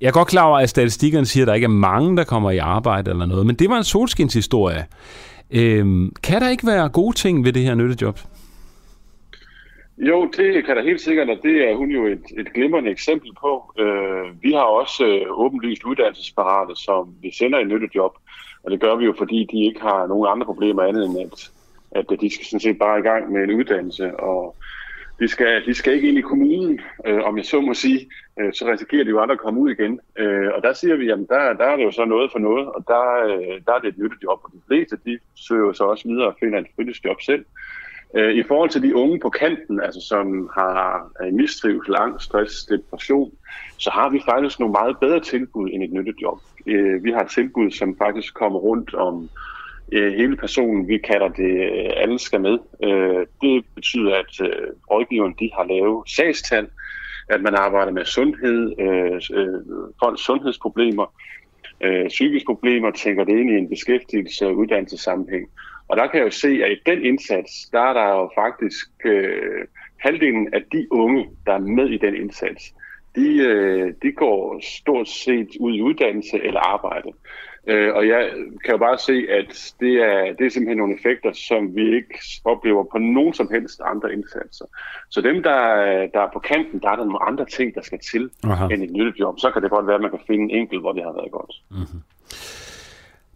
jeg 0.00 0.08
er 0.08 0.12
godt 0.12 0.28
klar 0.28 0.44
over, 0.44 0.58
at 0.58 0.70
statistikkerne 0.70 1.26
siger, 1.26 1.44
at 1.44 1.48
der 1.48 1.54
ikke 1.54 1.64
er 1.64 1.68
mange, 1.68 2.16
der 2.16 2.24
kommer 2.24 2.50
i 2.50 2.58
arbejde 2.58 3.10
eller 3.10 3.26
noget, 3.26 3.46
men 3.46 3.56
det 3.56 3.70
var 3.70 3.78
en 3.78 3.84
solskinshistorie. 3.84 4.84
Øh, 5.50 6.10
kan 6.22 6.40
der 6.40 6.48
ikke 6.48 6.66
være 6.66 6.88
gode 6.88 7.16
ting 7.16 7.44
ved 7.44 7.52
det 7.52 7.62
her 7.62 7.74
nyttejob? 7.74 8.18
Jo, 9.98 10.30
det 10.36 10.64
kan 10.64 10.76
der 10.76 10.82
helt 10.82 11.00
sikkert, 11.00 11.30
og 11.30 11.38
det 11.42 11.70
er 11.70 11.74
hun 11.74 11.90
jo 11.90 12.06
et, 12.06 12.24
et 12.38 12.52
glimrende 12.52 12.90
eksempel 12.90 13.30
på. 13.40 13.72
Øh, 13.78 14.42
vi 14.42 14.52
har 14.52 14.62
også 14.62 15.06
øh, 15.06 15.38
åbenlyst 15.38 15.84
uddannelsesparate, 15.84 16.76
som 16.76 17.14
vi 17.22 17.30
sender 17.30 17.58
i 17.58 17.64
nyttejob, 17.64 18.12
og 18.62 18.70
det 18.70 18.80
gør 18.80 18.96
vi 18.96 19.04
jo, 19.04 19.14
fordi 19.18 19.48
de 19.52 19.64
ikke 19.64 19.80
har 19.80 20.06
nogen 20.06 20.28
andre 20.30 20.46
problemer 20.46 20.82
andet 20.82 21.04
end, 21.04 21.18
at, 21.18 21.50
at 22.12 22.20
de 22.20 22.34
skal 22.34 22.46
sådan 22.46 22.60
set 22.60 22.78
bare 22.78 22.98
i 22.98 23.02
gang 23.02 23.32
med 23.32 23.42
en 23.42 23.50
uddannelse, 23.50 24.16
og 24.16 24.56
de 25.20 25.28
skal, 25.28 25.66
de 25.66 25.74
skal 25.74 25.94
ikke 25.94 26.08
ind 26.08 26.18
i 26.18 26.20
kommunen, 26.20 26.80
øh, 27.06 27.22
om 27.24 27.36
jeg 27.36 27.44
så 27.44 27.60
må 27.60 27.74
sige, 27.74 28.10
øh, 28.40 28.52
så 28.52 28.64
risikerer 28.72 29.04
de 29.04 29.10
jo 29.10 29.20
aldrig 29.20 29.34
at 29.34 29.40
komme 29.40 29.60
ud 29.60 29.70
igen. 29.70 30.00
Øh, 30.18 30.48
og 30.54 30.62
der 30.62 30.72
siger 30.72 30.96
vi, 30.96 31.06
jamen 31.06 31.26
der, 31.26 31.52
der 31.52 31.64
er 31.64 31.76
det 31.76 31.84
jo 31.84 31.90
så 31.90 32.04
noget 32.04 32.32
for 32.32 32.38
noget, 32.38 32.66
og 32.66 32.84
der, 32.88 33.04
øh, 33.24 33.60
der 33.66 33.72
er 33.72 33.78
det 33.78 33.88
et 33.88 33.98
nyttejob, 33.98 34.40
og 34.44 34.50
de 34.54 34.60
fleste 34.66 34.96
de 35.04 35.18
søger 35.34 35.66
jo 35.66 35.72
så 35.72 35.84
også 35.84 36.08
videre 36.08 36.26
og 36.26 36.36
finder 36.40 36.58
et 36.58 36.66
fritidsjob 36.76 37.20
selv. 37.20 37.40
Øh, 37.40 37.63
Øh, 38.16 38.34
I 38.34 38.42
forhold 38.42 38.70
til 38.70 38.82
de 38.82 38.96
unge 38.96 39.20
på 39.20 39.30
kanten, 39.30 39.80
altså 39.80 40.00
som 40.08 40.50
har 40.54 41.10
øh, 41.22 41.32
mistrivsel, 41.32 41.94
angst, 41.98 42.24
stress, 42.24 42.64
depression, 42.64 43.32
så 43.78 43.90
har 43.90 44.10
vi 44.10 44.20
faktisk 44.30 44.60
nogle 44.60 44.72
meget 44.72 44.96
bedre 45.00 45.20
tilbud 45.20 45.70
end 45.72 45.82
et 45.82 45.92
nyttejob. 45.92 46.38
Øh, 46.66 47.04
vi 47.04 47.10
har 47.10 47.20
et 47.20 47.30
tilbud, 47.30 47.70
som 47.70 47.96
faktisk 47.98 48.34
kommer 48.34 48.58
rundt 48.58 48.94
om 48.94 49.28
hele 49.92 50.36
personen. 50.36 50.88
Vi 50.88 50.98
kalder 50.98 51.28
det, 51.28 51.70
alle 51.96 52.18
skal 52.18 52.40
med. 52.40 52.58
Det 53.42 53.64
betyder, 53.74 54.14
at 54.14 54.48
rådgiveren 54.90 55.34
de 55.38 55.50
har 55.54 55.64
lavet 55.64 56.10
sagstal, 56.10 56.66
at 57.28 57.42
man 57.42 57.54
arbejder 57.54 57.92
med 57.92 58.04
sundhed, 58.04 58.60
folks 60.02 60.20
sundhedsproblemer, 60.20 61.14
psykiske 62.08 62.46
problemer, 62.46 62.90
tænker 62.90 63.24
det 63.24 63.38
ind 63.38 63.50
i 63.50 63.58
en 63.58 63.68
beskæftigelse- 63.68 64.46
og 64.46 64.56
uddannelsessammenhæng. 64.56 65.48
Og 65.88 65.96
der 65.96 66.06
kan 66.06 66.18
jeg 66.18 66.26
jo 66.26 66.30
se, 66.30 66.48
at 66.64 66.72
i 66.72 66.80
den 66.86 67.04
indsats, 67.04 67.68
der 67.72 67.80
er 67.80 67.92
der 67.92 68.08
jo 68.08 68.30
faktisk 68.34 68.88
øh, 69.04 69.66
halvdelen 69.98 70.54
af 70.54 70.62
de 70.72 70.86
unge, 70.90 71.28
der 71.46 71.52
er 71.52 71.58
med 71.58 71.88
i 71.88 71.98
den 71.98 72.14
indsats, 72.14 72.74
de, 73.16 73.36
øh, 73.36 73.94
de 74.02 74.12
går 74.12 74.60
stort 74.78 75.08
set 75.08 75.48
ud 75.60 75.72
i 75.74 75.82
uddannelse 75.82 76.42
eller 76.42 76.60
arbejde. 76.60 77.08
Øh, 77.66 77.94
og 77.94 78.08
jeg 78.08 78.30
kan 78.64 78.72
jo 78.72 78.78
bare 78.78 78.98
se, 78.98 79.26
at 79.30 79.74
det 79.80 79.94
er, 80.02 80.34
det 80.38 80.46
er 80.46 80.50
simpelthen 80.50 80.78
nogle 80.78 80.94
effekter, 80.94 81.32
som 81.32 81.76
vi 81.76 81.96
ikke 81.96 82.18
oplever 82.44 82.84
på 82.92 82.98
nogen 82.98 83.34
som 83.34 83.48
helst 83.50 83.80
andre 83.84 84.12
indsatser. 84.12 84.64
Så 85.10 85.20
dem, 85.20 85.42
der, 85.42 85.58
der 86.14 86.20
er 86.20 86.30
på 86.32 86.38
kanten, 86.38 86.80
der 86.80 86.90
er 86.90 86.96
der 86.96 87.04
nogle 87.04 87.22
andre 87.22 87.44
ting, 87.44 87.74
der 87.74 87.82
skal 87.82 87.98
til 87.98 88.30
Aha. 88.44 88.74
end 88.74 88.82
et 88.82 88.90
nyttejob. 88.90 89.38
Så 89.38 89.50
kan 89.50 89.62
det 89.62 89.70
godt 89.70 89.86
være, 89.86 89.94
at 89.94 90.02
man 90.02 90.10
kan 90.10 90.20
finde 90.26 90.44
en 90.44 90.50
enkelt, 90.50 90.80
hvor 90.80 90.92
det 90.92 91.02
har 91.02 91.12
været 91.12 91.30
godt. 91.30 91.52
Mm-hmm. 91.70 92.00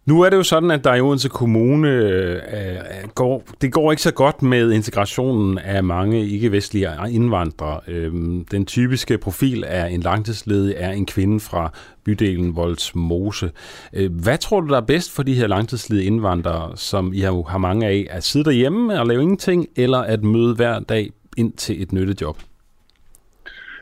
Nu 0.09 0.21
er 0.21 0.31
det 0.31 0.37
jo 0.37 0.43
sådan, 0.43 0.71
at 0.71 0.85
der 0.85 0.95
i 0.95 1.01
Odense 1.01 1.29
Kommune 1.29 1.89
øh, 1.89 3.09
går, 3.15 3.43
det 3.61 3.73
går 3.73 3.91
ikke 3.91 4.03
så 4.03 4.13
godt 4.13 4.43
med 4.43 4.73
integrationen 4.73 5.59
af 5.59 5.85
mange 5.85 6.27
ikke-vestlige 6.27 6.89
indvandrere. 7.11 7.81
Øhm, 7.89 8.45
den 8.45 8.67
typiske 8.67 9.19
profil 9.19 9.65
er 9.67 9.87
en 9.87 10.01
langtidsledig, 10.01 10.75
er 10.77 10.91
en 10.91 11.07
kvinde 11.07 11.41
fra 11.41 11.73
bydelen 12.05 12.57
Voldsmose. 12.57 13.51
Øh, 13.93 14.13
hvad 14.13 14.39
tror 14.39 14.61
du, 14.61 14.69
der 14.69 14.77
er 14.77 14.87
bedst 14.87 15.13
for 15.13 15.23
de 15.23 15.35
her 15.35 15.47
langtidsledige 15.47 16.07
indvandrere, 16.07 16.77
som 16.77 17.13
I 17.13 17.21
har, 17.21 17.43
har 17.49 17.59
mange 17.59 17.87
af, 17.87 18.07
at 18.11 18.25
sidde 18.25 18.45
derhjemme 18.45 19.01
og 19.01 19.07
lave 19.07 19.23
ingenting, 19.23 19.67
eller 19.77 19.99
at 19.99 20.25
møde 20.25 20.55
hver 20.55 20.79
dag 20.79 21.11
ind 21.37 21.53
til 21.53 21.83
et 21.83 21.93
nyttejob? 21.93 22.37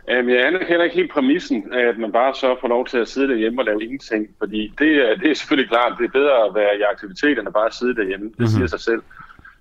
Jamen, 0.08 0.34
jeg 0.34 0.46
anerkender 0.46 0.84
ikke 0.84 0.96
helt 0.96 1.12
præmissen, 1.12 1.72
at 1.72 1.98
man 1.98 2.12
bare 2.12 2.34
så 2.34 2.56
får 2.60 2.68
lov 2.68 2.86
til 2.86 2.98
at 2.98 3.08
sidde 3.08 3.28
derhjemme 3.28 3.60
og 3.60 3.64
lave 3.64 3.82
ingenting, 3.82 4.28
fordi 4.38 4.72
det, 4.78 5.10
er, 5.10 5.14
det 5.14 5.30
er 5.30 5.34
selvfølgelig 5.34 5.68
klart, 5.68 5.98
det 5.98 6.04
er 6.04 6.10
bedre 6.10 6.44
at 6.46 6.54
være 6.54 6.78
i 6.78 6.82
aktivitet, 6.92 7.38
end 7.38 7.48
at 7.48 7.54
bare 7.54 7.72
sidde 7.72 7.96
derhjemme. 7.96 8.26
Det 8.26 8.38
mm-hmm. 8.38 8.50
siger 8.50 8.66
sig 8.66 8.80
selv. 8.80 9.02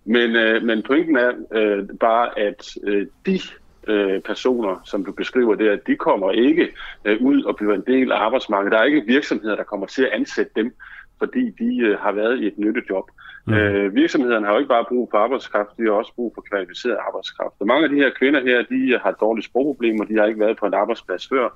Men, 0.06 0.36
øh, 0.36 0.64
men 0.64 0.84
pointen 0.84 1.18
er 1.18 1.32
øh, 1.52 1.84
bare, 2.00 2.40
at 2.40 2.78
øh, 2.84 3.08
de 3.26 3.40
øh, 3.88 4.22
personer, 4.22 4.82
som 4.84 5.06
du 5.06 5.12
beskriver 5.12 5.56
der, 5.56 5.76
de 5.76 5.96
kommer 5.96 6.32
ikke 6.32 6.70
øh, 7.06 7.22
ud 7.22 7.44
og 7.44 7.56
bliver 7.56 7.74
en 7.74 7.84
del 7.88 8.12
af 8.12 8.18
arbejdsmarkedet. 8.18 8.72
Der 8.72 8.80
er 8.80 8.84
ikke 8.84 9.04
virksomheder, 9.08 9.56
der 9.56 9.64
kommer 9.64 9.86
til 9.86 10.04
at 10.04 10.12
ansætte 10.14 10.52
dem, 10.56 10.74
fordi 11.20 11.50
de 11.60 11.78
øh, 11.78 12.00
har 12.00 12.12
været 12.12 12.40
i 12.40 12.48
et 12.48 12.58
nyttejob. 12.58 13.10
Mm. 13.48 13.54
Øh, 13.54 13.96
virksomhederne 13.96 14.46
har 14.46 14.54
jo 14.54 14.60
ikke 14.60 14.70
bare 14.70 14.86
brug 14.90 15.08
for 15.12 15.18
arbejdskraft, 15.18 15.78
de 15.78 15.84
har 15.84 15.92
også 15.92 16.14
brug 16.16 16.32
for 16.36 16.42
kvalificeret 16.50 16.98
arbejdskraft. 17.08 17.56
Og 17.60 17.68
mange 17.68 17.84
af 17.84 17.90
de 17.90 17.96
her 17.96 18.10
kvinder 18.20 18.42
her, 18.42 18.64
de 18.64 19.00
har 19.04 19.12
dårlige 19.12 19.46
sprogproblemer, 19.46 20.06
de 20.06 20.18
har 20.18 20.26
ikke 20.26 20.40
været 20.40 20.58
på 20.58 20.66
en 20.66 20.74
arbejdsplads 20.74 21.28
før, 21.28 21.50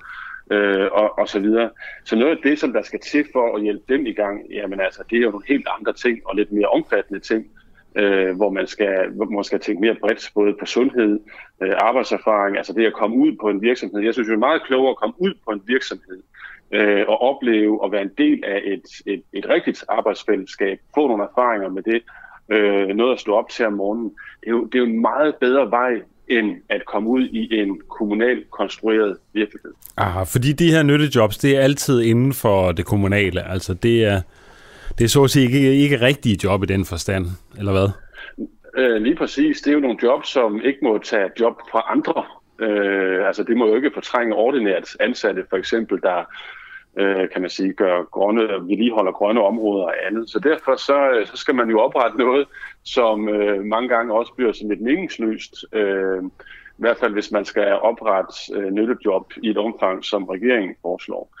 øh, 0.50 0.88
og, 0.92 1.18
og 1.18 1.28
så 1.28 1.38
videre. 1.40 1.70
Så 2.04 2.16
noget 2.16 2.36
af 2.36 2.42
det, 2.42 2.58
som 2.58 2.72
der 2.72 2.82
skal 2.82 3.00
til 3.00 3.24
for 3.32 3.56
at 3.56 3.62
hjælpe 3.62 3.84
dem 3.88 4.06
i 4.06 4.12
gang, 4.12 4.50
jamen 4.50 4.80
altså, 4.80 5.02
det 5.10 5.16
er 5.16 5.22
jo 5.22 5.30
nogle 5.30 5.46
helt 5.48 5.68
andre 5.78 5.92
ting, 5.92 6.20
og 6.24 6.36
lidt 6.36 6.52
mere 6.52 6.68
omfattende 6.68 7.20
ting, 7.20 7.46
øh, 7.96 8.36
hvor, 8.36 8.50
man 8.50 8.66
skal, 8.66 9.10
hvor 9.10 9.24
man 9.24 9.44
skal 9.44 9.60
tænke 9.60 9.80
mere 9.80 9.96
bredt, 10.00 10.30
både 10.34 10.56
på 10.60 10.66
sundhed, 10.66 11.20
øh, 11.62 11.74
arbejdserfaring, 11.78 12.56
altså 12.56 12.72
det 12.72 12.86
at 12.86 12.92
komme 12.92 13.16
ud 13.16 13.36
på 13.40 13.48
en 13.48 13.62
virksomhed. 13.62 14.00
Jeg 14.00 14.12
synes 14.12 14.28
det 14.28 14.34
er 14.34 14.48
meget 14.48 14.62
klogere 14.62 14.90
at 14.90 14.96
komme 14.96 15.14
ud 15.18 15.34
på 15.44 15.50
en 15.50 15.62
virksomhed, 15.66 16.22
øh, 16.72 17.04
og 17.08 17.22
opleve 17.22 17.84
at 17.84 17.92
være 17.92 18.02
en 18.02 18.12
del 18.18 18.44
af 18.44 18.60
et, 18.64 18.82
et, 19.06 19.22
et 19.32 19.48
rigtigt 19.48 19.84
arbejdsfællesskab, 19.88 20.78
få 20.94 21.08
nogle 21.08 21.24
erfaringer 21.24 21.68
med 21.68 21.82
det, 21.82 22.02
øh, 22.48 22.88
noget 22.88 23.12
at 23.12 23.20
stå 23.20 23.34
op 23.34 23.48
til 23.48 23.66
om 23.66 23.72
morgenen. 23.72 24.12
Det 24.40 24.46
er, 24.46 24.50
jo, 24.50 24.64
det 24.64 24.74
er 24.74 24.78
jo 24.78 24.84
en 24.84 25.00
meget 25.00 25.34
bedre 25.40 25.70
vej, 25.70 25.92
end 26.28 26.56
at 26.68 26.84
komme 26.86 27.08
ud 27.08 27.22
i 27.22 27.54
en 27.54 27.80
kommunal 27.88 28.44
konstrueret 28.50 29.16
virkelighed. 29.32 29.72
Aha, 29.96 30.22
fordi 30.22 30.52
de 30.52 30.70
her 30.70 30.82
nyttejobs, 30.82 31.38
det 31.38 31.56
er 31.56 31.60
altid 31.60 32.00
inden 32.00 32.32
for 32.32 32.72
det 32.72 32.86
kommunale. 32.86 33.48
Altså 33.48 33.74
det 33.74 34.04
er, 34.04 34.20
det 34.98 35.04
er 35.04 35.08
så 35.08 35.24
at 35.24 35.30
sige 35.30 35.46
ikke, 35.46 35.74
ikke 35.74 36.00
rigtige 36.00 36.38
job 36.44 36.62
i 36.62 36.66
den 36.66 36.84
forstand, 36.84 37.26
eller 37.58 37.72
hvad? 37.72 37.88
Øh, 38.76 39.02
lige 39.02 39.16
præcis. 39.16 39.60
Det 39.60 39.70
er 39.70 39.74
jo 39.74 39.80
nogle 39.80 39.98
jobs, 40.02 40.28
som 40.28 40.60
ikke 40.64 40.78
må 40.82 40.98
tage 40.98 41.30
job 41.40 41.54
fra 41.70 41.82
andre. 41.88 42.24
Øh, 42.60 43.26
altså 43.26 43.42
det 43.42 43.56
må 43.56 43.66
jo 43.66 43.74
ikke 43.74 43.90
fortrænge 43.94 44.34
ordinært 44.34 44.96
ansatte, 45.00 45.44
for 45.50 45.56
eksempel, 45.56 45.98
der 46.02 46.24
øh, 46.98 47.30
kan 47.30 47.40
man 47.40 47.50
sige, 47.50 47.72
gør 47.72 48.02
grønne, 48.02 48.42
vedligeholder 48.42 49.12
grønne 49.12 49.42
områder 49.42 49.84
og 49.84 50.06
andet. 50.06 50.30
Så 50.30 50.38
derfor 50.38 50.76
så, 50.76 51.10
øh, 51.10 51.26
så 51.26 51.36
skal 51.36 51.54
man 51.54 51.70
jo 51.70 51.80
oprette 51.80 52.18
noget, 52.18 52.48
som 52.84 53.28
øh, 53.28 53.64
mange 53.64 53.88
gange 53.88 54.14
også 54.14 54.32
bliver 54.32 54.52
sådan 54.52 54.68
lidt 54.68 54.80
meningsløst. 54.80 55.64
Øh, 55.72 56.22
I 56.78 56.82
hvert 56.82 56.98
fald 56.98 57.12
hvis 57.12 57.32
man 57.32 57.44
skal 57.44 57.72
oprette 57.72 58.34
øh, 58.54 58.70
nyttejob 58.70 59.32
i 59.42 59.50
et 59.50 59.58
omfang, 59.58 60.04
som 60.04 60.24
regeringen 60.24 60.76
foreslår. 60.82 61.36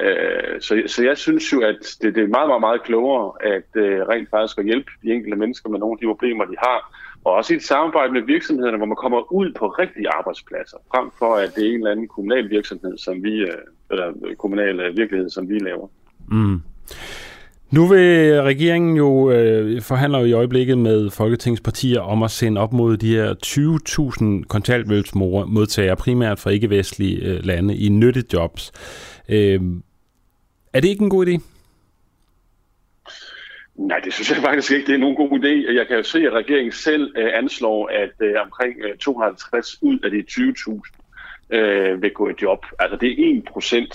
Øh, 0.00 0.60
så, 0.60 0.82
så 0.86 1.04
jeg 1.04 1.18
synes 1.18 1.52
jo, 1.52 1.60
at 1.60 1.96
det, 2.02 2.14
det 2.14 2.22
er 2.22 2.28
meget, 2.28 2.48
meget, 2.48 2.60
meget 2.60 2.82
klogere 2.82 3.32
at 3.40 3.68
øh, 3.74 4.00
rent 4.08 4.30
faktisk 4.30 4.58
at 4.58 4.64
hjælpe 4.64 4.90
de 5.02 5.12
enkelte 5.12 5.36
mennesker 5.36 5.70
med 5.70 5.78
nogle 5.78 5.92
af 5.92 5.98
de 5.98 6.06
problemer, 6.06 6.44
de 6.44 6.56
har, 6.58 7.01
og 7.24 7.32
også 7.32 7.52
i 7.52 7.56
et 7.56 7.62
samarbejde 7.62 8.12
med 8.12 8.22
virksomhederne, 8.22 8.76
hvor 8.76 8.86
man 8.86 8.96
kommer 8.96 9.32
ud 9.32 9.52
på 9.58 9.66
rigtige 9.66 10.08
arbejdspladser, 10.08 10.76
frem 10.90 11.10
for 11.18 11.34
at 11.34 11.54
det 11.54 11.64
er 11.64 11.68
en 11.68 11.74
eller 11.74 11.90
anden 11.90 12.08
kommunal 12.08 12.50
virksomhed, 12.50 12.98
som 12.98 13.22
vi, 13.22 13.30
øh, 13.30 13.58
eller 13.90 14.12
øh, 14.26 14.36
kommunal 14.36 14.80
øh, 14.80 14.96
virkelighed, 14.96 15.30
som 15.30 15.48
vi 15.48 15.58
laver. 15.58 15.88
Mm. 16.28 16.62
Nu 17.70 17.86
vil 17.86 18.40
regeringen 18.42 18.96
jo 18.96 19.30
øh, 19.30 19.82
forhandler 19.82 20.18
jo 20.18 20.24
i 20.24 20.32
øjeblikket 20.32 20.78
med 20.78 21.10
Folketingspartier 21.10 22.00
om 22.00 22.22
at 22.22 22.30
sende 22.30 22.60
op 22.60 22.72
mod 22.72 22.96
de 22.96 23.14
her 23.14 23.34
20.000 24.42 24.46
kontanthjælpsmodtagere, 24.48 25.96
primært 25.96 26.38
fra 26.38 26.50
ikke-vestlige 26.50 27.16
øh, 27.16 27.44
lande, 27.44 27.76
i 27.76 27.88
nyttejobs. 27.88 28.72
Øh, 29.28 29.60
er 30.72 30.80
det 30.80 30.88
ikke 30.88 31.02
en 31.02 31.10
god 31.10 31.26
idé? 31.26 31.51
Nej, 33.86 33.98
det 34.04 34.12
synes 34.12 34.30
jeg 34.30 34.38
faktisk 34.48 34.72
ikke, 34.72 34.86
det 34.86 34.94
er 34.94 34.98
nogen 34.98 35.16
god 35.16 35.30
idé. 35.30 35.74
Jeg 35.74 35.86
kan 35.86 35.96
jo 35.96 36.02
se, 36.02 36.26
at 36.26 36.32
regeringen 36.32 36.72
selv 36.72 37.12
øh, 37.16 37.30
anslår, 37.34 37.88
at 37.88 38.12
øh, 38.20 38.34
omkring 38.44 38.76
øh, 38.78 38.96
250 38.96 39.78
ud 39.82 39.98
af 39.98 40.10
de 40.10 40.24
20.000 40.30 41.56
øh, 41.56 42.02
vil 42.02 42.10
gå 42.10 42.28
i 42.28 42.32
job. 42.42 42.66
Altså 42.78 42.96
det 42.96 43.10
er 43.10 43.38
1 43.38 43.44
procent. 43.44 43.94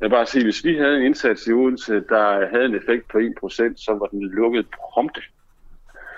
Jeg 0.00 0.10
vil 0.10 0.16
bare 0.16 0.26
sige, 0.26 0.44
hvis 0.44 0.64
vi 0.64 0.76
havde 0.76 0.96
en 0.96 1.02
indsats 1.02 1.46
i 1.46 1.52
Odense, 1.52 1.94
der 2.08 2.48
havde 2.50 2.64
en 2.64 2.74
effekt 2.74 3.08
på 3.08 3.18
1 3.18 3.34
procent, 3.40 3.80
så 3.80 3.92
var 3.92 4.06
den 4.06 4.22
lukket 4.22 4.66
prompte. 4.70 5.20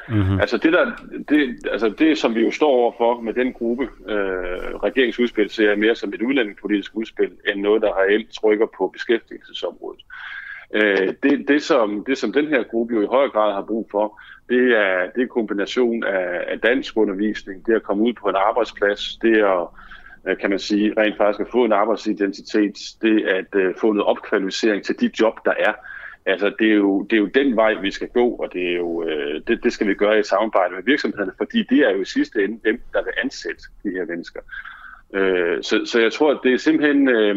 Mm-hmm. 0.08 0.40
Altså, 0.40 0.56
det 0.56 0.72
der, 0.72 0.92
det, 1.28 1.66
altså 1.70 1.88
det, 1.88 2.18
som 2.18 2.34
vi 2.34 2.40
jo 2.40 2.50
står 2.50 2.70
overfor 2.70 3.20
med 3.20 3.34
den 3.34 3.52
gruppe, 3.52 3.88
øh, 4.08 4.74
regeringsudspil, 4.74 5.50
ser 5.50 5.68
jeg 5.68 5.78
mere 5.78 5.94
som 5.94 6.14
et 6.14 6.22
udlændingepolitisk 6.22 6.90
udspil, 6.94 7.30
end 7.48 7.60
noget, 7.60 7.82
der 7.82 8.00
reelt 8.00 8.34
trykker 8.34 8.66
på 8.78 8.88
beskæftigelsesområdet. 8.88 10.00
Øh, 10.74 11.14
det, 11.22 11.48
det, 11.48 11.62
som, 11.62 12.04
det, 12.04 12.18
som 12.18 12.32
den 12.32 12.48
her 12.48 12.62
gruppe 12.62 12.94
jo 12.94 13.02
i 13.02 13.06
høj 13.06 13.28
grad 13.28 13.54
har 13.54 13.62
brug 13.62 13.88
for, 13.90 14.20
det 14.48 14.76
er, 14.76 15.10
det 15.14 15.22
er 15.22 15.26
kombination 15.26 16.04
af, 16.04 16.44
af 16.48 16.60
dansk 16.60 16.96
undervisning, 16.96 17.66
det 17.66 17.74
at 17.74 17.82
komme 17.82 18.02
ud 18.02 18.12
på 18.12 18.28
en 18.28 18.36
arbejdsplads, 18.36 19.16
det 19.22 19.36
at 19.36 19.66
øh, 20.28 20.38
kan 20.38 20.50
man 20.50 20.58
sige, 20.58 20.94
rent 20.96 21.16
faktisk 21.16 21.40
at 21.40 21.52
få 21.52 21.64
en 21.64 21.72
arbejdsidentitet, 21.72 22.78
det 23.02 23.24
at 23.24 23.54
øh, 23.54 23.74
få 23.80 23.92
noget 23.92 24.06
opkvalificering 24.06 24.84
til 24.84 25.00
de 25.00 25.10
job, 25.20 25.34
der 25.44 25.54
er. 25.58 25.72
Altså, 26.26 26.52
det 26.58 26.70
er, 26.70 26.74
jo, 26.74 27.02
det 27.02 27.12
er 27.12 27.20
jo 27.20 27.26
den 27.26 27.56
vej, 27.56 27.74
vi 27.74 27.90
skal 27.90 28.08
gå, 28.08 28.28
og 28.28 28.52
det, 28.52 28.70
er 28.70 28.76
jo, 28.76 29.04
øh, 29.08 29.40
det, 29.46 29.64
det 29.64 29.72
skal 29.72 29.88
vi 29.88 29.94
gøre 29.94 30.18
i 30.18 30.22
samarbejde 30.22 30.74
med 30.74 30.82
virksomhederne, 30.82 31.32
fordi 31.36 31.62
det 31.62 31.78
er 31.78 31.90
jo 31.90 32.00
i 32.00 32.04
sidste 32.04 32.44
ende 32.44 32.60
dem, 32.64 32.80
der 32.92 33.02
vil 33.04 33.12
ansætte 33.24 33.62
de 33.84 33.90
her 33.90 34.06
mennesker. 34.06 34.40
Øh, 35.14 35.62
så, 35.62 35.80
så 35.84 36.00
jeg 36.00 36.12
tror, 36.12 36.30
at 36.30 36.40
det 36.42 36.52
er 36.52 36.58
simpelthen, 36.58 37.08
øh, 37.08 37.36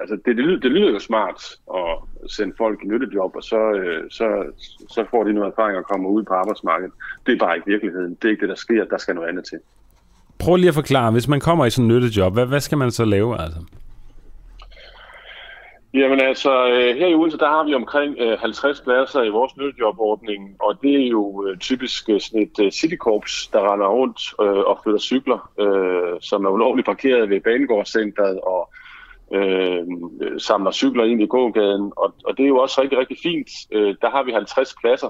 altså 0.00 0.16
det, 0.24 0.36
det, 0.36 0.44
lyder, 0.44 0.60
det 0.60 0.70
lyder 0.70 0.90
jo 0.90 0.98
smart 0.98 1.40
at 1.74 2.30
sende 2.30 2.54
folk 2.58 2.78
i 2.84 2.86
nyttejob, 2.86 3.36
og 3.36 3.42
så, 3.42 3.72
øh, 3.72 4.10
så, 4.10 4.26
så 4.88 5.04
får 5.10 5.24
de 5.24 5.32
noget 5.32 5.52
erfaring 5.52 5.78
og 5.78 5.84
kommer 5.84 6.10
ud 6.10 6.22
på 6.22 6.34
arbejdsmarkedet. 6.34 6.92
Det 7.26 7.32
er 7.34 7.38
bare 7.38 7.56
ikke 7.56 7.66
virkeligheden. 7.66 8.14
Det 8.14 8.24
er 8.24 8.28
ikke 8.28 8.40
det, 8.40 8.48
der 8.48 8.54
sker. 8.54 8.84
Der 8.84 8.98
skal 8.98 9.14
noget 9.14 9.28
andet 9.28 9.44
til. 9.44 9.58
Prøv 10.38 10.56
lige 10.56 10.68
at 10.68 10.74
forklare, 10.74 11.12
hvis 11.12 11.28
man 11.28 11.40
kommer 11.40 11.66
i 11.66 11.70
sådan 11.70 11.90
en 11.90 11.96
nyttejob, 11.96 12.32
hvad, 12.32 12.46
hvad 12.46 12.60
skal 12.60 12.78
man 12.78 12.90
så 12.90 13.04
lave? 13.04 13.40
Altså? 13.40 13.60
Jamen 15.94 16.20
altså, 16.20 16.68
øh, 16.68 16.96
her 16.96 17.06
i 17.06 17.14
Odense, 17.14 17.38
der 17.38 17.48
har 17.48 17.64
vi 17.64 17.74
omkring 17.74 18.16
øh, 18.18 18.38
50 18.38 18.80
pladser 18.80 19.22
i 19.22 19.28
vores 19.28 19.56
nyttejobordning, 19.56 20.56
og 20.60 20.82
det 20.82 21.02
er 21.02 21.08
jo 21.08 21.46
øh, 21.46 21.58
typisk 21.58 22.04
sådan 22.18 22.42
et 22.42 22.74
citykorps, 22.74 23.46
der 23.52 23.72
render 23.72 23.86
rundt 23.86 24.20
og 24.66 24.80
flytter 24.82 25.00
cykler, 25.00 25.50
som 26.20 26.44
er 26.44 26.50
ulovligt 26.50 26.86
parkeret 26.86 27.30
ved 27.30 27.40
Banegårdscenteret 27.40 28.40
og 28.40 28.70
øh, 29.34 29.84
samler 30.38 30.70
cykler 30.70 31.04
ind 31.04 31.22
i 31.22 31.26
gågaden, 31.26 31.92
og, 31.96 32.14
og 32.24 32.36
det 32.36 32.44
er 32.44 32.48
jo 32.48 32.58
også 32.58 32.82
rigtig, 32.82 32.98
rigtig 32.98 33.18
fint. 33.22 33.48
der 34.02 34.10
har 34.10 34.22
vi 34.22 34.32
50 34.32 34.74
pladser, 34.80 35.08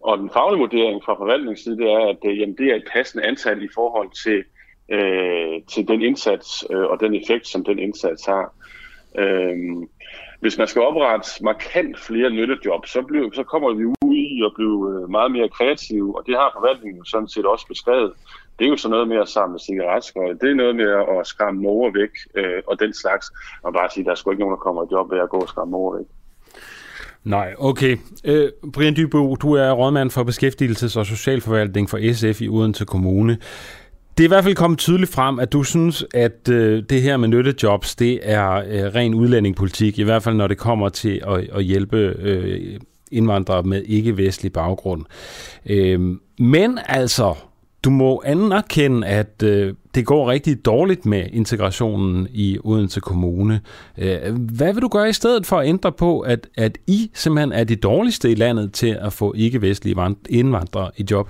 og 0.00 0.18
den 0.18 0.30
faglige 0.30 0.60
vurdering 0.60 1.04
fra 1.04 1.14
forvaltningssiden, 1.14 1.78
det 1.78 1.92
er, 1.92 2.06
at 2.08 2.38
jamen, 2.38 2.56
det 2.58 2.66
er 2.66 2.74
et 2.74 2.88
passende 2.92 3.26
antal 3.26 3.62
i 3.62 3.68
forhold 3.74 4.10
til, 4.24 4.44
øh, 4.88 5.62
til 5.68 5.88
den 5.88 6.02
indsats 6.02 6.64
øh, 6.70 6.84
og 6.84 7.00
den 7.00 7.14
effekt, 7.14 7.46
som 7.46 7.64
den 7.64 7.78
indsats 7.78 8.26
har. 8.26 8.54
Øhm, 9.18 9.88
hvis 10.40 10.58
man 10.58 10.66
skal 10.66 10.82
oprette 10.82 11.44
markant 11.44 11.98
flere 11.98 12.30
nyttejob, 12.30 12.86
så, 12.86 13.02
bliver, 13.02 13.30
så 13.32 13.42
kommer 13.42 13.74
vi 13.74 13.84
ud 13.84 14.14
i 14.14 14.42
at 14.44 14.52
blive 14.54 14.78
øh, 14.92 15.10
meget 15.10 15.32
mere 15.32 15.48
kreative, 15.48 16.18
og 16.18 16.22
det 16.26 16.34
har 16.34 16.50
forvaltningen 16.56 17.04
sådan 17.04 17.28
set 17.28 17.46
også 17.46 17.66
beskrevet. 17.66 18.12
Det 18.58 18.64
er 18.64 18.68
jo 18.68 18.76
sådan 18.76 18.90
noget 18.90 19.08
med 19.08 19.16
at 19.16 19.28
samle 19.28 19.58
cigaretskøj, 19.58 20.28
det 20.40 20.50
er 20.50 20.54
noget 20.54 20.76
med 20.76 20.90
at 21.20 21.26
skræmme 21.26 21.62
morer 21.62 21.92
væk, 22.00 22.14
øh, 22.34 22.62
og 22.66 22.80
den 22.80 22.94
slags. 22.94 23.26
Og 23.62 23.72
bare 23.72 23.88
sige, 23.94 24.04
der 24.04 24.10
er 24.10 24.14
sgu 24.14 24.30
ikke 24.30 24.40
nogen, 24.40 24.56
der 24.56 24.64
kommer 24.66 24.84
i 24.84 24.88
job 24.92 25.10
ved 25.12 25.18
at 25.20 25.28
gå 25.28 25.38
og 25.38 25.48
skræmme 25.48 25.72
morer 25.72 25.96
væk. 25.98 26.06
Nej, 27.24 27.54
okay. 27.58 27.96
Øh, 28.24 28.48
Brian 28.72 28.96
Dybo, 28.96 29.34
du 29.34 29.52
er 29.52 29.72
rådmand 29.72 30.10
for 30.10 30.24
beskæftigelses- 30.24 30.98
og 30.98 31.06
socialforvaltning 31.06 31.90
for 31.90 32.12
SF 32.12 32.40
i 32.40 32.48
Odense 32.48 32.84
Kommune. 32.84 33.38
Det 34.18 34.24
er 34.24 34.28
i 34.28 34.28
hvert 34.28 34.44
fald 34.44 34.54
kommet 34.54 34.78
tydeligt 34.78 35.10
frem, 35.10 35.38
at 35.38 35.52
du 35.52 35.62
synes, 35.62 36.04
at 36.14 36.48
øh, 36.48 36.82
det 36.90 37.02
her 37.02 37.16
med 37.16 37.28
nyttejobs, 37.28 37.96
det 37.96 38.20
er 38.22 38.50
øh, 38.52 38.94
ren 38.94 39.14
udlændingepolitik, 39.14 39.98
i 39.98 40.02
hvert 40.02 40.22
fald 40.22 40.34
når 40.34 40.46
det 40.46 40.58
kommer 40.58 40.88
til 40.88 41.20
at, 41.28 41.48
at 41.52 41.64
hjælpe 41.64 41.96
øh, 42.18 42.80
indvandrere 43.12 43.62
med 43.62 43.82
ikke-vestlig 43.82 44.52
baggrund. 44.52 45.04
Øh, 45.66 46.00
men 46.38 46.78
altså, 46.86 47.34
du 47.84 47.90
må 47.90 48.22
anerkende, 48.24 49.06
at 49.06 49.42
øh, 49.42 49.74
det 49.94 50.06
går 50.06 50.30
rigtig 50.30 50.64
dårligt 50.64 51.06
med 51.06 51.24
integrationen 51.32 52.28
i 52.30 52.58
Odense 52.64 53.00
Kommune. 53.00 53.60
Øh, 53.98 54.34
hvad 54.34 54.72
vil 54.72 54.82
du 54.82 54.88
gøre 54.88 55.08
i 55.08 55.12
stedet 55.12 55.46
for 55.46 55.58
at 55.58 55.68
ændre 55.68 55.92
på, 55.92 56.20
at, 56.20 56.48
at 56.56 56.78
I 56.86 57.10
simpelthen 57.14 57.52
er 57.52 57.64
de 57.64 57.76
dårligste 57.76 58.30
i 58.30 58.34
landet 58.34 58.72
til 58.72 58.98
at 59.00 59.12
få 59.12 59.34
ikke-vestlige 59.36 59.96
indvandrere 60.28 60.90
i 60.96 61.04
job? 61.10 61.28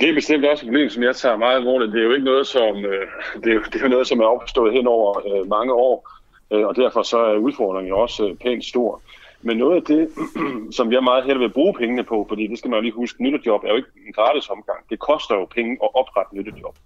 Det 0.00 0.08
er 0.08 0.14
bestemt 0.14 0.44
også 0.44 0.64
et 0.64 0.68
problem, 0.68 0.88
som 0.88 1.02
jeg 1.02 1.16
tager 1.16 1.36
meget 1.36 1.56
alvorligt. 1.56 1.92
Det 1.92 2.00
er 2.00 2.04
jo 2.04 2.12
ikke 2.12 2.24
noget, 2.24 2.46
som, 2.46 2.76
øh, 2.76 3.06
det 3.44 3.50
er, 3.50 3.54
jo, 3.54 3.62
det 3.72 3.74
er 3.74 3.82
jo 3.82 3.88
noget, 3.88 4.06
som 4.06 4.20
er 4.20 4.24
opstået 4.24 4.72
hen 4.72 4.86
over 4.86 5.10
øh, 5.28 5.48
mange 5.48 5.72
år, 5.72 6.10
øh, 6.50 6.66
og 6.66 6.76
derfor 6.76 7.02
så 7.02 7.18
er 7.18 7.36
udfordringen 7.36 7.92
også 7.92 8.28
øh, 8.28 8.36
pænt 8.36 8.64
stor. 8.64 9.02
Men 9.42 9.56
noget 9.56 9.76
af 9.76 9.82
det, 9.82 10.08
som 10.76 10.92
jeg 10.92 11.04
meget 11.04 11.24
hellere 11.24 11.46
vil 11.46 11.54
bruge 11.54 11.74
pengene 11.74 12.04
på, 12.04 12.26
fordi 12.28 12.46
det 12.46 12.58
skal 12.58 12.70
man 12.70 12.76
jo 12.76 12.82
lige 12.82 12.92
huske, 12.92 13.22
nyttejob 13.22 13.64
er 13.64 13.68
jo 13.68 13.76
ikke 13.76 13.88
en 14.06 14.12
gratis 14.12 14.48
omgang. 14.48 14.78
Det 14.90 14.98
koster 14.98 15.34
jo 15.34 15.44
penge 15.44 15.78
at 15.82 15.88
oprette 15.94 16.36
nyttejob. 16.36 16.76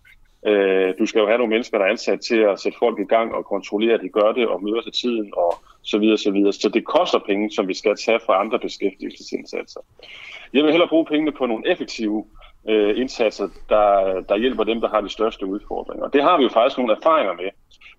Øh, 0.47 0.95
du 0.99 1.07
skal 1.07 1.21
jo 1.21 1.27
have 1.27 1.39
nogle 1.39 1.51
mennesker, 1.51 1.79
der 1.79 1.85
er 1.85 1.91
ansat 1.91 2.21
til 2.21 2.39
at 2.39 2.61
sætte 2.61 2.79
folk 2.79 2.99
i 3.01 3.05
gang 3.05 3.35
og 3.35 3.45
kontrollere, 3.45 3.95
at 3.95 4.01
de 4.01 4.09
gør 4.09 4.33
det 4.33 4.47
og 4.49 4.63
møder 4.63 4.81
til 4.81 4.93
tiden 4.93 5.33
og 5.37 5.55
så 5.83 5.99
videre, 5.99 6.19
så 6.19 6.31
videre. 6.31 6.53
Så 6.53 6.69
det 6.69 6.85
koster 6.85 7.19
penge, 7.19 7.51
som 7.51 7.69
vi 7.69 7.75
skal 7.75 7.97
tage 7.97 8.21
fra 8.27 8.41
andre 8.41 8.59
beskæftigelsesindsatser. 8.59 9.81
Jeg 10.53 10.63
vil 10.65 10.71
hellere 10.71 10.89
bruge 10.89 11.05
pengene 11.05 11.33
på 11.33 11.47
nogle 11.47 11.71
effektive 11.71 12.25
øh, 12.69 13.01
indsatser, 13.01 13.49
der, 13.69 14.21
der 14.29 14.37
hjælper 14.37 14.65
dem, 14.65 14.81
der 14.81 14.89
har 14.89 15.01
de 15.01 15.09
største 15.09 15.47
udfordringer. 15.47 16.05
Og 16.05 16.13
det 16.13 16.23
har 16.23 16.37
vi 16.37 16.43
jo 16.43 16.49
faktisk 16.49 16.79
nogle 16.79 16.97
erfaringer 16.97 17.35
med, 17.35 17.51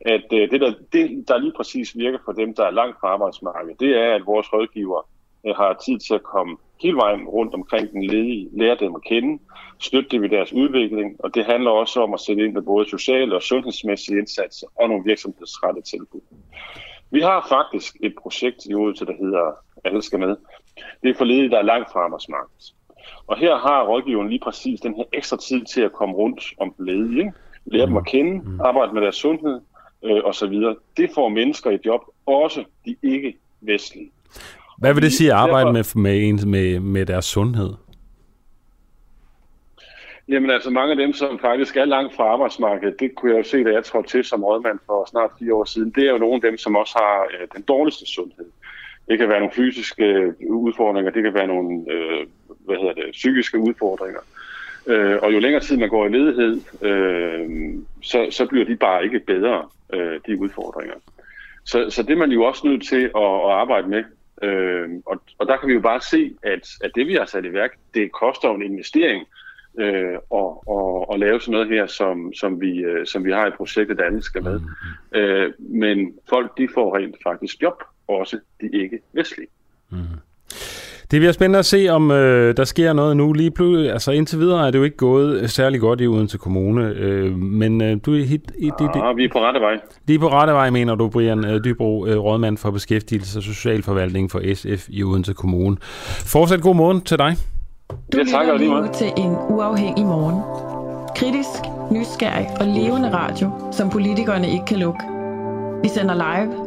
at 0.02 0.26
øh, 0.34 0.52
det, 0.52 0.61
der, 0.61 0.73
det, 0.94 1.27
der 1.27 1.38
lige 1.38 1.53
præcis 1.56 1.98
virker 1.98 2.19
for 2.26 2.31
dem, 2.31 2.53
der 2.56 2.65
er 2.65 2.72
langt 2.72 2.98
fra 2.99 3.07
arbejdsmarkedet, 3.07 3.80
det 3.80 3.98
er, 3.98 4.15
at 4.15 4.26
vores 4.26 4.53
rådgiver 4.53 5.10
øh, 5.45 5.56
har 5.56 5.73
tid 5.85 5.99
til 5.99 6.14
at 6.14 6.23
komme 6.23 6.57
hele 6.81 6.95
vejen 6.95 7.27
rundt 7.27 7.53
omkring 7.53 7.91
den 7.91 8.03
ledige, 8.03 8.49
lære 8.52 8.77
dem 8.80 8.95
at 8.95 9.03
kende, 9.03 9.44
støtte 9.80 10.10
dem 10.10 10.23
i 10.23 10.27
deres 10.27 10.53
udvikling, 10.53 11.15
og 11.19 11.35
det 11.35 11.45
handler 11.45 11.72
også 11.72 12.03
om 12.03 12.14
at 12.14 12.19
sætte 12.19 12.44
ind 12.44 12.53
med 12.53 12.61
både 12.61 12.89
sociale 12.89 13.35
og 13.35 13.41
sundhedsmæssige 13.41 14.19
indsatser 14.19 14.68
og 14.76 14.89
nogle 14.89 15.03
virksomhedsrettede 15.03 15.85
tilbud. 15.85 16.22
Vi 17.11 17.22
har 17.22 17.45
faktisk 17.49 17.98
et 18.03 18.14
projekt 18.22 18.65
i 18.69 18.73
Odense, 18.76 19.06
der 19.06 19.14
hedder 19.19 19.52
Alle 19.84 20.02
skal 20.02 20.19
med. 20.19 20.35
Det 21.03 21.10
er 21.10 21.14
for 21.18 21.26
ledige, 21.26 21.49
der 21.49 21.57
er 21.57 21.61
langt 21.61 21.91
fra 21.91 21.99
arbejdsmarkedet. 21.99 22.73
Og 23.28 23.38
her 23.38 23.56
har 23.56 23.84
rådgiveren 23.84 24.30
lige 24.30 24.40
præcis 24.44 24.80
den 24.80 24.96
her 24.96 25.04
ekstra 25.14 25.38
tid 25.38 25.66
til 25.66 25.82
at 25.82 25.94
komme 25.94 26.16
rundt 26.16 26.44
om 26.60 26.74
den 26.78 26.86
ledige. 26.86 27.20
Ikke? 27.20 27.32
Lære 27.66 27.86
dem 27.86 27.98
at 27.98 28.06
kende, 28.06 28.50
mm. 28.50 28.60
arbejde 28.62 28.94
med 28.94 29.02
deres 29.02 29.16
sundhed 29.16 29.62
øh, 30.04 30.24
osv. 30.24 30.54
Det 30.98 31.10
får 31.16 31.30
mennesker 31.30 31.72
i 31.72 31.78
job, 31.86 32.02
også 32.26 32.64
de 32.86 32.96
ikke-vestlige. 33.04 34.12
Hvad 34.78 34.94
vil 34.94 35.04
det 35.04 35.14
sige 35.14 35.34
at 35.34 35.38
arbejde 35.38 35.74
med, 35.74 35.96
med, 35.96 36.46
med, 36.46 36.80
med 36.80 37.06
deres 37.06 37.26
sundhed? 37.26 37.74
Jamen 40.30 40.50
altså 40.50 40.70
mange 40.70 40.92
af 40.92 40.98
dem, 40.98 41.14
som 41.14 41.40
faktisk 41.40 41.78
er 41.78 41.86
langt 41.86 42.16
fra 42.16 42.24
arbejdsmarkedet, 42.24 43.00
det 43.00 43.16
kunne 43.16 43.32
jeg 43.32 43.38
jo 43.38 43.44
se, 43.44 43.64
da 43.64 43.70
jeg 43.70 43.84
trådte 43.84 44.10
til 44.10 44.24
som 44.24 44.44
rådmand 44.44 44.80
for 44.86 45.10
snart 45.10 45.32
fire 45.40 45.54
år 45.54 45.64
siden, 45.64 45.92
det 45.96 46.04
er 46.08 46.12
jo 46.12 46.18
nogle 46.18 46.36
af 46.36 46.42
dem, 46.42 46.58
som 46.58 46.76
også 46.76 46.94
har 46.98 47.28
øh, 47.34 47.48
den 47.56 47.62
dårligste 47.62 48.06
sundhed. 48.06 48.46
Det 49.08 49.18
kan 49.18 49.30
være 49.30 49.40
nogle 49.40 49.54
fysiske 49.54 50.06
øh, 50.06 50.34
udfordringer, 50.50 51.12
det 51.12 51.24
kan 51.24 51.34
være 51.34 51.48
nogle 51.48 51.86
øh, 51.92 52.28
hvad 52.66 52.76
hedder 52.76 52.94
det, 52.94 53.12
psykiske 53.12 53.60
udfordringer. 53.60 54.20
Øh, 54.88 55.18
og 55.22 55.34
jo 55.34 55.40
længere 55.40 55.62
tid 55.62 55.78
man 55.78 55.90
går 55.90 56.06
i 56.06 56.10
ledighed, 56.10 56.62
øh, 56.82 57.74
så, 58.04 58.28
så 58.32 58.46
bliver 58.46 58.66
de 58.66 58.76
bare 58.76 59.04
ikke 59.04 59.20
bedre, 59.20 59.70
øh, 59.94 60.20
de 60.28 60.40
udfordringer. 60.40 60.96
Så, 61.66 61.90
så 61.90 62.04
det 62.04 62.12
er 62.12 62.18
man 62.18 62.32
jo 62.32 62.44
også 62.44 62.68
nødt 62.68 62.88
til 62.88 63.04
at, 63.04 63.32
at 63.46 63.52
arbejde 63.52 63.88
med. 63.88 64.04
Øh, 64.44 64.90
og, 65.06 65.22
og 65.38 65.48
der 65.48 65.58
kan 65.58 65.70
vi 65.70 65.74
jo 65.74 65.80
bare 65.80 66.02
se, 66.02 66.36
at, 66.44 66.70
at 66.84 66.92
det 66.96 67.08
vi 67.08 67.14
har 67.14 67.26
sat 67.26 67.46
i 67.46 67.54
værk, 67.54 67.78
det 67.94 68.12
koster 68.12 68.50
en 68.50 68.62
investering 68.62 69.28
øh, 69.80 70.18
og, 70.30 70.68
og, 70.68 71.10
og 71.10 71.20
lave 71.20 71.42
sådan 71.42 71.52
noget 71.52 71.68
her, 71.68 71.88
som, 71.88 72.34
som, 72.34 72.62
vi, 72.62 72.78
øh, 72.78 73.06
som 73.06 73.26
vi 73.26 73.32
har 73.32 73.48
i 73.48 73.58
projektet, 73.58 73.98
der 73.98 74.06
andet 74.06 74.24
skal 74.24 74.44
med. 74.44 74.60
Mm. 74.60 75.20
Øh, 75.20 75.54
men 75.60 76.14
folk, 76.30 76.58
de 76.58 76.68
får 76.74 76.98
rent 76.98 77.16
faktisk 77.24 77.62
job, 77.62 77.84
også 78.08 78.40
de 78.62 78.70
ikke 78.74 79.00
vestlige. 79.14 79.48
Mm. 79.90 79.98
Det 81.12 81.20
bliver 81.20 81.32
spændende 81.32 81.60
at 81.60 81.66
se, 81.66 81.88
om 81.90 82.12
øh, 82.12 82.58
der 82.58 82.64
sker 82.64 82.94
noget 82.94 83.18
nu. 83.18 83.34
Lige 83.34 83.52
pludselig, 83.52 83.92
altså 83.92 84.12
indtil 84.12 84.40
videre 84.40 84.68
er 84.68 84.72
det 84.72 84.80
jo 84.80 84.84
ikke 84.84 84.98
gået 84.98 85.52
særlig 85.52 85.80
godt 85.80 86.02
i 86.02 86.08
Odense 86.08 86.38
Kommune, 86.38 86.86
øh, 86.86 87.38
men 87.38 87.82
øh, 87.82 87.98
du 88.06 88.14
er 88.14 88.18
hit, 88.18 88.52
hit, 88.60 88.74
hit, 88.80 88.90
ja, 88.96 89.14
vi 89.14 89.24
er 89.24 89.30
på 89.32 89.40
rette 89.40 89.60
vej. 89.60 89.80
De 90.08 90.16
er 90.16 90.20
på 90.20 90.28
rette 90.28 90.54
vej, 90.54 90.70
mener 90.70 90.96
du, 90.96 91.10
Brian 91.10 91.46
øh, 91.46 91.64
Dybro, 91.64 92.06
øh, 92.06 92.18
rådmand 92.18 92.58
for 92.58 92.72
beskæftigelse 92.72 93.40
og 93.40 93.44
socialforvaltning 93.44 94.32
for 94.32 94.42
SF 94.54 94.88
i 94.90 95.04
Odense 95.04 95.34
Kommune. 95.34 95.78
Fortsat 96.34 96.62
god 96.62 96.76
morgen 96.76 97.02
til 97.02 97.18
dig. 97.18 97.36
Du 97.90 98.18
lytter 98.18 98.58
lige 98.58 98.94
til 98.94 99.08
en 99.18 99.32
uafhængig 99.50 100.06
morgen. 100.06 100.42
Kritisk, 101.16 101.62
nysgerrig 101.92 102.48
og 102.60 102.66
levende 102.68 103.14
radio, 103.14 103.52
som 103.72 103.90
politikerne 103.90 104.52
ikke 104.52 104.66
kan 104.66 104.78
lukke. 104.80 105.00
Vi 105.84 105.90
sender 105.90 106.16
live 106.16 106.66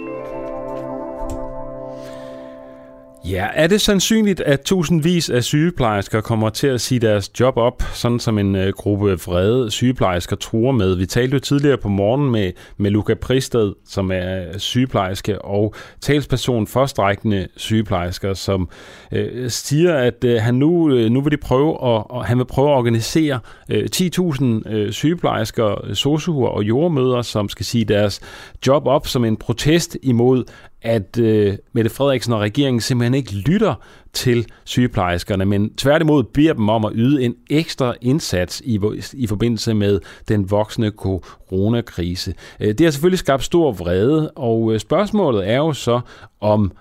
Ja, 3.25 3.47
er 3.53 3.67
det 3.67 3.81
sandsynligt, 3.81 4.41
at 4.41 4.61
tusindvis 4.61 5.29
af 5.29 5.43
sygeplejersker 5.43 6.21
kommer 6.21 6.49
til 6.49 6.67
at 6.67 6.81
sige 6.81 6.99
deres 6.99 7.39
job 7.39 7.57
op, 7.57 7.83
sådan 7.93 8.19
som 8.19 8.37
en 8.37 8.55
øh, 8.55 8.73
gruppe 8.73 9.11
vrede 9.11 9.71
sygeplejersker 9.71 10.35
truer 10.35 10.71
med? 10.71 10.95
Vi 10.95 11.05
talte 11.05 11.33
jo 11.33 11.39
tidligere 11.39 11.77
på 11.77 11.89
morgen 11.89 12.31
med, 12.31 12.51
med 12.77 12.91
Luca 12.91 13.13
Pristed, 13.13 13.73
som 13.87 14.11
er 14.11 14.47
øh, 14.47 14.59
sygeplejerske 14.59 15.41
og 15.41 15.73
talsperson 16.01 16.67
for 16.67 16.85
strækkende 16.85 17.47
sygeplejersker, 17.57 18.33
som 18.33 18.69
øh, 19.11 19.49
siger, 19.49 19.95
at 19.95 20.23
øh, 20.23 20.41
han 20.41 20.55
nu, 20.55 20.95
øh, 20.95 21.09
nu 21.09 21.21
vil 21.21 21.31
de 21.31 21.37
prøve 21.37 21.71
at, 21.71 22.03
og 22.09 22.25
han 22.25 22.37
vil 22.37 22.45
prøve 22.45 22.69
at 22.69 22.77
organisere 22.77 23.39
øh, 23.69 23.87
10.000 23.95 24.69
øh, 24.69 24.91
sygeplejersker, 24.91 25.93
sosuer 25.93 26.49
og 26.49 26.63
jordmøder, 26.63 27.21
som 27.21 27.49
skal 27.49 27.65
sige 27.65 27.85
deres 27.85 28.19
job 28.67 28.87
op 28.87 29.07
som 29.07 29.25
en 29.25 29.37
protest 29.37 29.97
imod, 30.03 30.43
at 30.81 31.19
øh, 31.19 31.57
Mette 31.73 31.89
Frederiksen 31.89 32.33
og 32.33 32.39
regeringen 32.39 32.81
simpelthen 32.81 33.13
ikke 33.13 33.33
lytter 33.33 33.73
til 34.13 34.45
sygeplejerskerne, 34.63 35.45
men 35.45 35.73
tværtimod 35.75 36.23
beder 36.23 36.53
dem 36.53 36.69
om 36.69 36.85
at 36.85 36.91
yde 36.95 37.23
en 37.23 37.35
ekstra 37.49 37.93
indsats 38.01 38.61
i, 38.65 38.79
i 39.13 39.27
forbindelse 39.27 39.73
med 39.73 39.99
den 40.27 40.51
voksende 40.51 40.91
coronakrise. 40.97 42.33
Øh, 42.59 42.67
det 42.67 42.81
har 42.81 42.91
selvfølgelig 42.91 43.19
skabt 43.19 43.43
stor 43.43 43.71
vrede, 43.71 44.31
og 44.31 44.73
øh, 44.73 44.79
spørgsmålet 44.79 45.49
er 45.49 45.57
jo 45.57 45.73
så, 45.73 45.99
om 46.41 46.71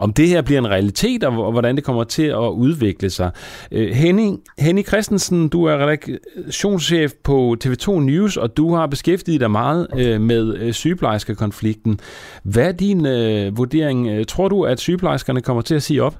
om 0.00 0.12
det 0.12 0.28
her 0.28 0.42
bliver 0.42 0.58
en 0.58 0.70
realitet, 0.70 1.24
og 1.24 1.52
hvordan 1.52 1.76
det 1.76 1.84
kommer 1.84 2.04
til 2.04 2.22
at 2.22 2.36
udvikle 2.36 3.10
sig. 3.10 3.30
Øh, 3.72 3.90
Henning, 3.94 4.40
Henning 4.58 4.86
Christensen, 4.86 5.48
du 5.48 5.64
er 5.64 5.86
redaktionschef 5.86 7.12
på 7.24 7.56
TV2 7.64 7.90
News, 8.00 8.36
og 8.36 8.56
du 8.56 8.74
har 8.74 8.86
beskæftiget 8.86 9.40
dig 9.40 9.50
meget 9.50 9.86
øh, 9.96 10.20
med 10.20 10.54
øh, 10.56 10.72
sygeplejerskekonflikten. 10.72 12.00
Hvad 12.42 12.68
er 12.68 12.72
din 12.72 13.04
vurdering? 13.56 14.28
Tror 14.28 14.48
du, 14.48 14.62
at 14.62 14.80
sygeplejerskerne 14.80 15.40
kommer 15.40 15.62
til 15.62 15.74
at 15.74 15.82
sige 15.82 16.02
op? 16.02 16.16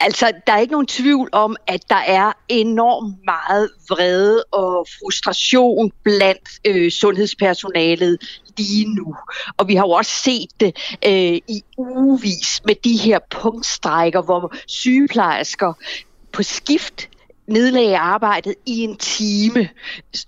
Altså, 0.00 0.32
der 0.46 0.52
er 0.52 0.58
ikke 0.58 0.72
nogen 0.72 0.86
tvivl 0.86 1.28
om, 1.32 1.56
at 1.66 1.90
der 1.90 2.02
er 2.06 2.32
enormt 2.48 3.16
meget 3.24 3.70
vrede 3.90 4.44
og 4.52 4.86
frustration 4.98 5.92
blandt 6.02 6.48
øh, 6.66 6.90
sundhedspersonalet 6.90 8.18
lige 8.58 8.94
nu. 8.94 9.16
Og 9.56 9.68
vi 9.68 9.74
har 9.74 9.84
jo 9.86 9.90
også 9.90 10.12
set 10.24 10.50
det 10.60 10.76
øh, 11.06 11.40
i 11.48 11.62
uvis 11.76 12.60
med 12.64 12.74
de 12.74 12.96
her 12.96 13.18
punktstrækker, 13.30 14.22
hvor 14.22 14.54
sygeplejersker 14.66 15.72
på 16.32 16.42
skift 16.42 17.08
nedlagde 17.50 17.96
arbejdet 17.96 18.54
i 18.66 18.80
en 18.80 18.96
time 18.96 19.68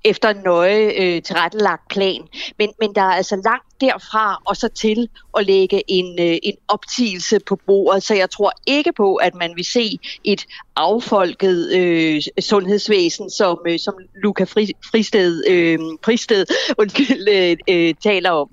efter 0.04 0.28
en 0.28 0.40
nøje 0.44 0.92
øh, 1.00 1.22
tilrettelagt 1.22 1.88
plan. 1.88 2.22
Men, 2.58 2.70
men 2.80 2.94
der 2.94 3.02
er 3.02 3.14
altså 3.14 3.36
langt 3.44 3.80
derfra 3.80 4.42
og 4.46 4.56
så 4.56 4.68
til 4.68 5.08
at 5.38 5.46
lægge 5.46 5.82
en, 5.88 6.18
øh, 6.20 6.38
en 6.42 6.54
optigelse 6.68 7.38
på 7.46 7.56
bordet. 7.66 8.02
Så 8.02 8.14
jeg 8.14 8.30
tror 8.30 8.52
ikke 8.66 8.92
på, 8.92 9.14
at 9.14 9.34
man 9.34 9.52
vil 9.56 9.64
se 9.64 9.98
et 10.24 10.46
affolket 10.76 11.72
øh, 11.72 12.22
sundhedsvæsen, 12.40 13.30
som, 13.30 13.58
øh, 13.66 13.78
som 13.78 13.94
Luca 14.22 14.44
Fri, 14.44 14.72
Fristed, 14.90 15.44
øh, 15.48 15.78
Fristed 16.04 16.46
undskyld, 16.78 17.28
øh, 17.28 17.56
øh, 17.68 17.94
taler 18.02 18.30
om. 18.30 18.48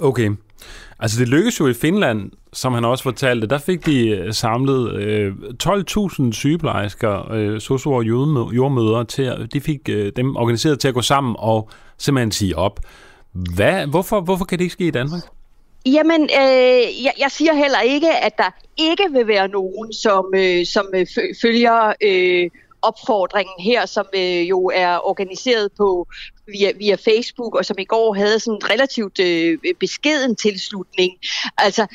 Okay. 0.00 0.30
Altså 1.00 1.20
det 1.20 1.28
lykkedes 1.28 1.60
jo 1.60 1.66
i 1.68 1.74
Finland, 1.74 2.30
som 2.52 2.72
han 2.72 2.84
også 2.84 3.02
fortalte, 3.02 3.46
der 3.46 3.58
fik 3.58 3.86
de 3.86 4.08
øh, 4.08 4.32
samlet 4.32 4.94
øh, 4.94 5.32
12.000 5.64 6.32
sygeplejersker, 6.32 7.32
øh, 7.32 7.60
sosuer 7.60 7.96
og 7.96 8.04
jordmøder, 8.56 9.02
til, 9.02 9.48
de 9.52 9.60
fik 9.60 9.88
øh, 9.88 10.12
dem 10.16 10.36
organiseret 10.36 10.80
til 10.80 10.88
at 10.88 10.94
gå 10.94 11.02
sammen 11.02 11.36
og 11.38 11.70
simpelthen 11.98 12.32
sige 12.32 12.58
op. 12.58 12.80
Hvad, 13.32 13.86
hvorfor, 13.86 14.20
hvorfor 14.20 14.44
kan 14.44 14.58
det 14.58 14.64
ikke 14.64 14.72
ske 14.72 14.86
i 14.86 14.90
Danmark? 14.90 15.22
Jamen, 15.86 16.22
øh, 16.22 17.04
jeg, 17.04 17.12
jeg 17.18 17.30
siger 17.30 17.52
heller 17.54 17.80
ikke, 17.80 18.16
at 18.16 18.38
der 18.38 18.50
ikke 18.76 19.02
vil 19.12 19.26
være 19.26 19.48
nogen, 19.48 19.92
som, 19.92 20.24
øh, 20.36 20.66
som 20.66 20.86
øh, 20.94 21.06
følger 21.42 21.92
øh, 22.02 22.50
opfordringen 22.86 23.54
her, 23.60 23.86
som 23.86 24.06
øh, 24.14 24.48
jo 24.48 24.70
er 24.74 25.06
organiseret 25.08 25.72
på 25.72 26.06
via, 26.46 26.72
via 26.76 26.94
Facebook, 26.94 27.54
og 27.54 27.64
som 27.64 27.78
i 27.78 27.84
går 27.84 28.14
havde 28.14 28.38
sådan 28.40 28.54
en 28.62 28.70
relativt 28.70 29.20
øh, 29.20 29.58
beskeden 29.80 30.36
tilslutning. 30.36 31.12
Altså, 31.58 31.86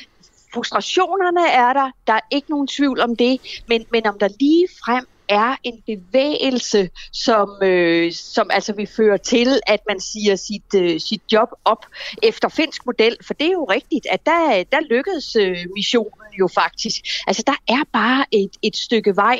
frustrationerne 0.54 1.50
er 1.50 1.72
der, 1.72 1.90
der 2.06 2.12
er 2.12 2.20
ikke 2.30 2.50
nogen 2.50 2.66
tvivl 2.66 3.00
om 3.00 3.16
det, 3.16 3.62
men, 3.68 3.84
men 3.92 4.06
om 4.06 4.18
der 4.18 4.28
lige 4.40 4.68
frem 4.84 5.06
er 5.28 5.56
en 5.62 5.82
bevægelse, 5.86 6.90
som, 7.12 7.48
øh, 7.62 8.12
som 8.12 8.50
altså 8.50 8.72
vil 8.72 8.86
føre 8.86 9.18
til, 9.18 9.60
at 9.66 9.80
man 9.88 10.00
siger 10.00 10.36
sit, 10.36 10.74
øh, 10.74 11.00
sit 11.00 11.22
job 11.32 11.48
op 11.64 11.86
efter 12.22 12.48
finsk 12.48 12.86
model. 12.86 13.16
For 13.26 13.34
det 13.34 13.46
er 13.46 13.52
jo 13.52 13.64
rigtigt, 13.64 14.06
at 14.10 14.26
der, 14.26 14.64
der 14.72 14.80
lykkedes 14.80 15.36
øh, 15.36 15.56
missionen 15.74 16.32
jo 16.38 16.48
faktisk. 16.54 17.00
Altså 17.26 17.42
der 17.46 17.56
er 17.68 17.82
bare 17.92 18.24
et, 18.32 18.50
et 18.62 18.76
stykke 18.76 19.16
vej. 19.16 19.38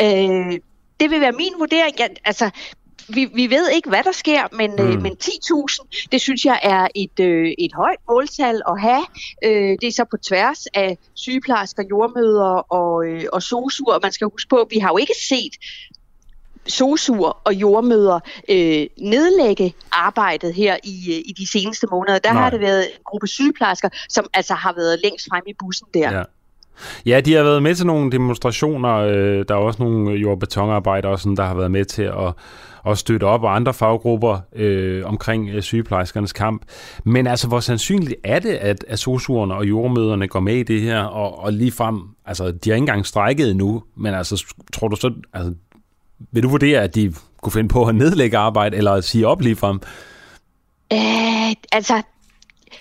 Øh, 0.00 0.60
det 1.04 1.10
vil 1.10 1.20
være 1.20 1.32
min 1.32 1.52
vurdering. 1.58 1.98
Ja, 1.98 2.06
altså, 2.24 2.50
vi, 3.08 3.24
vi 3.34 3.50
ved 3.50 3.70
ikke, 3.70 3.88
hvad 3.88 4.02
der 4.02 4.12
sker, 4.12 4.42
men, 4.52 4.70
øh, 4.80 4.86
mm. 4.86 4.92
øh, 4.92 5.02
men 5.02 5.16
10.000, 5.24 6.08
det 6.12 6.20
synes 6.20 6.44
jeg 6.44 6.60
er 6.62 6.88
et, 6.94 7.20
øh, 7.20 7.52
et 7.58 7.72
højt 7.74 7.98
måltal 8.08 8.62
at 8.68 8.80
have. 8.80 9.04
Øh, 9.44 9.78
det 9.80 9.84
er 9.84 9.92
så 9.92 10.04
på 10.10 10.16
tværs 10.16 10.66
af 10.66 10.98
sygeplejersker, 11.14 11.82
jordmøder 11.90 12.72
og, 12.72 13.06
øh, 13.06 13.24
og 13.32 13.42
sosuer. 13.42 13.98
Man 14.02 14.12
skal 14.12 14.28
huske 14.32 14.48
på, 14.48 14.56
at 14.56 14.66
vi 14.70 14.78
har 14.78 14.88
jo 14.88 14.96
ikke 14.96 15.14
set 15.28 15.54
sosuer 16.66 17.40
og 17.44 17.54
jordmøder 17.54 18.20
øh, 18.48 18.86
nedlægge 18.98 19.74
arbejdet 19.92 20.54
her 20.54 20.76
i, 20.84 20.96
øh, 21.08 21.22
i 21.26 21.34
de 21.38 21.50
seneste 21.50 21.86
måneder. 21.90 22.18
Der 22.18 22.32
Nej. 22.32 22.42
har 22.42 22.50
det 22.50 22.60
været 22.60 22.84
en 22.84 23.00
gruppe 23.04 23.26
sygeplejersker, 23.26 23.88
som 24.08 24.26
altså 24.34 24.54
har 24.54 24.72
været 24.72 25.00
længst 25.02 25.26
frem 25.30 25.42
i 25.46 25.52
bussen 25.58 25.86
der. 25.94 26.12
Ja. 26.12 26.22
Ja, 27.06 27.20
de 27.20 27.34
har 27.34 27.42
været 27.42 27.62
med 27.62 27.74
til 27.74 27.86
nogle 27.86 28.12
demonstrationer. 28.12 28.94
Øh, 28.94 29.44
der 29.48 29.54
er 29.54 29.58
også 29.58 29.82
nogle 29.82 30.10
jord- 30.10 30.32
og 30.32 30.38
betonarbejdere, 30.38 31.18
sådan, 31.18 31.36
der 31.36 31.44
har 31.44 31.54
været 31.54 31.70
med 31.70 31.84
til 31.84 32.02
at, 32.02 32.32
at 32.86 32.98
støtte 32.98 33.24
op, 33.24 33.42
og 33.42 33.56
andre 33.56 33.74
faggrupper 33.74 34.38
øh, 34.56 35.02
omkring 35.06 35.48
øh, 35.48 35.62
sygeplejerskernes 35.62 36.32
kamp. 36.32 36.62
Men 37.04 37.26
altså, 37.26 37.48
hvor 37.48 37.60
sandsynligt 37.60 38.14
er 38.24 38.38
det, 38.38 38.52
at, 38.52 38.84
at 38.88 38.98
sosuerne 38.98 39.54
og 39.54 39.68
jordmøderne 39.68 40.28
går 40.28 40.40
med 40.40 40.56
i 40.56 40.62
det 40.62 40.80
her, 40.80 41.00
og, 41.00 41.38
og 41.38 41.52
lige 41.52 41.72
frem, 41.72 42.00
altså, 42.26 42.50
de 42.50 42.70
har 42.70 42.74
ikke 42.74 42.82
engang 42.82 43.06
strækket 43.06 43.56
nu, 43.56 43.82
men 43.96 44.14
altså, 44.14 44.54
tror 44.72 44.88
du 44.88 44.96
så, 44.96 45.12
altså, 45.32 45.54
vil 46.32 46.42
du 46.42 46.48
vurdere, 46.48 46.80
at 46.80 46.94
de 46.94 47.14
kunne 47.42 47.52
finde 47.52 47.68
på 47.68 47.84
at 47.84 47.94
nedlægge 47.94 48.38
arbejde, 48.38 48.76
eller 48.76 48.92
at 48.92 49.04
sige 49.04 49.26
op 49.26 49.40
lige 49.40 49.56
frem? 49.56 49.80
Øh, 50.92 51.54
altså, 51.72 52.02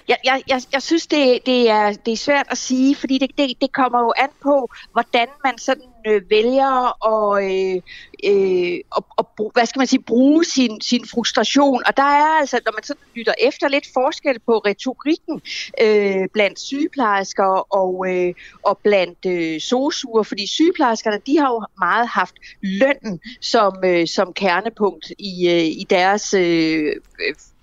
jeg, 0.08 0.18
jeg, 0.24 0.44
jeg, 0.48 0.62
jeg 0.74 0.82
synes, 0.82 1.08
det, 1.08 1.46
det, 1.46 1.70
er, 1.70 1.94
det 2.06 2.12
er 2.12 2.18
svært 2.18 2.48
at 2.50 2.58
sige, 2.58 2.96
fordi 2.96 3.18
det, 3.18 3.30
det, 3.38 3.62
det 3.62 3.72
kommer 3.72 4.00
jo 4.00 4.14
an 4.18 4.30
på, 4.42 4.70
hvordan 4.94 5.28
man 5.44 5.58
sådan 5.58 5.94
øh, 6.08 6.30
vælger 6.30 6.74
at, 7.14 7.44
øh, 7.44 7.82
øh, 8.24 8.80
og, 8.92 9.06
og, 9.18 9.52
hvad 9.54 9.66
skal 9.66 9.80
man 9.80 9.88
sige, 9.88 10.02
bruge 10.02 10.46
sin, 10.46 10.82
sin 10.82 11.06
frustration. 11.06 11.82
Og 11.86 11.98
der 11.98 12.04
er 12.04 12.40
altså, 12.40 12.60
når 12.66 12.72
man 12.72 12.84
sådan 12.84 13.04
lytter 13.16 13.34
efter, 13.42 13.68
lidt 13.68 13.88
forskel 13.94 14.40
på 14.40 14.58
retorikken 14.58 15.42
øh, 15.82 16.28
blandt 16.34 16.60
sygeplejersker 16.60 17.76
og, 17.76 18.06
øh, 18.10 18.34
og 18.64 18.78
blandt 18.78 19.26
øh, 19.26 19.62
sosuer, 19.62 20.24
fordi 20.24 20.48
sygeplejerskerne, 20.48 21.22
de 21.26 21.40
har 21.40 21.50
jo 21.50 21.66
meget 21.80 22.08
haft 22.08 22.36
lønnen 22.62 23.20
som, 23.42 23.74
øh, 23.86 24.08
som 24.08 24.34
kernepunkt 24.34 25.12
i, 25.20 25.50
øh, 25.50 25.64
i 25.64 25.86
deres 25.90 26.34
øh, 26.34 26.96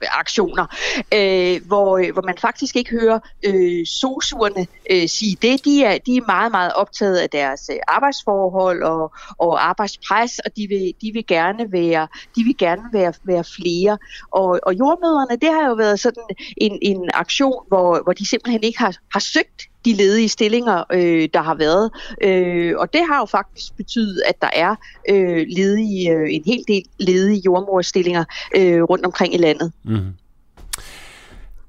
aktioner, 0.09 0.66
øh, 1.14 1.66
hvor, 1.66 1.98
øh, 1.98 2.12
hvor 2.12 2.22
man 2.22 2.39
faktisk 2.39 2.77
ikke 2.77 2.90
hører 2.90 3.18
øh, 3.44 3.86
sosuerne 3.86 4.66
øh, 4.90 5.09
sige 5.09 5.36
det. 5.43 5.64
De 5.64 5.85
er, 5.85 5.98
de 6.06 6.16
er 6.16 6.27
meget, 6.27 6.52
meget 6.52 6.72
optaget 6.72 7.16
af 7.16 7.31
deres 7.31 7.70
øh, 7.72 7.78
arbejdsforhold 7.89 8.82
og, 8.82 9.12
og 9.39 9.68
arbejdspres, 9.68 10.39
og 10.39 10.56
de 10.56 10.66
vil, 10.68 10.94
de 11.02 11.10
vil 11.12 11.27
gerne 11.27 11.72
være, 11.72 12.09
de 12.36 12.44
vil 12.44 12.56
gerne 12.59 12.82
være, 12.93 13.12
være 13.24 13.44
flere. 13.44 13.98
Og, 14.31 14.60
og 14.62 14.74
jordmøderne, 14.74 15.36
det 15.40 15.51
har 15.52 15.68
jo 15.68 15.74
været 15.74 16.01
sådan 16.01 16.24
en, 16.56 16.78
en 16.82 17.10
aktion, 17.14 17.64
hvor, 17.68 18.02
hvor 18.02 18.12
de 18.12 18.28
simpelthen 18.28 18.62
ikke 18.62 18.78
har, 18.78 18.97
har 19.12 19.20
søgt 19.20 19.69
de 19.85 19.93
ledige 19.93 20.28
stillinger, 20.28 20.85
øh, 20.93 21.28
der 21.35 21.43
har 21.43 21.55
været. 21.55 21.90
Øh, 22.23 22.74
og 22.78 22.93
det 22.93 23.01
har 23.11 23.19
jo 23.19 23.27
faktisk 23.27 23.77
betydet, 23.77 24.23
at 24.27 24.35
der 24.43 24.51
er 24.52 24.74
øh, 25.11 25.47
ledige, 25.48 26.11
øh, 26.11 26.35
en 26.35 26.43
hel 26.47 26.65
del 26.69 26.82
ledige 26.98 27.43
jordmorstillinger 27.44 28.24
øh, 28.57 28.82
rundt 28.82 29.07
omkring 29.07 29.35
i 29.35 29.39
landet. 29.39 29.73
Mm. 29.85 29.98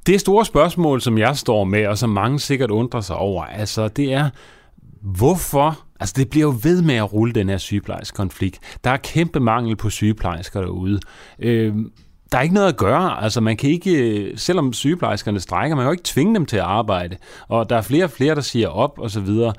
Det 0.06 0.20
store 0.22 0.46
spørgsmål, 0.46 1.02
som 1.02 1.18
jeg 1.18 1.38
står 1.38 1.64
med, 1.64 1.88
og 1.88 1.98
som 1.98 2.10
mange 2.10 2.40
sikkert 2.40 2.72
undrer 2.72 3.02
sig 3.02 3.16
over, 3.16 3.44
altså 3.44 3.88
det 3.88 4.14
er, 4.14 4.30
hvorfor 5.02 5.80
Altså, 6.02 6.14
det 6.18 6.30
bliver 6.30 6.48
jo 6.48 6.56
ved 6.64 6.82
med 6.82 6.96
at 6.96 7.14
rulle 7.14 7.34
den 7.34 7.50
her 7.50 7.58
sygeplejerskonflikt. 7.58 8.60
Der 8.84 8.90
er 8.90 8.98
kæmpe 8.98 9.40
mangel 9.40 9.76
på 9.76 9.90
sygeplejersker 9.90 10.62
derude. 10.62 11.00
Øh, 11.40 11.76
der 12.32 12.38
er 12.38 12.42
ikke 12.42 12.56
noget 12.56 12.68
at 12.68 12.78
gøre. 12.78 13.24
Altså, 13.24 13.42
man 13.42 13.58
kan 13.58 13.70
ikke, 13.70 14.34
selvom 14.36 14.74
sygeplejerskerne 14.74 15.40
strækker, 15.40 15.76
man 15.76 15.84
kan 15.84 15.88
jo 15.88 15.92
ikke 15.92 16.04
tvinge 16.04 16.36
dem 16.36 16.46
til 16.46 16.58
at 16.58 16.64
arbejde. 16.64 17.18
Og 17.48 17.70
der 17.70 17.78
er 17.78 17.82
flere 17.82 18.04
og 18.04 18.12
flere, 18.12 18.36
der 18.36 18.42
siger 18.42 18.68
op 18.68 19.00
og 19.00 19.12
så 19.12 19.20
videre. 19.20 19.54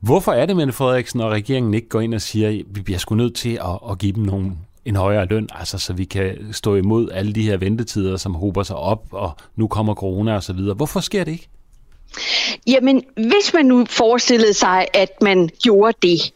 Hvorfor 0.00 0.32
er 0.32 0.46
det, 0.46 0.56
Mette 0.56 0.72
Frederiksen 0.72 1.20
og 1.20 1.30
regeringen 1.30 1.74
ikke 1.74 1.88
går 1.88 2.00
ind 2.00 2.14
og 2.14 2.20
siger, 2.20 2.48
at 2.48 2.62
vi 2.70 2.80
bliver 2.80 2.98
sgu 2.98 3.14
nødt 3.14 3.34
til 3.34 3.54
at, 3.54 3.90
at 3.90 3.98
give 3.98 4.12
dem 4.12 4.22
nogle, 4.22 4.52
en 4.84 4.96
højere 4.96 5.26
løn, 5.26 5.48
altså 5.54 5.78
så 5.78 5.92
vi 5.92 6.04
kan 6.04 6.36
stå 6.52 6.76
imod 6.76 7.10
alle 7.10 7.32
de 7.32 7.42
her 7.42 7.56
ventetider, 7.56 8.16
som 8.16 8.34
hober 8.34 8.62
sig 8.62 8.76
op, 8.76 9.04
og 9.10 9.32
nu 9.56 9.66
kommer 9.66 9.94
corona 9.94 10.34
og 10.34 10.42
så 10.42 10.52
videre. 10.52 10.74
Hvorfor 10.74 11.00
sker 11.00 11.24
det 11.24 11.32
ikke? 11.32 11.48
Jamen, 12.66 13.02
hvis 13.14 13.54
man 13.54 13.66
nu 13.66 13.84
forestillede 13.90 14.54
sig, 14.54 14.86
at 14.94 15.10
man 15.22 15.50
gjorde 15.62 15.96
det, 16.02 16.32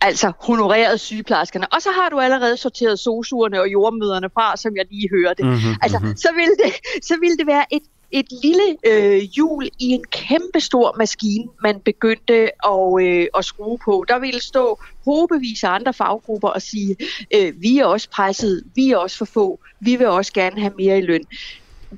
altså 0.00 0.32
honoreret 0.40 1.00
sygeplejerskerne. 1.00 1.72
Og 1.72 1.82
så 1.82 1.90
har 1.90 2.08
du 2.08 2.20
allerede 2.20 2.56
sorteret 2.56 2.98
sosuerne 2.98 3.60
og 3.60 3.68
jordmøderne 3.68 4.30
fra, 4.34 4.56
som 4.56 4.76
jeg 4.76 4.84
lige 4.90 5.08
hørte. 5.10 5.42
Mm-hmm, 5.42 5.74
altså, 5.82 5.98
mm-hmm. 5.98 6.16
Så, 6.16 6.28
ville 6.36 6.56
det, 6.64 6.72
så 7.02 7.14
ville 7.20 7.36
det 7.36 7.46
være 7.46 7.64
et 7.70 7.82
et 8.10 8.26
lille 8.42 8.76
øh, 8.86 9.18
hjul 9.18 9.68
i 9.78 9.84
en 9.84 10.04
kæmpe 10.10 10.60
stor 10.60 10.94
maskine, 10.98 11.48
man 11.62 11.80
begyndte 11.80 12.50
at, 12.66 13.02
øh, 13.02 13.26
at 13.38 13.44
skrue 13.44 13.78
på. 13.84 14.04
Der 14.08 14.18
ville 14.18 14.42
stå 14.42 14.80
hobevis 15.04 15.64
af 15.64 15.70
andre 15.70 15.92
faggrupper 15.92 16.48
og 16.48 16.62
sige, 16.62 16.96
øh, 17.34 17.62
vi 17.62 17.78
er 17.78 17.84
også 17.84 18.08
presset, 18.10 18.64
vi 18.74 18.90
er 18.90 18.96
også 18.96 19.18
for 19.18 19.24
få, 19.24 19.60
vi 19.80 19.96
vil 19.96 20.06
også 20.06 20.32
gerne 20.32 20.60
have 20.60 20.72
mere 20.78 20.98
i 20.98 21.00
løn. 21.00 21.24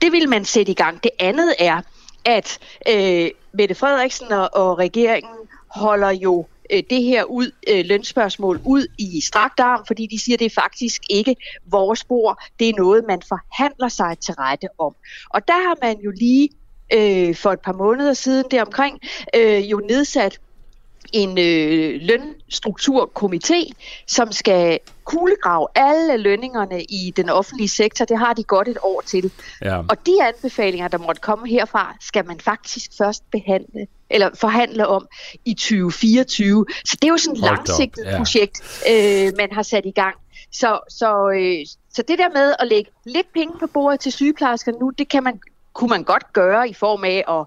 Det 0.03 0.13
vil 0.13 0.29
man 0.29 0.45
sætte 0.45 0.73
i 0.73 0.75
gang. 0.75 1.03
Det 1.03 1.11
andet 1.19 1.55
er, 1.59 1.81
at 2.25 2.59
øh, 2.89 3.31
Mette 3.53 3.75
Frederiksen 3.75 4.33
og, 4.33 4.51
og 4.53 4.79
regeringen 4.79 5.37
holder 5.69 6.11
jo 6.11 6.47
øh, 6.71 6.83
det 6.91 7.03
her 7.03 7.25
ud, 7.25 7.51
øh, 7.69 7.85
lønspørgsmål 7.85 8.61
ud 8.65 8.87
i 8.99 9.21
strakt 9.21 9.61
arm, 9.61 9.87
fordi 9.87 10.07
de 10.07 10.19
siger, 10.21 10.37
at 10.37 10.41
det 10.41 10.47
er 10.47 10.61
faktisk 10.61 11.03
ikke 11.11 11.37
vores 11.67 11.99
spor. 11.99 12.43
Det 12.59 12.69
er 12.69 12.75
noget, 12.77 13.05
man 13.09 13.23
forhandler 13.29 13.89
sig 13.89 14.19
til 14.19 14.35
rette 14.35 14.69
om. 14.79 14.95
Og 15.31 15.49
der 15.49 15.69
har 15.69 15.77
man 15.83 16.01
jo 16.01 16.11
lige 16.11 16.49
øh, 16.93 17.37
for 17.37 17.53
et 17.53 17.61
par 17.61 17.73
måneder 17.73 18.13
siden 18.13 18.45
deromkring 18.51 19.01
øh, 19.37 19.71
jo 19.71 19.79
nedsat 19.89 20.41
en 21.13 21.39
øh, 21.39 22.01
lønstrukturkomité, 22.03 23.73
som 24.07 24.33
skal 24.33 24.79
kuglegrave 25.05 25.67
alle 25.75 26.17
lønningerne 26.17 26.83
i 26.83 27.13
den 27.17 27.29
offentlige 27.29 27.69
sektor. 27.69 28.05
Det 28.05 28.19
har 28.19 28.33
de 28.33 28.43
godt 28.43 28.69
et 28.69 28.79
år 28.83 29.01
til. 29.07 29.33
Ja. 29.63 29.79
Og 29.79 30.07
de 30.07 30.23
anbefalinger, 30.23 30.89
der 30.89 30.99
måtte 30.99 31.21
komme 31.21 31.49
herfra, 31.49 31.97
skal 32.01 32.27
man 32.27 32.41
faktisk 32.41 32.91
først 32.99 33.31
behandle 33.31 33.87
eller 34.11 34.31
forhandle 34.35 34.87
om 34.87 35.07
i 35.45 35.55
2024. 35.55 36.67
Så 36.85 36.97
det 37.03 37.09
er 37.09 37.13
jo 37.13 37.17
sådan 37.17 37.37
et 37.37 37.41
langsigtet 37.41 38.05
ja. 38.05 38.17
projekt, 38.17 38.83
øh, 38.91 39.33
man 39.37 39.53
har 39.53 39.63
sat 39.63 39.87
i 39.87 39.91
gang. 39.91 40.17
Så, 40.53 40.81
så, 40.89 41.31
øh, 41.31 41.67
så 41.95 42.03
det 42.09 42.19
der 42.19 42.29
med 42.35 42.55
at 42.59 42.69
lægge 42.69 42.91
lidt 43.07 43.33
penge 43.35 43.55
på 43.61 43.67
bordet 43.67 44.01
til 44.01 44.13
sygeplejersker 44.13 44.73
nu, 44.81 44.91
det 44.99 45.09
kan 45.09 45.25
man 45.25 45.41
kunne 45.79 45.89
man 45.89 46.05
godt 46.05 46.33
gøre 46.33 46.69
i 46.69 46.75
form 46.75 47.05
af 47.05 47.25
at 47.29 47.47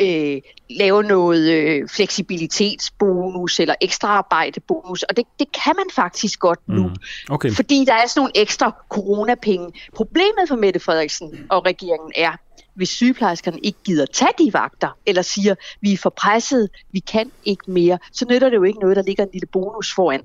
øh, 0.00 0.40
lave 0.70 1.02
noget 1.02 1.50
øh, 1.52 1.88
fleksibilitetsbonus 1.88 3.60
eller 3.60 3.74
ekstraarbejdebonus, 3.80 5.02
og 5.02 5.16
det, 5.16 5.24
det 5.38 5.48
kan 5.64 5.72
man 5.76 5.84
faktisk 5.94 6.40
godt 6.40 6.60
nu, 6.68 6.88
mm. 6.88 6.94
okay. 7.30 7.50
fordi 7.50 7.84
der 7.84 7.94
er 7.94 8.06
sådan 8.06 8.20
nogle 8.20 8.32
ekstra 8.34 8.76
coronapenge. 8.88 9.72
Problemet 9.94 10.48
for 10.48 10.56
Mette 10.56 10.80
Frederiksen 10.80 11.46
og 11.50 11.66
regeringen 11.66 12.12
er, 12.16 12.32
hvis 12.74 12.88
sygeplejerskerne 12.88 13.58
ikke 13.62 13.78
gider 13.84 14.06
tage 14.06 14.30
de 14.38 14.50
vagter, 14.52 14.98
eller 15.06 15.22
siger, 15.22 15.54
vi 15.80 15.92
er 15.92 15.96
for 15.96 16.10
presset, 16.10 16.68
vi 16.92 16.98
kan 16.98 17.30
ikke 17.44 17.70
mere, 17.70 17.98
så 18.12 18.26
nytter 18.30 18.48
det 18.48 18.56
jo 18.56 18.62
ikke 18.62 18.78
noget, 18.78 18.96
der 18.96 19.02
ligger 19.02 19.24
en 19.24 19.30
lille 19.32 19.46
bonus 19.46 19.94
foran. 19.94 20.22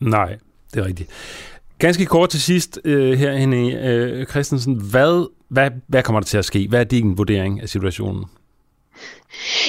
Nej, 0.00 0.36
det 0.74 0.80
er 0.80 0.86
rigtigt. 0.86 1.10
Ganske 1.78 2.06
kort 2.06 2.30
til 2.30 2.42
sidst 2.42 2.80
øh, 2.84 3.18
her, 3.18 3.36
Henning 3.36 3.72
øh, 3.72 4.26
Christensen. 4.26 4.74
Hvad, 4.74 5.30
hvad, 5.48 5.70
hvad 5.86 6.02
kommer 6.02 6.20
der 6.20 6.26
til 6.26 6.38
at 6.38 6.44
ske? 6.44 6.68
Hvad 6.68 6.80
er 6.80 6.84
din 6.84 7.18
vurdering 7.18 7.62
af 7.62 7.68
situationen? 7.68 8.24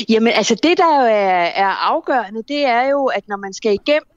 Jamen 0.09 0.33
altså 0.33 0.55
det, 0.63 0.77
der 0.77 1.01
jo 1.01 1.05
er, 1.05 1.45
er 1.65 1.69
afgørende, 1.69 2.43
det 2.47 2.65
er 2.65 2.89
jo, 2.89 3.05
at 3.05 3.27
når 3.27 3.37
man 3.37 3.53
skal 3.53 3.73
igennem 3.73 4.09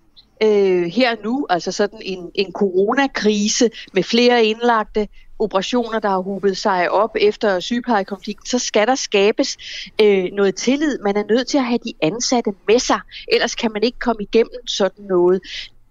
øh, 0.43 0.85
her 0.85 1.17
nu, 1.25 1.47
altså 1.51 1.73
sådan 1.73 2.01
en, 2.03 2.31
en 2.35 2.53
coronakrise 2.53 3.71
med 3.93 4.03
flere 4.03 4.45
indlagte, 4.45 5.09
operationer, 5.43 5.99
der 5.99 6.09
har 6.09 6.19
hubet 6.19 6.57
sig 6.57 6.91
op 6.91 7.17
efter 7.21 7.61
sygeplejekonflikten, 7.61 8.47
så 8.47 8.59
skal 8.59 8.87
der 8.87 8.95
skabes 8.95 9.57
øh, 10.01 10.25
noget 10.33 10.55
tillid. 10.55 10.99
Man 10.99 11.17
er 11.17 11.25
nødt 11.31 11.49
til 11.49 11.59
at 11.59 11.65
have 11.65 11.79
de 11.85 11.93
ansatte 12.03 12.51
med 12.69 12.79
sig, 12.79 13.01
ellers 13.33 13.55
kan 13.55 13.73
man 13.73 13.83
ikke 13.83 13.99
komme 13.99 14.23
igennem 14.23 14.67
sådan 14.67 15.05
noget. 15.05 15.41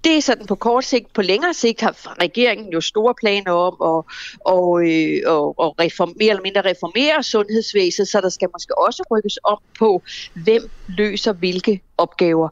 Det 0.04 0.18
er 0.18 0.22
sådan 0.22 0.46
på 0.46 0.56
kort 0.56 0.86
sigt. 0.86 1.14
På 1.14 1.22
længere 1.22 1.54
sigt 1.54 1.82
har 1.82 2.22
regeringen 2.22 2.74
jo 2.74 2.82
store 2.82 3.14
planer 3.22 3.52
om 3.52 3.76
at, 3.82 4.16
og, 4.46 4.90
øh, 4.90 5.22
og, 5.26 5.60
og 5.60 5.76
reform, 5.80 6.14
mere 6.20 6.30
eller 6.30 6.42
mindre 6.42 6.62
reformere 6.62 7.24
sundhedsvæsenet, 7.24 8.08
så 8.08 8.22
der 8.22 8.30
skal 8.30 8.50
måske 8.54 8.78
også 8.78 9.04
rykkes 9.12 9.38
om 9.44 9.58
på, 9.80 10.02
hvem 10.44 10.70
løser 10.88 11.34
hvilke 11.34 11.82
opgaver. 11.98 12.50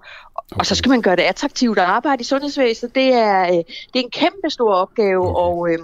Okay. 0.51 0.59
Og 0.59 0.65
så 0.65 0.76
skal 0.76 0.89
man 0.89 1.01
gøre 1.01 1.15
det 1.15 1.21
attraktivt 1.21 1.80
at 1.80 1.85
arbejde 1.85 2.21
i 2.21 2.23
sundhedsvæsenet. 2.23 2.95
Det 2.95 3.13
er, 3.13 3.41
øh, 3.41 3.53
det 3.53 3.95
er 3.95 3.99
en 3.99 4.11
kæmpe 4.11 4.49
stor 4.49 4.73
opgave, 4.73 5.27
okay. 5.27 5.41
og, 5.41 5.69
øh, 5.71 5.80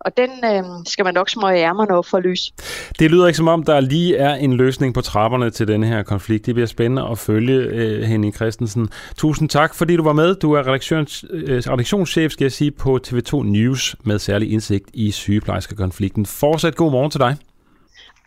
og 0.00 0.16
den 0.16 0.30
øh, 0.44 0.64
skal 0.86 1.04
man 1.04 1.14
nok 1.14 1.30
smøge 1.30 1.58
ærmerne 1.58 1.94
op 1.94 2.06
for 2.06 2.16
at 2.16 2.22
løse. 2.22 2.52
Det 2.98 3.10
lyder 3.10 3.26
ikke 3.26 3.36
som 3.36 3.48
om, 3.48 3.62
der 3.62 3.80
lige 3.80 4.16
er 4.16 4.34
en 4.34 4.52
løsning 4.52 4.94
på 4.94 5.00
trapperne 5.00 5.50
til 5.50 5.68
denne 5.68 5.86
her 5.86 6.02
konflikt. 6.02 6.46
Det 6.46 6.54
bliver 6.54 6.66
spændende 6.66 7.08
at 7.10 7.18
følge, 7.18 7.54
øh, 7.54 8.02
Henning 8.02 8.34
Christensen. 8.34 8.88
Tusind 9.16 9.48
tak, 9.48 9.74
fordi 9.74 9.96
du 9.96 10.02
var 10.02 10.12
med. 10.12 10.34
Du 10.34 10.52
er 10.52 10.66
redaktions, 10.66 11.24
øh, 11.30 11.62
redaktionschef, 11.66 12.32
skal 12.32 12.44
jeg 12.44 12.52
sige, 12.52 12.70
på 12.70 12.98
TV2 13.06 13.42
News 13.42 13.96
med 14.04 14.18
særlig 14.18 14.52
indsigt 14.52 14.90
i 14.92 15.10
sygeplejerskekonflikten. 15.10 16.26
Fortsat 16.26 16.74
god 16.74 16.90
morgen 16.90 17.10
til 17.10 17.20
dig. 17.20 17.36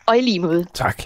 Og 0.06 0.18
i 0.18 0.22
lige 0.22 0.40
måde. 0.40 0.66
Tak. 0.74 1.04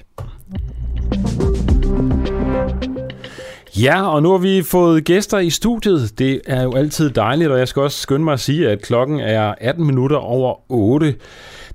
Ja, 3.80 4.08
og 4.08 4.24
nu 4.24 4.32
har 4.32 4.38
vi 4.38 4.62
fået 4.62 5.04
gæster 5.04 5.40
i 5.40 5.50
studiet. 5.50 6.20
Det 6.20 6.42
er 6.48 6.64
jo 6.64 6.74
altid 6.74 7.10
dejligt, 7.10 7.50
og 7.50 7.60
jeg 7.60 7.68
skal 7.68 7.82
også 7.82 8.02
skynde 8.02 8.24
mig 8.24 8.34
at 8.34 8.40
sige, 8.40 8.70
at 8.70 8.82
klokken 8.82 9.20
er 9.20 9.56
18 9.62 9.86
minutter 9.86 10.18
over 10.18 10.72
8. 10.72 11.16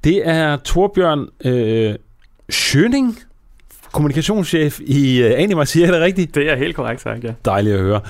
Det 0.05 0.29
er 0.29 0.57
Torbjørn 0.57 1.29
øh, 1.45 1.95
Schøning, 2.51 3.19
kommunikationschef 3.93 4.81
i 4.81 5.25
uh, 5.25 5.31
Anima, 5.37 5.65
siger 5.65 5.87
jeg 5.87 5.93
det 5.93 6.03
rigtigt? 6.03 6.35
Det 6.35 6.51
er 6.51 6.57
helt 6.57 6.77
korrekt 6.77 7.01
sagt, 7.01 7.25
ja. 7.25 7.33
Dejligt 7.45 7.77
at 7.77 7.81
høre. 7.81 8.01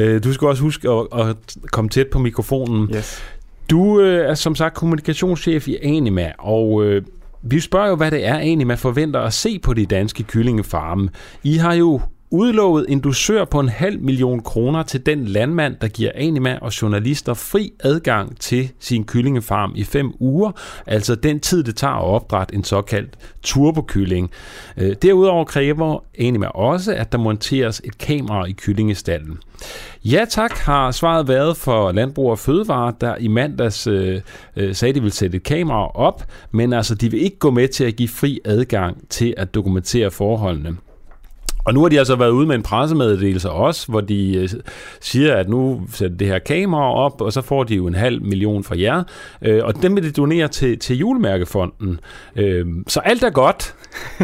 Uh, 0.00 0.24
du 0.24 0.32
skal 0.32 0.48
også 0.48 0.62
huske 0.62 0.90
at, 0.90 1.06
at 1.12 1.36
komme 1.72 1.90
tæt 1.90 2.06
på 2.06 2.18
mikrofonen. 2.18 2.90
Yes. 2.96 3.22
Du 3.70 4.00
uh, 4.00 4.04
er 4.04 4.34
som 4.34 4.54
sagt 4.54 4.74
kommunikationschef 4.74 5.68
i 5.68 5.76
Anima, 5.82 6.32
og 6.38 6.72
uh, 6.72 6.96
vi 7.42 7.60
spørger 7.60 7.88
jo, 7.88 7.96
hvad 7.96 8.10
det 8.10 8.26
er, 8.26 8.38
Anima 8.38 8.74
forventer 8.74 9.20
at 9.20 9.32
se 9.32 9.58
på 9.58 9.74
de 9.74 9.86
danske 9.86 10.22
kyllingefarme. 10.22 11.08
I 11.42 11.56
har 11.56 11.74
jo 11.74 12.00
udlovet 12.34 12.86
en 12.88 13.00
dusør 13.00 13.44
på 13.44 13.60
en 13.60 13.68
halv 13.68 14.00
million 14.00 14.40
kroner 14.40 14.82
til 14.82 15.06
den 15.06 15.24
landmand, 15.24 15.76
der 15.80 15.88
giver 15.88 16.10
anima 16.14 16.58
og 16.62 16.82
journalister 16.82 17.34
fri 17.34 17.72
adgang 17.80 18.40
til 18.40 18.70
sin 18.80 19.04
kyllingefarm 19.04 19.72
i 19.76 19.84
fem 19.84 20.12
uger, 20.20 20.52
altså 20.86 21.14
den 21.14 21.40
tid, 21.40 21.64
det 21.64 21.76
tager 21.76 21.94
at 21.94 22.04
opdrætte 22.04 22.54
en 22.54 22.64
såkaldt 22.64 23.18
turbokylling. 23.42 24.30
Øh, 24.76 24.96
derudover 25.02 25.44
kræver 25.44 26.04
anima 26.18 26.46
også, 26.46 26.94
at 26.94 27.12
der 27.12 27.18
monteres 27.18 27.80
et 27.84 27.98
kamera 27.98 28.44
i 28.44 28.52
kyllingestallen. 28.52 29.38
Ja 30.04 30.24
tak, 30.30 30.52
har 30.52 30.90
svaret 30.90 31.28
været 31.28 31.56
for 31.56 31.92
Landbrug 31.92 32.30
og 32.30 32.38
Fødevare, 32.38 32.94
der 33.00 33.16
i 33.16 33.28
mandags 33.28 33.86
øh, 33.86 34.20
øh, 34.56 34.74
sagde, 34.74 34.90
at 34.90 34.94
de 34.94 35.02
vil 35.02 35.12
sætte 35.12 35.36
et 35.36 35.42
kamera 35.42 35.90
op, 35.94 36.24
men 36.50 36.72
altså 36.72 36.94
de 36.94 37.10
vil 37.10 37.22
ikke 37.22 37.38
gå 37.38 37.50
med 37.50 37.68
til 37.68 37.84
at 37.84 37.96
give 37.96 38.08
fri 38.08 38.40
adgang 38.44 39.08
til 39.08 39.34
at 39.36 39.54
dokumentere 39.54 40.10
forholdene. 40.10 40.76
Og 41.64 41.74
nu 41.74 41.80
har 41.80 41.88
de 41.88 41.98
altså 41.98 42.16
været 42.16 42.30
ude 42.30 42.46
med 42.46 42.54
en 42.54 42.62
pressemeddelelse 42.62 43.50
også, 43.50 43.88
hvor 43.88 44.00
de 44.00 44.36
øh, 44.36 44.48
siger, 45.00 45.34
at 45.34 45.48
nu 45.48 45.80
sætter 45.92 46.16
det 46.16 46.26
her 46.26 46.38
kamera 46.38 46.94
op, 46.94 47.20
og 47.20 47.32
så 47.32 47.42
får 47.42 47.64
de 47.64 47.74
jo 47.74 47.86
en 47.86 47.94
halv 47.94 48.22
million 48.22 48.64
fra 48.64 48.78
jer. 48.78 49.02
Øh, 49.42 49.64
og 49.64 49.82
dem 49.82 49.96
vil 49.96 50.04
de 50.04 50.10
donere 50.10 50.48
til, 50.48 50.78
til 50.78 50.96
julemærkefonden. 50.96 52.00
Øh, 52.36 52.66
så 52.88 53.00
alt 53.00 53.22
er 53.22 53.30
godt, 53.30 53.74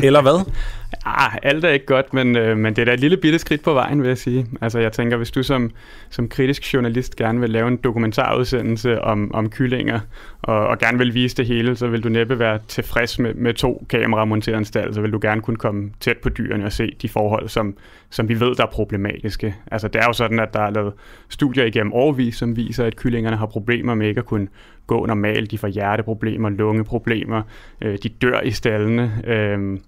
eller 0.03 0.23
hvad? 0.23 0.45
Ah, 1.05 1.37
alt 1.43 1.65
er 1.65 1.69
ikke 1.69 1.87
godt, 1.87 2.15
men, 2.15 2.37
øh, 2.37 2.57
men 2.57 2.77
det 2.77 2.83
er 2.83 2.85
da 2.85 2.93
et 2.93 3.01
lille 3.01 3.17
bitte 3.17 3.39
skridt 3.39 3.63
på 3.63 3.73
vejen, 3.73 4.03
vil 4.03 4.09
jeg 4.09 4.19
sige. 4.19 4.47
Altså, 4.61 4.79
jeg 4.79 4.93
tænker, 4.93 5.17
hvis 5.17 5.31
du 5.31 5.43
som, 5.43 5.71
som 6.11 6.29
kritisk 6.29 6.75
journalist 6.75 7.17
gerne 7.17 7.41
vil 7.41 7.51
lave 7.51 7.69
en 7.69 7.77
dokumentarudsendelse 7.77 9.01
om, 9.01 9.35
om 9.35 9.51
kyllinger, 9.51 10.01
og, 10.43 10.67
og 10.67 10.79
gerne 10.79 10.99
vil 10.99 11.15
vise 11.15 11.37
det 11.37 11.47
hele, 11.47 11.77
så 11.77 11.87
vil 11.87 12.05
du 12.05 12.09
næppe 12.09 12.39
være 12.39 12.59
tilfreds 12.69 13.19
med, 13.19 13.35
med 13.35 13.55
to 13.55 13.87
kameraer 13.89 14.25
monteret 14.25 14.59
en 14.59 14.65
stald, 14.65 14.95
så 14.95 15.01
vil 15.01 15.13
du 15.13 15.19
gerne 15.23 15.41
kunne 15.41 15.57
komme 15.57 15.91
tæt 16.01 16.17
på 16.17 16.29
dyrene 16.29 16.65
og 16.65 16.73
se 16.73 16.97
de 17.03 17.09
forhold, 17.09 17.49
som, 17.49 17.77
som 18.11 18.29
vi 18.29 18.41
ved, 18.41 18.55
der 18.55 18.63
er 18.63 18.71
problematiske. 18.71 19.55
Altså, 19.71 19.89
det 19.89 20.01
er 20.01 20.07
jo 20.07 20.13
sådan, 20.13 20.41
at 20.41 20.55
der 20.55 20.61
er 20.61 20.71
lavet 20.71 20.93
studier 21.29 21.65
igennem 21.65 21.93
årvis, 21.93 22.37
som 22.37 22.57
viser, 22.57 22.85
at 22.85 22.97
kyllingerne 22.97 23.37
har 23.37 23.47
problemer 23.47 23.95
med 23.95 24.09
ikke 24.09 24.19
at 24.19 24.27
kunne 24.27 24.49
gå 24.87 25.07
normalt. 25.07 25.51
De 25.51 25.59
får 25.59 25.69
hjerteproblemer, 25.69 26.49
lungeproblemer, 26.49 27.43
øh, 27.81 27.99
de 28.03 28.09
dør 28.09 28.41
i 28.41 28.51
stallene. 28.51 29.23
Øh, 29.27 29.79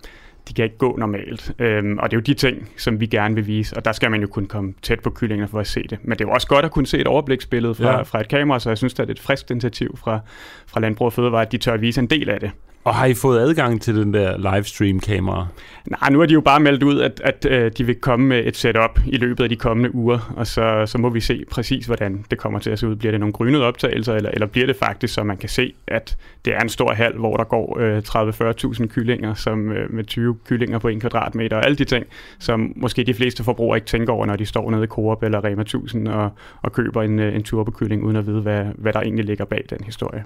de 0.49 0.55
kan 0.55 0.65
ikke 0.65 0.79
gå 0.79 0.97
normalt. 0.97 1.53
Øhm, 1.59 1.99
og 1.99 2.11
det 2.11 2.17
er 2.17 2.21
jo 2.21 2.23
de 2.23 2.35
ting, 2.35 2.69
som 2.77 3.01
vi 3.01 3.07
gerne 3.07 3.35
vil 3.35 3.47
vise, 3.47 3.77
og 3.77 3.85
der 3.85 3.93
skal 3.93 4.11
man 4.11 4.21
jo 4.21 4.27
kunne 4.27 4.47
komme 4.47 4.75
tæt 4.83 5.01
på 5.01 5.11
kyllingerne 5.11 5.49
for 5.49 5.61
at 5.61 5.67
se 5.67 5.83
det. 5.91 5.99
Men 6.03 6.11
det 6.11 6.25
er 6.25 6.29
jo 6.29 6.35
også 6.35 6.47
godt 6.47 6.65
at 6.65 6.71
kunne 6.71 6.87
se 6.87 6.99
et 6.99 7.07
overbliksbillede 7.07 7.75
fra, 7.75 7.97
ja. 7.97 8.03
fra 8.03 8.21
et 8.21 8.29
kamera, 8.29 8.61
så 8.61 8.71
jeg 8.71 8.79
synes, 8.79 8.95
det 8.95 9.07
er 9.07 9.13
et 9.13 9.21
friskt 9.21 9.51
initiativ 9.51 9.97
fra, 9.97 10.21
fra 10.67 10.81
Landbrug 10.81 11.07
og 11.07 11.13
Fødevare, 11.13 11.43
at 11.43 11.53
de 11.53 11.59
tør 11.59 11.73
at 11.73 11.81
vise 11.81 12.01
en 12.01 12.07
del 12.07 12.31
af 12.31 12.41
det. 12.41 12.51
Og 12.85 12.95
har 12.95 13.07
I 13.07 13.15
fået 13.15 13.41
adgang 13.41 13.83
til 13.83 13.97
den 13.97 14.15
der 14.15 14.55
livestream-kamera? 14.55 15.47
Nej, 15.87 16.11
nu 16.11 16.19
har 16.19 16.27
de 16.27 16.35
jo 16.35 16.41
bare 16.41 16.61
meldt 16.61 16.83
ud, 16.83 17.01
at, 17.01 17.21
at 17.25 17.47
øh, 17.51 17.73
de 17.79 17.85
vil 17.85 17.95
komme 17.95 18.27
med 18.27 18.47
et 18.47 18.57
setup 18.57 19.01
i 19.07 19.17
løbet 19.17 19.45
af 19.45 19.51
de 19.51 19.57
kommende 19.57 19.95
uger, 19.95 20.33
og 20.37 20.47
så, 20.47 20.83
så 20.87 20.99
må 20.99 21.09
vi 21.09 21.21
se 21.21 21.45
præcis, 21.51 21.87
hvordan 21.87 22.25
det 22.31 22.39
kommer 22.39 22.59
til 22.59 22.71
at 22.71 22.79
se 22.79 22.89
ud. 22.89 22.97
Bliver 22.97 23.11
det 23.11 23.21
nogle 23.21 23.33
grynede 23.33 23.65
optagelser, 23.65 24.15
eller, 24.15 24.31
eller 24.31 24.47
bliver 24.47 24.67
det 24.67 24.77
faktisk, 24.77 25.15
så 25.15 25.23
man 25.25 25.37
kan 25.37 25.49
se, 25.49 25.75
at 25.87 26.17
det 26.45 26.55
er 26.55 26.61
en 26.61 26.69
stor 26.69 26.93
hal, 26.93 27.13
hvor 27.19 27.37
der 27.37 27.45
går 27.45 27.79
øh, 27.81 27.99
30-40.000 28.79 28.87
kyllinger, 28.87 29.35
som, 29.35 29.73
øh, 29.73 29.93
med 29.93 30.05
20 30.05 30.37
kyllinger 30.47 30.79
på 30.79 30.89
en 30.89 31.01
kvadratmeter, 31.01 31.57
og 31.57 31.65
alle 31.65 31.77
de 31.77 31.85
ting, 31.85 32.07
som 32.39 32.73
måske 32.77 33.05
de 33.05 33.15
fleste 33.15 33.45
forbrugere 33.45 33.77
ikke 33.77 33.87
tænker 33.87 34.13
over, 34.13 34.27
når 34.27 34.37
de 34.37 34.47
står 34.47 34.71
nede 34.71 34.85
i 34.85 34.87
Coop 34.87 35.23
eller 35.23 35.45
Rema 35.45 35.63
1000 35.63 36.09
og, 36.09 36.31
og 36.63 36.73
køber 36.73 37.03
en, 37.03 37.19
øh, 37.19 37.35
en 37.35 37.43
turbokylling, 37.43 38.05
uden 38.05 38.17
at 38.17 38.27
vide, 38.27 38.41
hvad, 38.41 38.65
hvad 38.75 38.93
der 38.93 39.01
egentlig 39.01 39.25
ligger 39.25 39.45
bag 39.45 39.65
den 39.71 39.85
historie. 39.85 40.25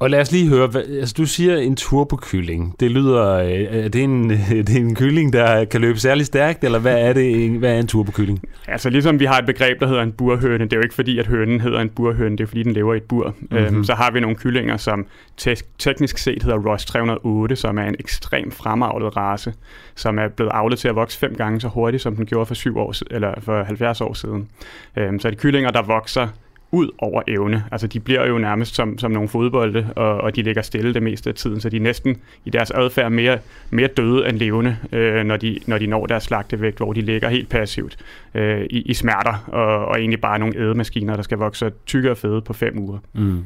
Og 0.00 0.10
lad 0.10 0.20
os 0.20 0.32
lige 0.32 0.48
høre, 0.48 0.66
hvad, 0.66 0.82
altså 0.82 1.14
du 1.18 1.26
siger 1.26 1.56
en 1.56 1.76
turbokylling. 1.76 2.76
Det 2.80 2.90
lyder, 2.90 3.34
øh, 3.34 3.84
er 3.84 3.88
det 3.88 4.02
en, 4.04 4.30
det 4.66 4.76
er 4.76 4.80
en 4.80 4.94
kylling, 4.94 5.32
der 5.32 5.64
kan 5.64 5.80
løbe 5.80 5.98
særlig 5.98 6.26
stærkt, 6.26 6.64
eller 6.64 6.78
hvad 6.78 6.98
er 6.98 7.12
det, 7.12 7.58
hvad 7.58 7.74
er 7.74 7.78
en 7.78 7.86
turbokylling? 7.86 8.42
Altså 8.68 8.90
ligesom 8.90 9.20
vi 9.20 9.24
har 9.24 9.38
et 9.38 9.46
begreb, 9.46 9.80
der 9.80 9.86
hedder 9.86 10.02
en 10.02 10.12
burhøne, 10.12 10.64
det 10.64 10.72
er 10.72 10.76
jo 10.76 10.82
ikke 10.82 10.94
fordi, 10.94 11.18
at 11.18 11.26
hønen 11.26 11.60
hedder 11.60 11.80
en 11.80 11.88
burhøne, 11.88 12.36
det 12.36 12.44
er 12.44 12.46
fordi, 12.46 12.62
den 12.62 12.72
lever 12.72 12.94
i 12.94 12.96
et 12.96 13.02
bur. 13.02 13.34
Mm-hmm. 13.38 13.56
Øhm, 13.56 13.84
så 13.84 13.94
har 13.94 14.10
vi 14.10 14.20
nogle 14.20 14.36
kyllinger, 14.36 14.76
som 14.76 15.06
te- 15.36 15.64
teknisk 15.78 16.18
set 16.18 16.42
hedder 16.42 16.58
Ross 16.58 16.84
308, 16.84 17.56
som 17.56 17.78
er 17.78 17.84
en 17.84 17.96
ekstrem 17.98 18.50
fremavlet 18.50 19.16
race, 19.16 19.54
som 19.94 20.18
er 20.18 20.28
blevet 20.28 20.50
avlet 20.54 20.78
til 20.78 20.88
at 20.88 20.94
vokse 20.94 21.18
fem 21.18 21.34
gange 21.34 21.60
så 21.60 21.68
hurtigt, 21.68 22.02
som 22.02 22.16
den 22.16 22.26
gjorde 22.26 22.46
for, 22.46 22.54
syv 22.54 22.78
år, 22.78 22.94
eller 23.10 23.34
for 23.40 23.64
70 23.64 24.00
år 24.00 24.14
siden. 24.14 24.48
Øhm, 24.96 25.20
så 25.20 25.28
er 25.28 25.30
det 25.30 25.40
kyllinger, 25.40 25.70
der 25.70 25.82
vokser 25.82 26.28
ud 26.72 26.90
over 26.98 27.22
evne. 27.28 27.64
Altså 27.72 27.86
de 27.86 28.00
bliver 28.00 28.28
jo 28.28 28.38
nærmest 28.38 28.74
som, 28.74 28.98
som 28.98 29.10
nogle 29.10 29.28
fodbolde, 29.28 29.92
og, 29.96 30.18
og 30.18 30.36
de 30.36 30.42
ligger 30.42 30.62
stille 30.62 30.94
det 30.94 31.02
meste 31.02 31.30
af 31.30 31.34
tiden, 31.34 31.60
så 31.60 31.68
de 31.68 31.76
er 31.76 31.80
næsten 31.80 32.16
i 32.44 32.50
deres 32.50 32.70
adfærd 32.70 33.12
mere, 33.12 33.38
mere 33.70 33.88
døde 33.88 34.28
end 34.28 34.38
levende, 34.38 34.76
øh, 34.92 35.24
når, 35.24 35.36
de, 35.36 35.58
når 35.66 35.78
de 35.78 35.86
når 35.86 36.06
deres 36.06 36.22
slagtevægt, 36.22 36.76
hvor 36.76 36.92
de 36.92 37.00
ligger 37.00 37.28
helt 37.28 37.48
passivt 37.48 37.96
øh, 38.34 38.66
i, 38.70 38.82
i 38.82 38.94
smerter, 38.94 39.44
og, 39.46 39.86
og 39.86 39.98
egentlig 39.98 40.20
bare 40.20 40.38
nogle 40.38 40.58
ædemaskiner, 40.58 41.16
der 41.16 41.22
skal 41.22 41.38
vokse 41.38 41.70
tykkere 41.86 42.12
og 42.12 42.18
fede 42.18 42.40
på 42.40 42.52
fem 42.52 42.78
uger. 42.78 42.98
Mm. 43.12 43.44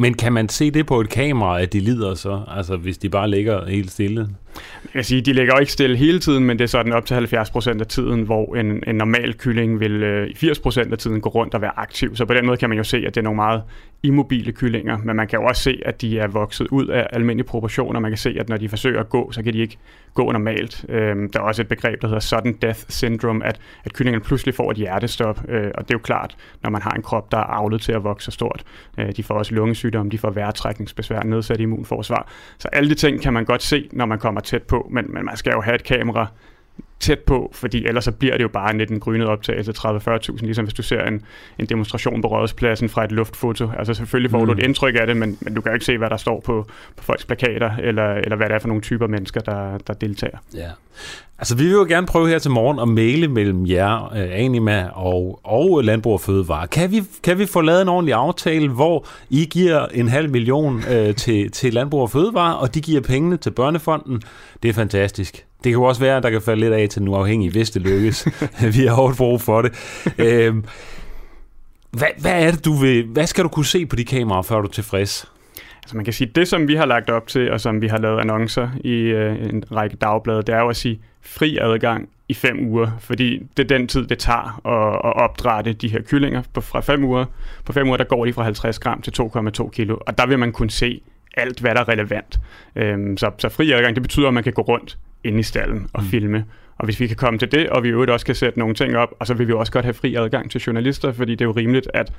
Men 0.00 0.14
kan 0.14 0.32
man 0.32 0.48
se 0.48 0.70
det 0.70 0.86
på 0.86 1.00
et 1.00 1.08
kamera, 1.08 1.60
at 1.60 1.72
de 1.72 1.80
lider 1.80 2.14
så, 2.14 2.40
altså 2.48 2.76
hvis 2.76 2.98
de 2.98 3.08
bare 3.08 3.30
ligger 3.30 3.66
helt 3.66 3.90
stille? 3.90 4.28
Jeg 4.84 4.92
kan 4.92 5.04
sige, 5.04 5.20
de 5.20 5.32
ligger 5.32 5.54
jo 5.54 5.60
ikke 5.60 5.72
stille 5.72 5.96
hele 5.96 6.20
tiden, 6.20 6.44
men 6.44 6.58
det 6.58 6.64
er 6.64 6.68
sådan 6.68 6.92
op 6.92 7.06
til 7.06 7.14
70% 7.14 7.80
af 7.80 7.86
tiden, 7.86 8.22
hvor 8.22 8.54
en, 8.54 8.82
en 8.86 8.94
normal 8.94 9.34
kylling 9.34 9.80
vil 9.80 10.02
øh, 10.02 10.28
80% 10.36 10.92
af 10.92 10.98
tiden 10.98 11.20
gå 11.20 11.28
rundt 11.28 11.54
og 11.54 11.60
være 11.60 11.78
aktiv. 11.78 12.16
Så 12.16 12.24
på 12.24 12.34
den 12.34 12.46
måde 12.46 12.56
kan 12.56 12.68
man 12.68 12.78
jo 12.78 12.84
se, 12.84 12.96
at 12.96 13.14
det 13.14 13.20
er 13.20 13.24
nogle 13.24 13.36
meget 13.36 13.62
immobile 14.02 14.52
kyllinger, 14.52 14.98
men 15.04 15.16
man 15.16 15.28
kan 15.28 15.38
jo 15.40 15.46
også 15.46 15.62
se, 15.62 15.80
at 15.86 16.00
de 16.00 16.18
er 16.18 16.26
vokset 16.26 16.66
ud 16.66 16.86
af 16.86 17.06
almindelige 17.12 17.46
proportioner. 17.46 18.00
Man 18.00 18.10
kan 18.10 18.18
se, 18.18 18.36
at 18.40 18.48
når 18.48 18.56
de 18.56 18.68
forsøger 18.68 19.00
at 19.00 19.08
gå, 19.08 19.32
så 19.32 19.42
kan 19.42 19.52
de 19.52 19.58
ikke 19.58 19.78
gå 20.18 20.32
normalt. 20.32 20.84
Øhm, 20.88 21.30
der 21.30 21.38
er 21.38 21.42
også 21.42 21.62
et 21.62 21.68
begreb, 21.68 22.02
der 22.02 22.08
hedder 22.08 22.20
sudden 22.20 22.52
death 22.52 22.80
syndrome, 22.88 23.46
at, 23.46 23.60
at 23.84 23.92
kyllingerne 23.92 24.24
pludselig 24.24 24.54
får 24.54 24.70
et 24.70 24.76
hjertestop, 24.76 25.40
øh, 25.48 25.70
og 25.74 25.82
det 25.82 25.90
er 25.90 25.94
jo 25.94 25.98
klart, 25.98 26.36
når 26.62 26.70
man 26.70 26.82
har 26.82 26.90
en 26.90 27.02
krop, 27.02 27.32
der 27.32 27.38
er 27.38 27.42
avlet 27.42 27.80
til 27.80 27.92
at 27.92 28.04
vokse 28.04 28.24
så 28.24 28.30
stort. 28.30 28.64
Øh, 28.98 29.12
de 29.16 29.22
får 29.22 29.34
også 29.34 29.54
lungesygdom, 29.54 30.10
de 30.10 30.18
får 30.18 30.30
vejrtrækningsbesvær, 30.30 31.22
nedsat 31.22 31.60
immunforsvar. 31.60 32.28
Så 32.58 32.68
alle 32.72 32.90
de 32.90 32.94
ting 32.94 33.22
kan 33.22 33.32
man 33.32 33.44
godt 33.44 33.62
se, 33.62 33.88
når 33.92 34.06
man 34.06 34.18
kommer 34.18 34.40
tæt 34.40 34.62
på, 34.62 34.88
men, 34.90 35.04
men 35.08 35.24
man 35.24 35.36
skal 35.36 35.52
jo 35.52 35.60
have 35.60 35.74
et 35.74 35.84
kamera 35.84 36.26
tæt 37.00 37.18
på, 37.18 37.50
fordi 37.54 37.86
ellers 37.86 38.04
så 38.04 38.12
bliver 38.12 38.36
det 38.36 38.42
jo 38.42 38.48
bare 38.48 38.74
net 38.74 38.88
en 38.88 39.00
grynet 39.00 39.28
optagelse 39.28 39.72
30-40.000, 39.78 40.36
ligesom 40.40 40.64
hvis 40.64 40.74
du 40.74 40.82
ser 40.82 41.02
en, 41.04 41.22
en 41.58 41.66
demonstration 41.66 42.22
på 42.22 42.28
Rådspladsen 42.28 42.88
fra 42.88 43.04
et 43.04 43.12
luftfoto. 43.12 43.70
Altså 43.78 43.94
selvfølgelig 43.94 44.30
får 44.30 44.40
mm. 44.40 44.46
du 44.46 44.52
et 44.52 44.58
indtryk 44.58 44.94
af 45.00 45.06
det, 45.06 45.16
men, 45.16 45.38
men 45.40 45.54
du 45.54 45.60
kan 45.60 45.70
jo 45.70 45.74
ikke 45.74 45.86
se, 45.86 45.98
hvad 45.98 46.10
der 46.10 46.16
står 46.16 46.40
på, 46.40 46.66
på 46.96 47.04
folks 47.04 47.24
plakater, 47.24 47.70
eller, 47.76 48.14
eller 48.14 48.36
hvad 48.36 48.48
det 48.48 48.54
er 48.54 48.58
for 48.58 48.68
nogle 48.68 48.82
typer 48.82 49.06
mennesker, 49.06 49.40
der, 49.40 49.78
der 49.78 49.94
deltager. 49.94 50.38
Ja. 50.54 50.70
Altså 51.38 51.56
vi 51.56 51.62
vil 51.62 51.72
jo 51.72 51.86
gerne 51.88 52.06
prøve 52.06 52.28
her 52.28 52.38
til 52.38 52.50
morgen 52.50 52.78
at 52.78 52.88
male 52.88 53.28
mellem 53.28 53.66
jer, 53.66 54.12
øh, 54.12 54.28
Anima 54.32 54.88
og, 54.94 55.40
og 55.44 55.84
Landbrug 55.84 56.12
og 56.12 56.20
Fødevare. 56.20 56.66
Kan 56.66 56.90
vi, 56.90 57.02
kan 57.22 57.38
vi 57.38 57.46
få 57.46 57.60
lavet 57.60 57.82
en 57.82 57.88
ordentlig 57.88 58.14
aftale, 58.14 58.68
hvor 58.68 59.06
I 59.30 59.48
giver 59.50 59.86
en 59.86 60.08
halv 60.08 60.30
million 60.30 60.82
øh, 60.90 61.14
til, 61.14 61.50
til 61.50 61.74
Landbrug 61.74 62.02
og 62.02 62.10
Fødevare, 62.10 62.56
og 62.56 62.74
de 62.74 62.80
giver 62.80 63.00
pengene 63.00 63.36
til 63.36 63.50
Børnefonden? 63.50 64.22
Det 64.62 64.68
er 64.68 64.72
fantastisk. 64.72 65.47
Det 65.64 65.64
kan 65.64 65.72
jo 65.72 65.82
også 65.82 66.00
være, 66.00 66.16
at 66.16 66.22
der 66.22 66.30
kan 66.30 66.42
falde 66.42 66.60
lidt 66.60 66.72
af 66.72 66.88
til 66.88 67.02
nu 67.02 67.14
afhængig, 67.14 67.50
hvis 67.50 67.70
det 67.70 67.82
lykkes. 67.82 68.28
Vi 68.76 68.86
har 68.86 68.94
hårdt 68.94 69.16
brug 69.16 69.40
for 69.40 69.62
det. 69.62 69.72
øhm, 70.18 70.64
hvad, 71.90 72.08
hvad 72.18 72.46
er 72.46 72.50
det, 72.50 72.64
du 72.64 72.72
vil, 72.72 73.04
hvad 73.04 73.26
skal 73.26 73.44
du 73.44 73.48
kunne 73.48 73.66
se 73.66 73.86
på 73.86 73.96
de 73.96 74.04
kameraer, 74.04 74.42
før 74.42 74.60
du 74.60 74.66
er 74.66 74.72
tilfreds? 74.72 75.32
Altså 75.82 75.96
man 75.96 76.04
kan 76.04 76.14
sige, 76.14 76.30
det 76.34 76.48
som 76.48 76.68
vi 76.68 76.74
har 76.74 76.86
lagt 76.86 77.10
op 77.10 77.26
til, 77.26 77.52
og 77.52 77.60
som 77.60 77.82
vi 77.82 77.86
har 77.86 77.98
lavet 77.98 78.20
annoncer 78.20 78.68
i 78.84 78.94
øh, 78.94 79.48
en 79.48 79.64
række 79.72 79.96
dagblade, 79.96 80.42
det 80.42 80.54
er 80.54 80.58
jo 80.60 80.68
at 80.68 80.76
sige 80.76 81.00
fri 81.22 81.58
adgang 81.60 82.08
i 82.28 82.34
fem 82.34 82.66
uger, 82.66 82.90
fordi 83.00 83.42
det 83.56 83.62
er 83.64 83.78
den 83.78 83.88
tid, 83.88 84.06
det 84.06 84.18
tager 84.18 84.60
at, 84.66 84.94
at 85.04 85.22
opdrætte 85.22 85.72
de 85.72 85.88
her 85.88 86.00
kyllinger. 86.02 86.42
På, 86.54 86.60
fra 86.60 86.80
fem 86.80 87.04
uger, 87.04 87.24
på 87.64 87.72
fem 87.72 87.86
uger, 87.86 87.96
der 87.96 88.04
går 88.04 88.24
de 88.24 88.32
fra 88.32 88.42
50 88.42 88.78
gram 88.78 89.02
til 89.02 89.12
2,2 89.20 89.70
kilo, 89.70 89.98
og 90.00 90.18
der 90.18 90.26
vil 90.26 90.38
man 90.38 90.52
kunne 90.52 90.70
se 90.70 91.00
alt, 91.36 91.60
hvad 91.60 91.74
der 91.74 91.80
er 91.80 91.88
relevant. 91.88 92.40
Øhm, 92.76 93.16
så, 93.16 93.30
så 93.38 93.48
fri 93.48 93.72
adgang, 93.72 93.94
det 93.94 94.02
betyder, 94.02 94.28
at 94.28 94.34
man 94.34 94.44
kan 94.44 94.52
gå 94.52 94.62
rundt 94.62 94.98
inde 95.24 95.38
i 95.38 95.42
stallen 95.42 95.88
og 95.92 96.02
mm. 96.02 96.08
filme. 96.08 96.44
Og 96.78 96.84
hvis 96.84 97.00
vi 97.00 97.06
kan 97.06 97.16
komme 97.16 97.38
til 97.38 97.52
det, 97.52 97.68
og 97.68 97.82
vi 97.82 97.88
øvrigt 97.88 98.10
også 98.10 98.26
kan 98.26 98.34
sætte 98.34 98.58
nogle 98.58 98.74
ting 98.74 98.96
op, 98.96 99.08
og 99.18 99.26
så 99.26 99.34
vil 99.34 99.48
vi 99.48 99.52
også 99.52 99.72
godt 99.72 99.84
have 99.84 99.94
fri 99.94 100.14
adgang 100.14 100.50
til 100.50 100.60
journalister, 100.60 101.12
fordi 101.12 101.32
det 101.32 101.40
er 101.40 101.44
jo 101.44 101.52
rimeligt, 101.52 101.90
at 101.94 102.12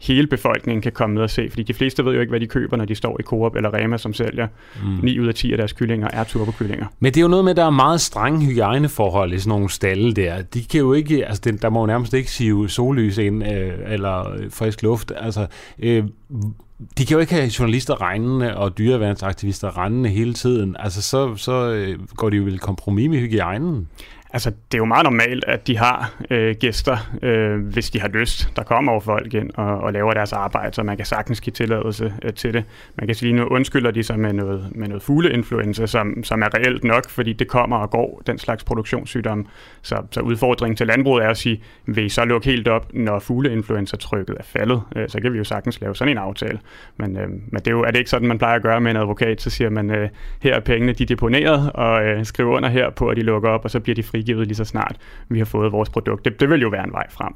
hele 0.00 0.26
befolkningen 0.26 0.82
kan 0.82 0.92
komme 0.92 1.14
ned 1.14 1.22
og 1.22 1.30
se, 1.30 1.46
fordi 1.50 1.62
de 1.62 1.74
fleste 1.74 2.04
ved 2.04 2.14
jo 2.14 2.20
ikke, 2.20 2.30
hvad 2.30 2.40
de 2.40 2.46
køber, 2.46 2.76
når 2.76 2.84
de 2.84 2.94
står 2.94 3.16
i 3.20 3.22
Coop 3.22 3.56
eller 3.56 3.74
Rema, 3.74 3.98
som 3.98 4.14
sælger 4.14 4.48
mm. 4.84 4.98
9 5.02 5.20
ud 5.20 5.26
af 5.26 5.34
10 5.34 5.52
af 5.52 5.58
deres 5.58 5.72
kyllinger 5.72 6.08
er 6.12 6.24
turbokyllinger. 6.24 6.86
Men 7.00 7.12
det 7.12 7.20
er 7.20 7.22
jo 7.22 7.28
noget 7.28 7.44
med, 7.44 7.50
at 7.50 7.56
der 7.56 7.64
er 7.64 7.70
meget 7.70 8.00
strenge 8.00 8.46
hygiejneforhold 8.46 9.32
i 9.32 9.38
sådan 9.38 9.48
nogle 9.48 9.70
stalle 9.70 10.14
der. 10.14 10.42
De 10.42 10.64
kan 10.64 10.80
jo 10.80 10.92
ikke, 10.92 11.26
altså 11.26 11.42
det, 11.44 11.62
der 11.62 11.70
må 11.70 11.80
jo 11.80 11.86
nærmest 11.86 12.14
ikke 12.14 12.30
sive 12.30 12.68
sollys 12.68 13.18
ind, 13.18 13.52
øh, 13.52 13.72
eller 13.86 14.36
frisk 14.50 14.82
luft. 14.82 15.12
Altså, 15.16 15.46
øh, 15.78 16.04
de 16.98 17.06
kan 17.06 17.14
jo 17.14 17.18
ikke 17.18 17.34
have 17.34 17.50
journalister 17.58 18.00
regnende 18.00 18.56
og 18.56 18.78
dyreværnsaktivister 18.78 19.78
rendende 19.78 20.10
hele 20.10 20.34
tiden. 20.34 20.76
Altså, 20.78 21.02
så, 21.02 21.36
så 21.36 21.52
øh, 21.52 21.98
går 22.08 22.30
de 22.30 22.36
jo 22.36 22.44
vel 22.44 22.58
kompromis 22.58 23.10
med 23.10 23.18
hygiejnen. 23.18 23.88
Altså, 24.32 24.50
det 24.50 24.74
er 24.74 24.78
jo 24.78 24.84
meget 24.84 25.04
normalt, 25.04 25.44
at 25.44 25.66
de 25.66 25.78
har 25.78 26.14
øh, 26.30 26.56
gæster, 26.60 26.96
øh, 27.22 27.66
hvis 27.66 27.90
de 27.90 28.00
har 28.00 28.08
lyst. 28.08 28.56
Der 28.56 28.62
kommer 28.62 28.92
over 28.92 29.00
folk 29.00 29.34
ind 29.34 29.50
og, 29.54 29.80
og 29.80 29.92
laver 29.92 30.14
deres 30.14 30.32
arbejde, 30.32 30.74
så 30.74 30.82
man 30.82 30.96
kan 30.96 31.06
sagtens 31.06 31.40
give 31.40 31.52
tilladelse 31.52 32.14
øh, 32.22 32.32
til 32.32 32.54
det. 32.54 32.64
Man 32.98 33.06
kan 33.06 33.14
sige, 33.14 33.32
nu 33.32 33.44
undskylder 33.44 33.90
de 33.90 34.02
sig 34.02 34.18
med 34.18 34.32
noget, 34.32 34.68
med 34.74 34.88
noget 34.88 35.02
fugleinfluenza, 35.02 35.86
som, 35.86 36.24
som 36.24 36.42
er 36.42 36.54
reelt 36.54 36.84
nok, 36.84 37.08
fordi 37.08 37.32
det 37.32 37.48
kommer 37.48 37.76
og 37.76 37.90
går, 37.90 38.22
den 38.26 38.38
slags 38.38 38.64
produktionssygdom. 38.64 39.46
Så, 39.82 40.02
så 40.10 40.20
udfordringen 40.20 40.76
til 40.76 40.86
landbruget 40.86 41.24
er 41.24 41.28
at 41.28 41.36
sige, 41.36 41.62
vil 41.86 42.04
I 42.04 42.08
så 42.08 42.24
lukke 42.24 42.46
helt 42.50 42.68
op, 42.68 42.86
når 42.94 43.18
fugleinfluenza-trykket 43.18 44.36
er 44.38 44.44
faldet? 44.44 44.82
Øh, 44.96 45.08
så 45.08 45.20
kan 45.20 45.32
vi 45.32 45.38
jo 45.38 45.44
sagtens 45.44 45.80
lave 45.80 45.96
sådan 45.96 46.10
en 46.10 46.18
aftale. 46.18 46.58
Men, 46.96 47.16
øh, 47.16 47.28
men 47.28 47.54
det 47.54 47.66
er 47.66 47.70
jo 47.70 47.82
er 47.82 47.90
det 47.90 47.98
ikke 47.98 48.10
sådan, 48.10 48.28
man 48.28 48.38
plejer 48.38 48.56
at 48.56 48.62
gøre 48.62 48.80
med 48.80 48.90
en 48.90 48.96
advokat, 48.96 49.42
så 49.42 49.50
siger 49.50 49.70
man, 49.70 49.90
øh, 49.90 50.08
her 50.42 50.54
er 50.54 50.60
pengene, 50.60 50.92
de 50.92 51.02
er 51.02 51.06
deponeret, 51.06 51.72
og 51.72 52.04
øh, 52.04 52.24
skriver 52.24 52.56
under 52.56 52.68
her 52.68 52.90
på, 52.90 53.08
at 53.08 53.16
de 53.16 53.22
lukker 53.22 53.48
op, 53.48 53.64
og 53.64 53.70
så 53.70 53.80
bliver 53.80 53.94
de 53.94 54.02
fri 54.02 54.15
frigivet 54.16 54.46
lige 54.46 54.56
så 54.56 54.64
snart 54.64 54.96
vi 55.28 55.38
har 55.38 55.44
fået 55.44 55.72
vores 55.72 55.88
produkt. 55.88 56.24
Det, 56.24 56.40
det 56.40 56.50
vil 56.50 56.60
jo 56.60 56.68
være 56.68 56.84
en 56.84 56.92
vej 56.92 57.10
frem. 57.10 57.32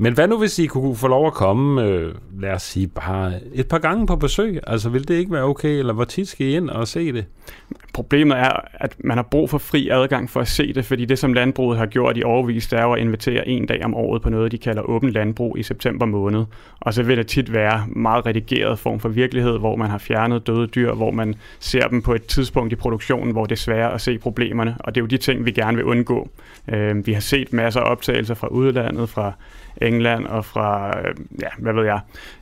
Men 0.00 0.14
hvad 0.14 0.28
nu, 0.28 0.38
hvis 0.38 0.58
I 0.58 0.66
kunne 0.66 0.96
få 0.96 1.08
lov 1.08 1.26
at 1.26 1.32
komme, 1.32 1.82
øh, 1.82 2.14
lad 2.40 2.50
os 2.50 2.62
sige, 2.62 2.86
bare 2.86 3.32
et 3.54 3.68
par 3.68 3.78
gange 3.78 4.06
på 4.06 4.16
besøg? 4.16 4.60
Altså, 4.66 4.88
vil 4.88 5.08
det 5.08 5.14
ikke 5.14 5.32
være 5.32 5.42
okay, 5.42 5.78
eller 5.78 5.92
hvor 5.92 6.04
tit 6.04 6.28
skal 6.28 6.46
I 6.46 6.56
ind 6.56 6.70
og 6.70 6.88
se 6.88 7.12
det? 7.12 7.24
Problemet 7.92 8.38
er, 8.38 8.52
at 8.74 8.96
man 8.98 9.16
har 9.16 9.22
brug 9.22 9.50
for 9.50 9.58
fri 9.58 9.88
adgang 9.88 10.30
for 10.30 10.40
at 10.40 10.48
se 10.48 10.72
det, 10.72 10.84
fordi 10.84 11.04
det, 11.04 11.18
som 11.18 11.32
landbruget 11.32 11.78
har 11.78 11.86
gjort 11.86 12.16
i 12.16 12.22
overvis, 12.22 12.66
det 12.66 12.78
er 12.78 12.82
jo 12.82 12.92
at 12.92 13.00
invitere 13.00 13.48
en 13.48 13.66
dag 13.66 13.84
om 13.84 13.94
året 13.94 14.22
på 14.22 14.30
noget, 14.30 14.52
de 14.52 14.58
kalder 14.58 14.82
åben 14.82 15.10
landbrug 15.10 15.58
i 15.58 15.62
september 15.62 16.06
måned. 16.06 16.44
Og 16.80 16.94
så 16.94 17.02
vil 17.02 17.16
det 17.16 17.26
tit 17.26 17.52
være 17.52 17.86
meget 17.86 18.26
redigeret 18.26 18.78
form 18.78 19.00
for 19.00 19.08
virkelighed, 19.08 19.58
hvor 19.58 19.76
man 19.76 19.90
har 19.90 19.98
fjernet 19.98 20.46
døde 20.46 20.66
dyr, 20.66 20.94
hvor 20.94 21.10
man 21.10 21.34
ser 21.58 21.88
dem 21.88 22.02
på 22.02 22.14
et 22.14 22.26
tidspunkt 22.26 22.72
i 22.72 22.76
produktionen, 22.76 23.32
hvor 23.32 23.44
det 23.44 23.52
er 23.52 23.60
svært 23.60 23.92
at 23.92 24.00
se 24.00 24.18
problemerne. 24.18 24.76
Og 24.80 24.94
det 24.94 25.00
er 25.00 25.02
jo 25.02 25.06
de 25.06 25.16
ting, 25.16 25.46
vi 25.46 25.50
gerne 25.50 25.76
vil 25.76 25.84
undgå. 25.84 26.28
Øh, 26.68 27.06
vi 27.06 27.12
har 27.12 27.20
set 27.20 27.52
masser 27.52 27.80
af 27.80 27.90
optagelser 27.90 28.34
fra 28.34 28.46
udlandet, 28.46 29.08
fra 29.08 29.32
England 29.82 30.26
og 30.26 30.44
fra, 30.44 30.98
øh, 31.00 31.14
ja, 31.42 31.48
hvad 31.58 31.72
ved 31.72 31.84
jeg, 31.84 32.00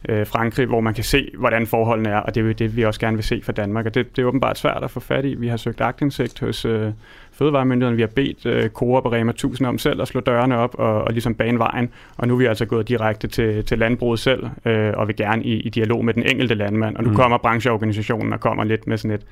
øh, 0.08 0.26
Frankrig, 0.26 0.66
hvor 0.66 0.80
man 0.80 0.94
kan 0.94 1.04
se, 1.04 1.30
hvordan 1.38 1.66
forholdene 1.66 2.08
er, 2.08 2.18
og 2.18 2.34
det 2.34 2.40
er 2.40 2.44
jo 2.44 2.52
det, 2.52 2.76
vi 2.76 2.84
også 2.84 3.00
gerne 3.00 3.16
vil 3.16 3.24
se 3.24 3.40
for 3.44 3.52
Danmark. 3.52 3.86
Og 3.86 3.94
det, 3.94 4.16
det 4.16 4.22
er 4.22 4.26
åbenbart 4.26 4.58
svært 4.58 4.84
at 4.84 4.90
få 4.90 5.00
fat 5.00 5.15
i. 5.24 5.34
Vi 5.34 5.48
har 5.48 5.56
søgt 5.56 5.80
agtindsigt 5.80 6.40
hos 6.40 6.64
øh, 6.64 6.92
Fødevaremyndigheden. 7.32 7.96
Vi 7.96 8.02
har 8.02 8.10
bedt 8.14 8.46
øh, 8.46 8.70
Coop 8.70 9.04
og 9.04 9.12
Rema 9.12 9.30
1000 9.30 9.68
om 9.68 9.78
selv 9.78 10.02
at 10.02 10.08
slå 10.08 10.20
dørene 10.20 10.56
op 10.56 10.74
og, 10.78 11.02
og 11.02 11.12
ligesom 11.12 11.34
bane 11.34 11.58
vejen. 11.58 11.90
Og 12.16 12.28
nu 12.28 12.34
er 12.34 12.38
vi 12.38 12.44
altså 12.44 12.66
gået 12.66 12.88
direkte 12.88 13.28
til, 13.28 13.64
til 13.64 13.78
landbruget 13.78 14.20
selv, 14.20 14.48
øh, 14.64 14.92
og 14.96 15.08
vil 15.08 15.16
gerne 15.16 15.44
i, 15.44 15.60
i 15.60 15.68
dialog 15.68 16.04
med 16.04 16.14
den 16.14 16.22
enkelte 16.22 16.54
landmand. 16.54 16.96
Og 16.96 17.04
nu 17.04 17.10
mm. 17.10 17.16
kommer 17.16 17.38
brancheorganisationen 17.38 18.32
og 18.32 18.40
kommer 18.40 18.64
lidt 18.64 18.86
med 18.86 18.98
sådan 18.98 19.14
et 19.14 19.26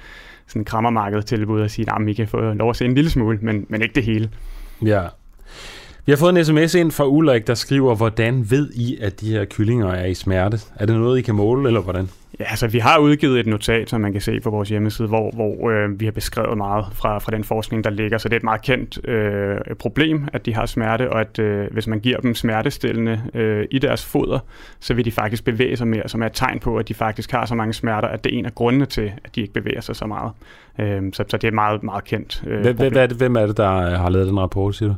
sådan 0.46 0.64
krammermarked 0.64 1.22
tilbud 1.22 1.60
og 1.60 1.70
siger, 1.70 1.92
at 1.92 2.08
I 2.08 2.12
kan 2.12 2.28
få 2.28 2.52
lov 2.52 2.70
at 2.70 2.76
se 2.76 2.84
en 2.84 2.94
lille 2.94 3.10
smule, 3.10 3.38
men, 3.42 3.66
men 3.68 3.82
ikke 3.82 3.94
det 3.94 4.04
hele. 4.04 4.30
Ja, 4.84 5.02
vi 6.06 6.12
har 6.12 6.16
fået 6.16 6.38
en 6.38 6.44
sms 6.44 6.74
ind 6.74 6.90
fra 6.90 7.06
Ulrik, 7.06 7.46
der 7.46 7.54
skriver, 7.54 7.94
hvordan 7.94 8.50
ved 8.50 8.70
I, 8.74 8.98
at 9.00 9.20
de 9.20 9.32
her 9.32 9.44
kyllinger 9.44 9.88
er 9.88 10.06
i 10.06 10.14
smerte? 10.14 10.58
Er 10.76 10.86
det 10.86 10.96
noget, 10.96 11.18
I 11.18 11.22
kan 11.22 11.34
måle, 11.34 11.68
eller 11.68 11.80
hvordan? 11.80 12.08
Ja, 12.40 12.44
altså 12.44 12.66
vi 12.66 12.78
har 12.78 12.98
udgivet 12.98 13.40
et 13.40 13.46
notat, 13.46 13.90
som 13.90 14.00
man 14.00 14.12
kan 14.12 14.20
se 14.20 14.40
på 14.40 14.50
vores 14.50 14.68
hjemmeside, 14.68 15.08
hvor, 15.08 15.30
hvor 15.30 15.70
øh, 15.70 16.00
vi 16.00 16.04
har 16.04 16.12
beskrevet 16.12 16.56
meget 16.56 16.86
fra, 16.92 17.18
fra 17.18 17.32
den 17.32 17.44
forskning, 17.44 17.84
der 17.84 17.90
ligger. 17.90 18.18
Så 18.18 18.28
det 18.28 18.34
er 18.34 18.36
et 18.36 18.44
meget 18.44 18.62
kendt 18.62 19.08
øh, 19.08 19.58
problem, 19.78 20.28
at 20.32 20.46
de 20.46 20.54
har 20.54 20.66
smerte, 20.66 21.10
og 21.10 21.20
at 21.20 21.38
øh, 21.38 21.66
hvis 21.72 21.86
man 21.86 22.00
giver 22.00 22.20
dem 22.20 22.34
smertestillende 22.34 23.22
øh, 23.34 23.66
i 23.70 23.78
deres 23.78 24.04
foder, 24.04 24.38
så 24.80 24.94
vil 24.94 25.04
de 25.04 25.12
faktisk 25.12 25.44
bevæge 25.44 25.76
sig 25.76 25.86
mere, 25.86 26.08
som 26.08 26.22
er 26.22 26.26
et 26.26 26.32
tegn 26.34 26.58
på, 26.58 26.76
at 26.76 26.88
de 26.88 26.94
faktisk 26.94 27.32
har 27.32 27.46
så 27.46 27.54
mange 27.54 27.72
smerter, 27.72 28.08
at 28.08 28.24
det 28.24 28.34
er 28.34 28.38
en 28.38 28.46
af 28.46 28.54
grundene 28.54 28.86
til, 28.86 29.12
at 29.24 29.34
de 29.34 29.40
ikke 29.40 29.52
bevæger 29.52 29.80
sig 29.80 29.96
så 29.96 30.06
meget. 30.06 30.32
Øh, 30.80 31.02
så, 31.12 31.24
så 31.28 31.36
det 31.36 31.44
er 31.44 31.48
et 31.48 31.54
meget, 31.54 31.82
meget 31.82 32.04
kendt 32.04 32.44
øh, 32.46 32.60
hvem. 32.60 32.76
Hvem 32.76 32.92
er, 32.96 33.06
det, 33.06 33.16
hvem 33.16 33.36
er 33.36 33.46
det, 33.46 33.56
der 33.56 33.96
har 33.96 34.08
lavet 34.08 34.28
den 34.28 34.40
rapport, 34.40 34.74
siger 34.74 34.88
du? 34.88 34.94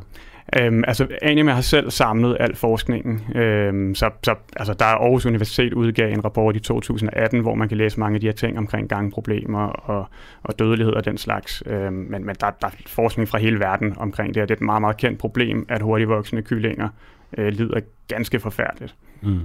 Øhm, 0.59 0.83
altså, 0.87 1.07
Anima 1.21 1.51
har 1.51 1.61
selv 1.61 1.91
samlet 1.91 2.37
al 2.39 2.55
forskningen. 2.55 3.21
Øhm, 3.35 3.95
så, 3.95 4.09
så 4.23 4.35
altså, 4.55 4.73
der 4.73 4.85
er 4.85 4.95
Aarhus 4.95 5.25
Universitet 5.25 5.73
udgav 5.73 6.13
en 6.13 6.25
rapport 6.25 6.55
i 6.55 6.59
2018, 6.59 7.39
hvor 7.39 7.55
man 7.55 7.67
kan 7.67 7.77
læse 7.77 7.99
mange 7.99 8.15
af 8.15 8.21
de 8.21 8.27
her 8.27 8.33
ting 8.33 8.57
omkring 8.57 8.89
gangproblemer 8.89 9.67
og, 9.67 10.07
og 10.43 10.59
dødelighed 10.59 10.93
og 10.93 11.05
den 11.05 11.17
slags. 11.17 11.63
Øhm, 11.65 11.93
men 11.93 12.25
men 12.25 12.35
der, 12.41 12.51
der 12.61 12.67
er 12.67 12.71
forskning 12.87 13.29
fra 13.29 13.37
hele 13.37 13.59
verden 13.59 13.93
omkring 13.97 14.33
det, 14.33 14.41
her. 14.41 14.45
det 14.45 14.53
er 14.53 14.57
et 14.57 14.61
meget, 14.61 14.81
meget 14.81 14.97
kendt 14.97 15.19
problem, 15.19 15.65
at 15.69 15.81
hurtigvoksende 15.81 16.41
kyllinger 16.41 16.89
øh, 17.37 17.47
lider 17.47 17.79
ganske 18.07 18.39
forfærdeligt. 18.39 18.95
Mm. 19.21 19.39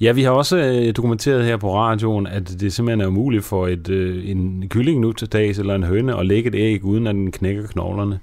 Ja, 0.00 0.12
vi 0.12 0.22
har 0.22 0.30
også 0.30 0.56
øh, 0.56 0.96
dokumenteret 0.96 1.44
her 1.44 1.56
på 1.56 1.74
radioen, 1.74 2.26
at 2.26 2.56
det 2.60 2.72
simpelthen 2.72 3.00
er 3.00 3.06
umuligt 3.06 3.44
for 3.44 3.66
et, 3.66 3.88
øh, 3.88 4.30
en 4.30 4.68
kylling 4.68 5.00
nu 5.00 5.12
til 5.12 5.32
dags 5.32 5.58
eller 5.58 5.74
en 5.74 5.82
høne 5.82 6.18
at 6.18 6.26
lægge 6.26 6.48
et 6.48 6.54
æg, 6.54 6.84
uden 6.84 7.06
at 7.06 7.14
den 7.14 7.32
knækker 7.32 7.66
knoglerne. 7.66 8.20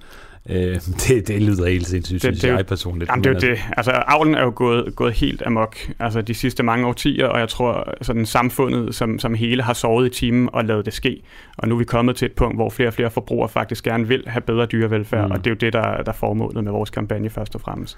Øh, 0.49 0.76
det, 1.07 1.28
det 1.28 1.41
lyder 1.41 1.68
helt 1.68 1.88
sindssygt, 1.88 2.14
det, 2.14 2.22
synes 2.22 2.40
det, 2.40 2.48
jeg 2.48 2.65
personligt. 2.65 3.10
Jamen, 3.10 3.24
det 3.24 3.30
er 3.30 3.48
jo 3.48 3.53
det. 3.53 3.61
Altså, 3.78 3.91
avlen 3.91 4.36
er 4.36 4.44
jo 4.44 4.53
gået, 4.56 4.95
gået 4.95 5.14
helt 5.14 5.41
amok 5.45 5.78
altså, 5.99 6.22
de 6.22 6.34
sidste 6.34 6.64
mange 6.64 6.88
årtier, 6.88 7.28
og 7.28 7.40
jeg 7.40 7.49
tror, 7.49 7.94
sådan 8.02 8.26
samfundet 8.26 8.95
som, 8.95 9.20
som 9.20 9.34
hele 9.34 9.64
har 9.64 9.74
sovet 9.74 10.06
i 10.06 10.10
timen 10.10 10.49
og 10.53 10.65
lavet 10.65 10.86
det 10.86 10.94
ske. 10.94 11.22
Og 11.57 11.68
nu 11.68 11.76
er 11.76 11.80
vi 11.80 11.86
kommet 11.86 12.15
til 12.15 12.26
et 12.26 12.32
punkt, 12.32 12.57
hvor 12.57 12.70
flere 12.70 12.90
og 12.90 12.94
flere 12.94 13.11
forbrugere 13.11 13.49
faktisk 13.49 13.84
gerne 13.84 14.07
vil 14.07 14.24
have 14.28 14.41
bedre 14.41 14.65
dyrevelfærd, 14.65 15.26
mm. 15.26 15.32
og 15.32 15.38
det 15.38 15.48
er 15.48 15.52
jo 15.52 15.56
det, 15.56 15.74
der, 15.74 15.82
der 15.82 16.11
er 16.11 16.15
formålet 16.15 16.64
med 16.64 16.72
vores 16.72 16.90
kampagne 16.90 17.30
først 17.30 17.56
og 17.56 17.61
fremmest. 17.61 17.98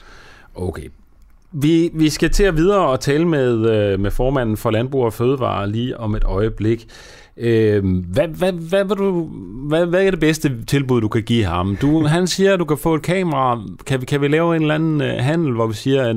Okay. 0.56 0.90
Vi, 1.52 1.90
vi 1.94 2.10
skal 2.10 2.30
til 2.30 2.44
at 2.44 2.58
videre 2.58 2.88
og 2.88 3.00
tale 3.00 3.28
med, 3.28 3.70
øh, 3.70 4.00
med 4.00 4.12
formanden 4.12 4.58
for 4.58 4.72
Landbrug 4.72 5.06
og 5.06 5.14
Fødevare 5.14 5.70
lige 5.70 5.98
om 5.98 6.16
et 6.16 6.24
øjeblik. 6.24 6.88
Øh, 7.38 7.84
hvad, 7.86 8.28
hvad, 8.28 8.52
hvad, 8.52 8.84
hvad, 8.86 8.96
du, 8.96 9.30
hvad, 9.68 9.86
hvad 9.86 10.06
er 10.06 10.12
det 10.12 10.20
bedste 10.20 10.66
tilbud, 10.66 11.02
du 11.02 11.08
kan 11.08 11.24
give 11.24 11.46
ham? 11.46 11.76
Du, 11.76 12.06
han 12.06 12.28
siger, 12.28 12.54
at 12.54 12.60
du 12.60 12.66
kan 12.66 12.78
få 12.78 12.96
et 12.96 13.02
kamera. 13.02 13.62
Kan 13.86 14.02
vi, 14.02 14.06
kan 14.06 14.22
vi 14.22 14.28
lave 14.28 14.56
en 14.56 14.62
eller 14.62 14.76
anden 14.76 15.02
uh, 15.02 15.08
handel, 15.08 15.54
hvor 15.54 15.68
vi 15.68 15.74
siger, 15.74 16.04
at, 16.04 16.16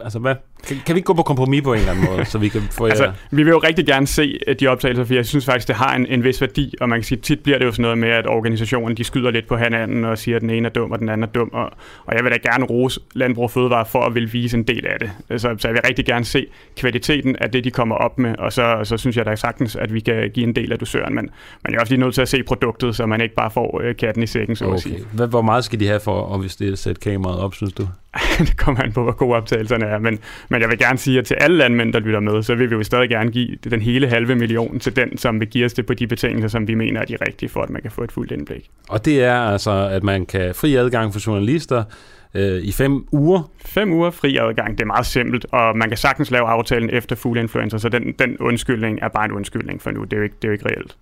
altså 0.00 0.18
hvad, 0.18 0.34
kan, 0.66 0.76
kan 0.86 0.94
vi 0.94 0.98
ikke 0.98 1.06
gå 1.06 1.14
på 1.14 1.22
kompromis 1.22 1.62
på 1.62 1.72
en 1.72 1.78
eller 1.78 1.92
anden 1.92 2.04
måde, 2.10 2.24
så 2.24 2.38
vi 2.38 2.48
kan 2.48 2.60
få 2.70 2.86
altså. 2.86 3.12
Vi 3.30 3.42
vil 3.42 3.50
jo 3.50 3.58
rigtig 3.58 3.86
gerne 3.86 4.06
se 4.06 4.38
øh, 4.46 4.56
de 4.60 4.66
optagelser, 4.66 5.04
for 5.04 5.14
jeg 5.14 5.26
synes 5.26 5.44
faktisk, 5.44 5.68
det 5.68 5.76
har 5.76 5.96
en, 5.96 6.06
en 6.06 6.24
vis 6.24 6.40
værdi, 6.40 6.74
og 6.80 6.88
man 6.88 6.98
kan 6.98 7.04
sige, 7.04 7.20
tit 7.20 7.40
bliver 7.40 7.58
det 7.58 7.66
jo 7.66 7.72
sådan 7.72 7.82
noget 7.82 7.98
med, 7.98 8.08
at 8.08 8.26
organisationen 8.26 8.96
de 8.96 9.04
skyder 9.04 9.30
lidt 9.30 9.48
på 9.48 9.56
hinanden 9.56 10.04
og 10.04 10.18
siger, 10.18 10.36
at 10.36 10.42
den 10.42 10.50
ene 10.50 10.68
er 10.68 10.72
dum, 10.72 10.90
og 10.90 10.98
den 10.98 11.08
anden 11.08 11.22
er 11.22 11.32
dum, 11.32 11.50
og, 11.52 11.70
og 12.06 12.14
jeg 12.16 12.24
vil 12.24 12.32
da 12.32 12.36
gerne 12.36 12.64
rose 12.64 13.00
Landbrug 13.14 13.50
Fødevare 13.50 13.86
for 13.86 14.02
at 14.02 14.14
vil 14.14 14.32
vise 14.32 14.56
en 14.56 14.62
del 14.62 14.86
af 14.86 14.98
det. 15.00 15.10
Øh, 15.30 15.38
så, 15.38 15.54
så 15.58 15.68
jeg 15.68 15.74
vil 15.74 15.82
rigtig 15.88 16.04
gerne 16.04 16.24
se 16.24 16.46
kvaliteten 16.76 17.36
af 17.36 17.50
det, 17.50 17.64
de 17.64 17.70
kommer 17.70 17.94
op 17.94 18.18
med, 18.18 18.36
og 18.38 18.52
så, 18.52 18.80
så 18.84 18.96
synes 18.96 19.16
jeg 19.16 19.26
da 19.26 19.36
sagtens, 19.36 19.76
at 19.76 19.94
vi 19.94 20.00
kan 20.00 20.30
give 20.34 20.41
en 20.42 20.56
del 20.56 20.72
af 20.72 20.78
dusøren, 20.78 21.14
men 21.14 21.30
man 21.64 21.74
er 21.74 21.80
også 21.80 21.92
lige 21.92 22.00
nødt 22.00 22.14
til 22.14 22.22
at 22.22 22.28
se 22.28 22.42
produktet, 22.42 22.96
så 22.96 23.06
man 23.06 23.20
ikke 23.20 23.34
bare 23.34 23.50
får 23.50 23.80
øh, 23.84 23.96
katten 23.96 24.22
i 24.22 24.26
sækken, 24.26 24.56
så 24.56 24.64
okay. 24.64 24.74
at 24.74 24.80
sige. 24.80 25.26
Hvor 25.26 25.42
meget 25.42 25.64
skal 25.64 25.80
de 25.80 25.86
have 25.86 26.00
for, 26.00 26.34
at 26.34 26.40
hvis 26.40 26.56
det 26.56 26.72
er 26.72 26.76
sætte 26.76 27.00
kameraet 27.00 27.40
op, 27.40 27.54
synes 27.54 27.72
du? 27.72 27.88
det 28.38 28.56
kommer 28.56 28.82
an 28.82 28.92
på, 28.92 29.02
hvor 29.02 29.12
gode 29.12 29.36
optagelserne 29.36 29.84
er, 29.84 29.98
men, 29.98 30.18
men 30.48 30.60
jeg 30.60 30.68
vil 30.68 30.78
gerne 30.78 30.98
sige, 30.98 31.18
at 31.18 31.24
til 31.24 31.34
alle 31.34 31.56
landmænd, 31.56 31.92
der 31.92 32.00
lytter 32.00 32.20
med, 32.20 32.42
så 32.42 32.54
vil 32.54 32.70
vi 32.70 32.74
jo 32.74 32.82
stadig 32.82 33.08
gerne 33.08 33.30
give 33.30 33.56
den 33.70 33.80
hele 33.80 34.08
halve 34.08 34.34
million 34.34 34.78
til 34.78 34.96
den, 34.96 35.18
som 35.18 35.40
vil 35.40 35.48
give 35.48 35.64
os 35.64 35.72
det 35.72 35.86
på 35.86 35.94
de 35.94 36.06
betingelser, 36.06 36.48
som 36.48 36.68
vi 36.68 36.74
mener 36.74 37.00
er 37.00 37.04
de 37.04 37.16
rigtige, 37.28 37.48
for 37.48 37.62
at 37.62 37.70
man 37.70 37.82
kan 37.82 37.90
få 37.90 38.02
et 38.02 38.12
fuldt 38.12 38.32
indblik. 38.32 38.70
Og 38.88 39.04
det 39.04 39.24
er 39.24 39.34
altså, 39.34 39.88
at 39.92 40.02
man 40.02 40.26
kan 40.26 40.54
fri 40.54 40.74
adgang 40.74 41.12
for 41.12 41.20
journalister, 41.26 41.84
øh, 42.34 42.62
i 42.62 42.72
fem 42.72 43.06
uger. 43.12 43.50
Fem 43.64 43.92
uger 43.92 44.10
fri 44.10 44.36
adgang, 44.36 44.78
det 44.78 44.84
er 44.84 44.86
meget 44.86 45.06
simpelt, 45.06 45.46
og 45.50 45.76
man 45.76 45.88
kan 45.88 45.98
sagtens 45.98 46.30
lave 46.30 46.46
aftalen 46.46 46.90
efter 46.90 47.16
fugleinfluencer, 47.16 47.78
så 47.78 47.88
den, 47.88 48.14
den 48.18 48.38
undskyldning 48.40 48.98
er 49.02 49.08
bare 49.08 49.24
en 49.24 49.32
undskyldning 49.32 49.82
for 49.82 49.90
nu, 49.90 50.04
det 50.04 50.12
er 50.12 50.16
jo 50.16 50.22
ikke, 50.22 50.36
det 50.42 50.44
er 50.44 50.48
jo 50.48 50.52
ikke 50.52 50.66
reelt. 50.66 50.96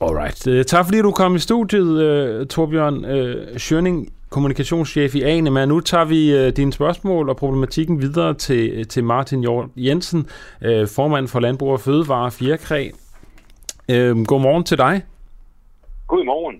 Alright. 0.00 0.46
Uh, 0.46 0.62
tak 0.62 0.84
fordi 0.84 1.02
du 1.02 1.10
kom 1.10 1.34
i 1.34 1.38
studiet, 1.38 2.40
uh, 2.40 2.46
Torbjørn 2.46 3.04
uh, 3.04 3.56
Schøning 3.56 4.12
kommunikationschef 4.30 5.14
i 5.14 5.22
Anema. 5.22 5.64
Nu 5.64 5.80
tager 5.80 6.04
vi 6.04 6.32
øh, 6.32 6.56
dine 6.56 6.72
spørgsmål 6.72 7.28
og 7.28 7.36
problematikken 7.36 8.00
videre 8.00 8.34
til, 8.34 8.88
til 8.88 9.04
Martin 9.04 9.40
Jord 9.40 9.68
Jensen, 9.76 10.26
øh, 10.62 10.88
formand 10.88 11.28
for 11.28 11.40
Landbrug 11.40 11.72
og 11.72 11.80
Fødevare 11.80 12.30
Fjerkræ. 12.30 12.90
Øh, 13.88 14.26
godmorgen 14.26 14.64
til 14.64 14.78
dig. 14.78 15.02
Godmorgen. 16.06 16.56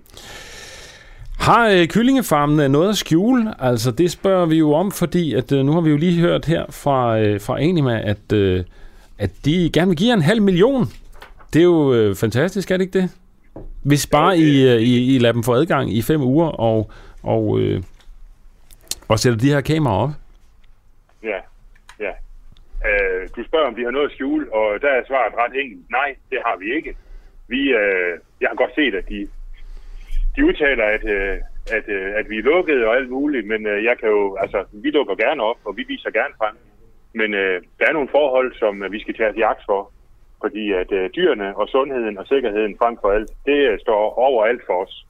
Har 1.39 1.69
øh, 1.69 1.87
kyllingefarmene 1.87 2.69
noget 2.69 2.89
at 2.89 2.97
skjule? 2.97 3.53
Altså, 3.59 3.91
det 3.91 4.11
spørger 4.11 4.45
vi 4.45 4.57
jo 4.57 4.73
om, 4.73 4.91
fordi 4.91 5.33
at, 5.33 5.51
øh, 5.51 5.65
nu 5.65 5.71
har 5.71 5.81
vi 5.81 5.89
jo 5.89 5.97
lige 5.97 6.21
hørt 6.21 6.45
her 6.45 6.65
fra, 6.69 7.19
øh, 7.19 7.41
fra 7.41 7.61
Anima, 7.61 8.01
at, 8.01 8.33
øh, 8.33 8.63
at 9.19 9.29
de 9.45 9.69
gerne 9.73 9.87
vil 9.87 9.97
give 9.97 10.13
en 10.13 10.21
halv 10.21 10.41
million. 10.41 10.85
Det 11.53 11.59
er 11.59 11.63
jo 11.63 11.93
øh, 11.93 12.15
fantastisk, 12.15 12.71
er 12.71 12.77
det 12.77 12.85
ikke 12.85 12.99
det? 12.99 13.09
Hvis 13.83 14.07
bare 14.07 14.37
I, 14.37 14.73
øh, 14.73 14.81
I, 14.81 15.15
I 15.15 15.19
lader 15.19 15.33
dem 15.33 15.43
få 15.43 15.53
adgang 15.53 15.93
i 15.93 16.01
fem 16.01 16.21
uger 16.21 16.47
og, 16.47 16.91
og, 17.23 17.59
øh, 17.59 17.83
og 19.07 19.19
sætter 19.19 19.39
de 19.39 19.49
her 19.49 19.61
kameraer 19.61 19.97
op. 19.97 20.09
Ja, 21.23 21.39
ja. 21.99 22.11
Øh, 22.89 23.29
du 23.35 23.43
spørger, 23.47 23.67
om 23.67 23.75
de 23.75 23.83
har 23.83 23.91
noget 23.91 24.05
at 24.05 24.11
skjule, 24.11 24.53
og 24.53 24.81
der 24.81 24.89
er 24.89 25.01
svaret 25.07 25.33
ret 25.37 25.61
enkelt. 25.63 25.91
Nej, 25.91 26.15
det 26.29 26.39
har 26.45 26.57
vi 26.57 26.75
ikke. 26.75 26.95
Vi, 27.47 27.61
øh, 27.81 28.19
jeg 28.41 28.49
har 28.49 28.55
godt 28.55 28.75
set, 28.75 28.95
at 28.95 29.09
de 29.09 29.27
de 30.37 30.45
udtaler, 30.45 30.85
at, 30.95 31.03
øh, 31.15 31.37
at, 31.77 31.85
øh, 31.95 32.09
at 32.19 32.25
vi 32.29 32.37
er 32.37 32.47
lukket 32.51 32.85
og 32.87 32.95
alt 32.95 33.09
muligt, 33.09 33.47
men 33.47 33.61
øh, 33.67 33.83
jeg 33.83 33.95
kan 33.99 34.09
jo, 34.09 34.37
altså, 34.43 34.59
vi 34.71 34.89
lukker 34.89 35.15
gerne 35.15 35.41
op, 35.43 35.59
og 35.65 35.77
vi 35.77 35.83
viser 35.87 36.11
gerne 36.19 36.33
frem. 36.37 36.55
Men 37.13 37.33
øh, 37.33 37.61
der 37.79 37.85
er 37.87 37.93
nogle 37.93 38.09
forhold, 38.17 38.49
som 38.61 38.83
øh, 38.83 38.91
vi 38.91 38.99
skal 38.99 39.15
tage 39.15 39.29
os 39.29 39.37
jagt 39.45 39.61
for, 39.65 39.91
fordi 40.41 40.71
at 40.81 40.91
øh, 40.91 41.09
dyrene 41.15 41.57
og 41.57 41.67
sundheden 41.67 42.17
og 42.17 42.25
sikkerheden 42.27 42.75
frem 42.81 42.97
for 43.01 43.09
alt, 43.11 43.29
det 43.45 43.59
øh, 43.69 43.79
står 43.79 44.01
over 44.27 44.45
alt 44.45 44.61
for 44.67 44.83
os. 44.85 45.05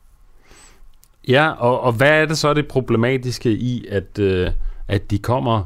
Ja, 1.28 1.46
og, 1.60 1.82
og 1.82 1.92
hvad 1.98 2.22
er 2.22 2.26
det 2.26 2.38
så 2.38 2.54
det 2.54 2.68
problematiske 2.68 3.50
i, 3.50 3.86
at, 3.92 4.20
øh, 4.20 4.48
at 4.88 5.12
de 5.12 5.20
kommer 5.20 5.58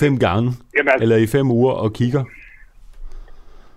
fem 0.00 0.18
gange, 0.18 0.50
Jamen, 0.76 0.88
altså, 0.88 1.02
eller 1.02 1.16
i 1.16 1.26
fem 1.26 1.50
uger 1.50 1.72
og 1.72 1.92
kigger? 1.92 2.24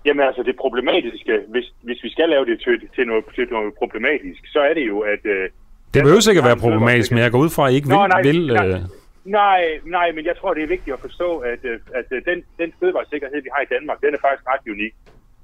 Jamen 0.04 0.26
altså 0.26 0.42
det 0.42 0.56
problematiske, 0.56 1.40
hvis, 1.48 1.66
hvis 1.82 2.00
vi 2.02 2.10
skal 2.10 2.28
lave 2.28 2.44
det 2.44 2.60
til, 2.64 2.88
til, 2.94 3.06
noget, 3.06 3.24
til 3.34 3.46
noget 3.50 3.74
problematisk, 3.74 4.40
så 4.46 4.60
er 4.60 4.74
det 4.74 4.86
jo, 4.86 4.98
at... 5.00 5.22
Øh, 5.24 5.48
det 5.94 6.02
behøver 6.02 6.20
sikkert 6.20 6.44
være 6.44 6.56
problematisk, 6.56 7.12
men 7.12 7.20
jeg 7.22 7.30
går 7.30 7.38
ud 7.38 7.50
fra, 7.56 7.66
at 7.66 7.72
I 7.72 7.76
ikke 7.76 7.88
Nå, 7.88 8.00
vil... 8.00 8.08
Nej, 8.08 8.22
vil 8.22 8.46
nej, 8.46 8.68
øh... 8.68 8.80
nej, 9.24 9.62
nej, 9.84 10.12
men 10.12 10.24
jeg 10.24 10.36
tror, 10.36 10.54
det 10.54 10.62
er 10.62 10.74
vigtigt 10.76 10.94
at 10.94 11.00
forstå, 11.00 11.38
at, 11.38 11.58
øh, 11.64 11.78
at, 11.94 12.04
at 12.16 12.22
den, 12.30 12.38
den 12.58 12.72
fødevaresikkerhed, 12.80 13.42
vi 13.42 13.50
har 13.54 13.62
i 13.62 13.72
Danmark, 13.74 13.98
den 14.00 14.14
er 14.14 14.20
faktisk 14.26 14.46
ret 14.52 14.72
unik. 14.74 14.94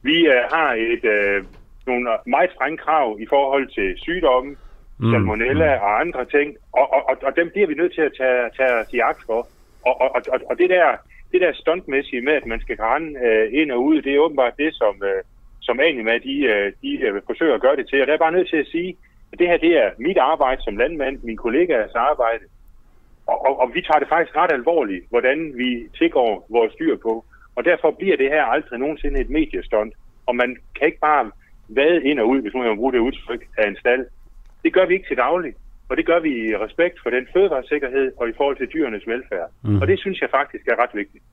Vi 0.02 0.16
øh, 0.34 0.42
har 0.52 0.70
et, 0.94 1.04
øh, 1.04 1.44
nogle 1.86 2.10
meget 2.26 2.50
strenge 2.54 2.78
krav 2.84 3.06
i 3.20 3.26
forhold 3.34 3.66
til 3.76 3.88
sygdomme, 3.96 4.50
mm. 4.98 5.12
salmonella 5.12 5.70
mm. 5.74 5.82
og 5.82 6.00
andre 6.00 6.24
ting, 6.24 6.48
og, 6.72 6.86
og, 6.94 7.02
og, 7.10 7.16
og 7.22 7.32
dem 7.36 7.50
bliver 7.50 7.68
vi 7.68 7.74
nødt 7.74 7.94
til 7.94 8.04
at 8.08 8.12
tage, 8.20 8.42
tage 8.56 8.74
os 8.80 8.92
i 8.92 8.98
agt 8.98 9.22
for. 9.26 9.40
Og, 9.88 9.94
og, 10.00 10.10
og, 10.32 10.38
og 10.50 10.58
det 10.58 10.70
der 10.70 10.86
det 11.32 11.40
der 11.40 11.52
stuntmæssige 11.52 12.22
med, 12.22 12.32
at 12.32 12.46
man 12.46 12.60
skal 12.60 12.76
rende 12.80 13.18
øh, 13.26 13.60
ind 13.60 13.70
og 13.72 13.84
ud, 13.84 14.02
det 14.02 14.14
er 14.14 14.18
åbenbart 14.18 14.56
det, 14.58 14.74
som, 14.74 15.02
øh, 15.02 15.22
som 15.60 15.80
Anima 15.80 16.18
de, 16.18 16.34
øh, 16.52 16.72
de 16.82 16.90
øh, 17.00 17.22
forsøger 17.26 17.54
at 17.54 17.60
gøre 17.60 17.76
det 17.76 17.88
til. 17.88 18.00
Og 18.00 18.06
der 18.06 18.12
er 18.12 18.24
bare 18.26 18.32
nødt 18.32 18.48
til 18.48 18.56
at 18.56 18.66
sige, 18.66 18.96
at 19.32 19.38
det 19.38 19.46
her 19.48 19.56
det 19.56 19.76
er 19.84 19.90
mit 19.98 20.18
arbejde 20.18 20.62
som 20.62 20.76
landmand, 20.76 21.18
min 21.22 21.36
kollegaers 21.36 21.94
arbejde. 21.94 22.44
Og, 23.26 23.46
og, 23.46 23.60
og 23.60 23.74
vi 23.74 23.80
tager 23.82 23.98
det 23.98 24.08
faktisk 24.08 24.36
ret 24.36 24.52
alvorligt, 24.52 25.04
hvordan 25.10 25.52
vi 25.56 25.88
tilgår 25.98 26.46
vores 26.50 26.74
dyr 26.74 26.96
på. 26.96 27.24
Og 27.56 27.64
derfor 27.64 27.90
bliver 27.90 28.16
det 28.16 28.28
her 28.28 28.44
aldrig 28.44 28.78
nogensinde 28.78 29.20
et 29.20 29.30
mediestunt. 29.30 29.94
Og 30.26 30.36
man 30.36 30.56
kan 30.76 30.86
ikke 30.86 31.00
bare 31.00 31.30
vade 31.68 32.04
ind 32.04 32.20
og 32.20 32.28
ud, 32.28 32.40
hvis 32.40 32.54
man 32.54 32.62
kan 32.62 32.76
bruge 32.76 32.92
det 32.92 32.98
udtryk, 32.98 33.46
af 33.58 33.68
en 33.68 33.76
stald. 33.76 34.06
Det 34.62 34.72
gør 34.72 34.86
vi 34.86 34.94
ikke 34.94 35.08
til 35.08 35.16
daglig. 35.16 35.54
Og 35.88 35.96
det 35.96 36.06
gør 36.06 36.20
vi 36.20 36.30
i 36.48 36.56
respekt 36.56 36.96
for 37.02 37.10
den 37.10 37.26
fødevaresikkerhed 37.32 38.12
og 38.16 38.28
i 38.28 38.32
forhold 38.36 38.56
til 38.56 38.68
dyrenes 38.74 39.06
velfærd. 39.06 39.50
Mm. 39.64 39.80
Og 39.80 39.86
det 39.86 39.98
synes 40.00 40.20
jeg 40.20 40.28
faktisk 40.30 40.64
er 40.68 40.82
ret 40.82 40.94
vigtigt. 40.94 41.24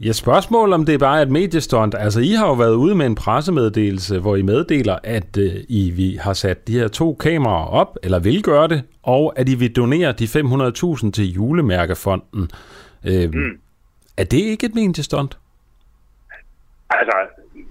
Ja, 0.00 0.12
spørgsmål 0.12 0.72
om 0.72 0.86
det 0.86 0.94
er 0.94 0.98
bare 0.98 1.22
et 1.22 1.30
mediestund. 1.30 1.94
Altså, 1.94 2.20
I 2.20 2.32
har 2.38 2.46
jo 2.46 2.52
været 2.52 2.74
ude 2.74 2.94
med 2.94 3.06
en 3.06 3.14
pressemeddelelse, 3.14 4.20
hvor 4.20 4.36
I 4.36 4.42
meddeler, 4.42 4.98
at 5.04 5.36
uh, 5.36 5.44
I 5.68 5.92
vi 5.96 6.18
har 6.20 6.32
sat 6.32 6.68
de 6.68 6.72
her 6.72 6.88
to 6.88 7.14
kameraer 7.14 7.66
op, 7.66 7.96
eller 8.02 8.18
vil 8.18 8.42
gøre 8.42 8.68
det, 8.68 8.84
og 9.02 9.32
at 9.36 9.48
I 9.48 9.54
vil 9.54 9.76
donere 9.76 10.12
de 10.12 10.24
500.000 10.24 11.10
til 11.10 11.32
julemærkefonden. 11.32 12.50
Uh, 13.04 13.34
mm. 13.34 13.60
Er 14.16 14.24
det 14.24 14.42
ikke 14.52 14.66
et 14.66 14.74
mediestund? 14.74 15.28
Altså, 16.90 17.16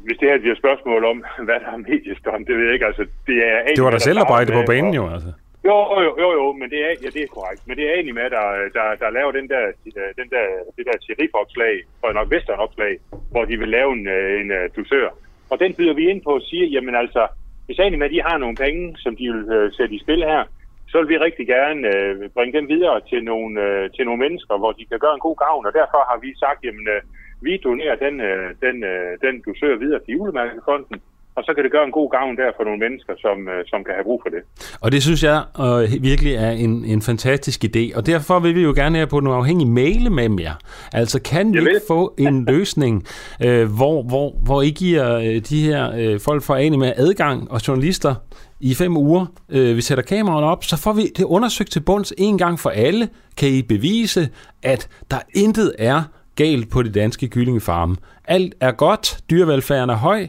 hvis 0.05 0.17
det 0.17 0.27
her 0.29 0.35
er 0.35 0.51
et 0.51 0.57
spørgsmål 0.57 1.05
om, 1.05 1.23
hvad 1.47 1.55
der 1.63 1.71
er 1.75 1.77
mediestund, 1.77 2.45
det 2.45 2.57
ved 2.57 2.63
jeg 2.63 2.73
ikke. 2.73 2.85
Altså, 2.85 3.05
det, 3.27 3.37
er 3.47 3.75
det 3.75 3.83
var 3.83 3.91
da 3.91 3.99
selv 3.99 4.19
arbejde 4.19 4.51
på 4.51 4.63
banen 4.67 4.93
jo, 4.93 5.09
altså. 5.09 5.31
Jo, 5.69 5.75
jo, 6.05 6.11
jo, 6.23 6.29
jo, 6.39 6.53
men 6.59 6.69
det 6.69 6.79
er, 6.87 6.93
ja, 7.03 7.09
det 7.15 7.23
er 7.23 7.35
korrekt. 7.37 7.61
Men 7.67 7.77
det 7.77 7.85
er 7.85 7.93
egentlig 7.93 8.15
med, 8.15 8.29
der, 8.29 8.45
der, 8.77 8.95
der 9.01 9.09
laver 9.09 9.31
den 9.31 9.47
der, 9.49 9.63
øh, 9.85 10.11
den 10.19 10.29
der, 10.35 10.45
det 10.77 10.85
der 10.85 10.97
sheriff-opslag, 11.01 11.75
og 12.01 12.13
nok 12.13 12.27
western-opslag, 12.33 12.93
hvor 13.31 13.45
de 13.45 13.57
vil 13.57 13.67
lave 13.77 13.91
en, 13.93 14.07
øh, 14.07 14.41
en 14.41 14.51
uh, 14.51 14.65
dusør. 14.75 15.09
Og 15.49 15.59
den 15.59 15.73
byder 15.73 15.93
vi 15.93 16.09
ind 16.09 16.21
på 16.21 16.33
og 16.39 16.41
siger, 16.41 16.65
jamen 16.65 16.95
altså, 16.95 17.27
hvis 17.65 17.79
egentlig 17.79 17.99
med, 17.99 18.09
de 18.09 18.21
har 18.21 18.37
nogle 18.37 18.55
penge, 18.55 18.95
som 18.97 19.15
de 19.15 19.25
vil 19.33 19.43
uh, 19.57 19.71
sætte 19.77 19.95
i 19.95 19.99
spil 19.99 20.23
her, 20.23 20.43
så 20.89 20.97
vil 20.99 21.09
vi 21.09 21.17
rigtig 21.17 21.47
gerne 21.47 21.81
uh, 21.93 22.31
bringe 22.35 22.57
dem 22.57 22.67
videre 22.69 23.01
til 23.09 23.23
nogle, 23.23 23.53
uh, 23.65 23.91
til 23.95 24.05
nogle 24.05 24.23
mennesker, 24.25 24.57
hvor 24.57 24.71
de 24.71 24.85
kan 24.85 24.99
gøre 24.99 25.13
en 25.13 25.27
god 25.27 25.35
gavn. 25.35 25.65
Og 25.65 25.73
derfor 25.73 26.01
har 26.11 26.19
vi 26.25 26.31
sagt, 26.43 26.63
jamen, 26.63 26.87
uh, 26.95 27.01
vi 27.45 27.57
donerer 27.57 27.95
den, 27.95 28.15
uh, 28.29 28.49
den, 28.65 28.75
uh, 28.91 29.11
den 29.25 29.41
dusør 29.45 29.75
videre 29.75 29.99
til 29.99 30.13
julemærkefonden, 30.13 31.01
og 31.35 31.43
så 31.43 31.53
kan 31.55 31.63
det 31.63 31.71
gøre 31.71 31.85
en 31.85 31.91
god 31.91 32.09
gavn 32.09 32.37
der 32.37 32.51
for 32.57 32.63
nogle 32.63 32.79
mennesker, 32.79 33.13
som, 33.17 33.37
øh, 33.47 33.65
som 33.67 33.83
kan 33.83 33.93
have 33.93 34.03
brug 34.03 34.21
for 34.23 34.29
det. 34.29 34.41
Og 34.81 34.91
det 34.91 35.03
synes 35.03 35.23
jeg 35.23 35.43
øh, 35.59 36.03
virkelig 36.03 36.33
er 36.35 36.51
en, 36.51 36.85
en 36.85 37.01
fantastisk 37.01 37.65
idé, 37.65 37.97
og 37.97 38.05
derfor 38.05 38.39
vil 38.39 38.55
vi 38.55 38.61
jo 38.61 38.73
gerne 38.75 38.95
have 38.97 39.07
på 39.07 39.19
nogle 39.19 39.37
afhængige 39.37 39.69
male 39.69 40.09
med 40.09 40.39
jer. 40.39 40.55
Altså 40.93 41.21
kan 41.21 41.53
vi 41.53 41.59
ikke 41.59 41.81
få 41.87 42.13
en 42.17 42.45
løsning, 42.53 43.05
øh, 43.45 43.75
hvor, 43.75 44.03
hvor, 44.03 44.33
hvor 44.43 44.61
I 44.61 44.69
giver 44.69 45.15
øh, 45.15 45.35
de 45.49 45.63
her 45.63 45.91
øh, 45.97 46.19
folk 46.19 46.43
fra 46.43 46.61
Anima 46.61 46.93
adgang 46.97 47.51
og 47.51 47.67
journalister 47.67 48.15
i 48.59 48.75
fem 48.75 48.97
uger, 48.97 49.25
øh, 49.49 49.75
vi 49.75 49.81
sætter 49.81 50.03
kameraerne 50.03 50.47
op, 50.47 50.63
så 50.63 50.77
får 50.77 50.93
vi 50.93 51.01
det 51.17 51.23
undersøgt 51.23 51.71
til 51.71 51.79
bunds 51.79 52.13
en 52.17 52.37
gang 52.37 52.59
for 52.59 52.69
alle. 52.69 53.09
Kan 53.37 53.49
I 53.49 53.61
bevise, 53.61 54.29
at 54.63 54.89
der 55.11 55.17
intet 55.35 55.75
er 55.79 56.03
galt 56.35 56.69
på 56.69 56.83
de 56.83 56.91
danske 56.91 57.27
kyllingefarme. 57.27 57.95
Alt 58.25 58.55
er 58.59 58.71
godt, 58.71 59.19
dyrevelfærden 59.29 59.89
er 59.89 59.95
høj, 59.95 60.27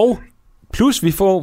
og 0.00 0.08
plus 0.76 0.96
vi 1.04 1.12
får 1.20 1.34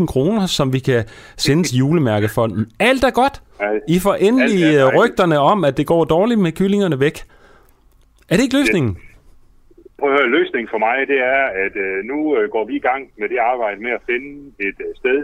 500.000 0.00 0.06
kroner, 0.12 0.46
som 0.46 0.72
vi 0.72 0.78
kan 0.78 1.04
sende 1.36 1.62
til 1.68 1.76
julemærkefonden. 1.78 2.62
Alt 2.88 3.04
er 3.04 3.14
godt. 3.22 3.36
I 3.88 3.98
får 4.04 4.14
endelig 4.14 4.62
øh, 4.78 4.84
rygterne 4.98 5.38
om, 5.38 5.58
at 5.64 5.76
det 5.76 5.86
går 5.86 6.04
dårligt 6.04 6.40
med 6.40 6.52
kyllingerne 6.52 7.00
væk. 7.00 7.16
Er 8.30 8.34
det 8.36 8.42
ikke 8.42 8.58
løsningen? 8.60 8.92
Prøv 9.98 10.12
at 10.12 10.18
høre, 10.18 10.28
løsningen 10.38 10.68
for 10.74 10.80
mig, 10.86 10.96
det 11.12 11.18
er, 11.36 11.42
at 11.64 11.74
øh, 11.86 12.04
nu 12.10 12.18
øh, 12.36 12.50
går 12.54 12.64
vi 12.70 12.74
i 12.76 12.84
gang 12.88 13.02
med 13.20 13.28
det 13.28 13.38
arbejde 13.52 13.78
med 13.86 13.92
at 13.98 14.02
finde 14.10 14.30
et 14.68 14.78
øh, 14.86 14.92
sted, 15.00 15.18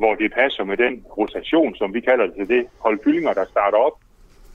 hvor 0.00 0.14
det 0.14 0.32
passer 0.40 0.64
med 0.64 0.76
den 0.76 0.94
rotation, 1.18 1.74
som 1.80 1.94
vi 1.94 2.00
kalder 2.00 2.26
det 2.26 2.34
til 2.38 2.48
det, 2.54 2.62
hold 2.84 2.98
kyllinger, 3.04 3.32
der 3.32 3.44
starter 3.54 3.78
op. 3.78 3.96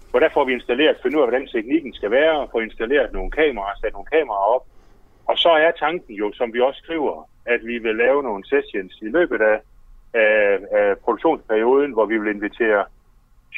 Hvor 0.09 0.19
der 0.19 0.29
får 0.33 0.43
vi 0.45 0.53
installeret, 0.53 0.95
finde 1.01 1.17
ud 1.17 1.21
af, 1.23 1.29
hvordan 1.29 1.47
teknikken 1.47 1.93
skal 1.93 2.11
være, 2.11 2.33
og 2.41 2.49
få 2.51 2.59
installeret 2.59 3.13
nogle 3.13 3.31
kameraer, 3.31 3.75
sat 3.81 3.93
nogle 3.93 4.11
kameraer 4.15 4.47
op, 4.55 4.65
og 5.31 5.37
så 5.37 5.49
er 5.49 5.71
tanken 5.71 6.15
jo, 6.15 6.27
som 6.33 6.53
vi 6.53 6.59
også 6.61 6.79
skriver, 6.83 7.29
at 7.45 7.59
vi 7.65 7.77
vil 7.77 7.95
lave 7.95 8.23
nogle 8.23 8.43
sessions 8.45 8.93
i 9.01 9.09
løbet 9.17 9.41
af, 9.41 9.59
af, 10.13 10.59
af 10.79 10.97
produktionsperioden, 11.03 11.91
hvor 11.93 12.05
vi 12.05 12.17
vil 12.17 12.35
invitere 12.35 12.85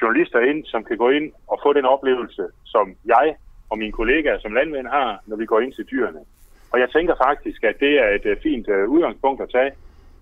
journalister 0.01 0.39
ind, 0.39 0.65
som 0.65 0.83
kan 0.83 0.97
gå 0.97 1.09
ind 1.09 1.31
og 1.47 1.59
få 1.63 1.73
den 1.73 1.85
oplevelse, 1.85 2.45
som 2.65 2.95
jeg 3.05 3.35
og 3.69 3.77
mine 3.77 3.91
kollegaer 3.91 4.39
som 4.39 4.53
landmænd 4.53 4.87
har, 4.87 5.19
når 5.27 5.35
vi 5.37 5.45
går 5.45 5.59
ind 5.59 5.73
til 5.73 5.85
dyrene. 5.91 6.19
Og 6.71 6.79
jeg 6.79 6.89
tænker 6.89 7.15
faktisk, 7.27 7.63
at 7.63 7.79
det 7.79 7.93
er 8.03 8.09
et 8.09 8.25
øh, 8.25 8.37
fint 8.43 8.69
øh, 8.69 8.89
udgangspunkt 8.89 9.41
at 9.41 9.49
tage 9.51 9.71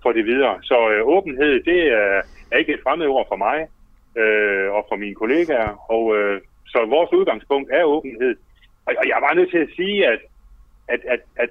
for 0.01 0.11
det 0.11 0.25
videre. 0.25 0.55
Så 0.63 0.89
øh, 0.91 1.07
åbenhed, 1.07 1.63
det 1.63 1.81
er, 1.87 2.21
er 2.51 2.57
ikke 2.57 2.73
et 2.73 2.83
fremmed 2.83 3.07
ord 3.07 3.27
for 3.27 3.35
mig 3.35 3.57
øh, 4.21 4.67
og 4.77 4.85
for 4.89 4.95
mine 4.95 5.15
kollegaer. 5.15 5.91
Og 5.95 6.03
øh, 6.17 6.41
så 6.67 6.85
vores 6.85 7.13
udgangspunkt 7.13 7.69
er 7.73 7.83
åbenhed. 7.83 8.35
Og, 8.85 8.93
og 8.99 9.03
jeg 9.07 9.15
er 9.15 9.25
bare 9.27 9.35
nødt 9.35 9.51
til 9.51 9.57
at 9.57 9.75
sige, 9.75 10.07
at 10.07 10.19
at, 10.93 11.01
at, 11.13 11.21
at 11.43 11.49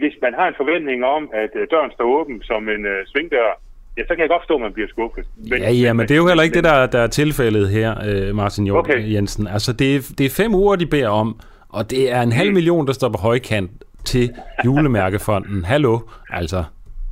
hvis 0.00 0.14
man 0.22 0.32
har 0.34 0.46
en 0.48 0.54
forventning 0.56 1.04
om, 1.04 1.30
at 1.42 1.50
øh, 1.54 1.66
døren 1.70 1.90
står 1.94 2.04
åben 2.20 2.42
som 2.42 2.68
en 2.68 2.82
uh, 2.92 2.98
svingdør, 3.06 3.48
ja, 3.96 4.02
så 4.02 4.08
kan 4.14 4.20
jeg 4.20 4.28
godt 4.28 4.42
forstå, 4.42 4.54
at 4.54 4.60
man 4.60 4.72
bliver 4.72 4.88
skuffet. 4.88 5.24
Men, 5.50 5.62
ja, 5.62 5.70
ja, 5.70 5.92
men 5.92 6.08
det 6.08 6.14
er 6.14 6.16
jo 6.16 6.26
heller 6.26 6.42
ikke 6.42 6.54
det, 6.54 6.64
der, 6.64 6.86
der 6.86 6.98
er 6.98 7.06
tilfældet 7.06 7.68
her, 7.68 7.90
uh, 8.28 8.36
Martin 8.36 8.66
Jørg 8.66 8.76
okay. 8.76 9.12
Jensen. 9.12 9.46
Altså, 9.46 9.72
det 9.72 9.96
er, 9.96 10.00
det 10.18 10.26
er 10.26 10.30
fem 10.30 10.54
uger, 10.54 10.76
de 10.76 10.86
beder 10.86 11.08
om, 11.08 11.40
og 11.68 11.90
det 11.90 12.12
er 12.12 12.22
en 12.22 12.32
halv 12.32 12.52
million, 12.52 12.86
der 12.86 12.92
står 12.92 13.08
på 13.08 13.18
højkant 13.18 13.70
til 14.04 14.30
julemærkefonden. 14.64 15.64
Hallo, 15.64 15.98
altså. 16.30 16.64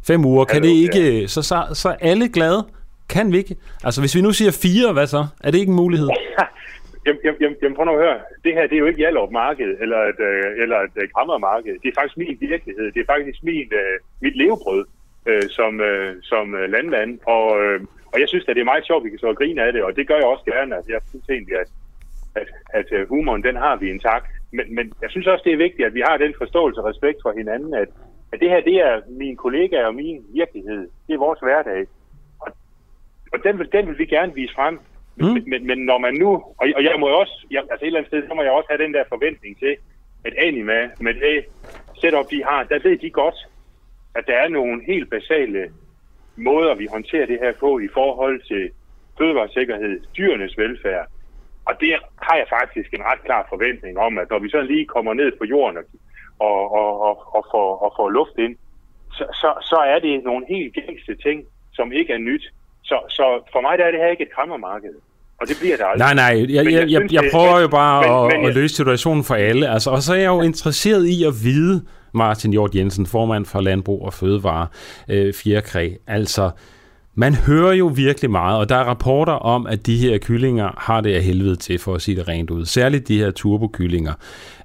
Fem 0.07 0.25
uger, 0.25 0.45
kan 0.45 0.55
Hallo, 0.55 0.69
det 0.69 0.75
ikke... 0.75 1.21
Ja. 1.21 1.27
Så, 1.27 1.43
så, 1.43 1.67
så 1.73 1.89
alle 2.01 2.29
glade? 2.29 2.67
Kan 3.09 3.33
vi 3.33 3.39
ikke? 3.39 3.57
Altså, 3.85 4.01
hvis 4.01 4.15
vi 4.15 4.21
nu 4.21 4.33
siger 4.33 4.51
fire, 4.63 4.93
hvad 4.93 5.07
så? 5.07 5.27
Er 5.45 5.51
det 5.51 5.59
ikke 5.59 5.71
en 5.71 5.77
mulighed? 5.77 6.09
Jamen, 7.07 7.21
jamen, 7.25 7.57
jamen 7.63 7.77
prøv 7.77 7.85
nu 7.85 7.93
at 7.93 8.05
høre. 8.05 8.21
Det 8.45 8.55
her 8.55 8.67
det 8.67 8.77
er 8.77 8.79
jo 8.79 8.87
ikke 8.87 8.99
Hjallup 8.99 9.31
marked 9.31 9.77
eller 9.81 9.99
et, 9.99 10.21
øh, 10.21 10.63
eller 10.63 10.79
et 10.87 10.97
øh, 10.97 11.09
krammermarked. 11.15 11.75
Det 11.83 11.89
er 11.89 12.01
faktisk 12.01 12.17
min 12.17 12.39
virkelighed. 12.41 12.93
Det 12.93 13.01
er 13.01 13.13
faktisk 13.15 13.39
min, 13.43 13.69
øh, 13.73 13.97
mit 14.21 14.37
levebrød 14.37 14.85
øh, 15.27 15.43
som, 15.49 15.81
øh, 15.81 16.17
som 16.23 16.53
landmand. 16.53 17.19
Og, 17.27 17.65
øh, 17.65 17.81
og 18.13 18.21
jeg 18.21 18.29
synes 18.29 18.45
at 18.49 18.57
det 18.57 18.61
er 18.61 18.73
meget 18.73 18.87
sjovt, 18.87 19.01
at 19.01 19.05
vi 19.05 19.11
kan 19.11 19.19
så 19.19 19.35
grine 19.35 19.63
af 19.63 19.73
det, 19.73 19.83
og 19.83 19.97
det 19.97 20.09
gør 20.09 20.17
jeg 20.17 20.25
også 20.25 20.45
gerne. 20.45 20.77
Altså, 20.77 20.93
jeg 20.93 21.01
synes 21.09 21.29
egentlig, 21.29 21.57
at, 21.63 21.69
at, 22.35 22.49
at 22.93 23.07
humoren, 23.09 23.43
den 23.43 23.57
har 23.57 23.77
vi 23.77 23.91
intakt. 23.91 24.27
Men, 24.53 24.75
men 24.75 24.93
jeg 25.03 25.11
synes 25.11 25.27
også, 25.27 25.43
det 25.45 25.53
er 25.53 25.65
vigtigt, 25.67 25.87
at 25.87 25.95
vi 25.95 26.01
har 26.01 26.17
den 26.17 26.35
forståelse 26.39 26.81
og 26.81 26.87
respekt 26.87 27.19
for 27.23 27.33
hinanden, 27.37 27.75
at, 27.75 27.89
at 28.33 28.41
det 28.41 28.51
her, 28.51 28.61
det 28.61 28.75
er 28.75 29.01
min 29.09 29.37
kollega 29.37 29.85
og 29.87 29.95
min 29.95 30.25
virkelighed. 30.35 30.89
Det 31.07 31.15
er 31.15 31.19
vores 31.19 31.41
hverdag 31.41 31.87
Og, 32.41 32.49
og 33.33 33.39
den, 33.45 33.59
vil, 33.59 33.73
den 33.73 33.89
vil 33.89 33.99
vi 33.99 34.07
gerne 34.07 34.35
vise 34.35 34.55
frem. 34.55 34.81
Mm. 35.21 35.27
Men, 35.27 35.51
men, 35.51 35.67
men 35.67 35.79
når 35.79 35.99
man 35.99 36.15
nu, 36.15 36.31
og, 36.33 36.65
og 36.77 36.83
jeg 36.85 36.97
må 36.99 37.07
også, 37.07 37.47
jeg, 37.51 37.63
altså 37.71 37.85
et 37.85 37.87
eller 37.87 37.99
andet 37.99 38.11
sted, 38.11 38.29
så 38.29 38.35
må 38.35 38.43
jeg 38.43 38.53
også 38.53 38.69
have 38.71 38.83
den 38.85 38.95
der 38.95 39.05
forventning 39.09 39.59
til, 39.59 39.77
at 40.25 40.35
Anima 40.39 40.91
med 41.01 41.15
det 41.15 41.45
setup, 42.01 42.31
de 42.31 42.45
har, 42.45 42.63
der 42.63 42.79
ved 42.83 42.99
de 42.99 43.11
godt, 43.11 43.49
at 44.15 44.27
der 44.27 44.35
er 44.35 44.49
nogle 44.49 44.85
helt 44.87 45.11
basale 45.11 45.71
måder, 46.37 46.75
vi 46.75 46.87
håndterer 46.91 47.27
det 47.27 47.39
her 47.43 47.53
på 47.53 47.79
i 47.79 47.89
forhold 47.95 48.43
til 48.43 48.71
fødevaresikkerhed, 49.19 50.01
dyrenes 50.17 50.59
velfærd. 50.59 51.07
Og 51.65 51.75
det 51.81 51.97
har 52.23 52.37
jeg 52.37 52.47
faktisk 52.49 52.95
en 52.95 53.05
ret 53.05 53.23
klar 53.25 53.47
forventning 53.49 53.99
om, 53.99 54.19
at 54.19 54.31
når 54.31 54.39
vi 54.39 54.51
så 54.51 54.61
lige 54.61 54.87
kommer 54.87 55.15
ned 55.15 55.33
på 55.39 55.45
jorden 55.45 55.77
og, 56.39 56.73
og, 56.73 57.01
og, 57.01 57.35
og, 57.37 57.47
får, 57.53 57.77
og 57.85 57.93
får 57.97 58.09
luft 58.11 58.39
ind, 58.39 58.57
så, 59.13 59.25
så, 59.33 59.51
så 59.63 59.77
er 59.77 59.99
det 59.99 60.25
nogle 60.25 60.47
helt 60.49 60.75
gængse 60.75 61.15
ting, 61.15 61.47
som 61.73 61.93
ikke 61.93 62.13
er 62.13 62.19
nyt. 62.19 62.53
Så, 62.83 62.97
så 63.09 63.43
for 63.53 63.61
mig 63.61 63.79
der 63.79 63.85
er 63.85 63.91
det 63.91 64.01
her 64.01 64.09
ikke 64.09 64.23
et 64.23 64.33
krammermarked. 64.33 64.95
Og 65.41 65.49
det 65.49 65.57
bliver 65.61 65.77
det 65.77 65.85
aldrig. 65.93 66.15
Nej, 66.15 66.15
nej, 66.15 66.47
jeg, 66.49 66.65
jeg, 66.65 66.73
jeg, 66.73 66.91
jeg, 66.91 67.13
jeg 67.13 67.29
prøver 67.33 67.61
jo 67.61 67.69
bare 67.69 68.27
men, 68.27 68.33
at, 68.33 68.41
men, 68.41 68.49
at 68.49 68.55
løse 68.55 68.75
situationen 68.75 69.25
for 69.25 69.35
alle. 69.35 69.69
Altså, 69.69 69.91
og 69.91 70.03
så 70.03 70.13
er 70.13 70.19
jeg 70.19 70.29
jo 70.29 70.43
interesseret 70.43 71.07
i 71.07 71.25
at 71.25 71.45
vide, 71.45 71.83
Martin 72.15 72.51
Hjort 72.51 72.75
Jensen, 72.75 73.07
formand 73.07 73.47
for 73.47 73.61
Landbrug 73.61 74.05
og 74.05 74.15
Fødevare, 74.15 74.67
øh, 75.09 75.35
Fjerkræ. 75.35 75.91
Altså, 76.07 76.51
man 77.19 77.35
hører 77.35 77.73
jo 77.73 77.87
virkelig 77.87 78.31
meget, 78.31 78.59
og 78.59 78.69
der 78.69 78.77
er 78.77 78.85
rapporter 78.85 79.33
om, 79.33 79.67
at 79.67 79.87
de 79.87 79.97
her 79.97 80.19
kyllinger 80.19 80.71
har 80.77 81.01
det 81.01 81.15
af 81.15 81.23
helvede 81.23 81.57
til, 81.57 81.79
for 81.79 81.95
at 81.95 82.03
sige 82.03 82.17
det 82.17 82.29
rent 82.29 82.51
ud. 82.51 82.65
Særligt 82.65 83.09
de 83.09 83.19
her 83.19 83.31
turbokyllinger. 83.31 84.13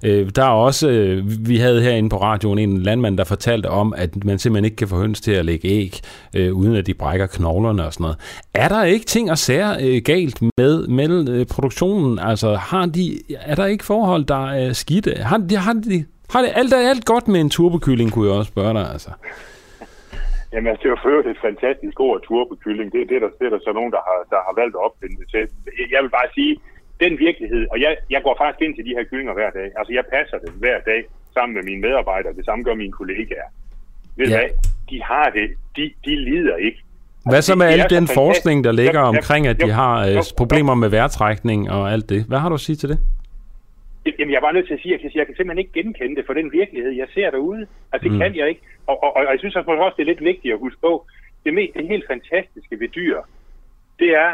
Øh, 0.04 0.30
der 0.36 0.42
er 0.44 0.48
også, 0.48 0.88
øh, 0.88 1.48
vi 1.48 1.56
havde 1.56 1.82
herinde 1.82 2.08
på 2.08 2.16
radioen 2.22 2.58
en 2.58 2.82
landmand, 2.82 3.18
der 3.18 3.24
fortalte 3.24 3.70
om, 3.70 3.94
at 3.96 4.24
man 4.24 4.38
simpelthen 4.38 4.64
ikke 4.64 4.76
kan 4.76 4.88
få 4.88 4.96
høns 4.96 5.20
til 5.20 5.32
at 5.32 5.44
lægge 5.44 5.68
æg, 5.68 6.00
øh, 6.34 6.52
uden 6.52 6.76
at 6.76 6.86
de 6.86 6.94
brækker 6.94 7.26
knoglerne 7.26 7.86
og 7.86 7.92
sådan 7.92 8.04
noget. 8.04 8.16
Er 8.54 8.68
der 8.68 8.84
ikke 8.84 9.06
ting 9.06 9.30
at 9.30 9.38
sær 9.38 9.76
øh, 9.80 10.02
galt 10.04 10.42
med, 10.58 10.86
med 10.86 11.28
øh, 11.28 11.46
produktionen? 11.46 12.18
Altså, 12.18 12.54
har 12.54 12.86
de, 12.86 13.18
er 13.40 13.54
der 13.54 13.66
ikke 13.66 13.84
forhold, 13.84 14.24
der 14.24 14.50
er 14.50 14.72
skidte? 14.72 15.14
Har 15.20 15.38
de, 15.38 15.56
har 15.56 15.72
de 15.72 16.04
har 16.30 16.42
det 16.42 16.50
alt, 16.54 16.74
alt 16.74 17.04
godt 17.04 17.28
med 17.28 17.40
en 17.40 17.50
turbokylling, 17.50 18.12
kunne 18.12 18.28
jeg 18.28 18.38
også 18.38 18.48
spørge 18.48 18.74
dig, 18.74 18.92
altså? 18.92 19.10
Jamen, 20.54 20.68
altså, 20.70 20.82
det 20.82 20.88
er 20.88 21.10
jo 21.10 21.30
et 21.34 21.44
fantastisk 21.48 21.96
ord, 22.06 22.18
turbokylling. 22.26 22.88
Det, 22.92 23.00
det, 23.08 23.16
er 23.18 23.22
der, 23.24 23.32
det 23.38 23.46
er 23.48 23.52
der 23.56 23.62
så 23.68 23.72
nogen, 23.78 23.92
der 23.96 24.02
har, 24.08 24.18
der 24.32 24.40
har 24.46 24.54
valgt 24.60 24.74
at 24.78 24.84
opfinde 24.86 25.16
det 25.20 25.26
til. 25.32 25.42
Jeg 25.94 26.00
vil 26.04 26.12
bare 26.18 26.28
sige, 26.36 26.52
den 27.04 27.12
virkelighed, 27.26 27.62
og 27.72 27.76
jeg, 27.84 27.92
jeg 28.14 28.20
går 28.26 28.34
faktisk 28.42 28.60
ind 28.66 28.74
til 28.74 28.84
de 28.88 28.94
her 28.96 29.04
kyllinger 29.10 29.34
hver 29.38 29.50
dag. 29.58 29.68
Altså, 29.78 29.92
jeg 29.98 30.04
passer 30.14 30.38
dem 30.44 30.54
hver 30.64 30.78
dag 30.90 31.00
sammen 31.36 31.52
med 31.56 31.64
mine 31.70 31.80
medarbejdere. 31.86 32.32
Det 32.38 32.44
samme 32.44 32.64
gør 32.64 32.74
mine 32.74 32.94
kollegaer. 33.00 33.48
Ved 34.18 34.28
ja. 34.28 34.36
hvad? 34.36 34.48
De 34.90 35.02
har 35.10 35.28
det. 35.38 35.46
De, 35.76 35.82
de 36.04 36.12
lider 36.28 36.56
ikke. 36.56 36.80
Hvad 37.30 37.42
så 37.42 37.54
med 37.54 37.66
al 37.66 37.90
den 37.90 38.06
forskning, 38.20 38.64
der 38.64 38.72
ligger 38.72 39.00
omkring, 39.00 39.46
at 39.46 39.60
de 39.60 39.70
har 39.70 40.06
øh, 40.08 40.16
problemer 40.36 40.74
med 40.74 40.88
vejrtrækning 40.88 41.70
og 41.70 41.92
alt 41.92 42.08
det? 42.08 42.24
Hvad 42.28 42.38
har 42.38 42.48
du 42.48 42.54
at 42.54 42.60
sige 42.60 42.76
til 42.76 42.88
det? 42.88 42.98
Jamen, 44.18 44.32
jeg 44.32 44.36
er 44.36 44.46
bare 44.46 44.52
nødt 44.52 44.66
til 44.66 44.74
at 44.74 44.80
sige, 44.80 44.94
at 44.94 45.02
jeg 45.02 45.10
kan, 45.10 45.18
jeg 45.18 45.26
kan 45.26 45.36
simpelthen 45.36 45.62
ikke 45.64 45.72
genkende 45.72 46.16
det 46.16 46.26
for 46.26 46.34
den 46.34 46.52
virkelighed, 46.52 46.92
jeg 46.92 47.08
ser 47.14 47.30
derude. 47.30 47.66
Altså, 47.92 48.04
det 48.04 48.12
mm. 48.12 48.18
kan 48.18 48.36
jeg 48.36 48.48
ikke. 48.48 48.60
Og, 48.86 49.02
og, 49.02 49.16
og, 49.16 49.22
og 49.26 49.32
jeg 49.32 49.38
synes 49.38 49.56
også, 49.56 49.92
det 49.96 50.02
er 50.02 50.12
lidt 50.12 50.24
vigtigt 50.24 50.54
at 50.54 50.58
huske 50.58 50.80
på, 50.80 51.06
det, 51.44 51.54
mest, 51.54 51.74
det 51.74 51.88
helt 51.88 52.06
fantastiske 52.06 52.80
ved 52.80 52.88
dyr, 52.88 53.18
det 53.98 54.10
er, 54.10 54.32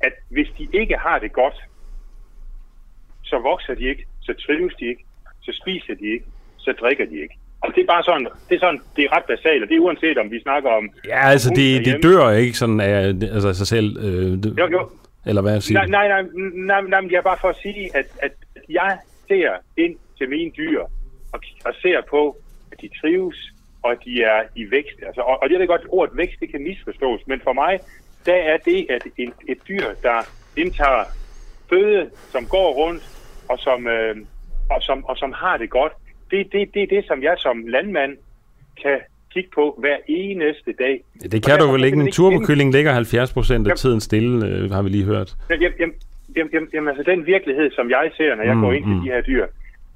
at 0.00 0.12
hvis 0.28 0.48
de 0.58 0.68
ikke 0.72 0.96
har 0.96 1.18
det 1.18 1.32
godt, 1.32 1.58
så 3.24 3.38
vokser 3.38 3.74
de 3.74 3.84
ikke, 3.84 4.06
så 4.20 4.34
trives 4.46 4.74
de 4.74 4.84
ikke, 4.86 5.04
så 5.42 5.52
spiser 5.62 5.94
de 5.94 6.06
ikke, 6.14 6.24
så 6.56 6.72
drikker 6.80 7.06
de 7.06 7.16
ikke. 7.22 7.36
Og 7.60 7.72
det 7.74 7.80
er 7.82 7.86
bare 7.86 8.02
sådan, 8.02 8.26
det 8.48 8.54
er 8.54 8.58
sådan, 8.58 8.80
det 8.96 9.04
er 9.04 9.16
ret 9.16 9.24
basalt, 9.24 9.62
og 9.62 9.68
det 9.68 9.76
er 9.76 9.80
uanset 9.80 10.18
om 10.18 10.30
vi 10.30 10.40
snakker 10.42 10.70
om... 10.70 10.90
Ja, 11.08 11.28
altså 11.28 11.50
de, 11.56 11.84
de 11.84 12.02
dør 12.02 12.30
ikke 12.30 12.58
sådan 12.58 12.80
af 12.80 13.06
altså, 13.08 13.52
sig 13.54 13.66
selv. 13.66 13.88
Øh, 14.04 14.58
jo, 14.58 14.66
jo. 14.72 14.90
Eller 15.26 15.42
hvad 15.42 15.60
siger? 15.60 15.86
Nej, 15.86 15.86
nej, 15.86 16.08
nej, 16.08 16.22
nej, 16.22 16.80
nej, 16.80 17.00
nej, 17.00 17.10
jeg 17.10 17.18
er 17.18 17.22
bare 17.22 17.36
for 17.40 17.48
at 17.48 17.56
sige, 17.62 17.96
at, 17.96 18.06
at 18.22 18.32
jeg 18.68 18.98
ser 19.28 19.50
ind 19.76 19.96
til 20.18 20.28
mine 20.28 20.50
dyr 20.50 20.80
og, 21.32 21.40
og 21.64 21.74
ser 21.82 22.00
på, 22.10 22.36
at 22.72 22.80
de 22.80 22.88
trives, 23.00 23.52
og 23.82 23.92
at 23.92 23.98
de 24.04 24.22
er 24.22 24.42
i 24.56 24.70
vækst. 24.70 24.98
Altså, 25.06 25.20
og, 25.20 25.42
og 25.42 25.48
det 25.48 25.60
er 25.60 25.66
godt, 25.66 25.80
at 25.80 25.86
ordet 25.90 26.16
vækst 26.16 26.40
det 26.40 26.50
kan 26.50 26.62
misforstås, 26.62 27.20
men 27.26 27.40
for 27.44 27.52
mig, 27.52 27.80
der 28.26 28.34
er 28.34 28.56
det, 28.56 28.86
at 28.90 29.06
et, 29.18 29.32
et 29.48 29.58
dyr, 29.68 29.86
der 30.02 30.18
indtager 30.56 31.04
føde, 31.70 32.10
som 32.30 32.46
går 32.46 32.72
rundt, 32.72 33.02
og 33.48 33.58
som, 33.58 33.86
øh, 33.86 34.16
og 34.70 34.82
som, 34.82 35.04
og 35.04 35.16
som 35.16 35.32
har 35.32 35.56
det 35.56 35.70
godt, 35.70 35.92
det, 36.30 36.52
det, 36.52 36.74
det 36.74 36.82
er 36.82 36.86
det, 36.86 37.04
som 37.06 37.22
jeg 37.22 37.36
som 37.38 37.66
landmand 37.66 38.16
kan 38.82 38.98
kigge 39.34 39.50
på 39.54 39.76
hver 39.78 39.96
eneste 40.08 40.72
dag. 40.78 41.04
Det 41.32 41.44
kan 41.44 41.58
du 41.58 41.72
vel 41.72 41.84
ikke. 41.84 42.00
En 42.00 42.12
turbokylling 42.12 42.72
ligger 42.72 42.92
70 42.92 43.32
procent 43.32 43.68
af 43.68 43.76
tiden 43.76 44.00
stille, 44.00 44.46
øh, 44.46 44.70
har 44.70 44.82
vi 44.82 44.88
lige 44.88 45.04
hørt. 45.04 45.34
Jamen, 45.50 45.72
jamen, 45.80 45.94
jamen, 46.36 46.68
jamen, 46.74 46.88
altså 46.88 47.02
den 47.12 47.26
virkelighed, 47.26 47.70
som 47.70 47.90
jeg 47.90 48.10
ser, 48.16 48.34
når 48.34 48.44
jeg 48.44 48.54
mm, 48.54 48.60
går 48.60 48.72
ind 48.72 48.84
til 48.84 48.94
mm. 48.94 49.00
de 49.00 49.06
her 49.06 49.20
dyr, 49.20 49.46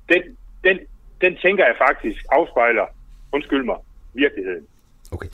den, 0.09 0.23
den, 0.65 0.79
den 1.21 1.37
tænker 1.37 1.65
jeg 1.65 1.75
faktisk 1.79 2.25
afspejler, 2.33 2.87
undskyld 3.33 3.65
mig, 3.65 3.77
virkeligheden. 4.15 4.65
Okay. 5.13 5.29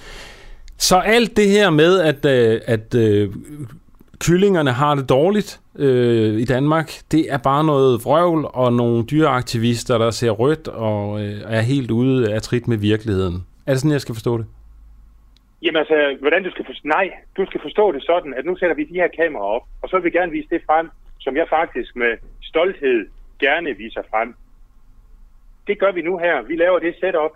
Så 0.78 0.96
alt 0.96 1.36
det 1.36 1.48
her 1.48 1.70
med, 1.70 2.00
at, 2.00 2.24
øh, 2.24 2.60
at 2.66 2.94
øh, 2.94 3.30
kyllingerne 4.18 4.72
har 4.72 4.94
det 4.94 5.08
dårligt 5.08 5.60
øh, 5.78 6.40
i 6.40 6.44
Danmark, 6.44 6.92
det 7.12 7.32
er 7.32 7.38
bare 7.38 7.64
noget 7.64 8.04
vrøvl 8.04 8.46
og 8.54 8.72
nogle 8.72 9.04
dyreaktivister, 9.04 9.98
der 9.98 10.10
ser 10.10 10.30
rødt 10.30 10.68
og 10.68 11.22
øh, 11.24 11.40
er 11.46 11.60
helt 11.60 11.90
ude 11.90 12.34
af 12.34 12.42
trit 12.42 12.68
med 12.68 12.76
virkeligheden. 12.76 13.46
Er 13.66 13.72
det 13.72 13.80
sådan, 13.80 13.92
jeg 13.92 14.00
skal 14.00 14.14
forstå 14.14 14.38
det? 14.38 14.46
Jamen 15.62 15.78
altså, 15.82 16.16
hvordan 16.20 16.44
du 16.44 16.50
skal 16.50 16.64
forstå... 16.66 16.88
Nej, 16.88 17.06
du 17.36 17.46
skal 17.46 17.60
forstå 17.60 17.92
det 17.92 18.02
sådan, 18.02 18.34
at 18.34 18.44
nu 18.44 18.56
sætter 18.56 18.76
vi 18.76 18.84
de 18.84 19.00
her 19.00 19.08
kameraer 19.08 19.54
op, 19.56 19.62
og 19.82 19.88
så 19.88 19.96
vil 19.96 20.04
vi 20.04 20.18
gerne 20.18 20.32
vise 20.32 20.48
det 20.50 20.62
frem, 20.66 20.90
som 21.20 21.36
jeg 21.36 21.46
faktisk 21.48 21.96
med 21.96 22.12
stolthed 22.42 23.06
gerne 23.40 23.76
viser 23.76 24.02
frem. 24.10 24.34
Det 25.66 25.78
gør 25.78 25.92
vi 25.92 26.02
nu 26.02 26.18
her. 26.18 26.42
Vi 26.42 26.56
laver 26.56 26.78
det 26.78 26.94
setup, 27.00 27.34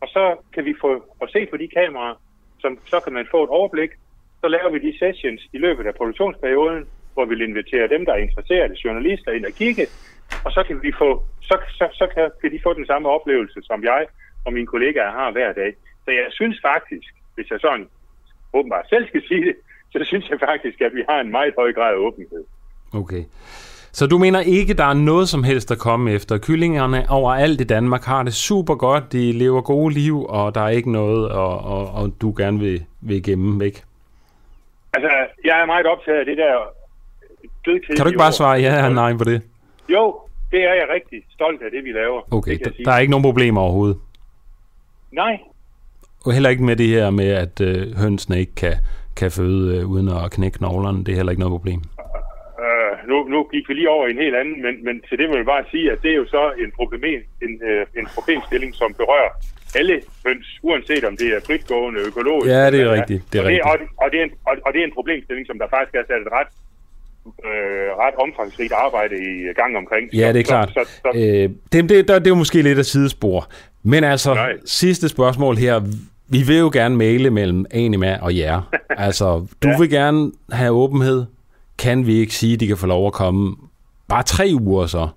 og 0.00 0.08
så 0.08 0.36
kan 0.54 0.64
vi 0.64 0.74
få 0.80 0.92
at 1.22 1.30
se 1.30 1.46
på 1.46 1.56
de 1.56 1.68
kameraer, 1.68 2.14
som 2.60 2.78
så 2.86 3.00
kan 3.00 3.12
man 3.12 3.26
få 3.30 3.44
et 3.44 3.50
overblik. 3.50 3.90
Så 4.40 4.48
laver 4.48 4.70
vi 4.70 4.78
de 4.78 4.98
sessions 4.98 5.42
i 5.52 5.58
løbet 5.58 5.86
af 5.86 5.94
produktionsperioden, 5.94 6.86
hvor 7.14 7.24
vi 7.24 7.34
vil 7.34 7.48
invitere 7.48 7.88
dem, 7.88 8.04
der 8.06 8.12
er 8.12 8.26
interesserede, 8.26 8.76
journalister 8.84 9.32
ind 9.32 9.46
og 9.46 9.52
kigge, 9.52 9.86
og 10.44 10.52
så 10.52 10.62
kan 10.68 10.82
vi 10.82 10.92
få, 10.98 11.22
så, 11.40 11.56
så, 11.70 11.88
så 11.92 12.06
kan, 12.14 12.30
kan 12.40 12.52
de 12.52 12.60
få 12.62 12.72
den 12.74 12.86
samme 12.86 13.08
oplevelse, 13.08 13.60
som 13.62 13.84
jeg 13.84 14.06
og 14.44 14.52
mine 14.52 14.66
kollegaer 14.66 15.10
har 15.10 15.30
hver 15.30 15.52
dag. 15.52 15.74
Så 16.04 16.10
jeg 16.10 16.26
synes 16.30 16.58
faktisk, 16.62 17.14
hvis 17.38 17.50
jeg 17.50 17.60
sådan 17.60 17.86
åbenbart 18.52 18.86
selv 18.88 19.04
skal 19.08 19.22
sige 19.28 19.44
det, 19.48 19.54
så 19.92 19.98
synes 20.04 20.30
jeg 20.30 20.38
faktisk, 20.50 20.80
at 20.80 20.92
vi 20.94 21.02
har 21.08 21.20
en 21.20 21.30
meget 21.30 21.54
høj 21.58 21.72
grad 21.72 21.92
af 21.94 22.00
åbenhed. 22.06 22.44
Okay. 22.94 23.24
Så 23.92 24.06
du 24.06 24.18
mener 24.18 24.40
ikke, 24.40 24.74
der 24.74 24.84
er 24.84 24.94
noget 24.94 25.28
som 25.28 25.42
helst 25.44 25.70
at 25.70 25.78
komme 25.78 26.12
efter? 26.12 26.38
Kyllingerne 26.38 27.06
overalt 27.10 27.60
i 27.60 27.64
Danmark 27.64 28.04
har 28.04 28.22
det 28.22 28.34
super 28.34 28.74
godt, 28.74 29.12
de 29.12 29.32
lever 29.32 29.60
gode 29.60 29.94
liv, 29.94 30.26
og 30.28 30.54
der 30.54 30.60
er 30.60 30.68
ikke 30.68 30.92
noget, 30.92 31.28
og, 31.28 31.58
og, 31.58 31.90
og 31.94 32.12
du 32.20 32.34
gerne 32.36 32.58
vil, 32.58 32.84
vil 33.00 33.22
gemme 33.22 33.60
væk? 33.60 33.82
Altså, 34.94 35.10
jeg 35.44 35.60
er 35.60 35.66
meget 35.66 35.86
optaget 35.86 36.18
af 36.18 36.24
det 36.24 36.36
der 36.36 36.54
dødkedelige 37.64 37.96
Kan 37.96 38.04
du 38.04 38.08
ikke 38.08 38.18
bare 38.18 38.32
svare 38.32 38.58
ja 38.58 38.76
eller 38.76 38.94
nej 38.94 39.16
på 39.16 39.24
det? 39.24 39.42
Jo, 39.88 40.20
det 40.50 40.64
er 40.64 40.74
jeg 40.74 40.86
rigtig 40.94 41.22
stolt 41.34 41.62
af, 41.62 41.70
det 41.70 41.84
vi 41.84 41.92
laver. 41.92 42.34
Okay, 42.34 42.58
der, 42.64 42.70
der 42.84 42.92
er 42.92 42.98
ikke 42.98 43.10
nogen 43.10 43.22
problemer 43.22 43.60
overhovedet? 43.60 43.98
Nej. 45.12 45.38
Og 46.28 46.34
heller 46.34 46.50
ikke 46.50 46.64
med 46.70 46.76
det 46.76 46.88
her 46.88 47.10
med, 47.10 47.30
at 47.44 47.60
øh, 47.68 47.96
hønsene 48.02 48.36
ikke 48.42 48.54
kan, 48.62 48.74
kan 49.20 49.30
føde 49.38 49.64
øh, 49.76 49.90
uden 49.92 50.08
at 50.08 50.30
knække 50.36 50.58
knoglerne. 50.58 50.98
Det 51.04 51.10
er 51.12 51.16
heller 51.16 51.32
ikke 51.34 51.44
noget 51.44 51.56
problem. 51.58 51.80
Uh, 52.64 52.92
nu, 53.10 53.16
nu 53.34 53.38
gik 53.52 53.64
vi 53.68 53.74
lige 53.74 53.90
over 53.96 54.04
i 54.06 54.10
en 54.16 54.22
helt 54.24 54.36
anden, 54.40 54.56
men, 54.64 54.74
men 54.86 54.94
til 55.08 55.18
det 55.18 55.26
vil 55.28 55.36
jeg 55.42 55.48
bare 55.54 55.64
sige, 55.72 55.86
at 55.92 55.98
det 56.02 56.10
er 56.14 56.18
jo 56.22 56.26
så 56.36 56.42
en, 56.64 56.70
problem, 56.80 57.20
en, 57.46 57.52
øh, 57.70 57.82
en 58.00 58.06
problemstilling, 58.14 58.74
som 58.80 58.90
berører 59.00 59.32
alle 59.78 59.96
høns, 60.26 60.46
uanset 60.62 61.04
om 61.10 61.14
det 61.22 61.28
er 61.36 61.40
fritgående, 61.46 62.00
økologisk. 62.10 62.50
Ja, 62.54 62.70
det 62.74 62.80
er 62.84 62.90
rigtigt. 62.98 63.22
Det 63.32 63.38
er 63.38 63.44
og. 63.44 63.50
Det, 63.50 63.60
og, 63.70 63.76
og, 64.02 64.06
det 64.12 64.18
er 64.20 64.24
en, 64.28 64.32
og, 64.48 64.54
og 64.66 64.70
det 64.72 64.80
er 64.82 64.86
en 64.90 64.96
problemstilling, 64.98 65.46
som 65.46 65.58
der 65.62 65.68
faktisk 65.76 65.94
er 66.00 66.04
sat 66.10 66.20
et 66.26 66.32
ret 66.38 66.50
øh, 67.48 67.88
ret 68.04 68.16
omfangsrigt 68.24 68.72
arbejde 68.72 69.16
i 69.16 69.54
gang 69.60 69.76
omkring. 69.76 70.04
Ja, 70.14 70.28
det 70.32 70.40
er 70.40 70.48
klart. 70.54 70.68
Så, 70.68 70.82
så, 70.84 70.90
så, 71.04 71.10
øh, 71.18 71.50
det, 71.72 71.88
det, 71.90 72.08
det 72.08 72.26
er 72.26 72.34
jo 72.36 72.40
måske 72.44 72.62
lidt 72.62 72.78
af 72.78 72.84
sidespor. 72.84 73.40
Men 73.82 74.04
altså, 74.04 74.34
Nej. 74.34 74.52
sidste 74.64 75.08
spørgsmål 75.08 75.56
her. 75.56 75.80
Vi 76.28 76.42
vil 76.46 76.58
jo 76.58 76.70
gerne 76.72 76.96
male 76.96 77.30
mellem 77.30 77.66
Anima 77.70 78.18
og 78.22 78.36
jer. 78.36 78.60
altså, 79.06 79.46
du 79.62 79.68
ja. 79.68 79.78
vil 79.78 79.90
gerne 79.90 80.32
have 80.52 80.70
åbenhed. 80.72 81.24
Kan 81.78 82.06
vi 82.06 82.14
ikke 82.14 82.34
sige, 82.34 82.54
at 82.54 82.60
de 82.60 82.66
kan 82.66 82.76
få 82.76 82.86
lov 82.86 83.06
at 83.06 83.12
komme 83.12 83.56
bare 84.08 84.22
tre 84.22 84.50
uger 84.60 84.86
så? 84.86 85.08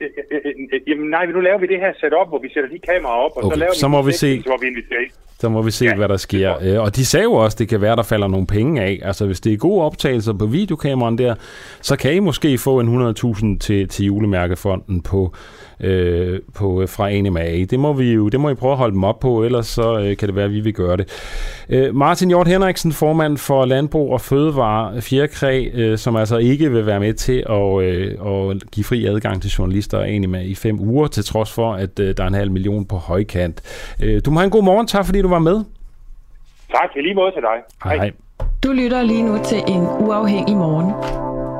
Jamen 0.88 1.10
nej, 1.10 1.26
nu 1.26 1.40
laver 1.40 1.58
vi 1.58 1.66
det 1.66 1.78
her 1.78 1.92
setup, 2.00 2.28
hvor 2.28 2.38
vi 2.38 2.48
sætter 2.54 2.70
de 2.70 2.78
kameraer 2.78 3.24
op, 3.24 3.30
og 3.36 3.44
okay, 3.44 3.54
så 3.54 3.58
laver 3.58 3.72
vi, 3.72 3.78
så 3.78 3.88
må 3.88 4.02
vi 4.02 4.12
se. 4.12 4.42
hvor 4.46 4.58
vi 4.60 4.66
inviterer 4.66 5.08
så 5.42 5.48
må 5.48 5.62
vi 5.62 5.70
se, 5.70 5.84
ja, 5.84 5.94
hvad 5.94 6.08
der 6.08 6.16
sker. 6.16 6.54
Øh, 6.62 6.80
og 6.82 6.96
de 6.96 7.04
sagde 7.06 7.24
jo 7.24 7.32
også, 7.32 7.54
at 7.54 7.58
det 7.58 7.68
kan 7.68 7.80
være, 7.80 7.96
der 7.96 8.02
falder 8.02 8.28
nogle 8.28 8.46
penge 8.46 8.82
af. 8.82 9.00
Altså, 9.02 9.26
hvis 9.26 9.40
det 9.40 9.52
er 9.52 9.56
gode 9.56 9.82
optagelser 9.84 10.32
på 10.32 10.46
videokameraen 10.46 11.18
der, 11.18 11.34
så 11.80 11.96
kan 11.96 12.14
I 12.14 12.18
måske 12.18 12.58
få 12.58 12.80
en 12.80 13.08
100.000 13.08 13.58
til, 13.58 13.88
til 13.88 14.04
julemærkefonden 14.04 15.00
på 15.00 15.32
øh, 15.82 16.40
på, 16.54 16.86
fra 16.86 17.20
NMA. 17.20 17.64
Det 17.64 17.80
må 17.80 17.92
vi 17.92 18.12
jo 18.12 18.28
det 18.28 18.40
må 18.40 18.50
I 18.50 18.54
prøve 18.54 18.72
at 18.72 18.78
holde 18.78 18.94
dem 18.94 19.04
op 19.04 19.20
på, 19.20 19.44
ellers 19.44 19.66
så 19.66 19.98
øh, 19.98 20.16
kan 20.16 20.28
det 20.28 20.36
være, 20.36 20.44
at 20.44 20.52
vi 20.52 20.60
vil 20.60 20.74
gøre 20.74 20.96
det. 20.96 21.06
Øh, 21.68 21.94
Martin 21.94 22.28
Hjort 22.28 22.48
Henriksen, 22.48 22.92
formand 22.92 23.38
for 23.38 23.64
Landbrug 23.64 24.12
og 24.12 24.20
Fødevare 24.20 25.02
Fjerkræ, 25.02 25.70
øh, 25.74 25.98
som 25.98 26.16
altså 26.16 26.36
ikke 26.36 26.70
vil 26.70 26.86
være 26.86 27.00
med 27.00 27.14
til 27.14 27.44
at, 27.50 27.82
øh, 27.82 28.50
at 28.50 28.70
give 28.70 28.84
fri 28.84 29.06
adgang 29.06 29.42
til 29.42 29.50
journalister 29.50 29.98
og 29.98 30.08
NMA 30.10 30.40
i 30.40 30.54
fem 30.54 30.80
uger, 30.80 31.06
til 31.06 31.24
trods 31.24 31.54
for, 31.54 31.72
at 31.74 31.98
øh, 32.00 32.16
der 32.16 32.22
er 32.22 32.28
en 32.28 32.34
halv 32.34 32.50
million 32.50 32.84
på 32.86 32.96
højkant. 32.96 33.62
Øh, 34.02 34.22
du 34.24 34.30
må 34.30 34.40
have 34.40 34.44
en 34.44 34.50
god 34.50 34.62
morgen. 34.62 34.86
Tak 34.86 35.04
fordi 35.06 35.22
du 35.22 35.28
var 35.28 35.38
med. 35.38 35.64
Tak, 36.70 36.90
i 36.96 37.00
lige 37.00 37.14
måde 37.14 37.32
til 37.32 37.42
dig. 37.42 37.58
Hej. 37.84 37.96
Hej. 37.96 38.10
Du 38.64 38.72
lytter 38.72 39.02
lige 39.02 39.22
nu 39.22 39.38
til 39.44 39.58
en 39.68 39.82
uafhængig 39.82 40.56
morgen. 40.56 41.31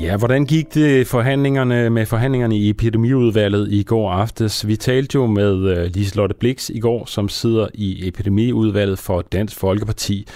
Ja, 0.00 0.16
hvordan 0.16 0.44
gik 0.46 0.74
det 0.74 1.06
forhandlingerne 1.06 1.90
med 1.90 2.06
forhandlingerne 2.06 2.56
i 2.56 2.70
epidemiudvalget 2.70 3.72
i 3.72 3.82
går 3.82 4.10
aftes? 4.10 4.66
Vi 4.66 4.76
talte 4.76 5.16
jo 5.16 5.26
med 5.26 5.78
øh, 5.78 5.90
Liselotte 5.94 6.34
Blix 6.34 6.70
i 6.70 6.80
går, 6.80 7.06
som 7.06 7.28
sidder 7.28 7.68
i 7.74 8.08
epidemiudvalget 8.08 8.98
for 8.98 9.22
Dansk 9.22 9.56
Folkeparti. 9.56 10.26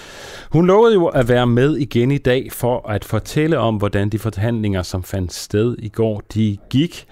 Hun 0.51 0.67
lovede 0.67 0.93
jo 0.93 1.07
at 1.07 1.27
være 1.29 1.47
med 1.47 1.77
igen 1.77 2.11
i 2.11 2.17
dag 2.17 2.51
for 2.51 2.89
at 2.89 3.05
fortælle 3.05 3.57
om, 3.57 3.75
hvordan 3.75 4.09
de 4.09 4.19
forhandlinger, 4.19 4.81
som 4.81 5.03
fandt 5.03 5.33
sted 5.33 5.75
i 5.79 5.89
går, 5.89 6.21
de 6.33 6.57
gik. 6.69 7.05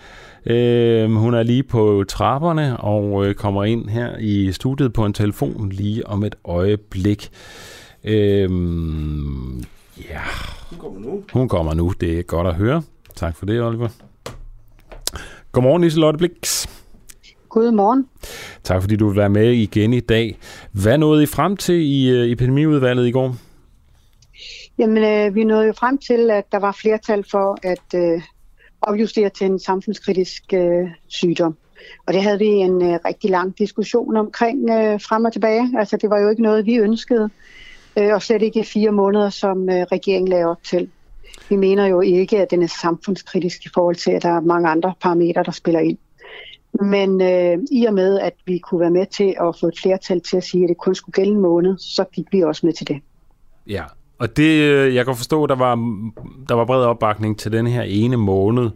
Øh, 0.46 1.12
hun 1.12 1.34
er 1.34 1.44
lige 1.44 1.64
på 1.64 2.04
trapperne 2.08 2.78
og 2.78 3.26
øh, 3.26 3.36
kommer 3.36 3.64
ind 3.64 3.90
her 3.90 4.18
i 4.20 4.52
studiet 4.52 4.94
på 4.94 5.06
en 5.06 5.14
telefon 5.14 5.70
lige 5.70 6.08
om 6.08 6.24
et 6.24 6.36
øjeblik. 6.46 7.30
Øh, 8.04 8.50
ja, 10.00 10.22
hun 10.70 10.80
kommer 10.80 11.00
nu. 11.00 11.24
Hun 11.34 11.50
kommer 11.50 11.74
nu. 11.74 11.94
Det 12.02 12.20
er 12.20 12.24
godt 12.24 12.48
at 12.48 12.56
høre. 12.56 12.84
Tak 13.16 13.36
for 13.36 13.46
det, 13.46 13.62
Oliver. 13.62 13.90
Godmorgen, 15.52 15.84
Liselotte 15.84 16.18
Blix. 16.18 16.68
Godmorgen. 17.50 18.08
Tak 18.64 18.82
fordi 18.82 18.96
du 18.96 19.08
vil 19.08 19.18
være 19.18 19.30
med 19.30 19.52
igen 19.52 19.94
i 19.94 20.00
dag. 20.00 20.38
Hvad 20.72 20.98
nåede 20.98 21.24
I 21.24 21.26
frem 21.26 21.58
til 21.58 21.76
i 21.76 22.22
uh, 22.22 22.32
epidemiudvalget 22.32 23.08
i 23.08 23.12
går? 23.12 23.36
Jamen, 24.78 25.04
øh, 25.04 25.36
vi 25.36 25.44
nåede 25.44 25.68
jo 25.68 25.74
frem 25.74 25.98
til, 25.98 26.32
at 26.32 26.52
der 26.52 26.60
var 26.60 26.72
flertal 26.72 27.26
for 27.32 27.58
at 27.64 27.96
øh, 27.96 28.22
opjustere 28.82 29.30
til 29.30 29.48
en 29.48 29.60
samfundskritisk 29.60 30.44
øh, 30.54 30.90
sygdom. 31.08 31.58
Og 32.06 32.14
det 32.14 32.24
havde 32.24 32.40
vi 32.40 32.46
en 32.46 32.82
øh, 32.82 33.00
rigtig 33.06 33.30
lang 33.30 33.58
diskussion 33.58 34.18
omkring 34.18 34.70
øh, 34.70 35.02
frem 35.02 35.26
og 35.26 35.34
tilbage. 35.34 35.74
Altså, 35.80 35.98
det 35.98 36.10
var 36.10 36.20
jo 36.20 36.30
ikke 36.30 36.42
noget, 36.42 36.66
vi 36.66 36.78
ønskede 36.78 37.30
øh, 38.00 38.14
og 38.14 38.22
slet 38.22 38.42
ikke 38.42 38.64
fire 38.64 38.92
måneder, 38.92 39.30
som 39.30 39.70
øh, 39.70 39.86
regeringen 39.92 40.28
lagde 40.28 40.46
op 40.46 40.64
til. 40.64 40.90
Vi 41.50 41.56
mener 41.56 41.86
jo 41.86 42.02
ikke, 42.02 42.42
at 42.42 42.52
den 42.52 42.64
er 42.64 42.68
samfundskritisk 42.82 43.66
i 43.66 43.70
forhold 43.74 43.96
til, 43.96 44.12
at 44.12 44.24
der 44.24 44.30
er 44.30 44.40
mange 44.42 44.70
andre 44.70 44.94
parametre, 45.02 45.44
der 45.44 45.52
spiller 45.52 45.80
ind. 45.80 45.98
Men 46.82 47.22
øh, 47.22 47.58
i 47.72 47.86
og 47.86 47.94
med, 47.94 48.20
at 48.20 48.34
vi 48.46 48.58
kunne 48.58 48.82
være 48.82 48.92
med 48.92 49.06
til 49.06 49.36
at 49.42 49.60
få 49.60 49.68
et 49.68 49.80
flertal 49.82 50.22
til 50.22 50.38
at 50.38 50.44
sige, 50.44 50.64
at 50.64 50.70
det 50.70 50.78
kun 50.78 50.96
skulle 50.96 51.14
gælde 51.14 51.32
en 51.32 51.40
måned, 51.40 51.78
så 51.78 52.04
gik 52.04 52.26
vi 52.32 52.42
også 52.42 52.66
med 52.66 52.74
til 52.74 52.88
det. 52.88 53.02
Ja, 53.68 53.84
og 54.20 54.38
det, 54.38 54.62
øh, 54.62 54.96
jeg 54.96 55.06
kan 55.06 55.16
forstå, 55.16 55.48
der 55.48 55.56
var, 55.56 55.76
der 56.50 56.56
var 56.56 56.66
bred 56.66 56.84
opbakning 56.84 57.40
til 57.40 57.52
den 57.52 57.68
her 57.68 57.82
ene 57.82 58.18
måned, 58.18 58.70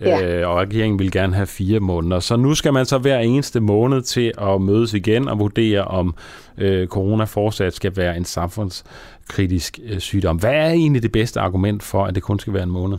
ja. 0.00 0.22
øh, 0.22 0.48
og 0.48 0.56
regeringen 0.56 0.98
ville 0.98 1.10
gerne 1.10 1.34
have 1.34 1.46
fire 1.46 1.80
måneder. 1.80 2.20
Så 2.20 2.36
nu 2.36 2.54
skal 2.54 2.72
man 2.72 2.86
så 2.86 2.98
hver 2.98 3.18
eneste 3.18 3.60
måned 3.60 4.02
til 4.02 4.32
at 4.38 4.60
mødes 4.60 4.94
igen 4.94 5.28
og 5.28 5.38
vurdere, 5.38 5.84
om 5.84 6.14
øh, 6.58 6.88
corona 6.88 7.24
fortsat 7.24 7.74
skal 7.74 7.96
være 7.96 8.16
en 8.16 8.24
samfundskritisk 8.24 9.78
øh, 9.84 9.98
sygdom. 9.98 10.36
Hvad 10.36 10.54
er 10.54 10.70
egentlig 10.70 11.02
det 11.02 11.12
bedste 11.12 11.40
argument 11.40 11.82
for, 11.82 12.04
at 12.04 12.14
det 12.14 12.22
kun 12.22 12.38
skal 12.38 12.52
være 12.52 12.62
en 12.62 12.70
måned? 12.70 12.98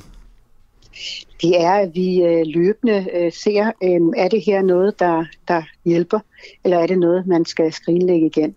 Det 1.42 1.62
er, 1.62 1.72
at 1.72 1.92
vi 1.94 2.22
øh, 2.24 2.46
løbende 2.46 3.08
øh, 3.16 3.32
ser, 3.32 3.72
øh, 3.84 4.02
er 4.18 4.28
det 4.28 4.42
her 4.46 4.62
noget, 4.62 5.00
der, 5.00 5.26
der 5.48 5.62
hjælper, 5.86 6.20
eller 6.64 6.78
er 6.78 6.88
det 6.88 7.00
noget, 7.00 7.28
man 7.28 7.46
skal 7.46 7.74
skrinlægge 7.74 8.26
igen? 8.26 8.56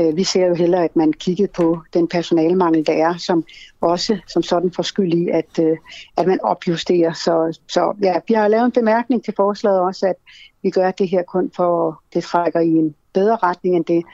Øh, 0.00 0.16
vi 0.16 0.24
ser 0.24 0.46
jo 0.46 0.54
hellere, 0.54 0.84
at 0.84 0.96
man 0.96 1.12
kiggede 1.12 1.48
på 1.56 1.78
den 1.94 2.08
personalmangel, 2.08 2.86
der 2.86 2.92
er, 2.92 3.16
som 3.16 3.44
også 3.80 4.18
som 4.28 4.42
sådan 4.42 4.72
får 4.72 4.82
skyld 4.82 5.14
i, 5.14 5.28
at, 5.28 5.58
øh, 5.60 5.76
at 6.16 6.26
man 6.26 6.38
opjusterer. 6.42 7.12
Så, 7.12 7.58
så 7.68 7.96
ja, 8.02 8.14
vi 8.28 8.34
har 8.34 8.48
lavet 8.48 8.64
en 8.64 8.72
bemærkning 8.72 9.24
til 9.24 9.34
forslaget 9.36 9.80
også, 9.80 10.06
at 10.06 10.16
vi 10.62 10.70
gør 10.70 10.90
det 10.90 11.08
her 11.08 11.22
kun 11.22 11.50
for, 11.56 12.02
det 12.14 12.24
trækker 12.24 12.60
i 12.60 12.68
en 12.68 12.94
bedre 13.12 13.36
retning, 13.36 13.76
end 13.76 13.84
det 13.84 14.04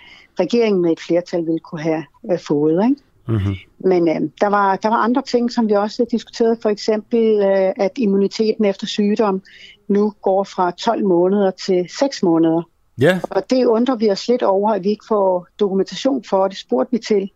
regeringen 0.40 0.82
med 0.82 0.93
et 0.93 1.01
flertal 1.01 1.47
ville 1.47 1.59
kunne 1.59 1.82
have 1.82 2.05
øh, 2.32 2.39
fået. 2.39 2.85
Ikke? 2.85 3.03
Mm-hmm. 3.28 3.55
Men 3.78 4.09
øh, 4.09 4.31
der, 4.40 4.47
var, 4.47 4.77
der 4.77 4.89
var 4.89 4.97
andre 4.97 5.23
ting, 5.23 5.53
som 5.53 5.69
vi 5.69 5.73
også 5.73 6.07
diskuterede, 6.11 6.59
for 6.62 6.69
eksempel 6.69 7.19
øh, 7.19 7.73
at 7.77 7.90
immuniteten 7.97 8.65
efter 8.65 8.86
sygdom 8.86 9.43
nu 9.89 10.12
går 10.23 10.44
fra 10.44 10.70
12 10.70 11.05
måneder 11.07 11.51
til 11.51 11.86
6 11.98 12.23
måneder. 12.23 12.62
Ja. 13.01 13.20
Og 13.31 13.51
det 13.51 13.64
undrer 13.64 13.97
vi 13.97 14.10
os 14.10 14.28
lidt 14.28 14.43
over, 14.43 14.70
at 14.70 14.85
vi 14.85 14.89
ikke 14.89 15.05
får 15.09 15.47
dokumentation 15.60 16.24
for, 16.24 16.48
det 16.48 16.59
spurgte 16.59 16.93
vi 16.93 16.98
til. 16.98 17.31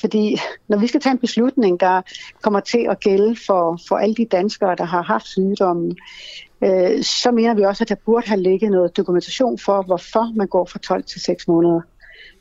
Fordi 0.00 0.36
når 0.68 0.78
vi 0.78 0.86
skal 0.86 1.00
tage 1.00 1.12
en 1.12 1.18
beslutning, 1.18 1.80
der 1.80 2.02
kommer 2.42 2.60
til 2.60 2.86
at 2.90 3.00
gælde 3.00 3.36
for, 3.46 3.78
for 3.88 3.96
alle 3.96 4.14
de 4.14 4.24
danskere, 4.24 4.76
der 4.76 4.84
har 4.84 5.02
haft 5.02 5.26
sygdommen, 5.26 5.96
øh, 6.64 7.02
så 7.02 7.30
mener 7.30 7.54
vi 7.54 7.62
også, 7.62 7.84
at 7.84 7.88
der 7.88 7.94
burde 8.06 8.28
have 8.28 8.40
ligget 8.40 8.70
noget 8.70 8.96
dokumentation 8.96 9.58
for, 9.58 9.82
hvorfor 9.82 10.32
man 10.36 10.46
går 10.46 10.64
fra 10.64 10.78
12 10.78 11.04
til 11.04 11.20
6 11.20 11.48
måneder. 11.48 11.80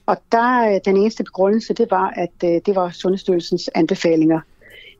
Og 0.05 0.17
der 0.31 0.73
øh, 0.73 0.79
den 0.85 0.97
eneste 0.97 1.23
begrundelse, 1.23 1.73
det 1.73 1.91
var, 1.91 2.13
at 2.15 2.33
øh, 2.43 2.61
det 2.65 2.75
var 2.75 2.89
Sundhedsstyrelsens 2.89 3.69
anbefalinger. 3.75 4.39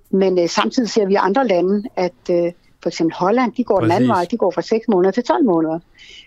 Men 0.09 0.39
øh, 0.39 0.49
samtidig 0.49 0.89
ser 0.89 1.05
vi 1.05 1.13
i 1.13 1.15
andre 1.15 1.47
lande, 1.47 1.83
at 1.95 2.29
øh, 2.31 2.51
for 2.83 2.89
eksempel 2.89 3.15
Holland, 3.17 3.51
de 3.57 3.63
går 3.63 3.79
Præcis. 3.79 3.89
den 3.89 3.95
anden 3.95 4.09
vej, 4.09 4.25
de 4.31 4.37
går 4.37 4.51
fra 4.51 4.61
6 4.61 4.87
måneder 4.87 5.11
til 5.11 5.23
12 5.23 5.45
måneder. 5.45 5.79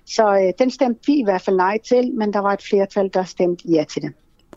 Så 0.06 0.34
øh, 0.34 0.52
den 0.58 0.70
stemte 0.70 1.00
vi 1.06 1.12
i 1.12 1.24
hvert 1.24 1.42
fald 1.42 1.56
nej 1.56 1.78
til, 1.88 2.12
men 2.14 2.32
der 2.32 2.38
var 2.38 2.52
et 2.52 2.62
flertal, 2.62 3.10
der 3.14 3.24
stemte 3.24 3.64
ja 3.68 3.84
til 3.84 4.02
det. 4.02 4.12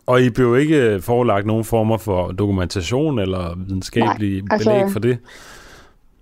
Og 0.06 0.22
I 0.22 0.30
blev 0.30 0.58
ikke 0.58 1.00
forelagt 1.00 1.46
nogen 1.46 1.64
former 1.64 1.98
for 1.98 2.32
dokumentation 2.32 3.18
eller 3.18 3.56
videnskabelig 3.66 4.42
nej, 4.42 4.48
altså, 4.50 4.70
belæg 4.70 4.90
for 4.92 5.00
det? 5.00 5.18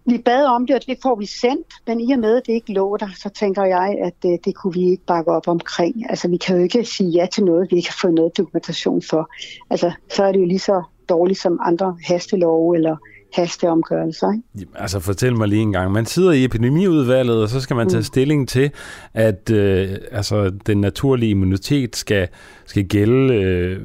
Vi 0.04 0.18
bad 0.18 0.44
om 0.44 0.66
det, 0.66 0.76
og 0.76 0.82
det 0.86 0.98
får 1.02 1.16
vi 1.16 1.26
sendt, 1.26 1.66
men 1.86 2.00
i 2.00 2.12
og 2.12 2.18
med, 2.18 2.36
at 2.36 2.42
det 2.46 2.52
ikke 2.52 2.72
lå 2.72 2.96
der, 2.96 3.08
så 3.16 3.28
tænker 3.28 3.64
jeg, 3.64 3.98
at 4.04 4.12
det, 4.22 4.32
øh, 4.32 4.38
det 4.44 4.54
kunne 4.54 4.74
vi 4.74 4.90
ikke 4.90 5.04
bakke 5.06 5.30
op 5.30 5.48
omkring. 5.48 6.10
Altså, 6.10 6.28
vi 6.28 6.36
kan 6.36 6.56
jo 6.56 6.62
ikke 6.62 6.84
sige 6.84 7.10
ja 7.10 7.26
til 7.32 7.44
noget, 7.44 7.68
vi 7.70 7.76
ikke 7.76 7.88
har 7.88 7.98
fået 8.00 8.14
noget 8.14 8.38
dokumentation 8.38 9.02
for. 9.10 9.30
Altså, 9.70 9.92
så 10.10 10.24
er 10.24 10.32
det 10.32 10.40
jo 10.40 10.44
lige 10.44 10.58
så 10.58 10.82
dårligt 11.08 11.38
som 11.38 11.58
andre 11.62 11.96
hastelove 12.04 12.76
eller 12.76 12.96
hasteomgørelser. 13.34 14.32
Ikke? 14.32 14.70
Altså 14.74 15.00
fortæl 15.00 15.36
mig 15.36 15.48
lige 15.48 15.62
en 15.62 15.72
gang. 15.72 15.92
Man 15.92 16.06
sidder 16.06 16.32
i 16.32 16.44
epidemiudvalget, 16.44 17.42
og 17.42 17.48
så 17.48 17.60
skal 17.60 17.76
man 17.76 17.88
tage 17.88 17.98
mm. 17.98 18.04
stilling 18.04 18.48
til, 18.48 18.70
at 19.14 19.50
øh, 19.50 19.88
altså, 20.12 20.52
den 20.66 20.80
naturlige 20.80 21.30
immunitet 21.30 21.96
skal, 21.96 22.28
skal 22.66 22.84
gælde 22.84 23.34
øh, 23.34 23.80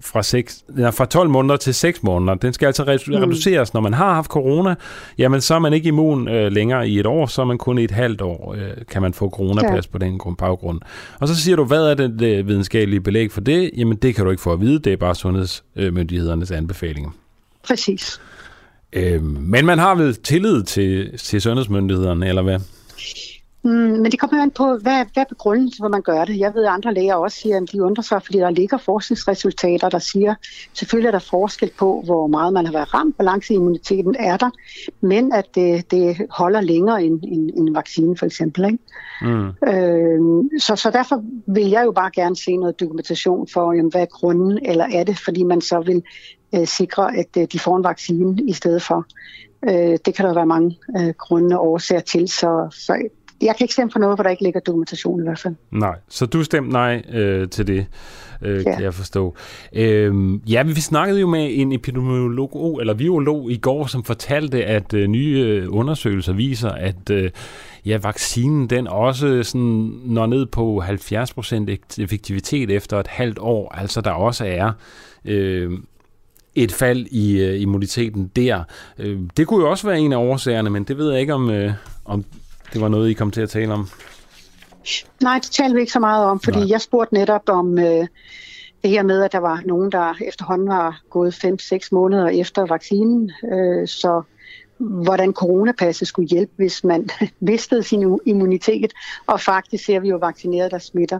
fra, 0.00 0.22
6, 0.22 0.64
ja, 0.78 0.90
fra 0.90 1.04
12 1.04 1.30
måneder 1.30 1.56
til 1.56 1.74
6 1.74 2.02
måneder. 2.02 2.34
Den 2.34 2.52
skal 2.52 2.66
altså 2.66 2.82
mm. 3.06 3.14
reduceres. 3.14 3.74
Når 3.74 3.80
man 3.80 3.94
har 3.94 4.14
haft 4.14 4.30
corona, 4.30 4.74
jamen 5.18 5.40
så 5.40 5.54
er 5.54 5.58
man 5.58 5.72
ikke 5.72 5.88
immun 5.88 6.28
øh, 6.28 6.52
længere 6.52 6.88
i 6.88 6.98
et 6.98 7.06
år, 7.06 7.26
så 7.26 7.42
er 7.42 7.46
man 7.46 7.58
kun 7.58 7.78
i 7.78 7.84
et 7.84 7.90
halvt 7.90 8.20
år, 8.20 8.54
øh, 8.54 8.70
kan 8.90 9.02
man 9.02 9.14
få 9.14 9.30
coronapas 9.30 9.86
ja. 9.86 9.90
på 9.92 9.98
den 9.98 10.20
baggrund. 10.38 10.80
Og 11.20 11.28
så 11.28 11.36
siger 11.36 11.56
du, 11.56 11.64
hvad 11.64 11.90
er 11.90 11.94
det, 11.94 12.18
det 12.18 12.46
videnskabelige 12.46 13.00
belæg 13.00 13.32
for 13.32 13.40
det? 13.40 13.70
Jamen 13.76 13.96
det 13.96 14.14
kan 14.14 14.24
du 14.24 14.30
ikke 14.30 14.42
få 14.42 14.52
at 14.52 14.60
vide, 14.60 14.78
det 14.78 14.92
er 14.92 14.96
bare 14.96 15.14
sundhedsmyndighedernes 15.14 16.50
anbefalinger. 16.50 17.10
Præcis. 17.62 18.20
Øh, 18.92 19.22
men 19.22 19.66
man 19.66 19.78
har 19.78 19.94
vel 19.94 20.14
tillid 20.14 20.62
til, 20.62 21.18
til 21.18 21.40
sundhedsmyndighederne, 21.40 22.28
eller 22.28 22.42
hvad? 22.42 22.58
Mm, 23.62 23.70
men 23.70 24.04
det 24.04 24.20
kommer 24.20 24.36
jo 24.36 24.42
an 24.42 24.50
på, 24.50 24.76
hvad, 24.82 25.04
hvad 25.14 25.24
begrundelsen, 25.28 25.82
hvor 25.82 25.88
man 25.88 26.02
gør 26.02 26.24
det. 26.24 26.38
Jeg 26.38 26.54
ved, 26.54 26.64
at 26.64 26.72
andre 26.72 26.94
læger 26.94 27.14
også 27.14 27.40
siger, 27.40 27.56
at 27.56 27.72
de 27.72 27.82
undrer 27.82 28.02
sig, 28.02 28.22
fordi 28.22 28.38
der 28.38 28.50
ligger 28.50 28.78
forskningsresultater, 28.78 29.88
der 29.88 29.98
siger, 29.98 30.34
selvfølgelig 30.74 31.08
er 31.08 31.12
der 31.12 31.18
forskel 31.18 31.70
på, 31.78 32.02
hvor 32.04 32.26
meget 32.26 32.52
man 32.52 32.66
har 32.66 32.72
været 32.72 32.94
ramt, 32.94 33.16
balanceimmuniteten 33.16 34.16
er 34.18 34.36
der, 34.36 34.50
men 35.00 35.32
at 35.32 35.54
det, 35.54 35.90
det 35.90 36.16
holder 36.30 36.60
længere 36.60 37.04
end, 37.04 37.20
end 37.22 37.50
en 37.56 37.74
vaccine 37.74 38.16
for 38.16 38.26
eksempel. 38.26 38.64
Ikke? 38.64 38.78
Mm. 39.22 39.48
Øh, 39.68 40.44
så, 40.60 40.76
så 40.76 40.90
derfor 40.92 41.24
vil 41.46 41.68
jeg 41.68 41.84
jo 41.84 41.92
bare 41.92 42.10
gerne 42.14 42.36
se 42.36 42.56
noget 42.56 42.80
dokumentation 42.80 43.48
for, 43.52 43.72
jamen, 43.72 43.90
hvad 43.90 44.02
er 44.02 44.06
grunden, 44.06 44.58
eller 44.62 44.86
er 44.92 45.04
det, 45.04 45.18
fordi 45.18 45.42
man 45.42 45.60
så 45.60 45.80
vil 45.80 46.02
øh, 46.54 46.66
sikre, 46.66 47.16
at 47.16 47.36
øh, 47.38 47.46
de 47.52 47.58
får 47.58 47.76
en 47.76 47.84
vaccine 47.84 48.42
i 48.42 48.52
stedet 48.52 48.82
for. 48.82 49.06
Øh, 49.68 49.98
det 50.04 50.14
kan 50.14 50.24
der 50.24 50.34
være 50.34 50.46
mange 50.46 50.78
øh, 50.98 51.14
grunde 51.18 51.58
og 51.58 51.66
årsager 51.66 52.00
til, 52.00 52.28
så, 52.28 52.68
så 52.70 53.08
jeg 53.42 53.56
kan 53.56 53.64
ikke 53.64 53.74
stemme 53.74 53.90
for 53.90 53.98
noget, 53.98 54.16
hvor 54.16 54.22
der 54.22 54.30
ikke 54.30 54.42
ligger 54.42 54.60
dokumentation 54.60 55.20
i 55.20 55.22
hvert 55.22 55.38
fald. 55.38 55.54
Nej, 55.70 55.98
så 56.08 56.26
du 56.26 56.44
stemte 56.44 56.72
nej 56.72 57.02
øh, 57.12 57.48
til 57.48 57.66
det, 57.66 57.86
øh, 58.42 58.64
ja. 58.66 58.74
kan 58.74 58.82
jeg 58.82 58.94
forstå. 58.94 59.34
Øh, 59.72 60.38
ja, 60.50 60.62
vi 60.62 60.80
snakkede 60.80 61.20
jo 61.20 61.26
med 61.26 61.48
en 61.52 61.72
epidemiolog, 61.72 62.78
eller 62.80 62.94
virolog 62.94 63.50
i 63.50 63.56
går, 63.56 63.86
som 63.86 64.04
fortalte, 64.04 64.64
at 64.64 64.94
øh, 64.94 65.08
nye 65.08 65.38
øh, 65.38 65.66
undersøgelser 65.68 66.32
viser, 66.32 66.70
at 66.70 67.10
øh, 67.10 67.30
ja, 67.86 67.98
vaccinen 68.02 68.70
den 68.70 68.86
også 68.86 69.42
sådan 69.42 69.92
når 70.04 70.26
ned 70.26 70.46
på 70.46 70.82
70% 71.98 72.02
effektivitet 72.02 72.70
efter 72.70 73.00
et 73.00 73.06
halvt 73.06 73.38
år. 73.38 73.74
Altså 73.74 74.00
der 74.00 74.10
også 74.10 74.44
er 74.44 74.72
øh, 75.24 75.70
et 76.54 76.72
fald 76.72 77.06
i 77.10 77.40
øh, 77.40 77.60
immuniteten 77.60 78.30
der. 78.36 78.62
Øh, 78.98 79.20
det 79.36 79.46
kunne 79.46 79.64
jo 79.64 79.70
også 79.70 79.86
være 79.86 80.00
en 80.00 80.12
af 80.12 80.16
årsagerne, 80.16 80.70
men 80.70 80.84
det 80.84 80.98
ved 80.98 81.10
jeg 81.10 81.20
ikke, 81.20 81.34
om, 81.34 81.50
øh, 81.50 81.72
om 82.04 82.24
det 82.72 82.80
var 82.80 82.88
noget, 82.88 83.10
I 83.10 83.12
kom 83.12 83.30
til 83.30 83.40
at 83.40 83.50
tale 83.50 83.72
om. 83.72 83.88
Nej, 85.22 85.38
det 85.38 85.50
talte 85.50 85.74
vi 85.74 85.80
ikke 85.80 85.92
så 85.92 86.00
meget 86.00 86.24
om, 86.24 86.40
fordi 86.40 86.58
Nej. 86.58 86.68
jeg 86.70 86.80
spurgte 86.80 87.14
netop 87.14 87.42
om 87.46 87.78
øh, 87.78 88.06
det 88.82 88.90
her 88.90 89.02
med, 89.02 89.22
at 89.22 89.32
der 89.32 89.38
var 89.38 89.62
nogen, 89.64 89.92
der 89.92 90.14
efterhånden 90.26 90.68
var 90.68 91.00
gået 91.10 91.44
5-6 91.44 91.88
måneder 91.92 92.28
efter 92.28 92.66
vaccinen. 92.66 93.32
Øh, 93.52 93.88
så 93.88 94.22
hvordan 94.80 95.32
coronapasset 95.32 96.08
skulle 96.08 96.28
hjælpe, 96.28 96.52
hvis 96.56 96.84
man 96.84 97.08
mistede 97.40 97.82
sin 97.82 98.20
immunitet. 98.26 98.92
Og 99.26 99.40
faktisk 99.40 99.84
ser 99.84 100.00
vi 100.00 100.08
jo 100.08 100.16
vaccineret, 100.16 100.70
der 100.70 100.78
smitter 100.78 101.18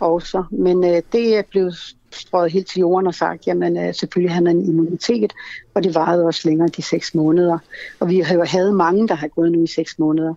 også. 0.00 0.44
Men 0.50 0.84
øh, 0.84 1.02
det 1.12 1.36
er 1.36 1.42
blevet 1.50 1.74
strøget 2.12 2.52
helt 2.52 2.66
til 2.66 2.80
jorden 2.80 3.06
og 3.06 3.14
sagt, 3.14 3.46
jamen 3.46 3.76
øh, 3.76 3.94
selvfølgelig 3.94 4.34
har 4.34 4.42
man 4.42 4.56
en 4.56 4.68
immunitet, 4.68 5.32
og 5.74 5.84
det 5.84 5.94
varede 5.94 6.24
også 6.24 6.48
længere 6.48 6.68
de 6.68 6.82
seks 6.82 7.14
måneder. 7.14 7.58
Og 8.00 8.08
vi 8.08 8.20
havde 8.20 8.72
mange, 8.72 9.08
der 9.08 9.14
har 9.14 9.28
gået 9.28 9.52
nu 9.52 9.62
i 9.62 9.66
seks 9.66 9.98
måneder. 9.98 10.34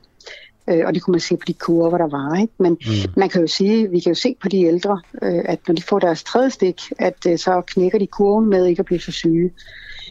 Øh, 0.72 0.84
og 0.86 0.94
det 0.94 1.02
kunne 1.02 1.12
man 1.12 1.20
se 1.20 1.38
på 1.38 1.44
de 1.48 1.54
kurver, 1.54 1.98
der 1.98 2.08
var. 2.08 2.42
Ikke? 2.42 2.54
Men 2.60 2.72
mm. 2.72 3.14
man 3.18 3.30
kan 3.30 3.42
jo 3.42 3.48
sige, 3.48 3.90
vi 3.90 4.00
kan 4.00 4.12
jo 4.12 4.20
se 4.20 4.36
på 4.42 4.50
de 4.50 4.64
ældre, 4.64 5.02
øh, 5.22 5.42
at 5.46 5.60
når 5.68 5.76
de 5.76 5.82
får 5.82 6.00
deres 6.00 6.24
tredje 6.24 6.50
stik, 6.50 6.82
at 7.00 7.26
øh, 7.28 7.38
så 7.38 7.62
knækker 7.68 8.00
de 8.00 8.08
kurven 8.08 8.50
med 8.50 8.66
ikke 8.66 8.80
at 8.80 8.86
blive 8.86 9.00
så 9.00 9.12
syge. 9.12 9.52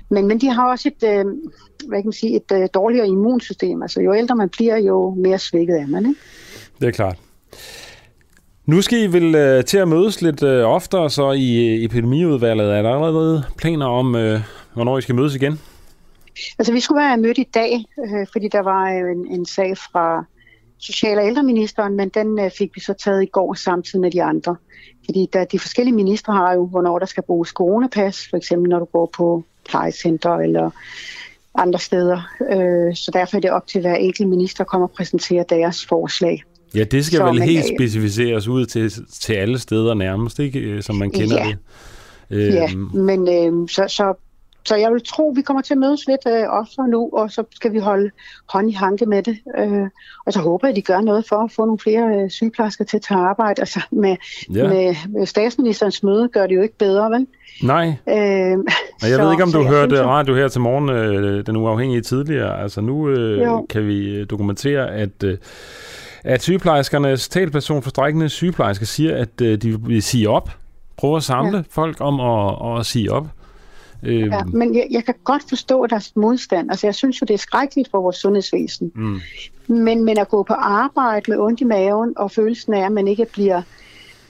Men, 0.08 0.26
men 0.26 0.40
de 0.40 0.48
har 0.48 0.70
også 0.70 0.88
et, 0.88 1.08
øh, 1.08 1.24
hvad 1.88 1.98
kan 1.98 2.06
man 2.06 2.12
sige, 2.12 2.36
et 2.36 2.52
øh, 2.52 2.68
dårligere 2.74 3.08
immunsystem. 3.08 3.82
Altså 3.82 4.00
jo 4.00 4.14
ældre 4.14 4.36
man 4.36 4.48
bliver, 4.48 4.76
jo 4.76 5.14
mere 5.14 5.38
svækket 5.38 5.80
er 5.80 5.86
man. 5.86 6.06
Ikke? 6.06 6.20
Det 6.80 6.88
er 6.88 6.92
klart. 6.92 7.16
Nu 8.66 8.82
skal 8.82 8.98
I 8.98 9.06
vel 9.06 9.34
øh, 9.34 9.64
til 9.64 9.78
at 9.78 9.88
mødes 9.88 10.22
lidt 10.22 10.42
øh, 10.42 10.64
oftere 10.64 11.10
så 11.10 11.32
i 11.32 11.74
øh, 11.74 11.84
epidemiudvalget. 11.84 12.72
Er 12.72 12.82
der 12.82 12.90
allerede 12.90 13.44
planer 13.56 13.86
om, 13.86 14.16
øh, 14.16 14.40
hvornår 14.74 14.98
I 14.98 15.02
skal 15.02 15.14
mødes 15.14 15.34
igen? 15.34 15.60
Altså 16.58 16.72
vi 16.72 16.80
skulle 16.80 17.00
være 17.00 17.16
mødt 17.16 17.38
i 17.38 17.48
dag, 17.54 17.84
øh, 18.04 18.26
fordi 18.32 18.48
der 18.48 18.62
var 18.62 18.84
en, 18.86 19.26
en 19.38 19.46
sag 19.46 19.78
fra 19.78 20.24
social- 20.81 21.19
og 21.19 21.27
ældreministeren, 21.27 21.97
men 21.97 22.09
den 22.09 22.39
øh, 22.39 22.51
fik 22.59 22.70
vi 22.74 22.81
så 22.81 22.93
taget 22.93 23.23
i 23.23 23.27
går 23.27 23.55
samtidig 23.55 24.01
med 24.01 24.11
de 24.11 24.23
andre. 24.23 24.57
Fordi 25.05 25.28
der, 25.32 25.44
de 25.44 25.59
forskellige 25.59 25.94
ministre 25.94 26.32
har 26.32 26.52
jo, 26.52 26.66
hvornår 26.66 26.98
der 26.98 27.07
skal 27.07 27.23
bruges 27.23 27.48
coronapas, 27.48 28.27
for 28.31 28.36
eksempel 28.36 28.70
når 28.70 28.78
du 28.78 28.85
går 28.85 29.11
på 29.16 29.44
plejecenter 29.69 30.35
eller 30.35 30.70
andre 31.55 31.78
steder. 31.78 32.28
Øh, 32.51 32.97
så 32.97 33.11
derfor 33.15 33.36
er 33.36 33.40
det 33.40 33.51
op 33.51 33.66
til 33.66 33.81
hver 33.81 33.94
enkelt 33.94 34.28
minister 34.28 34.61
at 34.61 34.66
komme 34.66 34.86
og 34.86 34.90
præsentere 34.90 35.44
deres 35.48 35.86
forslag. 35.86 36.43
Ja, 36.74 36.85
det 36.85 37.07
skal 37.07 37.16
så, 37.16 37.24
vel 37.24 37.43
helt 37.43 37.65
øh, 37.70 37.77
specificeres 37.78 38.48
ud 38.48 38.66
til, 38.66 38.93
til 39.12 39.32
alle 39.32 39.59
steder 39.59 39.94
nærmest, 39.94 40.39
ikke? 40.39 40.82
som 40.82 40.97
man 40.97 41.11
kender 41.11 41.36
ja. 41.39 41.47
det. 41.47 41.59
Ja, 42.31 42.74
men 42.94 43.28
øh, 43.28 43.69
så, 43.69 43.85
så 43.89 44.15
så 44.64 44.76
jeg 44.76 44.92
vil 44.92 45.02
tro, 45.06 45.32
vi 45.36 45.42
kommer 45.42 45.62
til 45.62 45.74
at 45.74 45.78
mødes 45.78 46.06
lidt 46.06 46.20
øh, 46.26 46.44
oftere 46.48 46.88
nu, 46.88 47.10
og 47.12 47.30
så 47.30 47.44
skal 47.54 47.72
vi 47.72 47.78
holde 47.78 48.10
hånd 48.52 48.70
i 48.70 48.72
hanke 48.72 49.06
med 49.06 49.22
det. 49.22 49.38
Øh, 49.58 49.88
og 50.26 50.32
så 50.32 50.40
håber 50.40 50.66
jeg, 50.66 50.70
at 50.70 50.76
de 50.76 50.82
gør 50.82 51.00
noget 51.00 51.24
for 51.28 51.36
at 51.36 51.52
få 51.52 51.64
nogle 51.64 51.78
flere 51.78 52.22
øh, 52.22 52.30
sygeplejersker 52.30 52.84
til 52.84 52.96
at 52.96 53.02
tage 53.02 53.20
arbejde. 53.20 53.60
Altså 53.60 53.80
med, 53.90 54.16
ja. 54.54 54.68
med, 54.68 54.94
med 55.08 55.26
statsministerens 55.26 56.02
møde 56.02 56.28
gør 56.28 56.46
det 56.46 56.56
jo 56.56 56.62
ikke 56.62 56.78
bedre, 56.78 57.10
vel? 57.10 57.26
Nej. 57.62 57.86
Øh, 58.08 58.14
jeg 58.14 58.58
så, 59.02 59.22
ved 59.22 59.32
ikke, 59.32 59.42
om 59.42 59.52
du 59.52 59.62
hørte 59.62 59.96
synes, 59.96 60.06
radio 60.06 60.34
her 60.34 60.48
til 60.48 60.60
morgen, 60.60 60.90
øh, 60.90 61.46
den 61.46 61.56
uafhængige 61.56 62.00
tidligere. 62.00 62.62
Altså 62.62 62.80
nu 62.80 63.08
øh, 63.08 63.48
kan 63.70 63.86
vi 63.86 64.14
øh, 64.14 64.26
dokumentere, 64.30 64.90
at... 64.90 65.24
Øh, 65.24 65.38
at 66.24 66.42
sygeplejerskernes 66.42 67.28
talperson 67.28 67.82
for 67.82 67.90
strækkende 67.90 68.28
sygeplejersker 68.28 68.86
siger, 68.86 69.16
at 69.16 69.40
øh, 69.42 69.62
de 69.62 69.80
vil 69.80 70.02
sige 70.02 70.30
op. 70.30 70.50
Prøve 70.96 71.16
at 71.16 71.22
samle 71.22 71.56
ja. 71.56 71.62
folk 71.70 71.96
om 72.00 72.20
at, 72.20 72.78
at 72.78 72.86
sige 72.86 73.12
op. 73.12 73.26
Øh, 74.02 74.20
ja, 74.20 74.44
men 74.44 74.74
jeg, 74.74 74.86
jeg 74.90 75.05
kan 75.05 75.14
godt 75.24 75.43
forstå 75.48 75.86
deres 75.86 76.12
modstand. 76.16 76.70
Altså, 76.70 76.86
jeg 76.86 76.94
synes 76.94 77.20
jo, 77.20 77.24
det 77.24 77.35
er 77.35 77.39
skrækkeligt 77.39 77.90
for 77.90 78.01
vores 78.01 78.16
sundhedsvæsen. 78.16 78.93
Mm. 78.94 79.20
Men, 79.66 80.05
men 80.05 80.18
at 80.18 80.28
gå 80.28 80.43
på 80.43 80.52
arbejde 80.52 81.31
med 81.31 81.39
ondt 81.39 81.60
i 81.60 81.64
maven 81.64 82.12
og 82.16 82.31
følelsen 82.31 82.74
af, 82.74 82.86
at 82.86 82.93
man 82.93 83.09
ikke 83.09 83.27
bliver 83.32 83.62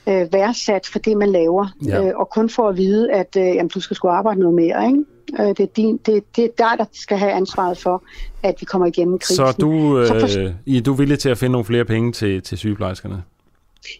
øh, 0.07 0.33
værdsat 0.33 0.87
for 0.91 0.99
det, 0.99 1.17
man 1.17 1.31
laver, 1.31 1.67
ja. 1.85 2.07
øh, 2.07 2.13
og 2.15 2.29
kun 2.29 2.49
for 2.49 2.69
at 2.69 2.77
vide, 2.77 3.11
at 3.11 3.35
øh, 3.37 3.43
jamen, 3.43 3.69
du 3.69 3.79
skal 3.79 3.95
sgu 3.95 4.07
arbejde 4.07 4.39
noget 4.39 4.55
mere, 4.55 4.87
ikke? 4.87 5.03
Øh, 5.39 5.47
det, 5.47 5.59
er 5.59 5.65
din, 5.75 5.97
det, 5.97 6.23
det 6.35 6.43
er 6.43 6.49
der, 6.57 6.75
der 6.75 6.85
skal 6.91 7.17
have 7.17 7.31
ansvaret 7.31 7.77
for, 7.77 8.03
at 8.43 8.55
vi 8.59 8.65
kommer 8.65 8.87
igennem 8.87 9.19
krisen. 9.19 9.35
Så 9.35 9.55
du, 9.61 9.99
øh, 9.99 10.07
Så 10.07 10.19
for... 10.19 10.81
du 10.85 10.91
er 10.91 10.97
villig 10.97 11.19
til 11.19 11.29
at 11.29 11.37
finde 11.37 11.51
nogle 11.51 11.65
flere 11.65 11.85
penge 11.85 12.11
til, 12.11 12.41
til 12.41 12.57
sygeplejerskerne? 12.57 13.23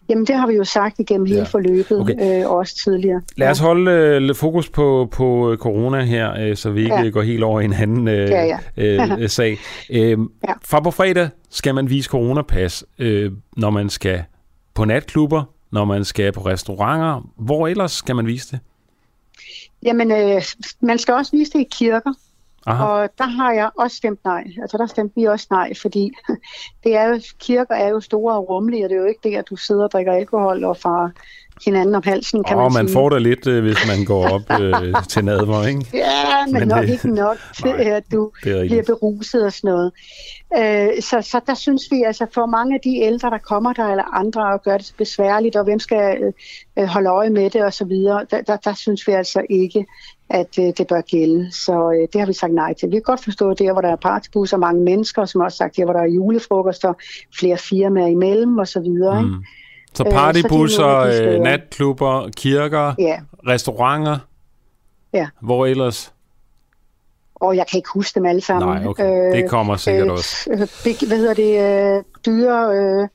Jamen, 0.10 0.26
det 0.26 0.36
har 0.36 0.48
vi 0.48 0.54
jo 0.54 0.64
sagt 0.64 1.00
igennem 1.00 1.26
hele 1.26 1.40
ja. 1.40 1.46
forløbet, 1.46 2.00
okay. 2.00 2.42
øh, 2.42 2.50
også 2.50 2.76
tidligere. 2.84 3.22
Lad 3.38 3.50
os 3.50 3.60
holde 3.60 3.92
øh, 3.92 4.36
fokus 4.36 4.70
på, 4.70 5.08
på 5.12 5.56
corona 5.60 6.02
her, 6.04 6.34
øh, 6.40 6.56
så 6.56 6.70
vi 6.70 6.84
ikke 6.84 6.96
ja. 6.96 7.10
går 7.10 7.22
helt 7.22 7.44
over 7.44 7.62
i 7.62 7.66
en 7.66 7.74
anden 7.74 8.08
øh, 8.08 8.30
ja, 8.30 8.58
ja. 8.78 9.20
øh, 9.22 9.30
sag. 9.40 9.58
Øh, 9.90 10.18
ja. 10.48 10.54
Fra 10.66 10.80
på 10.80 10.92
fredag 10.92 11.30
skal 11.50 11.76
man 11.76 11.90
vise 11.90 12.10
coronapas, 12.10 12.84
øh, 13.00 13.32
når 13.58 13.70
man 13.70 13.90
skal 13.90 14.24
på 14.74 14.86
natklubber, 14.86 15.44
når 15.72 15.86
man 15.86 16.06
skal 16.06 16.32
på 16.32 16.42
restauranter. 16.42 17.30
Hvor 17.38 17.68
ellers 17.68 17.92
skal 17.92 18.16
man 18.16 18.28
vise 18.28 18.48
det? 18.52 18.60
Jamen, 19.84 20.12
øh, 20.12 20.42
man 20.82 20.98
skal 20.98 21.14
også 21.14 21.32
vise 21.32 21.52
det 21.52 21.60
i 21.60 21.68
kirker. 21.72 22.14
Aha. 22.66 22.84
Og 22.84 23.10
der 23.18 23.24
har 23.24 23.52
jeg 23.54 23.70
også 23.78 23.98
stemt 23.98 24.20
nej. 24.26 24.44
Altså 24.62 24.78
der 24.78 24.86
stemte 24.86 25.16
vi 25.16 25.24
også 25.24 25.48
nej, 25.52 25.74
fordi 25.82 26.12
det 26.84 26.96
er 26.96 27.08
jo, 27.08 27.20
kirker 27.40 27.76
er 27.76 27.90
jo 27.90 28.00
store 28.00 28.36
og 28.36 28.50
rummelige, 28.50 28.86
og 28.86 28.90
det 28.90 28.96
er 28.96 29.02
jo 29.02 29.08
ikke 29.08 29.30
det, 29.30 29.36
at 29.36 29.50
du 29.50 29.56
sidder 29.56 29.84
og 29.84 29.92
drikker 29.92 30.14
alkohol 30.14 30.64
og 30.64 30.78
far 30.78 31.12
hinanden 31.66 31.96
om 31.96 32.04
halsen, 32.06 32.44
kan 32.44 32.58
oh, 32.58 32.64
man 32.64 32.74
man 32.74 32.88
sige. 32.88 32.94
får 32.94 33.10
det 33.10 33.22
lidt, 33.22 33.48
øh, 33.48 33.64
hvis 33.64 33.88
man 33.88 34.06
går 34.06 34.30
op 34.30 34.62
øh, 34.62 34.96
til 35.10 35.26
nadver, 35.26 35.68
ikke? 35.68 35.86
Ja, 35.94 36.46
men, 36.46 36.54
men 36.54 36.68
nok 36.68 36.82
det... 36.82 36.90
ikke 36.90 37.14
nok 37.14 37.38
til, 37.56 37.66
Nej, 37.66 37.84
at 37.84 38.04
du 38.12 38.32
bliver 38.42 38.84
beruset 38.84 39.46
og 39.46 39.54
sådan 39.54 39.72
noget. 39.72 39.92
Øh, 40.58 41.02
så, 41.02 41.22
så 41.22 41.42
der 41.48 41.54
synes 41.54 41.84
vi, 41.92 42.04
altså 42.04 42.26
for 42.34 42.46
mange 42.46 42.76
af 42.76 42.82
de 42.84 42.98
ældre, 42.98 43.30
der 43.30 43.38
kommer 43.38 43.74
der, 43.74 43.86
eller 43.86 44.16
andre, 44.16 44.54
og 44.54 44.64
gør 44.64 44.78
det 44.78 44.86
så 44.86 44.94
besværligt, 44.98 45.56
og 45.56 45.64
hvem 45.64 45.80
skal 45.80 46.34
øh, 46.80 46.86
holde 46.86 47.10
øje 47.10 47.30
med 47.30 47.50
det 47.50 47.64
og 47.64 47.74
så 47.74 47.86
videre, 47.86 48.26
der, 48.32 48.42
der, 48.42 48.58
der 48.58 48.74
synes 48.74 49.08
vi 49.08 49.12
altså 49.12 49.42
ikke, 49.50 49.86
at 50.34 50.60
øh, 50.60 50.66
det 50.78 50.88
bør 50.88 51.02
gælde. 51.02 51.52
Så 51.52 51.92
øh, 51.92 52.08
det 52.14 52.22
har 52.22 52.28
vi 52.28 52.34
sagt 52.34 52.54
nej 52.54 52.74
til. 52.74 52.90
Vi 52.90 52.96
kan 52.96 53.02
godt 53.02 53.24
forstå 53.24 53.54
det, 53.54 53.72
hvor 53.72 53.82
der 53.82 53.92
er 53.92 53.96
partybusser, 53.96 54.58
mange 54.58 54.82
mennesker, 54.82 55.26
som 55.26 55.42
også 55.42 55.58
sagt, 55.58 55.76
der 55.76 55.86
hvor 55.86 55.94
der 55.94 56.00
er 56.00 56.08
julefrokoster, 56.08 56.94
flere 57.40 57.58
firmaer 57.58 58.08
imellem 58.08 58.58
og 58.58 58.68
så 58.68 58.80
videre. 58.80 59.22
Mm. 59.22 59.44
Så 59.94 60.04
øh, 60.06 60.12
partybusser, 60.12 60.98
øh, 60.98 61.40
natklubber, 61.40 62.30
kirker, 62.38 62.94
ja. 63.00 63.20
restauranter. 63.48 64.18
Ja. 65.14 65.28
Hvor 65.42 65.66
ellers? 65.66 66.14
Og 67.36 67.56
jeg 67.56 67.68
kan 67.68 67.78
ikke 67.78 67.90
huske 67.94 68.16
dem 68.16 68.26
alle 68.26 68.42
sammen. 68.42 68.70
Nej, 68.70 68.86
okay. 68.86 69.36
Det 69.36 69.50
kommer 69.50 69.76
sikkert 69.76 70.08
øh, 70.08 70.14
også. 70.14 70.50
Big, 70.84 71.08
hvad 71.08 71.18
hedder 71.18 71.34
det? 71.34 71.98
Øh, 71.98 72.04
dyre, 72.26 72.78
øh, 72.78 73.08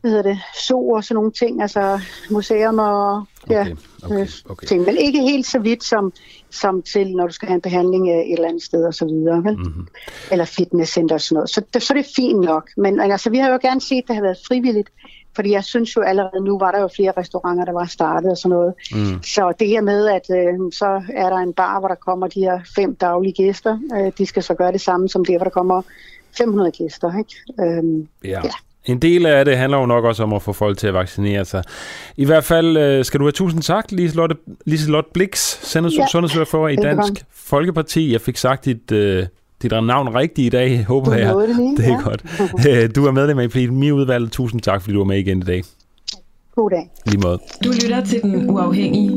hvad 0.00 0.10
hedder 0.10 0.22
det? 0.22 0.38
So 0.54 0.90
og 0.90 1.04
sådan 1.04 1.14
nogle 1.14 1.30
ting. 1.30 1.62
Altså 1.62 2.00
museum 2.30 2.78
og 2.78 3.24
ja, 3.50 3.60
okay, 3.60 3.74
okay, 4.02 4.26
okay. 4.48 4.66
ting. 4.66 4.84
Men 4.84 4.96
ikke 4.96 5.20
helt 5.20 5.46
så 5.46 5.58
vidt 5.58 5.84
som, 5.84 6.12
som 6.50 6.82
til, 6.82 7.16
når 7.16 7.26
du 7.26 7.32
skal 7.32 7.48
have 7.48 7.54
en 7.54 7.60
behandling 7.60 8.10
et 8.10 8.32
eller 8.32 8.48
andet 8.48 8.62
sted 8.62 8.84
og 8.84 8.94
så 8.94 9.04
videre. 9.04 9.44
Vel? 9.44 9.56
Mm-hmm. 9.56 9.86
Eller 10.32 10.44
fitnesscenter 10.44 11.14
og 11.14 11.20
sådan 11.20 11.34
noget. 11.34 11.50
Så, 11.50 11.62
det, 11.74 11.82
så 11.82 11.94
det 11.94 12.00
er 12.00 12.12
fint 12.16 12.40
nok. 12.40 12.70
Men 12.76 13.00
altså, 13.00 13.30
vi 13.30 13.38
har 13.38 13.50
jo 13.50 13.58
gerne 13.62 13.80
set, 13.80 14.02
at 14.02 14.08
det 14.08 14.16
har 14.16 14.22
været 14.22 14.38
frivilligt. 14.48 14.88
Fordi 15.34 15.50
jeg 15.52 15.64
synes 15.64 15.96
jo 15.96 16.00
allerede 16.00 16.44
nu, 16.44 16.58
var 16.58 16.72
der 16.72 16.80
jo 16.80 16.88
flere 16.96 17.12
restauranter, 17.16 17.64
der 17.64 17.72
var 17.72 17.84
startet 17.84 18.30
og 18.30 18.36
sådan 18.36 18.56
noget. 18.56 18.74
Mm. 18.92 19.22
Så 19.22 19.52
det 19.60 19.68
her 19.68 19.80
med, 19.80 20.08
at 20.08 20.30
øh, 20.30 20.72
så 20.72 21.02
er 21.12 21.30
der 21.30 21.36
en 21.36 21.52
bar, 21.52 21.78
hvor 21.78 21.88
der 21.88 21.94
kommer 21.94 22.26
de 22.26 22.40
her 22.40 22.60
fem 22.74 22.94
daglige 22.94 23.32
gæster. 23.32 23.78
Øh, 23.96 24.12
de 24.18 24.26
skal 24.26 24.42
så 24.42 24.54
gøre 24.54 24.72
det 24.72 24.80
samme 24.80 25.08
som 25.08 25.24
det, 25.24 25.36
hvor 25.36 25.44
der 25.44 25.50
kommer 25.50 25.82
500 26.38 26.70
gæster. 26.70 27.18
Ikke? 27.18 27.34
Øhm, 27.60 28.08
ja. 28.24 28.40
ja. 28.44 28.50
En 28.86 28.98
del 28.98 29.26
af 29.26 29.44
det 29.44 29.56
handler 29.56 29.78
jo 29.78 29.86
nok 29.86 30.04
også 30.04 30.22
om 30.22 30.32
at 30.32 30.42
få 30.42 30.52
folk 30.52 30.78
til 30.78 30.86
at 30.86 30.94
vaccinere 30.94 31.44
sig. 31.44 31.62
I 32.16 32.24
hvert 32.24 32.44
fald 32.44 32.76
øh, 32.76 33.04
skal 33.04 33.20
du 33.20 33.24
have 33.24 33.32
tusind 33.32 33.62
tak, 33.62 33.92
Liselotte, 33.92 34.36
Liselotte 34.66 35.10
Blix, 35.14 35.38
sundhedsordfører 36.10 36.68
ja. 36.68 36.72
i 36.72 36.76
Dansk 36.76 37.12
Folkeparti. 37.34 38.12
Jeg 38.12 38.20
fik 38.20 38.36
sagt 38.36 38.64
dit 38.64 38.92
øh, 38.92 39.26
dit 39.62 39.70
navn 39.70 40.14
rigtigt 40.14 40.46
i 40.46 40.48
dag, 40.48 40.84
håber 40.88 41.14
jeg. 41.14 41.34
Det, 41.34 41.56
lige, 41.56 41.76
det 41.76 41.84
er 41.84 41.90
ja. 41.90 42.00
godt. 42.00 42.24
Øh, 42.68 42.90
du 42.94 43.06
er 43.06 43.10
medlem 43.10 43.38
af 43.38 43.44
epidemiudvalget. 43.44 44.32
Tusind 44.32 44.60
tak, 44.60 44.82
fordi 44.82 44.92
du 44.92 44.98
var 44.98 45.06
med 45.06 45.18
igen 45.18 45.38
i 45.38 45.44
dag. 45.44 45.62
God 46.56 46.70
dag. 46.70 46.90
Lige 47.06 47.20
måde. 47.20 47.38
Du 47.64 47.72
lytter 47.82 48.04
til 48.04 48.22
Den 48.22 48.50
Uafhængige. 48.50 49.10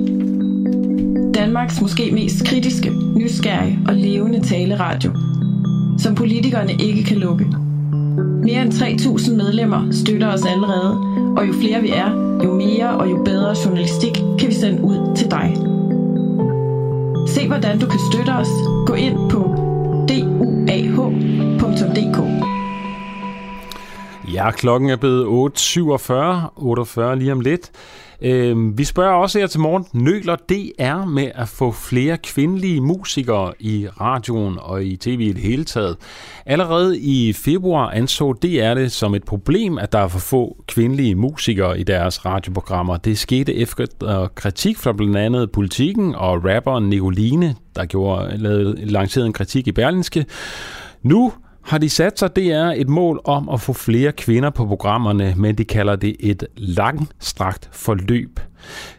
Danmarks 1.34 1.82
måske 1.82 2.12
mest 2.12 2.46
kritiske, 2.46 2.92
nysgerrige 3.16 3.80
og 3.88 3.94
levende 3.94 4.48
taleradio, 4.48 5.12
som 6.00 6.16
politikerne 6.16 6.74
ikke 6.80 7.04
kan 7.04 7.18
lukke. 7.18 7.46
Mere 8.44 8.62
end 8.62 8.74
3.000 8.74 9.36
medlemmer 9.36 9.88
støtter 9.92 10.34
os 10.34 10.46
allerede, 10.46 10.98
og 11.38 11.48
jo 11.48 11.54
flere 11.54 11.82
vi 11.82 11.90
er, 11.90 12.10
jo 12.44 12.54
mere 12.54 12.90
og 12.90 13.10
jo 13.10 13.24
bedre 13.24 13.56
journalistik 13.66 14.14
kan 14.40 14.50
vi 14.50 14.54
sende 14.54 14.84
ud 14.84 15.16
til 15.16 15.32
dig. 15.32 15.58
Se 17.28 17.48
hvordan 17.48 17.80
du 17.80 17.88
kan 17.88 18.00
støtte 18.12 18.30
os. 18.30 18.50
Gå 18.88 18.94
ind 18.94 19.32
på 19.32 19.40
duah.dk. 20.10 22.20
Ja, 24.34 24.52
klokken 24.52 24.90
er 24.90 24.96
blevet 24.96 25.52
8.47, 25.58 26.14
48 26.56 27.20
lige 27.20 27.32
om 27.32 27.40
lidt. 27.40 27.72
Øh, 28.24 28.78
vi 28.78 28.84
spørger 28.84 29.14
også 29.14 29.40
her 29.40 29.48
til 29.48 29.60
morgen, 29.60 29.86
nøler 29.94 30.36
DR 30.36 31.06
med 31.06 31.32
at 31.36 31.48
få 31.48 31.72
flere 31.72 32.18
kvindelige 32.18 32.82
musikere 32.82 33.54
i 33.60 33.88
radioen 34.02 34.58
og 34.62 34.86
i 34.86 34.96
tv 34.96 35.20
i 35.20 35.34
det 35.34 35.42
hele 35.42 35.64
taget? 35.64 35.98
Allerede 36.46 37.00
i 37.00 37.34
februar 37.34 37.90
anså 37.90 38.34
DR 38.34 38.74
det 38.74 38.92
som 38.92 39.16
et 39.16 39.24
problem, 39.24 39.78
at 39.78 39.92
der 39.92 40.00
er 40.00 40.08
for 40.08 40.20
få 40.20 40.64
kvindelige 40.68 41.16
musikere 41.16 41.80
i 41.80 41.84
deres 41.84 42.26
radioprogrammer. 42.26 42.98
Det 42.98 43.18
skete 43.18 43.56
efter 43.56 44.28
kritik 44.36 44.78
fra 44.78 44.94
blandt 44.94 45.18
andet 45.18 45.52
Politiken 45.52 46.16
og 46.16 46.46
rapperen 46.46 46.90
Nicoline, 46.90 47.56
der 47.76 47.86
gjorde, 47.86 48.38
lavede, 48.38 48.86
lancerede 48.86 49.28
en 49.28 49.34
kritik 49.34 49.68
i 49.68 49.72
Berlinske. 49.72 50.26
Nu 51.04 51.34
har 51.64 51.78
de 51.78 51.90
sat 51.90 52.20
sig, 52.20 52.36
det 52.36 52.52
er 52.52 52.66
et 52.66 52.90
mål 52.90 53.22
om 53.24 53.50
at 53.50 53.62
få 53.62 53.74
flere 53.74 54.12
kvinder 54.12 54.50
på 54.50 54.66
programmerne, 54.66 55.34
men 55.38 55.56
de 55.56 55.66
kalder 55.66 55.96
det 55.96 56.16
et 56.20 56.48
langstrakt 56.58 57.70
forløb. 57.72 58.40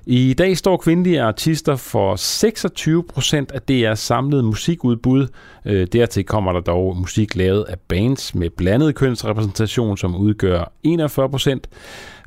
I 0.07 0.35
dag 0.35 0.57
står 0.57 0.77
kvindelige 0.77 1.23
artister 1.23 1.77
for 1.77 2.17
26 2.17 3.05
procent 3.05 3.53
af 3.53 3.61
DR's 3.71 3.95
samlede 3.95 4.43
musikudbud. 4.43 5.27
Øh, 5.65 5.87
dertil 5.93 6.25
kommer 6.25 6.53
der 6.53 6.61
dog 6.61 6.97
musik 6.97 7.37
lavet 7.37 7.65
af 7.69 7.79
bands 7.89 8.35
med 8.35 8.51
blandet 8.51 8.95
kønsrepræsentation, 8.95 9.97
som 9.97 10.17
udgør 10.17 10.73
41 10.83 11.31
procent. 11.31 11.69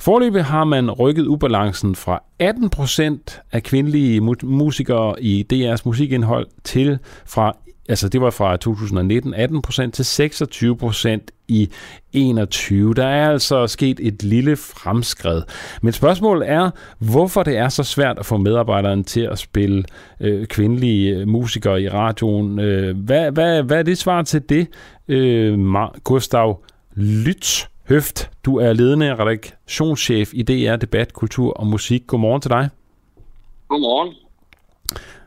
Forløbet 0.01 0.43
har 0.43 0.63
man 0.63 0.91
rykket 0.91 1.25
ubalancen 1.25 1.95
fra 1.95 2.23
18 2.39 2.69
procent 2.69 3.41
af 3.51 3.63
kvindelige 3.63 4.21
musikere 4.43 5.23
i 5.23 5.45
DR's 5.53 5.81
musikindhold 5.85 6.47
til 6.63 6.99
fra 7.25 7.55
altså 7.87 8.09
det 8.09 8.21
var 8.21 8.29
fra 8.29 8.57
2019 8.57 9.33
18% 9.33 9.91
til 9.91 10.03
26% 10.03 11.19
i 11.47 11.69
21. 12.13 12.93
Der 12.93 13.05
er 13.05 13.31
altså 13.31 13.67
sket 13.67 13.99
et 14.01 14.23
lille 14.23 14.55
fremskred. 14.55 15.41
Men 15.81 15.93
spørgsmålet 15.93 16.49
er, 16.49 16.69
hvorfor 16.99 17.43
det 17.43 17.57
er 17.57 17.69
så 17.69 17.83
svært 17.83 18.19
at 18.19 18.25
få 18.25 18.37
medarbejderen 18.37 19.03
til 19.03 19.21
at 19.21 19.39
spille 19.39 19.83
øh, 20.19 20.45
kvindelige 20.45 21.15
øh, 21.15 21.27
musikere 21.27 21.81
i 21.81 21.89
radioen. 21.89 22.59
Øh, 22.59 22.97
hvad, 22.97 23.31
hvad, 23.31 23.63
hvad 23.63 23.77
er 23.77 23.83
det 23.83 23.97
svar 23.97 24.21
til 24.21 24.49
det, 24.49 24.67
øh, 25.07 25.59
Gustav 26.03 26.63
Lytz? 26.95 27.65
Høft, 27.89 28.29
du 28.45 28.57
er 28.57 28.73
ledende 28.73 29.15
redaktionschef 29.15 30.33
i 30.33 30.41
DR 30.41 30.75
Debat, 30.75 31.13
Kultur 31.13 31.53
og 31.53 31.67
Musik. 31.67 32.07
Godmorgen 32.07 32.41
til 32.41 32.51
dig. 32.51 32.69
Godmorgen. 33.67 34.26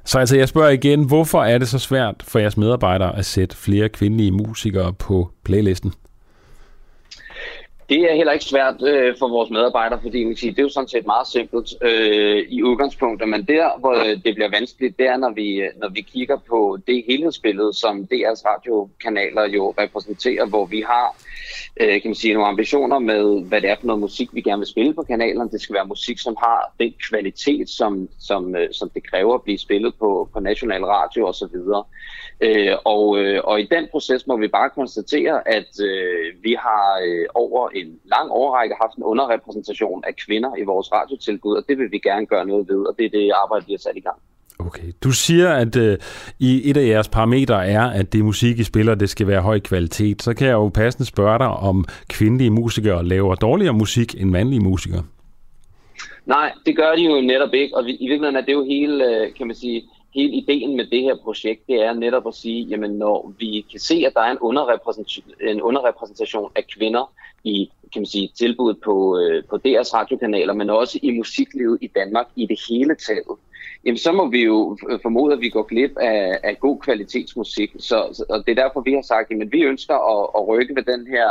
Så 0.04 0.18
altså, 0.18 0.36
jeg 0.36 0.48
spørger 0.48 0.70
igen, 0.70 1.06
hvorfor 1.06 1.42
er 1.42 1.58
det 1.58 1.68
så 1.68 1.78
svært 1.78 2.14
for 2.22 2.38
jeres 2.38 2.56
medarbejdere 2.56 3.18
at 3.18 3.24
sætte 3.24 3.56
flere 3.56 3.88
kvindelige 3.88 4.30
musikere 4.30 4.92
på 4.92 5.30
playlisten? 5.44 5.92
Det 7.90 8.10
er 8.10 8.14
heller 8.14 8.32
ikke 8.32 8.44
svært 8.44 8.82
øh, 8.82 9.14
for 9.18 9.28
vores 9.28 9.50
medarbejdere, 9.50 10.00
fordi 10.02 10.24
man 10.24 10.36
siger, 10.36 10.52
det 10.52 10.58
er 10.58 10.62
jo 10.62 10.68
sådan 10.68 10.88
set 10.88 11.06
meget 11.06 11.26
simpelt 11.26 11.74
øh, 11.82 12.46
i 12.48 12.62
udgangspunktet, 12.62 13.28
men 13.28 13.42
der, 13.44 13.78
hvor 13.78 13.94
øh, 13.94 14.24
det 14.24 14.34
bliver 14.34 14.50
vanskeligt, 14.50 14.98
det 14.98 15.06
er, 15.06 15.16
når 15.16 15.30
vi, 15.30 15.48
øh, 15.54 15.68
når 15.76 15.88
vi 15.88 16.00
kigger 16.00 16.38
på 16.48 16.78
det 16.86 17.04
helhedsbillede, 17.08 17.72
som 17.74 18.08
DR's 18.12 18.42
radiokanaler 18.46 19.48
jo 19.48 19.74
repræsenterer, 19.78 20.46
hvor 20.46 20.66
vi 20.66 20.80
har 20.86 21.16
øh, 21.80 22.02
kan 22.02 22.08
man 22.10 22.14
sige, 22.14 22.34
nogle 22.34 22.48
ambitioner 22.48 22.98
med, 22.98 23.44
hvad 23.44 23.60
det 23.60 23.70
er 23.70 23.76
for 23.80 23.86
noget 23.86 24.00
musik, 24.00 24.28
vi 24.32 24.40
gerne 24.40 24.60
vil 24.60 24.66
spille 24.66 24.94
på 24.94 25.02
kanalerne. 25.02 25.50
Det 25.50 25.60
skal 25.60 25.74
være 25.74 25.86
musik, 25.86 26.18
som 26.18 26.36
har 26.38 26.74
den 26.80 26.94
kvalitet, 27.08 27.68
som, 27.68 28.08
som, 28.18 28.56
øh, 28.56 28.68
som 28.72 28.90
det 28.94 29.10
kræver 29.10 29.34
at 29.34 29.42
blive 29.42 29.58
spillet 29.58 29.94
på, 29.94 30.28
på 30.32 30.40
national 30.40 30.84
radio 30.84 31.26
osv. 31.26 31.56
Øh, 32.40 32.76
og, 32.84 33.18
øh, 33.18 33.40
og 33.44 33.60
i 33.60 33.68
den 33.70 33.88
proces 33.90 34.26
må 34.26 34.36
vi 34.36 34.48
bare 34.48 34.70
konstatere, 34.70 35.48
at 35.48 35.80
øh, 35.82 36.42
vi 36.42 36.56
har 36.58 37.00
øh, 37.06 37.26
over 37.34 37.68
en 37.68 38.00
lang 38.04 38.30
årrække 38.30 38.74
haft 38.80 38.96
en 38.96 39.02
underrepræsentation 39.02 40.04
af 40.06 40.16
kvinder 40.16 40.56
i 40.56 40.62
vores 40.62 40.92
radiotilbud, 40.92 41.56
og 41.56 41.64
det 41.68 41.78
vil 41.78 41.92
vi 41.92 41.98
gerne 41.98 42.26
gøre 42.26 42.46
noget 42.46 42.68
ved, 42.68 42.86
og 42.86 42.94
det 42.98 43.04
er 43.06 43.10
det 43.10 43.32
arbejde, 43.42 43.66
vi 43.66 43.72
har 43.72 43.78
sat 43.78 43.96
i 43.96 44.00
gang. 44.00 44.20
Okay. 44.66 44.92
Du 45.04 45.10
siger, 45.10 45.50
at 45.52 45.76
øh, 45.76 45.98
i 46.38 46.70
et 46.70 46.76
af 46.76 46.86
jeres 46.86 47.08
parametre 47.08 47.66
er, 47.66 47.86
at 47.86 48.12
det 48.12 48.24
musik, 48.24 48.58
I 48.58 48.64
spiller, 48.64 48.94
det 48.94 49.10
skal 49.10 49.26
være 49.26 49.40
høj 49.40 49.60
kvalitet. 49.60 50.22
Så 50.22 50.34
kan 50.34 50.46
jeg 50.46 50.52
jo 50.52 50.68
passende 50.68 51.06
spørge 51.06 51.38
dig, 51.38 51.48
om 51.48 51.84
kvindelige 52.08 52.50
musikere 52.50 53.04
laver 53.04 53.34
dårligere 53.34 53.74
musik 53.74 54.14
end 54.20 54.30
mandlige 54.30 54.60
musikere. 54.60 55.02
Nej, 56.26 56.52
det 56.66 56.76
gør 56.76 56.94
de 56.96 57.02
jo 57.02 57.20
netop 57.20 57.54
ikke, 57.54 57.76
og 57.76 57.88
i 57.88 58.08
virkeligheden 58.08 58.36
er 58.36 58.40
det 58.40 58.52
jo 58.52 58.64
hele, 58.64 59.04
øh, 59.04 59.34
kan 59.34 59.46
man 59.46 59.56
sige, 59.56 59.82
hele 60.14 60.32
ideen 60.32 60.76
med 60.76 60.86
det 60.86 61.02
her 61.02 61.16
projekt, 61.24 61.66
det 61.66 61.82
er 61.82 61.92
netop 61.92 62.26
at 62.26 62.34
sige, 62.34 62.62
jamen 62.62 62.90
når 62.90 63.32
vi 63.38 63.66
kan 63.70 63.80
se, 63.80 64.04
at 64.06 64.12
der 64.14 64.20
er 64.20 64.30
en 64.30 64.38
underrepræsentation, 64.38 65.26
en 65.40 65.62
underrepræsentation 65.62 66.50
af 66.56 66.64
kvinder 66.76 67.12
i 67.44 67.70
kan 67.92 68.00
man 68.00 68.06
sige, 68.06 68.30
tilbud 68.38 68.74
på, 68.74 69.18
øh, 69.18 69.44
på 69.50 69.56
DR's 69.56 69.94
radiokanaler, 69.94 70.54
men 70.54 70.70
også 70.70 70.98
i 71.02 71.10
musiklivet 71.10 71.78
i 71.80 71.86
Danmark 71.86 72.26
i 72.36 72.46
det 72.46 72.60
hele 72.68 72.94
taget, 72.94 73.36
jamen 73.84 73.98
så 73.98 74.12
må 74.12 74.28
vi 74.28 74.44
jo 74.44 74.78
formode, 75.02 75.32
at 75.32 75.40
vi 75.40 75.48
går 75.48 75.62
glip 75.62 75.96
af, 75.96 76.38
af 76.42 76.60
god 76.60 76.78
kvalitetsmusik. 76.78 77.70
Så, 77.78 78.24
og 78.28 78.46
det 78.46 78.58
er 78.58 78.62
derfor, 78.62 78.80
vi 78.80 78.92
har 78.92 79.02
sagt, 79.02 79.32
at 79.32 79.52
vi 79.52 79.62
ønsker 79.62 79.94
at, 79.94 80.30
at 80.36 80.48
rykke 80.48 80.74
ved 80.74 80.82
den 80.82 81.06
her 81.06 81.28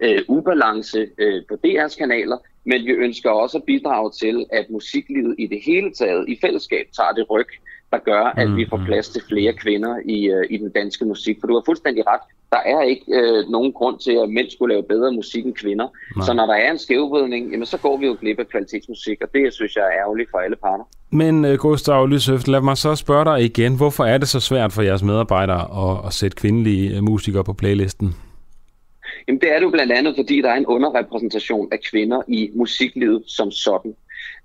øh, 0.00 0.22
ubalance 0.28 1.08
øh, 1.18 1.42
på 1.48 1.54
DR's 1.66 1.98
kanaler, 1.98 2.36
men 2.64 2.84
vi 2.84 2.90
ønsker 2.90 3.30
også 3.30 3.58
at 3.58 3.64
bidrage 3.64 4.10
til, 4.10 4.46
at 4.52 4.70
musiklivet 4.70 5.34
i 5.38 5.46
det 5.46 5.60
hele 5.66 5.92
taget 5.92 6.28
i 6.28 6.38
fællesskab 6.40 6.86
tager 6.96 7.12
det 7.12 7.30
ryg, 7.30 7.48
der 7.90 7.98
gør, 7.98 8.24
at 8.24 8.56
vi 8.56 8.66
får 8.70 8.76
mm-hmm. 8.76 8.86
plads 8.86 9.08
til 9.08 9.22
flere 9.28 9.52
kvinder 9.52 9.96
i, 10.04 10.30
øh, 10.30 10.44
i 10.50 10.56
den 10.56 10.70
danske 10.70 11.04
musik. 11.04 11.36
For 11.40 11.46
du 11.46 11.54
har 11.54 11.62
fuldstændig 11.66 12.06
ret. 12.06 12.20
Der 12.50 12.58
er 12.58 12.82
ikke 12.82 13.04
øh, 13.08 13.48
nogen 13.48 13.72
grund 13.72 13.98
til, 13.98 14.12
at 14.22 14.28
mænd 14.28 14.50
skulle 14.50 14.74
lave 14.74 14.82
bedre 14.82 15.12
musik 15.12 15.46
end 15.46 15.54
kvinder. 15.54 15.88
Nej. 16.16 16.26
Så 16.26 16.32
når 16.32 16.46
der 16.46 16.54
er 16.54 16.70
en 16.70 16.78
skævvridning, 16.78 17.50
jamen, 17.50 17.66
så 17.66 17.78
går 17.78 17.96
vi 17.96 18.06
jo 18.06 18.16
glip 18.20 18.38
af 18.38 18.48
kvalitetsmusik, 18.48 19.18
og 19.22 19.28
det 19.34 19.54
synes 19.54 19.76
jeg 19.76 19.84
er 19.84 20.00
ærgerligt 20.02 20.30
for 20.30 20.38
alle 20.38 20.56
parter. 20.56 20.84
Men 21.10 21.44
uh, 21.44 21.54
Gustav 21.54 22.06
Lysøft, 22.06 22.48
lad 22.48 22.60
mig 22.60 22.76
så 22.76 22.94
spørge 22.94 23.24
dig 23.24 23.44
igen. 23.44 23.76
Hvorfor 23.76 24.04
er 24.04 24.18
det 24.18 24.28
så 24.28 24.40
svært 24.40 24.72
for 24.72 24.82
jeres 24.82 25.02
medarbejdere 25.02 25.90
at, 25.90 26.06
at 26.06 26.12
sætte 26.12 26.36
kvindelige 26.36 26.96
øh, 26.96 27.02
musikere 27.02 27.44
på 27.44 27.52
playlisten? 27.52 28.14
Jamen 29.28 29.40
det 29.40 29.52
er 29.52 29.54
det 29.54 29.64
jo 29.64 29.70
blandt 29.70 29.92
andet, 29.92 30.14
fordi 30.16 30.42
der 30.42 30.50
er 30.50 30.56
en 30.56 30.66
underrepræsentation 30.66 31.68
af 31.72 31.78
kvinder 31.90 32.22
i 32.28 32.50
musiklivet 32.54 33.22
som 33.26 33.50
sådan. 33.50 33.94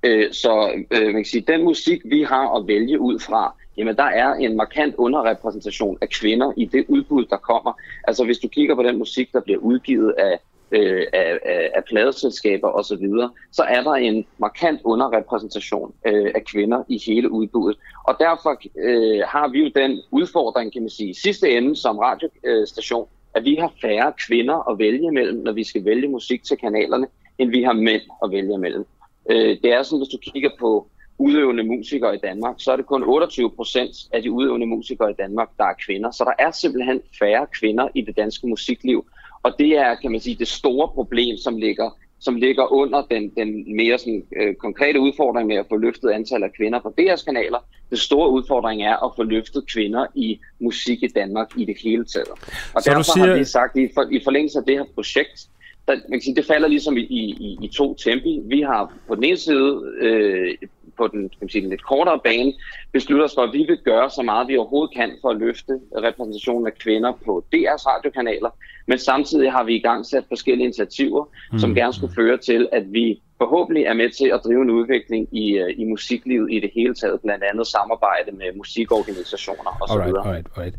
Øh, 0.03 0.31
så 0.31 0.71
øh, 0.91 1.05
man 1.05 1.13
kan 1.13 1.25
sige, 1.25 1.43
den 1.47 1.63
musik, 1.63 2.01
vi 2.05 2.23
har 2.23 2.55
at 2.57 2.67
vælge 2.67 2.99
ud 2.99 3.19
fra, 3.19 3.55
jamen 3.77 3.95
der 3.95 4.03
er 4.03 4.33
en 4.33 4.57
markant 4.57 4.95
underrepræsentation 4.95 5.97
af 6.01 6.09
kvinder 6.09 6.53
i 6.57 6.65
det 6.65 6.85
udbud, 6.87 7.25
der 7.25 7.37
kommer. 7.37 7.73
Altså 8.07 8.25
hvis 8.25 8.39
du 8.39 8.47
kigger 8.47 8.75
på 8.75 8.83
den 8.83 8.97
musik, 8.97 9.33
der 9.33 9.41
bliver 9.41 9.59
udgivet 9.59 10.13
af 10.17 10.39
øh, 10.73 11.07
af, 11.13 11.39
af, 11.45 11.71
af 11.75 11.83
pladeselskaber 11.83 12.67
osv., 12.67 13.07
så, 13.07 13.29
så 13.51 13.63
er 13.63 13.83
der 13.83 13.91
en 13.91 14.25
markant 14.37 14.81
underrepræsentation 14.83 15.93
øh, 16.05 16.31
af 16.35 16.45
kvinder 16.45 16.83
i 16.87 17.01
hele 17.05 17.31
udbuddet. 17.31 17.79
Og 18.03 18.15
derfor 18.19 18.61
øh, 18.77 19.21
har 19.27 19.47
vi 19.47 19.59
jo 19.59 19.71
den 19.75 20.01
udfordring, 20.11 20.73
kan 20.73 20.81
man 20.81 20.89
sige, 20.89 21.09
i 21.09 21.13
sidste 21.13 21.49
ende 21.57 21.75
som 21.75 21.97
radiostation, 21.97 23.07
at 23.35 23.45
vi 23.45 23.55
har 23.55 23.73
færre 23.81 24.13
kvinder 24.27 24.71
at 24.71 24.79
vælge 24.79 25.07
imellem, 25.07 25.43
når 25.43 25.51
vi 25.51 25.63
skal 25.63 25.85
vælge 25.85 26.07
musik 26.07 26.43
til 26.43 26.57
kanalerne, 26.57 27.07
end 27.37 27.49
vi 27.49 27.63
har 27.63 27.73
mænd 27.73 28.01
at 28.23 28.31
vælge 28.31 28.53
imellem. 28.53 28.85
Øh, 29.29 29.57
det 29.63 29.73
er 29.73 29.83
sådan, 29.83 29.99
hvis 29.99 30.09
du 30.09 30.17
kigger 30.31 30.49
på 30.59 30.87
udøvende 31.17 31.63
musikere 31.63 32.15
i 32.15 32.19
Danmark, 32.23 32.55
så 32.57 32.71
er 32.71 32.75
det 32.75 32.85
kun 32.85 33.03
28 33.03 33.51
procent 33.51 33.95
af 34.13 34.21
de 34.21 34.31
udøvende 34.31 34.67
musikere 34.67 35.11
i 35.11 35.13
Danmark, 35.13 35.49
der 35.57 35.63
er 35.63 35.73
kvinder. 35.85 36.11
Så 36.11 36.23
der 36.23 36.45
er 36.45 36.51
simpelthen 36.51 37.01
færre 37.19 37.47
kvinder 37.59 37.87
i 37.95 38.01
det 38.01 38.17
danske 38.17 38.47
musikliv. 38.47 39.05
Og 39.43 39.51
det 39.59 39.77
er, 39.77 39.95
kan 39.95 40.11
man 40.11 40.19
sige, 40.19 40.35
det 40.35 40.47
store 40.47 40.87
problem, 40.87 41.37
som 41.37 41.57
ligger, 41.57 41.97
som 42.19 42.35
ligger 42.35 42.73
under 42.73 43.01
den, 43.11 43.29
den 43.29 43.75
mere 43.75 43.97
sådan, 43.97 44.23
øh, 44.35 44.55
konkrete 44.55 44.99
udfordring 44.99 45.47
med 45.47 45.55
at 45.55 45.65
få 45.69 45.77
løftet 45.77 46.09
antallet 46.09 46.47
af 46.47 46.53
kvinder 46.53 46.79
på 46.79 46.93
deres 46.97 47.23
kanaler. 47.23 47.59
Det 47.89 47.99
store 47.99 48.29
udfordring 48.29 48.83
er 48.83 49.05
at 49.05 49.11
få 49.15 49.23
løftet 49.23 49.67
kvinder 49.73 50.05
i 50.15 50.39
musik 50.59 51.03
i 51.03 51.07
Danmark 51.07 51.47
i 51.57 51.65
det 51.65 51.75
hele 51.83 52.05
taget. 52.05 52.29
Og 52.73 52.81
så 52.81 52.89
derfor 52.89 53.03
siger... 53.03 53.27
har 53.27 53.37
vi 53.37 53.45
sagt, 53.45 53.77
i, 53.77 53.89
for, 53.93 54.07
i 54.11 54.21
forlængelse 54.23 54.59
af 54.59 54.65
det 54.65 54.77
her 54.77 54.85
projekt, 54.95 55.47
der, 55.87 55.93
man 55.93 56.19
kan 56.19 56.21
sige, 56.21 56.35
det 56.35 56.45
falder 56.45 56.67
ligesom 56.67 56.97
i, 56.97 57.01
i, 57.01 57.57
i 57.61 57.67
to 57.67 57.93
tempi. 57.93 58.41
Vi 58.45 58.61
har 58.61 58.93
på 59.07 59.15
den 59.15 59.23
ene 59.23 59.37
side 59.37 59.81
øh, 59.99 60.57
på 60.97 61.07
den, 61.07 61.29
kan 61.29 61.37
man 61.41 61.49
sige, 61.49 61.61
den 61.61 61.69
lidt 61.69 61.83
kortere 61.83 62.19
bane 62.23 62.53
beslutter 62.91 63.25
os 63.25 63.33
for, 63.35 63.41
at 63.41 63.53
vi 63.53 63.65
vil 63.67 63.77
gøre 63.77 64.09
så 64.09 64.21
meget, 64.21 64.47
vi 64.47 64.57
overhovedet 64.57 64.95
kan 64.95 65.11
for 65.21 65.29
at 65.29 65.37
løfte 65.37 65.79
repræsentationen 65.97 66.67
af 66.67 66.73
kvinder 66.73 67.11
på 67.25 67.45
DR's 67.55 67.85
radiokanaler. 67.87 68.49
Men 68.87 68.97
samtidig 68.99 69.51
har 69.51 69.63
vi 69.63 69.75
i 69.75 69.81
gang 69.81 70.05
sat 70.05 70.25
forskellige 70.27 70.65
initiativer, 70.65 71.25
mm. 71.51 71.59
som 71.59 71.75
gerne 71.75 71.93
skulle 71.93 72.15
føre 72.15 72.37
til, 72.37 72.69
at 72.71 72.93
vi 72.93 73.21
forhåbentlig 73.37 73.83
er 73.83 73.93
med 73.93 74.09
til 74.09 74.27
at 74.33 74.41
drive 74.45 74.61
en 74.61 74.69
udvikling 74.69 75.27
i, 75.31 75.61
uh, 75.61 75.69
i 75.81 75.83
musiklivet 75.83 76.51
i 76.51 76.59
det 76.59 76.71
hele 76.75 76.95
taget, 76.95 77.21
blandt 77.21 77.43
andet 77.43 77.67
samarbejde 77.67 78.31
med 78.31 78.45
musikorganisationer 78.55 79.71
osv. 79.81 79.91
Alright, 79.91 80.17
alright, 80.17 80.47
alright. 80.55 80.75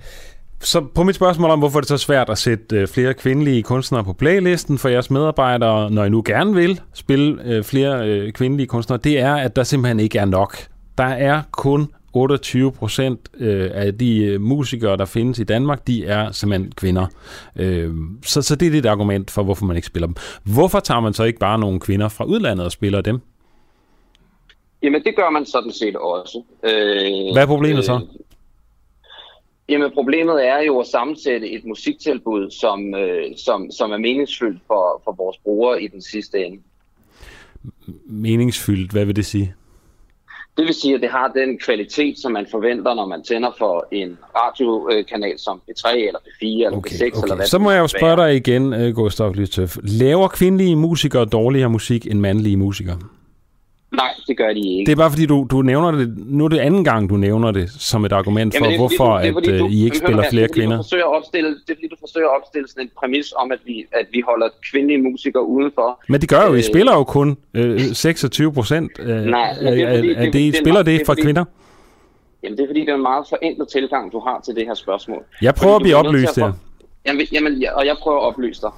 Så 0.60 0.80
på 0.94 1.02
mit 1.02 1.14
spørgsmål 1.14 1.50
om, 1.50 1.58
hvorfor 1.58 1.80
det 1.80 1.90
er 1.90 1.96
så 1.96 2.04
svært 2.04 2.30
at 2.30 2.38
sætte 2.38 2.76
øh, 2.76 2.88
flere 2.88 3.14
kvindelige 3.14 3.62
kunstnere 3.62 4.04
på 4.04 4.12
playlisten 4.12 4.78
for 4.78 4.88
jeres 4.88 5.10
medarbejdere, 5.10 5.90
når 5.90 6.04
I 6.04 6.08
nu 6.08 6.22
gerne 6.26 6.54
vil 6.54 6.80
spille 6.94 7.42
øh, 7.44 7.64
flere 7.64 8.08
øh, 8.08 8.32
kvindelige 8.32 8.66
kunstnere, 8.66 9.00
det 9.04 9.18
er, 9.18 9.34
at 9.34 9.56
der 9.56 9.62
simpelthen 9.62 10.00
ikke 10.00 10.18
er 10.18 10.24
nok. 10.24 10.56
Der 10.98 11.04
er 11.04 11.42
kun 11.50 11.88
28 12.12 12.72
procent 12.72 13.28
af 13.74 13.98
de 13.98 14.38
musikere, 14.38 14.96
der 14.96 15.04
findes 15.04 15.38
i 15.38 15.44
Danmark, 15.44 15.86
de 15.86 16.06
er 16.06 16.32
simpelthen 16.32 16.72
kvinder. 16.72 17.06
Så, 18.24 18.42
så 18.42 18.56
det 18.56 18.74
er 18.74 18.78
et 18.78 18.86
argument 18.86 19.30
for, 19.30 19.42
hvorfor 19.42 19.66
man 19.66 19.76
ikke 19.76 19.86
spiller 19.86 20.06
dem. 20.06 20.16
Hvorfor 20.44 20.80
tager 20.80 21.00
man 21.00 21.12
så 21.12 21.24
ikke 21.24 21.38
bare 21.38 21.58
nogle 21.58 21.80
kvinder 21.80 22.08
fra 22.08 22.24
udlandet 22.24 22.66
og 22.66 22.72
spiller 22.72 23.00
dem? 23.00 23.20
Jamen, 24.82 25.04
det 25.04 25.16
gør 25.16 25.30
man 25.30 25.46
sådan 25.46 25.72
set 25.72 25.96
også. 25.96 26.42
Hvad 27.32 27.42
er 27.42 27.46
problemet 27.46 27.84
så? 27.84 28.00
Jamen 29.68 29.90
problemet 29.94 30.46
er 30.46 30.60
jo 30.60 30.80
at 30.80 30.86
sammensætte 30.86 31.50
et 31.50 31.64
musiktilbud, 31.64 32.50
som, 32.50 32.94
øh, 32.94 33.24
som, 33.36 33.70
som 33.70 33.92
er 33.92 33.98
meningsfyldt 33.98 34.62
for, 34.66 35.00
for 35.04 35.12
vores 35.12 35.36
brugere 35.38 35.82
i 35.82 35.88
den 35.88 36.02
sidste 36.02 36.44
ende. 36.44 36.58
Meningsfyldt, 38.06 38.92
hvad 38.92 39.04
vil 39.04 39.16
det 39.16 39.26
sige? 39.26 39.54
Det 40.56 40.64
vil 40.64 40.74
sige, 40.74 40.94
at 40.94 41.00
det 41.00 41.10
har 41.10 41.28
den 41.28 41.58
kvalitet, 41.58 42.18
som 42.18 42.32
man 42.32 42.46
forventer, 42.50 42.94
når 42.94 43.06
man 43.06 43.22
tænder 43.22 43.50
for 43.58 43.86
en 43.92 44.18
radiokanal 44.36 45.38
som 45.38 45.60
P3 45.70 45.96
eller 45.96 46.18
P4 46.18 46.42
eller 46.42 46.76
okay, 46.76 46.90
P6 46.90 47.06
okay. 47.06 47.22
eller 47.22 47.36
hvad 47.36 47.46
Så 47.46 47.58
må 47.58 47.70
jeg 47.70 47.80
jo 47.80 47.86
spørge 47.86 48.16
dig 48.16 48.36
igen, 48.36 48.72
øh, 48.72 48.94
Gustav 48.94 49.32
Lytøf. 49.32 49.76
Laver 49.82 50.28
kvindelige 50.28 50.76
musikere 50.76 51.24
dårligere 51.24 51.70
musik 51.70 52.06
end 52.06 52.20
mandlige 52.20 52.56
musikere? 52.56 52.98
Nej, 53.96 54.12
det 54.28 54.36
gør 54.36 54.52
de 54.52 54.60
ikke. 54.78 54.86
Det 54.86 54.92
er 54.92 54.96
bare 54.96 55.10
fordi, 55.10 55.26
du, 55.26 55.46
du 55.50 55.62
nævner 55.62 55.90
det, 55.90 56.14
nu 56.26 56.44
er 56.44 56.48
det 56.48 56.58
anden 56.58 56.84
gang, 56.84 57.10
du 57.10 57.16
nævner 57.16 57.50
det 57.50 57.70
som 57.70 58.04
et 58.04 58.12
argument 58.12 58.54
for, 58.58 58.64
Jamen, 58.64 58.78
hvorfor 58.78 59.04
du, 59.04 59.38
at 59.38 59.44
du, 59.44 59.68
I 59.70 59.84
ikke 59.84 59.98
spiller 59.98 60.22
her, 60.22 60.30
flere 60.30 60.46
det 60.46 60.54
kvinder. 60.54 60.76
Du 60.76 60.82
forsøger 60.82 61.04
at 61.04 61.16
opstille, 61.16 61.48
det 61.48 61.70
er 61.70 61.74
fordi, 61.74 61.88
du 61.88 61.96
forsøger 62.00 62.28
at 62.28 62.36
opstille 62.40 62.68
sådan 62.68 62.82
en 62.82 62.90
præmis 62.98 63.32
om, 63.36 63.52
at 63.52 63.58
vi, 63.64 63.84
at 63.92 64.06
vi 64.12 64.20
holder 64.20 64.48
kvindelige 64.70 65.02
musikere 65.02 65.44
udenfor. 65.46 66.04
Men 66.08 66.20
det 66.20 66.28
gør 66.28 66.46
jo, 66.46 66.54
I 66.54 66.56
øh, 66.56 66.62
spiller 66.62 66.92
jo 66.92 67.04
kun 67.04 67.36
øh, 67.54 67.80
26 67.80 68.52
procent 68.52 68.90
Nej, 68.98 69.52
det, 69.60 69.82
er 69.82 69.96
fordi, 69.96 70.14
af, 70.14 70.32
det, 70.32 70.40
I 70.40 70.52
spiller 70.52 70.82
det, 70.82 70.98
det 70.98 71.06
for 71.06 71.14
kvinder. 71.14 71.44
Jamen, 72.42 72.56
det 72.58 72.64
er 72.64 72.68
fordi, 72.68 72.80
det 72.80 72.88
er 72.88 72.94
en 72.94 73.02
meget 73.02 73.26
forenklet 73.28 73.68
tilgang, 73.68 74.12
du 74.12 74.20
har 74.20 74.40
til 74.44 74.54
det 74.54 74.66
her 74.66 74.74
spørgsmål. 74.74 75.22
Jeg 75.42 75.54
prøver 75.54 75.78
fordi, 75.78 75.82
at 75.82 75.84
blive 75.84 75.96
oplyst 75.96 76.36
her. 76.36 76.52
Jamen, 77.06 77.26
jamen, 77.32 77.64
og 77.74 77.86
jeg 77.86 77.96
prøver 78.02 78.18
at 78.18 78.24
oplyse 78.24 78.60
dig. 78.60 78.70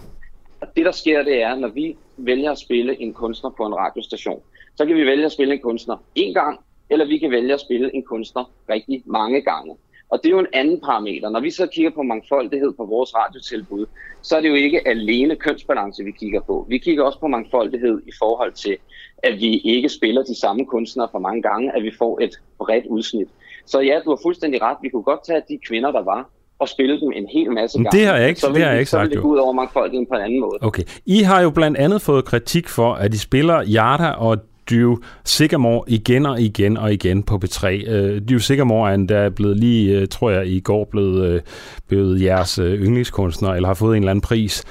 Og 0.61 0.69
det, 0.77 0.85
der 0.85 0.93
sker, 0.93 1.23
det 1.23 1.43
er, 1.43 1.55
når 1.55 1.69
vi 1.69 1.97
vælger 2.17 2.51
at 2.53 2.59
spille 2.59 3.03
en 3.03 3.13
kunstner 3.15 3.51
på 3.51 3.67
en 3.67 3.75
radiostation, 3.75 4.41
så 4.77 4.87
kan 4.87 4.97
vi 4.97 5.07
vælge 5.07 5.25
at 5.25 5.33
spille 5.33 5.55
en 5.55 5.61
kunstner 5.61 5.97
en 6.15 6.35
gang, 6.35 6.61
eller 6.91 7.07
vi 7.07 7.19
kan 7.19 7.31
vælge 7.31 7.55
at 7.55 7.61
spille 7.61 7.95
en 7.95 8.03
kunstner 8.03 8.51
rigtig 8.71 9.03
mange 9.07 9.41
gange. 9.41 9.77
Og 10.11 10.21
det 10.23 10.27
er 10.29 10.31
jo 10.31 10.39
en 10.39 10.47
anden 10.53 10.81
parameter. 10.81 11.31
Når 11.31 11.41
vi 11.41 11.51
så 11.51 11.67
kigger 11.67 11.91
på 11.91 12.03
mangfoldighed 12.03 12.73
på 12.73 12.85
vores 12.85 13.15
radiotilbud, 13.15 13.87
så 14.23 14.37
er 14.37 14.41
det 14.41 14.49
jo 14.49 14.55
ikke 14.55 14.89
alene 14.89 15.37
kønsbalance, 15.37 16.05
vi 16.05 16.11
kigger 16.11 16.41
på. 16.41 16.67
Vi 16.69 16.79
kigger 16.79 17.05
også 17.05 17.21
på 17.21 17.27
mangfoldighed 17.27 18.03
i 18.07 18.11
forhold 18.19 18.53
til, 18.53 18.77
at 19.19 19.35
vi 19.41 19.59
ikke 19.59 19.89
spiller 19.89 20.23
de 20.23 20.41
samme 20.41 20.67
kunstnere 20.67 21.09
for 21.13 21.19
mange 21.19 21.43
gange, 21.43 21.77
at 21.77 21.83
vi 21.83 21.93
får 21.99 22.21
et 22.23 22.41
bredt 22.59 22.87
udsnit. 22.87 23.29
Så 23.67 23.81
ja, 23.81 24.01
du 24.05 24.11
har 24.11 24.19
fuldstændig 24.23 24.63
ret. 24.63 24.77
Vi 24.83 24.89
kunne 24.89 25.03
godt 25.03 25.25
tage 25.27 25.43
de 25.49 25.59
kvinder, 25.69 25.93
der 25.93 26.03
var, 26.03 26.31
og 26.59 26.69
spille 26.69 27.01
dem 27.01 27.13
en 27.13 27.27
hel 27.27 27.53
masse 27.53 27.79
gange. 27.79 27.99
Det 27.99 28.07
har 28.07 28.17
jeg 28.17 28.29
ikke, 28.29 28.41
så 28.41 28.49
det 28.49 28.63
har 28.63 28.71
jeg 28.71 28.79
ikke 28.79 28.91
sagt. 28.91 29.13
Så 29.13 29.21
ud 29.21 29.39
over 29.39 29.53
mangfoldigheden 29.53 30.07
på 30.07 30.15
en 30.15 30.23
anden 30.23 30.41
måde. 30.41 30.59
Okay. 30.61 30.83
I 31.07 31.19
har 31.19 31.43
jo 31.43 31.51
blandt 31.51 31.79
andet 31.79 32.03
fået 32.03 32.25
kritik 32.25 32.69
for, 32.69 32.95
at 32.95 33.15
I 33.15 33.19
spiller 33.19 33.63
Jarda 33.63 34.11
og 34.11 34.39
Drew 34.71 34.97
Sigamore 35.25 35.85
igen 35.87 36.27
og 36.27 36.41
igen 36.41 36.77
og 36.77 36.93
igen 36.93 37.23
på 37.23 37.41
B3. 37.45 37.67
Uh, 37.67 38.27
Drew 38.29 38.39
Sigamore 38.39 38.91
er 38.91 38.95
endda 38.95 39.29
blevet 39.29 39.57
lige, 39.57 40.03
uh, 40.03 40.09
tror 40.09 40.31
jeg, 40.31 40.47
i 40.47 40.61
går 40.61 40.89
blevet, 40.91 41.35
uh, 41.35 41.41
blevet 41.89 42.23
jeres 42.23 42.59
uh, 42.59 42.67
yndlingskunstner, 42.67 43.51
eller 43.55 43.67
har 43.67 43.75
fået 43.75 43.97
en 43.97 44.03
eller 44.03 44.11
anden 44.11 44.21
pris. 44.21 44.65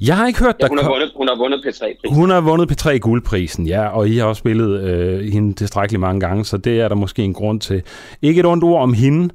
Jeg 0.00 0.16
har 0.16 0.26
ikke 0.26 0.38
hørt, 0.38 0.54
ja, 0.60 0.68
hun, 0.68 0.78
har 0.78 0.88
vundet, 0.88 1.12
hun 1.16 1.28
har 1.28 1.36
vundet 1.36 1.58
P3-prisen. 1.66 2.14
Hun 2.14 2.30
har 2.30 2.40
vundet 2.40 2.72
P3-guldprisen, 2.72 3.66
ja, 3.66 3.88
og 3.88 4.08
I 4.08 4.16
har 4.16 4.24
også 4.24 4.40
spillet 4.40 4.82
uh, 4.82 5.20
hende 5.32 5.54
tilstrækkeligt 5.54 6.00
mange 6.00 6.20
gange, 6.20 6.44
så 6.44 6.56
det 6.56 6.80
er 6.80 6.88
der 6.88 6.94
måske 6.94 7.22
en 7.22 7.34
grund 7.34 7.60
til. 7.60 7.82
Ikke 8.22 8.40
et 8.40 8.46
ondt 8.46 8.64
ord 8.64 8.82
om 8.82 8.92
hende, 8.92 9.34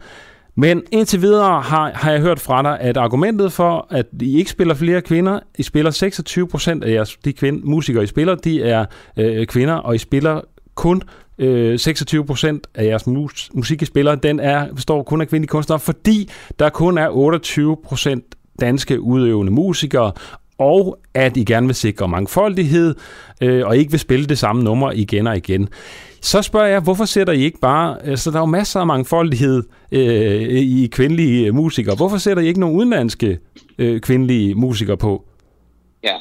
men 0.56 0.84
indtil 0.92 1.22
videre 1.22 1.62
har, 1.62 1.92
har 1.94 2.12
jeg 2.12 2.22
hørt 2.22 2.40
fra 2.40 2.64
dig, 2.64 2.80
at 2.80 2.98
argumentet 2.98 3.54
for, 3.54 3.88
at 3.90 4.06
I 4.22 4.38
ikke 4.38 4.52
spiller 4.52 4.74
flere 4.74 5.02
kvinder, 5.02 5.40
I 5.58 5.64
spiller 5.64 5.92
26 5.92 6.48
procent 6.48 6.84
af 6.84 6.92
jeres, 6.92 7.18
de 7.26 7.34
kvinde, 7.34 7.62
musikere, 7.64 8.04
I 8.04 8.08
spiller, 8.08 8.36
de 8.36 8.64
er 8.64 8.86
øh, 9.18 9.48
kvinder, 9.48 9.74
og 9.74 9.96
I 9.96 9.98
spiller 9.98 10.42
kun 10.76 11.02
øh, 11.38 11.80
26 11.80 12.26
procent 12.26 12.68
af 12.76 12.86
jeres 12.86 13.08
mus, 13.08 13.50
musik, 13.54 13.82
I 13.82 13.86
spiller, 13.86 14.16
den 14.16 14.40
er, 14.40 14.74
består 14.74 15.04
kun 15.04 15.22
af 15.22 15.28
kvindelige 15.28 15.50
kunstnere, 15.50 15.80
fordi 15.80 16.30
der 16.60 16.70
kun 16.70 16.98
er 16.98 17.10
28 17.10 17.78
procent 17.86 18.24
danske 18.62 19.02
udøvende 19.02 19.52
musikere, 19.52 20.12
og 20.58 21.00
at 21.14 21.38
I 21.38 21.44
gerne 21.44 21.66
vil 21.66 21.76
sikre 21.76 22.08
mangfoldighed, 22.08 22.96
øh, 23.42 23.68
og 23.68 23.78
ikke 23.78 23.92
vil 23.92 24.00
spille 24.00 24.26
det 24.26 24.38
samme 24.38 24.64
nummer 24.64 24.92
igen 24.92 25.28
og 25.28 25.38
igen. 25.38 25.70
Så 26.22 26.42
spørger 26.42 26.68
jeg, 26.68 26.82
hvorfor 26.82 27.06
sætter 27.06 27.34
I 27.34 27.40
ikke 27.40 27.60
bare, 27.60 28.06
altså 28.06 28.32
der 28.32 28.38
er 28.38 28.42
jo 28.42 28.46
masser 28.46 28.80
af 28.80 28.88
mangfoldighed 28.88 29.64
øh, 29.92 30.52
i 30.52 30.90
kvindelige 30.92 31.48
øh, 31.48 31.56
musikere, 31.56 31.96
hvorfor 31.96 32.18
sætter 32.18 32.44
I 32.44 32.48
ikke 32.48 32.60
nogle 32.60 32.78
udenlandske 32.78 33.40
øh, 33.78 34.02
kvindelige 34.02 34.56
musikere 34.56 34.98
på? 34.98 35.26
Ja, 36.04 36.16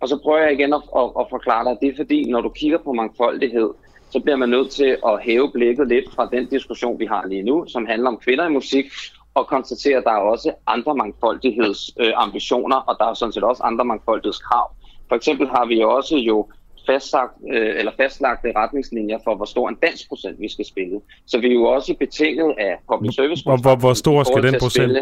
og 0.00 0.08
så 0.08 0.18
prøver 0.22 0.38
jeg 0.38 0.52
igen 0.52 0.72
at, 0.72 0.82
at, 0.96 1.10
at 1.20 1.26
forklare 1.30 1.64
dig, 1.64 1.76
det 1.80 1.88
er 1.88 1.96
fordi, 1.96 2.30
når 2.30 2.40
du 2.40 2.48
kigger 2.48 2.78
på 2.84 2.92
mangfoldighed, 2.92 3.70
så 4.10 4.20
bliver 4.20 4.36
man 4.36 4.48
nødt 4.48 4.70
til 4.70 4.96
at 5.06 5.22
hæve 5.22 5.50
blikket 5.52 5.88
lidt 5.88 6.14
fra 6.14 6.28
den 6.32 6.46
diskussion, 6.46 6.98
vi 6.98 7.06
har 7.06 7.26
lige 7.26 7.42
nu, 7.42 7.64
som 7.68 7.86
handler 7.86 8.08
om 8.08 8.18
kvinder 8.24 8.46
i 8.46 8.52
musik, 8.52 8.86
og 9.34 9.46
konstatere, 9.46 9.98
at 9.98 10.04
der 10.04 10.10
er 10.10 10.30
også 10.34 10.52
andre 10.66 10.94
mangfoldighedsambitioner, 10.94 12.76
øh, 12.76 12.84
og 12.86 12.96
der 12.98 13.04
er 13.10 13.14
sådan 13.14 13.32
set 13.32 13.44
også 13.44 13.62
andre 13.62 13.84
mangfoldighedskrav. 13.84 14.70
For 15.08 15.16
eksempel 15.16 15.48
har 15.48 15.66
vi 15.66 15.80
også 15.80 16.16
jo 16.16 16.46
fastsagt, 16.86 17.32
øh, 17.52 17.78
eller 17.78 17.92
fastlagte 17.96 18.52
retningslinjer 18.56 19.18
for, 19.24 19.34
hvor 19.34 19.44
stor 19.44 19.68
en 19.68 19.74
dansk 19.82 20.08
procent 20.08 20.40
vi 20.40 20.48
skal 20.48 20.64
spille. 20.64 21.00
Så 21.26 21.38
vi 21.38 21.46
er 21.46 21.52
jo 21.52 21.64
også 21.64 21.94
betinget 21.94 22.54
af 22.58 22.76
public 22.92 23.14
service 23.14 23.42
hvor, 23.44 23.56
hvor, 23.56 23.76
hvor 23.76 23.92
stor 23.92 24.22
skal 24.22 24.42
den 24.42 24.54
procent 24.60 24.92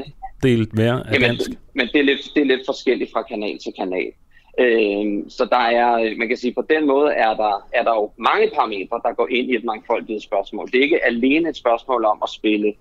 delt 0.42 0.70
være 0.76 1.06
af 1.06 1.12
Jamen, 1.12 1.28
dansk? 1.28 1.50
Men 1.74 1.86
det 1.92 1.98
er, 2.00 2.02
lidt, 2.02 2.20
det 2.34 2.40
er 2.40 2.46
lidt 2.46 2.62
forskelligt 2.66 3.10
fra 3.12 3.22
kanal 3.22 3.58
til 3.58 3.72
kanal. 3.78 4.12
Øh, 4.60 5.22
så 5.28 5.44
der 5.50 5.64
er, 5.80 6.16
man 6.18 6.28
kan 6.28 6.36
sige, 6.36 6.54
på 6.54 6.64
den 6.70 6.86
måde 6.86 7.10
er 7.12 7.34
der, 7.34 7.68
er 7.72 7.82
der 7.82 7.94
jo 7.94 8.10
mange 8.18 8.50
parametre, 8.54 9.00
der 9.02 9.14
går 9.14 9.28
ind 9.30 9.50
i 9.50 9.54
et 9.54 9.64
mangfoldigt 9.64 10.22
spørgsmål. 10.22 10.66
Det 10.66 10.78
er 10.78 10.82
ikke 10.82 11.04
alene 11.04 11.48
et 11.48 11.56
spørgsmål 11.56 12.04
om 12.04 12.18
at 12.22 12.28
spille 12.28 12.72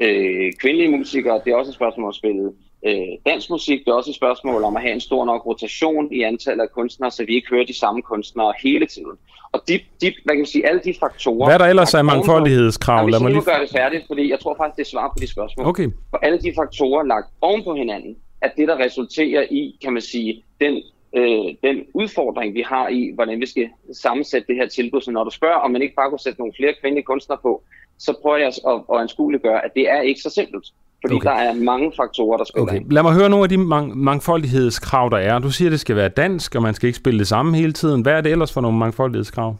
øh, 0.00 0.52
kvindelige 0.60 0.96
musikere, 0.98 1.40
det 1.44 1.50
er 1.52 1.56
også 1.56 1.70
et 1.70 1.74
spørgsmål 1.74 2.04
om 2.04 2.08
at 2.08 2.14
spille 2.14 2.52
øh, 2.86 2.94
dansk 3.26 3.50
musik. 3.50 3.78
Det 3.84 3.88
er 3.88 3.94
også 3.94 4.10
et 4.10 4.16
spørgsmål 4.16 4.64
om 4.64 4.76
at 4.76 4.82
have 4.82 4.94
en 4.94 5.00
stor 5.00 5.24
nok 5.24 5.46
rotation 5.46 6.12
i 6.12 6.22
antallet 6.22 6.62
af 6.62 6.70
kunstnere, 6.70 7.10
så 7.10 7.24
vi 7.24 7.34
ikke 7.34 7.48
hører 7.50 7.64
de 7.64 7.78
samme 7.78 8.02
kunstnere 8.02 8.52
hele 8.62 8.86
tiden. 8.86 9.16
Og 9.52 9.60
de, 9.68 9.74
de, 10.00 10.06
hvad 10.24 10.34
kan 10.34 10.38
man 10.38 10.46
sige, 10.46 10.66
alle 10.68 10.80
de 10.84 10.94
faktorer... 11.00 11.46
Hvad 11.46 11.54
er 11.54 11.58
der 11.58 11.66
ellers 11.66 11.94
af 11.94 12.04
mangfoldighedskrav? 12.04 13.08
Lad 13.08 13.20
mig 13.20 13.30
lige 13.30 13.44
gøre 13.44 13.60
det 13.60 13.70
færdigt, 13.70 14.04
fordi 14.06 14.30
jeg 14.30 14.40
tror 14.40 14.54
faktisk, 14.56 14.76
det 14.76 14.82
er 14.82 14.90
svar 14.90 15.08
på 15.08 15.14
de 15.20 15.26
spørgsmål. 15.26 15.66
Okay. 15.66 15.88
For 16.10 16.16
alle 16.16 16.38
de 16.38 16.52
faktorer 16.56 17.02
lagt 17.02 17.26
oven 17.40 17.64
på 17.64 17.74
hinanden, 17.74 18.16
at 18.42 18.52
det, 18.56 18.68
der 18.68 18.76
resulterer 18.78 19.42
i, 19.50 19.78
kan 19.82 19.92
man 19.92 20.02
sige, 20.02 20.44
den 20.60 20.82
øh, 21.16 21.54
den 21.62 21.76
udfordring, 21.94 22.54
vi 22.54 22.62
har 22.62 22.88
i, 22.88 23.10
hvordan 23.14 23.40
vi 23.40 23.46
skal 23.46 23.68
sammensætte 23.92 24.46
det 24.48 24.56
her 24.56 24.68
tilbud. 24.68 25.00
Så 25.00 25.10
når 25.10 25.24
du 25.24 25.30
spørger, 25.30 25.56
om 25.56 25.70
man 25.70 25.82
ikke 25.82 25.94
bare 25.94 26.10
kunne 26.10 26.20
sætte 26.20 26.40
nogle 26.40 26.54
flere 26.56 26.74
kvindelige 26.80 27.04
kunstnere 27.04 27.38
på, 27.42 27.62
så 27.98 28.14
prøver 28.22 28.36
jeg 28.36 28.46
at, 28.46 28.82
at 28.92 29.00
anskueliggøre, 29.00 29.64
at 29.64 29.70
det 29.74 29.90
er 29.90 30.00
ikke 30.00 30.20
så 30.20 30.30
simpelt. 30.30 30.66
Fordi 31.04 31.14
okay. 31.14 31.28
der 31.28 31.34
er 31.34 31.54
mange 31.54 31.92
faktorer, 31.96 32.36
der 32.36 32.44
spiller 32.44 32.62
okay. 32.62 32.76
ind. 32.76 32.90
Lad 32.90 33.02
mig 33.02 33.12
høre 33.14 33.30
nogle 33.30 33.42
af 33.42 33.48
de 33.48 33.56
mang- 33.56 33.94
mangfoldighedskrav, 33.94 35.08
der 35.10 35.16
er. 35.16 35.38
Du 35.38 35.50
siger, 35.50 35.68
at 35.68 35.72
det 35.72 35.80
skal 35.80 35.96
være 35.96 36.08
dansk, 36.08 36.54
og 36.54 36.62
man 36.62 36.74
skal 36.74 36.86
ikke 36.86 36.96
spille 36.96 37.18
det 37.18 37.28
samme 37.28 37.56
hele 37.56 37.72
tiden. 37.72 38.02
Hvad 38.02 38.12
er 38.12 38.20
det 38.20 38.32
ellers 38.32 38.52
for 38.52 38.60
nogle 38.60 38.78
mangfoldighedskrav? 38.78 39.56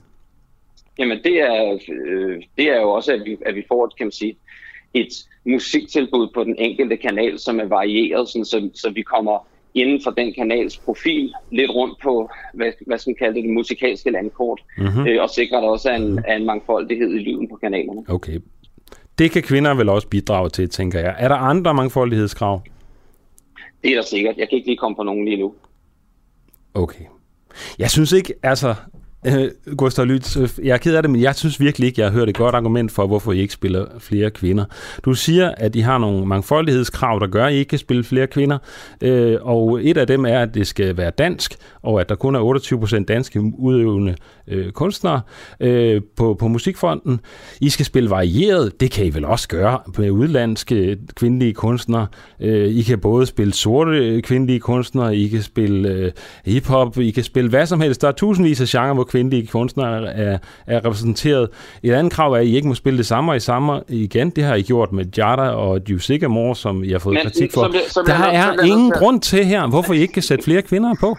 Jamen, 0.99 1.19
det 1.25 1.41
er, 1.41 1.79
øh, 2.07 2.43
det 2.57 2.69
er 2.71 2.81
jo 2.81 2.91
også, 2.91 3.13
at 3.13 3.23
vi, 3.25 3.37
at 3.47 3.55
vi 3.55 3.65
får 3.69 3.93
kan 3.99 4.07
man 4.07 4.13
sige, 4.13 4.37
et 4.95 5.09
musiktilbud 5.45 6.29
på 6.35 6.45
den 6.45 6.55
enkelte 6.59 6.97
kanal, 6.97 7.39
som 7.39 7.61
er 7.61 7.65
varieret, 7.65 8.29
sådan, 8.29 8.45
så, 8.45 8.71
så 8.75 8.91
vi 8.91 9.03
kommer 9.03 9.47
inden 9.75 10.01
for 10.05 10.11
den 10.11 10.33
kanals 10.33 10.79
profil 10.79 11.35
lidt 11.51 11.71
rundt 11.71 12.01
på, 12.03 12.31
hvad, 12.55 12.73
hvad 12.87 12.99
skal 12.99 13.11
man 13.11 13.17
kalde 13.19 13.35
det, 13.35 13.45
det 13.45 13.53
musikalske 13.53 14.11
landkort, 14.11 14.61
mm-hmm. 14.79 15.07
øh, 15.07 15.23
og 15.23 15.31
sikrer 15.31 15.61
der 15.61 15.69
også 15.69 15.91
en, 15.91 16.07
mm-hmm. 16.07 16.25
en 16.29 16.47
mangfoldighed 16.47 17.15
i 17.15 17.19
lyden 17.19 17.49
på 17.49 17.57
kanalerne. 17.57 18.03
Okay. 18.09 18.39
Det 19.21 19.31
kan 19.31 19.43
kvinder 19.43 19.75
vel 19.75 19.89
også 19.89 20.09
bidrage 20.09 20.49
til, 20.51 20.69
tænker 20.69 21.01
jeg. 21.01 21.15
Er 21.19 21.29
der 21.29 21.35
andre 21.35 21.75
mangfoldighedskrav? 21.75 22.63
Det 23.83 23.91
er 23.91 23.95
der 23.95 24.03
sikkert. 24.03 24.37
Jeg 24.37 24.49
kan 24.49 24.57
ikke 24.57 24.69
lige 24.69 24.77
komme 24.77 24.97
på 24.97 25.03
nogen 25.03 25.25
lige 25.25 25.37
nu. 25.37 25.55
Okay. 26.75 27.05
Jeg 27.79 27.91
synes 27.91 28.13
ikke, 28.13 28.35
altså, 28.43 28.75
Øh, 29.27 29.77
Gustav 29.77 30.05
Lytz, 30.05 30.37
øh, 30.37 30.49
jeg 30.63 30.73
er 30.73 30.79
ked 30.79 30.95
af 30.95 31.03
det, 31.03 31.11
men 31.11 31.21
jeg 31.21 31.35
synes 31.35 31.61
virkelig 31.61 31.87
ikke, 31.87 32.01
jeg 32.01 32.11
har 32.11 32.19
hørt 32.19 32.29
et 32.29 32.37
godt 32.37 32.55
argument 32.55 32.93
for, 32.93 33.07
hvorfor 33.07 33.33
I 33.33 33.39
ikke 33.39 33.55
spiller 33.55 33.87
flere 33.99 34.31
kvinder. 34.31 34.65
Du 35.05 35.15
siger, 35.15 35.55
at 35.57 35.77
I 35.77 35.81
har 35.81 35.99
nogle 35.99 36.27
mangfoldighedskrav, 36.27 37.21
der 37.21 37.27
gør, 37.27 37.47
at 37.47 37.53
I 37.53 37.57
ikke 37.57 37.69
kan 37.69 37.79
spille 37.79 38.05
flere 38.05 38.27
kvinder, 38.27 38.59
øh, 39.01 39.39
og 39.41 39.85
et 39.85 39.97
af 39.97 40.07
dem 40.07 40.25
er, 40.25 40.39
at 40.39 40.55
det 40.55 40.67
skal 40.67 40.97
være 40.97 41.11
dansk, 41.11 41.57
og 41.83 42.01
at 42.01 42.09
der 42.09 42.15
kun 42.15 42.35
er 42.35 42.41
28% 43.01 43.05
danske 43.05 43.41
udøvende 43.59 44.15
øh, 44.49 44.73
kunstnere 44.73 45.21
øh, 45.61 46.03
på, 46.17 46.35
på 46.35 46.49
musikfronten. 46.49 47.21
I 47.61 47.69
skal 47.69 47.87
spille 47.87 48.11
varieret, 48.11 48.81
det 48.81 48.91
kan 48.91 49.07
I 49.07 49.15
vel 49.15 49.25
også 49.25 49.49
gøre 49.49 49.79
med 49.99 50.11
udlandske 50.11 50.99
kvindelige 51.17 51.55
kunstnere. 51.55 52.07
Øh, 52.41 52.69
I 52.69 52.83
kan 52.83 52.99
både 52.99 53.27
spille 53.27 53.55
sorte 53.55 53.91
øh, 53.91 54.23
kvindelige 54.23 54.61
kunstnere, 54.61 55.17
I 55.17 55.29
kan 55.29 55.43
spille 55.43 55.89
øh, 55.89 56.13
hiphop, 56.45 56.99
I 56.99 57.11
kan 57.11 57.25
spille 57.25 57.51
hvad 57.51 57.67
som 57.67 57.81
helst. 57.81 58.03
Der 58.03 58.09
er 58.09 58.13
tusindvis 58.13 58.61
af 58.61 58.67
genrer, 58.67 58.95
hvor 58.95 59.05
kvindelige 59.11 59.47
kunstnere 59.47 60.13
er, 60.15 60.39
er 60.67 60.85
repræsenteret. 60.85 61.49
Et 61.83 61.93
andet 61.93 62.13
krav 62.13 62.33
er, 62.33 62.37
at 62.37 62.47
I 62.47 62.57
ikke 62.57 62.69
må 62.69 62.75
spille 62.75 62.99
det 62.99 63.07
samme 63.07 63.33
og 63.33 63.37
i 63.37 63.41
samme 63.41 63.83
igen. 63.89 64.31
Det 64.31 64.45
har 64.45 64.55
I 64.55 64.63
gjort 64.63 64.93
med 64.93 65.05
Jada 65.17 65.49
og 65.49 65.81
Juice 65.91 66.07
Sigamore, 66.07 66.57
som 66.57 66.85
I 66.85 66.91
har 66.91 66.99
fået 66.99 67.15
Men, 67.15 67.23
kritik 67.23 67.53
for. 67.53 67.63
Som 67.63 67.73
det, 67.73 67.81
som 67.89 68.07
der 68.07 68.15
er, 68.15 68.53
er 68.53 68.65
ingen 68.65 68.91
grund 68.91 69.21
til 69.21 69.45
her, 69.45 69.67
hvorfor 69.67 69.93
I 69.95 69.99
ikke 69.99 70.13
kan 70.13 70.23
sætte 70.23 70.45
flere 70.45 70.63
kvinder 70.63 70.95
på. 71.01 71.17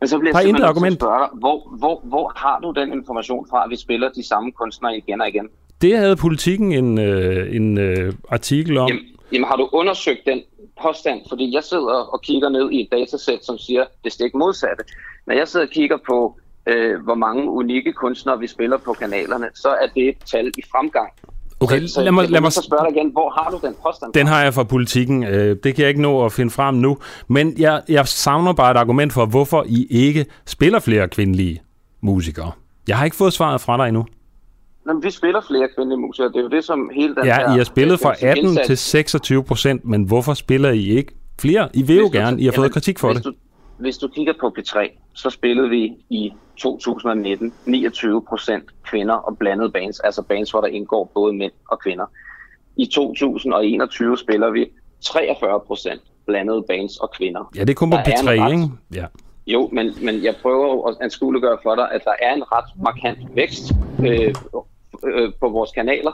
Men 0.00 0.08
så 0.08 0.18
bliver 0.18 0.38
jeg 0.38 0.42
simpelthen 0.42 0.68
argument. 0.68 0.94
spørge 0.94 1.18
dig, 1.18 1.28
hvor, 1.38 1.76
hvor, 1.78 2.00
hvor 2.04 2.32
har 2.36 2.60
du 2.60 2.72
den 2.80 2.92
information 2.92 3.46
fra, 3.50 3.64
at 3.64 3.70
vi 3.70 3.76
spiller 3.76 4.08
de 4.08 4.26
samme 4.26 4.52
kunstnere 4.52 4.96
igen 4.96 5.20
og 5.20 5.28
igen? 5.28 5.48
Det 5.82 5.96
havde 5.96 6.16
politikken 6.16 6.72
en, 6.72 6.98
øh, 6.98 7.56
en 7.56 7.78
øh, 7.78 8.12
artikel 8.28 8.78
om. 8.78 8.88
Jamen, 8.88 9.04
jamen 9.32 9.48
har 9.48 9.56
du 9.56 9.68
undersøgt 9.72 10.20
den 10.26 10.40
påstand? 10.82 11.20
Fordi 11.28 11.54
jeg 11.54 11.64
sidder 11.64 11.94
og 12.12 12.20
kigger 12.22 12.48
ned 12.48 12.70
i 12.70 12.80
et 12.80 12.88
datasæt, 12.92 13.44
som 13.44 13.58
siger 13.58 13.84
det 14.04 14.12
stik 14.12 14.34
modsatte. 14.34 14.84
Når 15.26 15.34
jeg 15.34 15.48
sidder 15.48 15.66
og 15.66 15.72
kigger 15.72 15.96
på, 16.06 16.36
øh, 16.66 17.02
hvor 17.04 17.14
mange 17.14 17.50
unikke 17.50 17.92
kunstnere 17.92 18.38
vi 18.38 18.46
spiller 18.46 18.76
på 18.76 18.92
kanalerne, 18.92 19.46
så 19.54 19.68
er 19.68 19.86
det 19.94 20.08
et 20.08 20.16
tal 20.30 20.46
i 20.58 20.62
fremgang. 20.72 21.08
Okay, 21.60 21.86
så, 21.86 22.02
lad 22.02 22.12
mig, 22.12 22.28
lad 22.30 22.40
mig 22.40 22.52
så 22.52 22.62
spørge 22.62 22.84
dig 22.90 22.96
igen, 22.96 23.10
hvor 23.12 23.30
har 23.30 23.50
du 23.50 23.66
den 23.66 23.74
påstand? 23.82 24.12
Den 24.12 24.26
har 24.26 24.42
jeg 24.42 24.54
fra 24.54 24.62
politikken. 24.64 25.24
Øh, 25.24 25.56
det 25.64 25.74
kan 25.74 25.82
jeg 25.82 25.88
ikke 25.88 26.02
nå 26.02 26.24
at 26.24 26.32
finde 26.32 26.50
frem 26.50 26.74
nu. 26.74 26.98
Men 27.28 27.54
jeg, 27.58 27.82
jeg 27.88 28.08
savner 28.08 28.52
bare 28.52 28.70
et 28.70 28.76
argument 28.76 29.12
for, 29.12 29.26
hvorfor 29.26 29.64
I 29.68 29.86
ikke 29.90 30.26
spiller 30.46 30.78
flere 30.80 31.08
kvindelige 31.08 31.62
musikere. 32.00 32.52
Jeg 32.88 32.98
har 32.98 33.04
ikke 33.04 33.16
fået 33.16 33.32
svaret 33.32 33.60
fra 33.60 33.76
dig 33.76 33.88
endnu. 33.88 34.06
Jamen, 34.88 35.02
vi 35.02 35.10
spiller 35.10 35.40
flere 35.48 35.68
kvindelige 35.76 36.00
musikere. 36.00 36.28
Det 36.28 36.36
er 36.36 36.42
jo 36.42 36.48
det, 36.48 36.64
som 36.64 36.90
hele 36.94 37.14
den 37.14 37.24
Ja, 37.24 37.34
her, 37.34 37.54
I 37.54 37.56
har 37.56 37.64
spillet 37.64 38.00
fra 38.00 38.14
18 38.22 38.44
indsats. 38.44 38.66
til 38.66 38.76
26 38.78 39.44
procent, 39.44 39.84
men 39.84 40.02
hvorfor 40.04 40.34
spiller 40.34 40.70
I 40.70 40.88
ikke 40.88 41.12
flere? 41.40 41.68
I 41.74 41.82
vil 41.82 41.96
jo 41.96 42.10
gerne. 42.12 42.40
I 42.40 42.44
har 42.44 42.52
fået 42.52 42.72
kritik 42.72 42.98
for 42.98 43.12
det. 43.12 43.24
Du, 43.24 43.32
hvis 43.78 43.98
du 43.98 44.08
kigger 44.08 44.32
på 44.40 44.54
P3, 44.58 45.00
så 45.14 45.30
spillede 45.30 45.68
vi 45.68 45.96
i 46.10 46.32
2019 46.56 47.54
29 47.66 48.22
procent 48.28 48.64
kvinder 48.84 49.14
og 49.14 49.38
blandede 49.38 49.70
bands, 49.70 50.00
altså 50.00 50.22
bands, 50.22 50.50
hvor 50.50 50.60
der 50.60 50.68
indgår 50.68 51.10
både 51.14 51.32
mænd 51.32 51.52
og 51.68 51.80
kvinder. 51.80 52.06
I 52.76 52.86
2021 52.86 54.18
spiller 54.18 54.50
vi 54.50 54.66
43 55.00 55.60
procent 55.60 56.02
blandede 56.26 56.64
bands 56.68 56.96
og 56.96 57.10
kvinder. 57.10 57.50
Ja, 57.56 57.60
det 57.60 57.70
er 57.70 57.74
kun 57.74 57.90
på 57.90 57.96
P3, 57.96 58.28
ret, 58.28 58.52
ikke? 58.52 58.68
Ja. 58.94 59.06
Jo, 59.46 59.68
men, 59.72 59.94
men 60.02 60.24
jeg 60.24 60.34
prøver 60.42 60.88
at 60.88 60.96
anskueliggøre 61.00 61.58
for 61.62 61.74
dig, 61.74 61.92
at 61.92 62.04
der 62.04 62.14
er 62.22 62.34
en 62.34 62.42
ret 62.52 62.82
markant 62.82 63.18
vækst 63.36 63.72
øh, 64.06 64.34
øh, 65.04 65.32
på 65.40 65.48
vores 65.48 65.70
kanaler. 65.70 66.12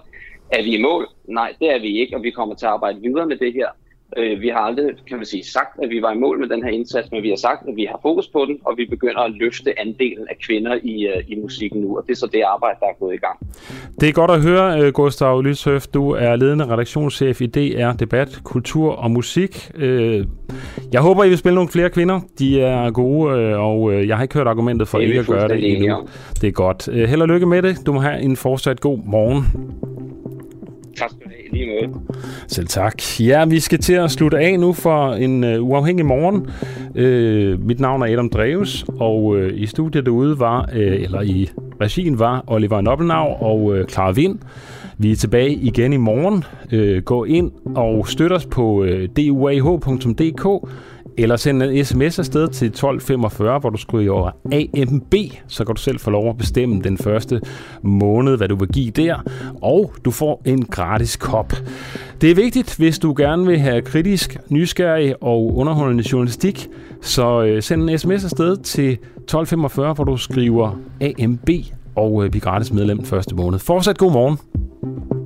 Er 0.50 0.62
vi 0.62 0.74
i 0.74 0.82
mål? 0.82 1.08
Nej, 1.24 1.54
det 1.60 1.74
er 1.74 1.80
vi 1.80 2.00
ikke, 2.00 2.16
og 2.16 2.22
vi 2.22 2.30
kommer 2.30 2.54
til 2.54 2.66
at 2.66 2.72
arbejde 2.72 3.00
videre 3.00 3.26
med 3.26 3.36
det 3.36 3.52
her. 3.52 3.68
Øh, 4.16 4.40
vi 4.40 4.48
har 4.48 4.58
aldrig, 4.58 4.86
kan 5.08 5.16
man 5.16 5.26
sige, 5.26 5.44
sagt, 5.44 5.82
at 5.82 5.90
vi 5.90 6.02
var 6.02 6.12
i 6.12 6.18
mål 6.18 6.38
med 6.38 6.48
den 6.48 6.62
her 6.64 6.70
indsats, 6.70 7.10
men 7.12 7.22
vi 7.22 7.28
har 7.28 7.36
sagt, 7.36 7.68
at 7.68 7.76
vi 7.76 7.84
har 7.90 7.98
fokus 8.02 8.28
på 8.28 8.44
den, 8.48 8.58
og 8.66 8.74
vi 8.76 8.86
begynder 8.90 9.20
at 9.20 9.32
løfte 9.32 9.80
andelen 9.80 10.26
af 10.30 10.36
kvinder 10.46 10.74
i, 10.82 11.08
uh, 11.08 11.30
i 11.32 11.40
musikken 11.40 11.80
nu, 11.80 11.96
og 11.96 12.04
det 12.06 12.12
er 12.12 12.16
så 12.16 12.28
det 12.32 12.42
arbejde, 12.42 12.76
der 12.80 12.86
er 12.86 12.98
gået 13.00 13.14
i 13.14 13.16
gang. 13.16 13.38
Det 14.00 14.08
er 14.08 14.12
godt 14.12 14.30
at 14.30 14.42
høre, 14.42 14.80
øh, 14.80 14.92
Gustav 14.92 15.42
Lyshøf. 15.42 15.86
Du 15.86 16.10
er 16.10 16.36
ledende 16.36 16.66
redaktionschef 16.72 17.40
i 17.40 17.46
DR 17.46 17.92
Debat, 17.92 18.40
Kultur 18.44 18.92
og 18.92 19.10
Musik. 19.10 19.70
Øh, 19.74 20.26
jeg 20.92 21.00
håber, 21.00 21.24
I 21.24 21.28
vil 21.28 21.38
spille 21.38 21.54
nogle 21.54 21.70
flere 21.70 21.90
kvinder. 21.90 22.20
De 22.38 22.60
er 22.60 22.90
gode, 22.90 23.56
og 23.56 24.08
jeg 24.08 24.16
har 24.16 24.22
ikke 24.22 24.34
hørt 24.34 24.46
argumentet 24.46 24.88
for 24.88 24.98
ikke 24.98 25.18
at 25.18 25.26
gøre 25.26 25.48
det 25.48 25.72
endnu. 25.72 26.08
Det 26.40 26.48
er 26.48 26.52
godt. 26.52 27.08
Held 27.08 27.22
og 27.22 27.28
lykke 27.28 27.46
med 27.46 27.62
det. 27.62 27.86
Du 27.86 27.92
må 27.92 28.00
have 28.00 28.20
en 28.20 28.36
fortsat 28.36 28.80
god 28.80 28.98
morgen. 29.06 29.44
Tak 31.00 31.10
skal 31.10 31.24
du 31.24 31.30
have. 31.30 31.52
Lige 31.52 31.66
måde. 31.66 32.00
Selv 32.48 32.66
tak. 32.66 33.20
Ja, 33.20 33.44
vi 33.44 33.60
skal 33.60 33.78
til 33.78 33.92
at 33.92 34.10
slutte 34.10 34.38
af 34.38 34.60
nu 34.60 34.72
for 34.72 35.12
en 35.12 35.44
uh, 35.44 35.68
uafhængig 35.68 36.06
morgen. 36.06 36.36
Uh, 36.90 37.66
mit 37.66 37.80
navn 37.80 38.02
er 38.02 38.06
Adam 38.06 38.30
Dreves, 38.30 38.84
og 38.98 39.24
uh, 39.24 39.48
i 39.54 39.66
studiet 39.66 40.06
derude 40.06 40.38
var, 40.38 40.68
uh, 40.72 40.78
eller 40.78 41.20
i 41.20 41.50
regien 41.80 42.18
var 42.18 42.44
Oliver 42.46 42.80
Nobbenau 42.80 43.26
og 43.26 43.64
uh, 43.64 43.84
Clara 43.84 44.12
Vind. 44.12 44.38
Vi 44.98 45.12
er 45.12 45.16
tilbage 45.16 45.52
igen 45.52 45.92
i 45.92 45.96
morgen. 45.96 46.44
Uh, 46.72 47.02
gå 47.02 47.24
ind 47.24 47.50
og 47.76 48.08
støt 48.08 48.32
os 48.32 48.46
på 48.46 48.80
uh, 48.80 48.88
duah.dk 49.16 50.70
eller 51.18 51.36
send 51.36 51.62
en 51.62 51.84
sms 51.84 52.18
afsted 52.18 52.48
til 52.48 52.66
1245, 52.66 53.58
hvor 53.58 53.70
du 53.70 53.76
skriver 53.76 54.30
AMB, 54.52 55.14
så 55.46 55.64
kan 55.64 55.74
du 55.74 55.80
selv 55.80 55.98
få 55.98 56.10
lov 56.10 56.28
at 56.28 56.38
bestemme 56.38 56.80
den 56.82 56.98
første 56.98 57.40
måned, 57.82 58.36
hvad 58.36 58.48
du 58.48 58.56
vil 58.56 58.68
give 58.68 58.90
der, 58.90 59.16
og 59.62 59.92
du 60.04 60.10
får 60.10 60.42
en 60.46 60.64
gratis 60.64 61.16
kop. 61.16 61.52
Det 62.20 62.30
er 62.30 62.34
vigtigt, 62.34 62.76
hvis 62.76 62.98
du 62.98 63.14
gerne 63.16 63.46
vil 63.46 63.58
have 63.58 63.82
kritisk, 63.82 64.38
nysgerrig 64.48 65.22
og 65.22 65.56
underholdende 65.56 66.04
journalistik, 66.12 66.68
så 67.00 67.42
øh, 67.42 67.62
send 67.62 67.90
en 67.90 67.98
sms 67.98 68.24
afsted 68.24 68.56
til 68.56 68.92
1245, 68.92 69.94
hvor 69.94 70.04
du 70.04 70.16
skriver 70.16 70.78
AMB, 71.00 71.50
og 71.96 72.24
øh, 72.24 72.30
bliver 72.30 72.44
gratis 72.44 72.72
medlem 72.72 73.04
første 73.04 73.34
måned. 73.34 73.58
Fortsat 73.58 73.98
god 73.98 74.12
morgen. 74.12 75.19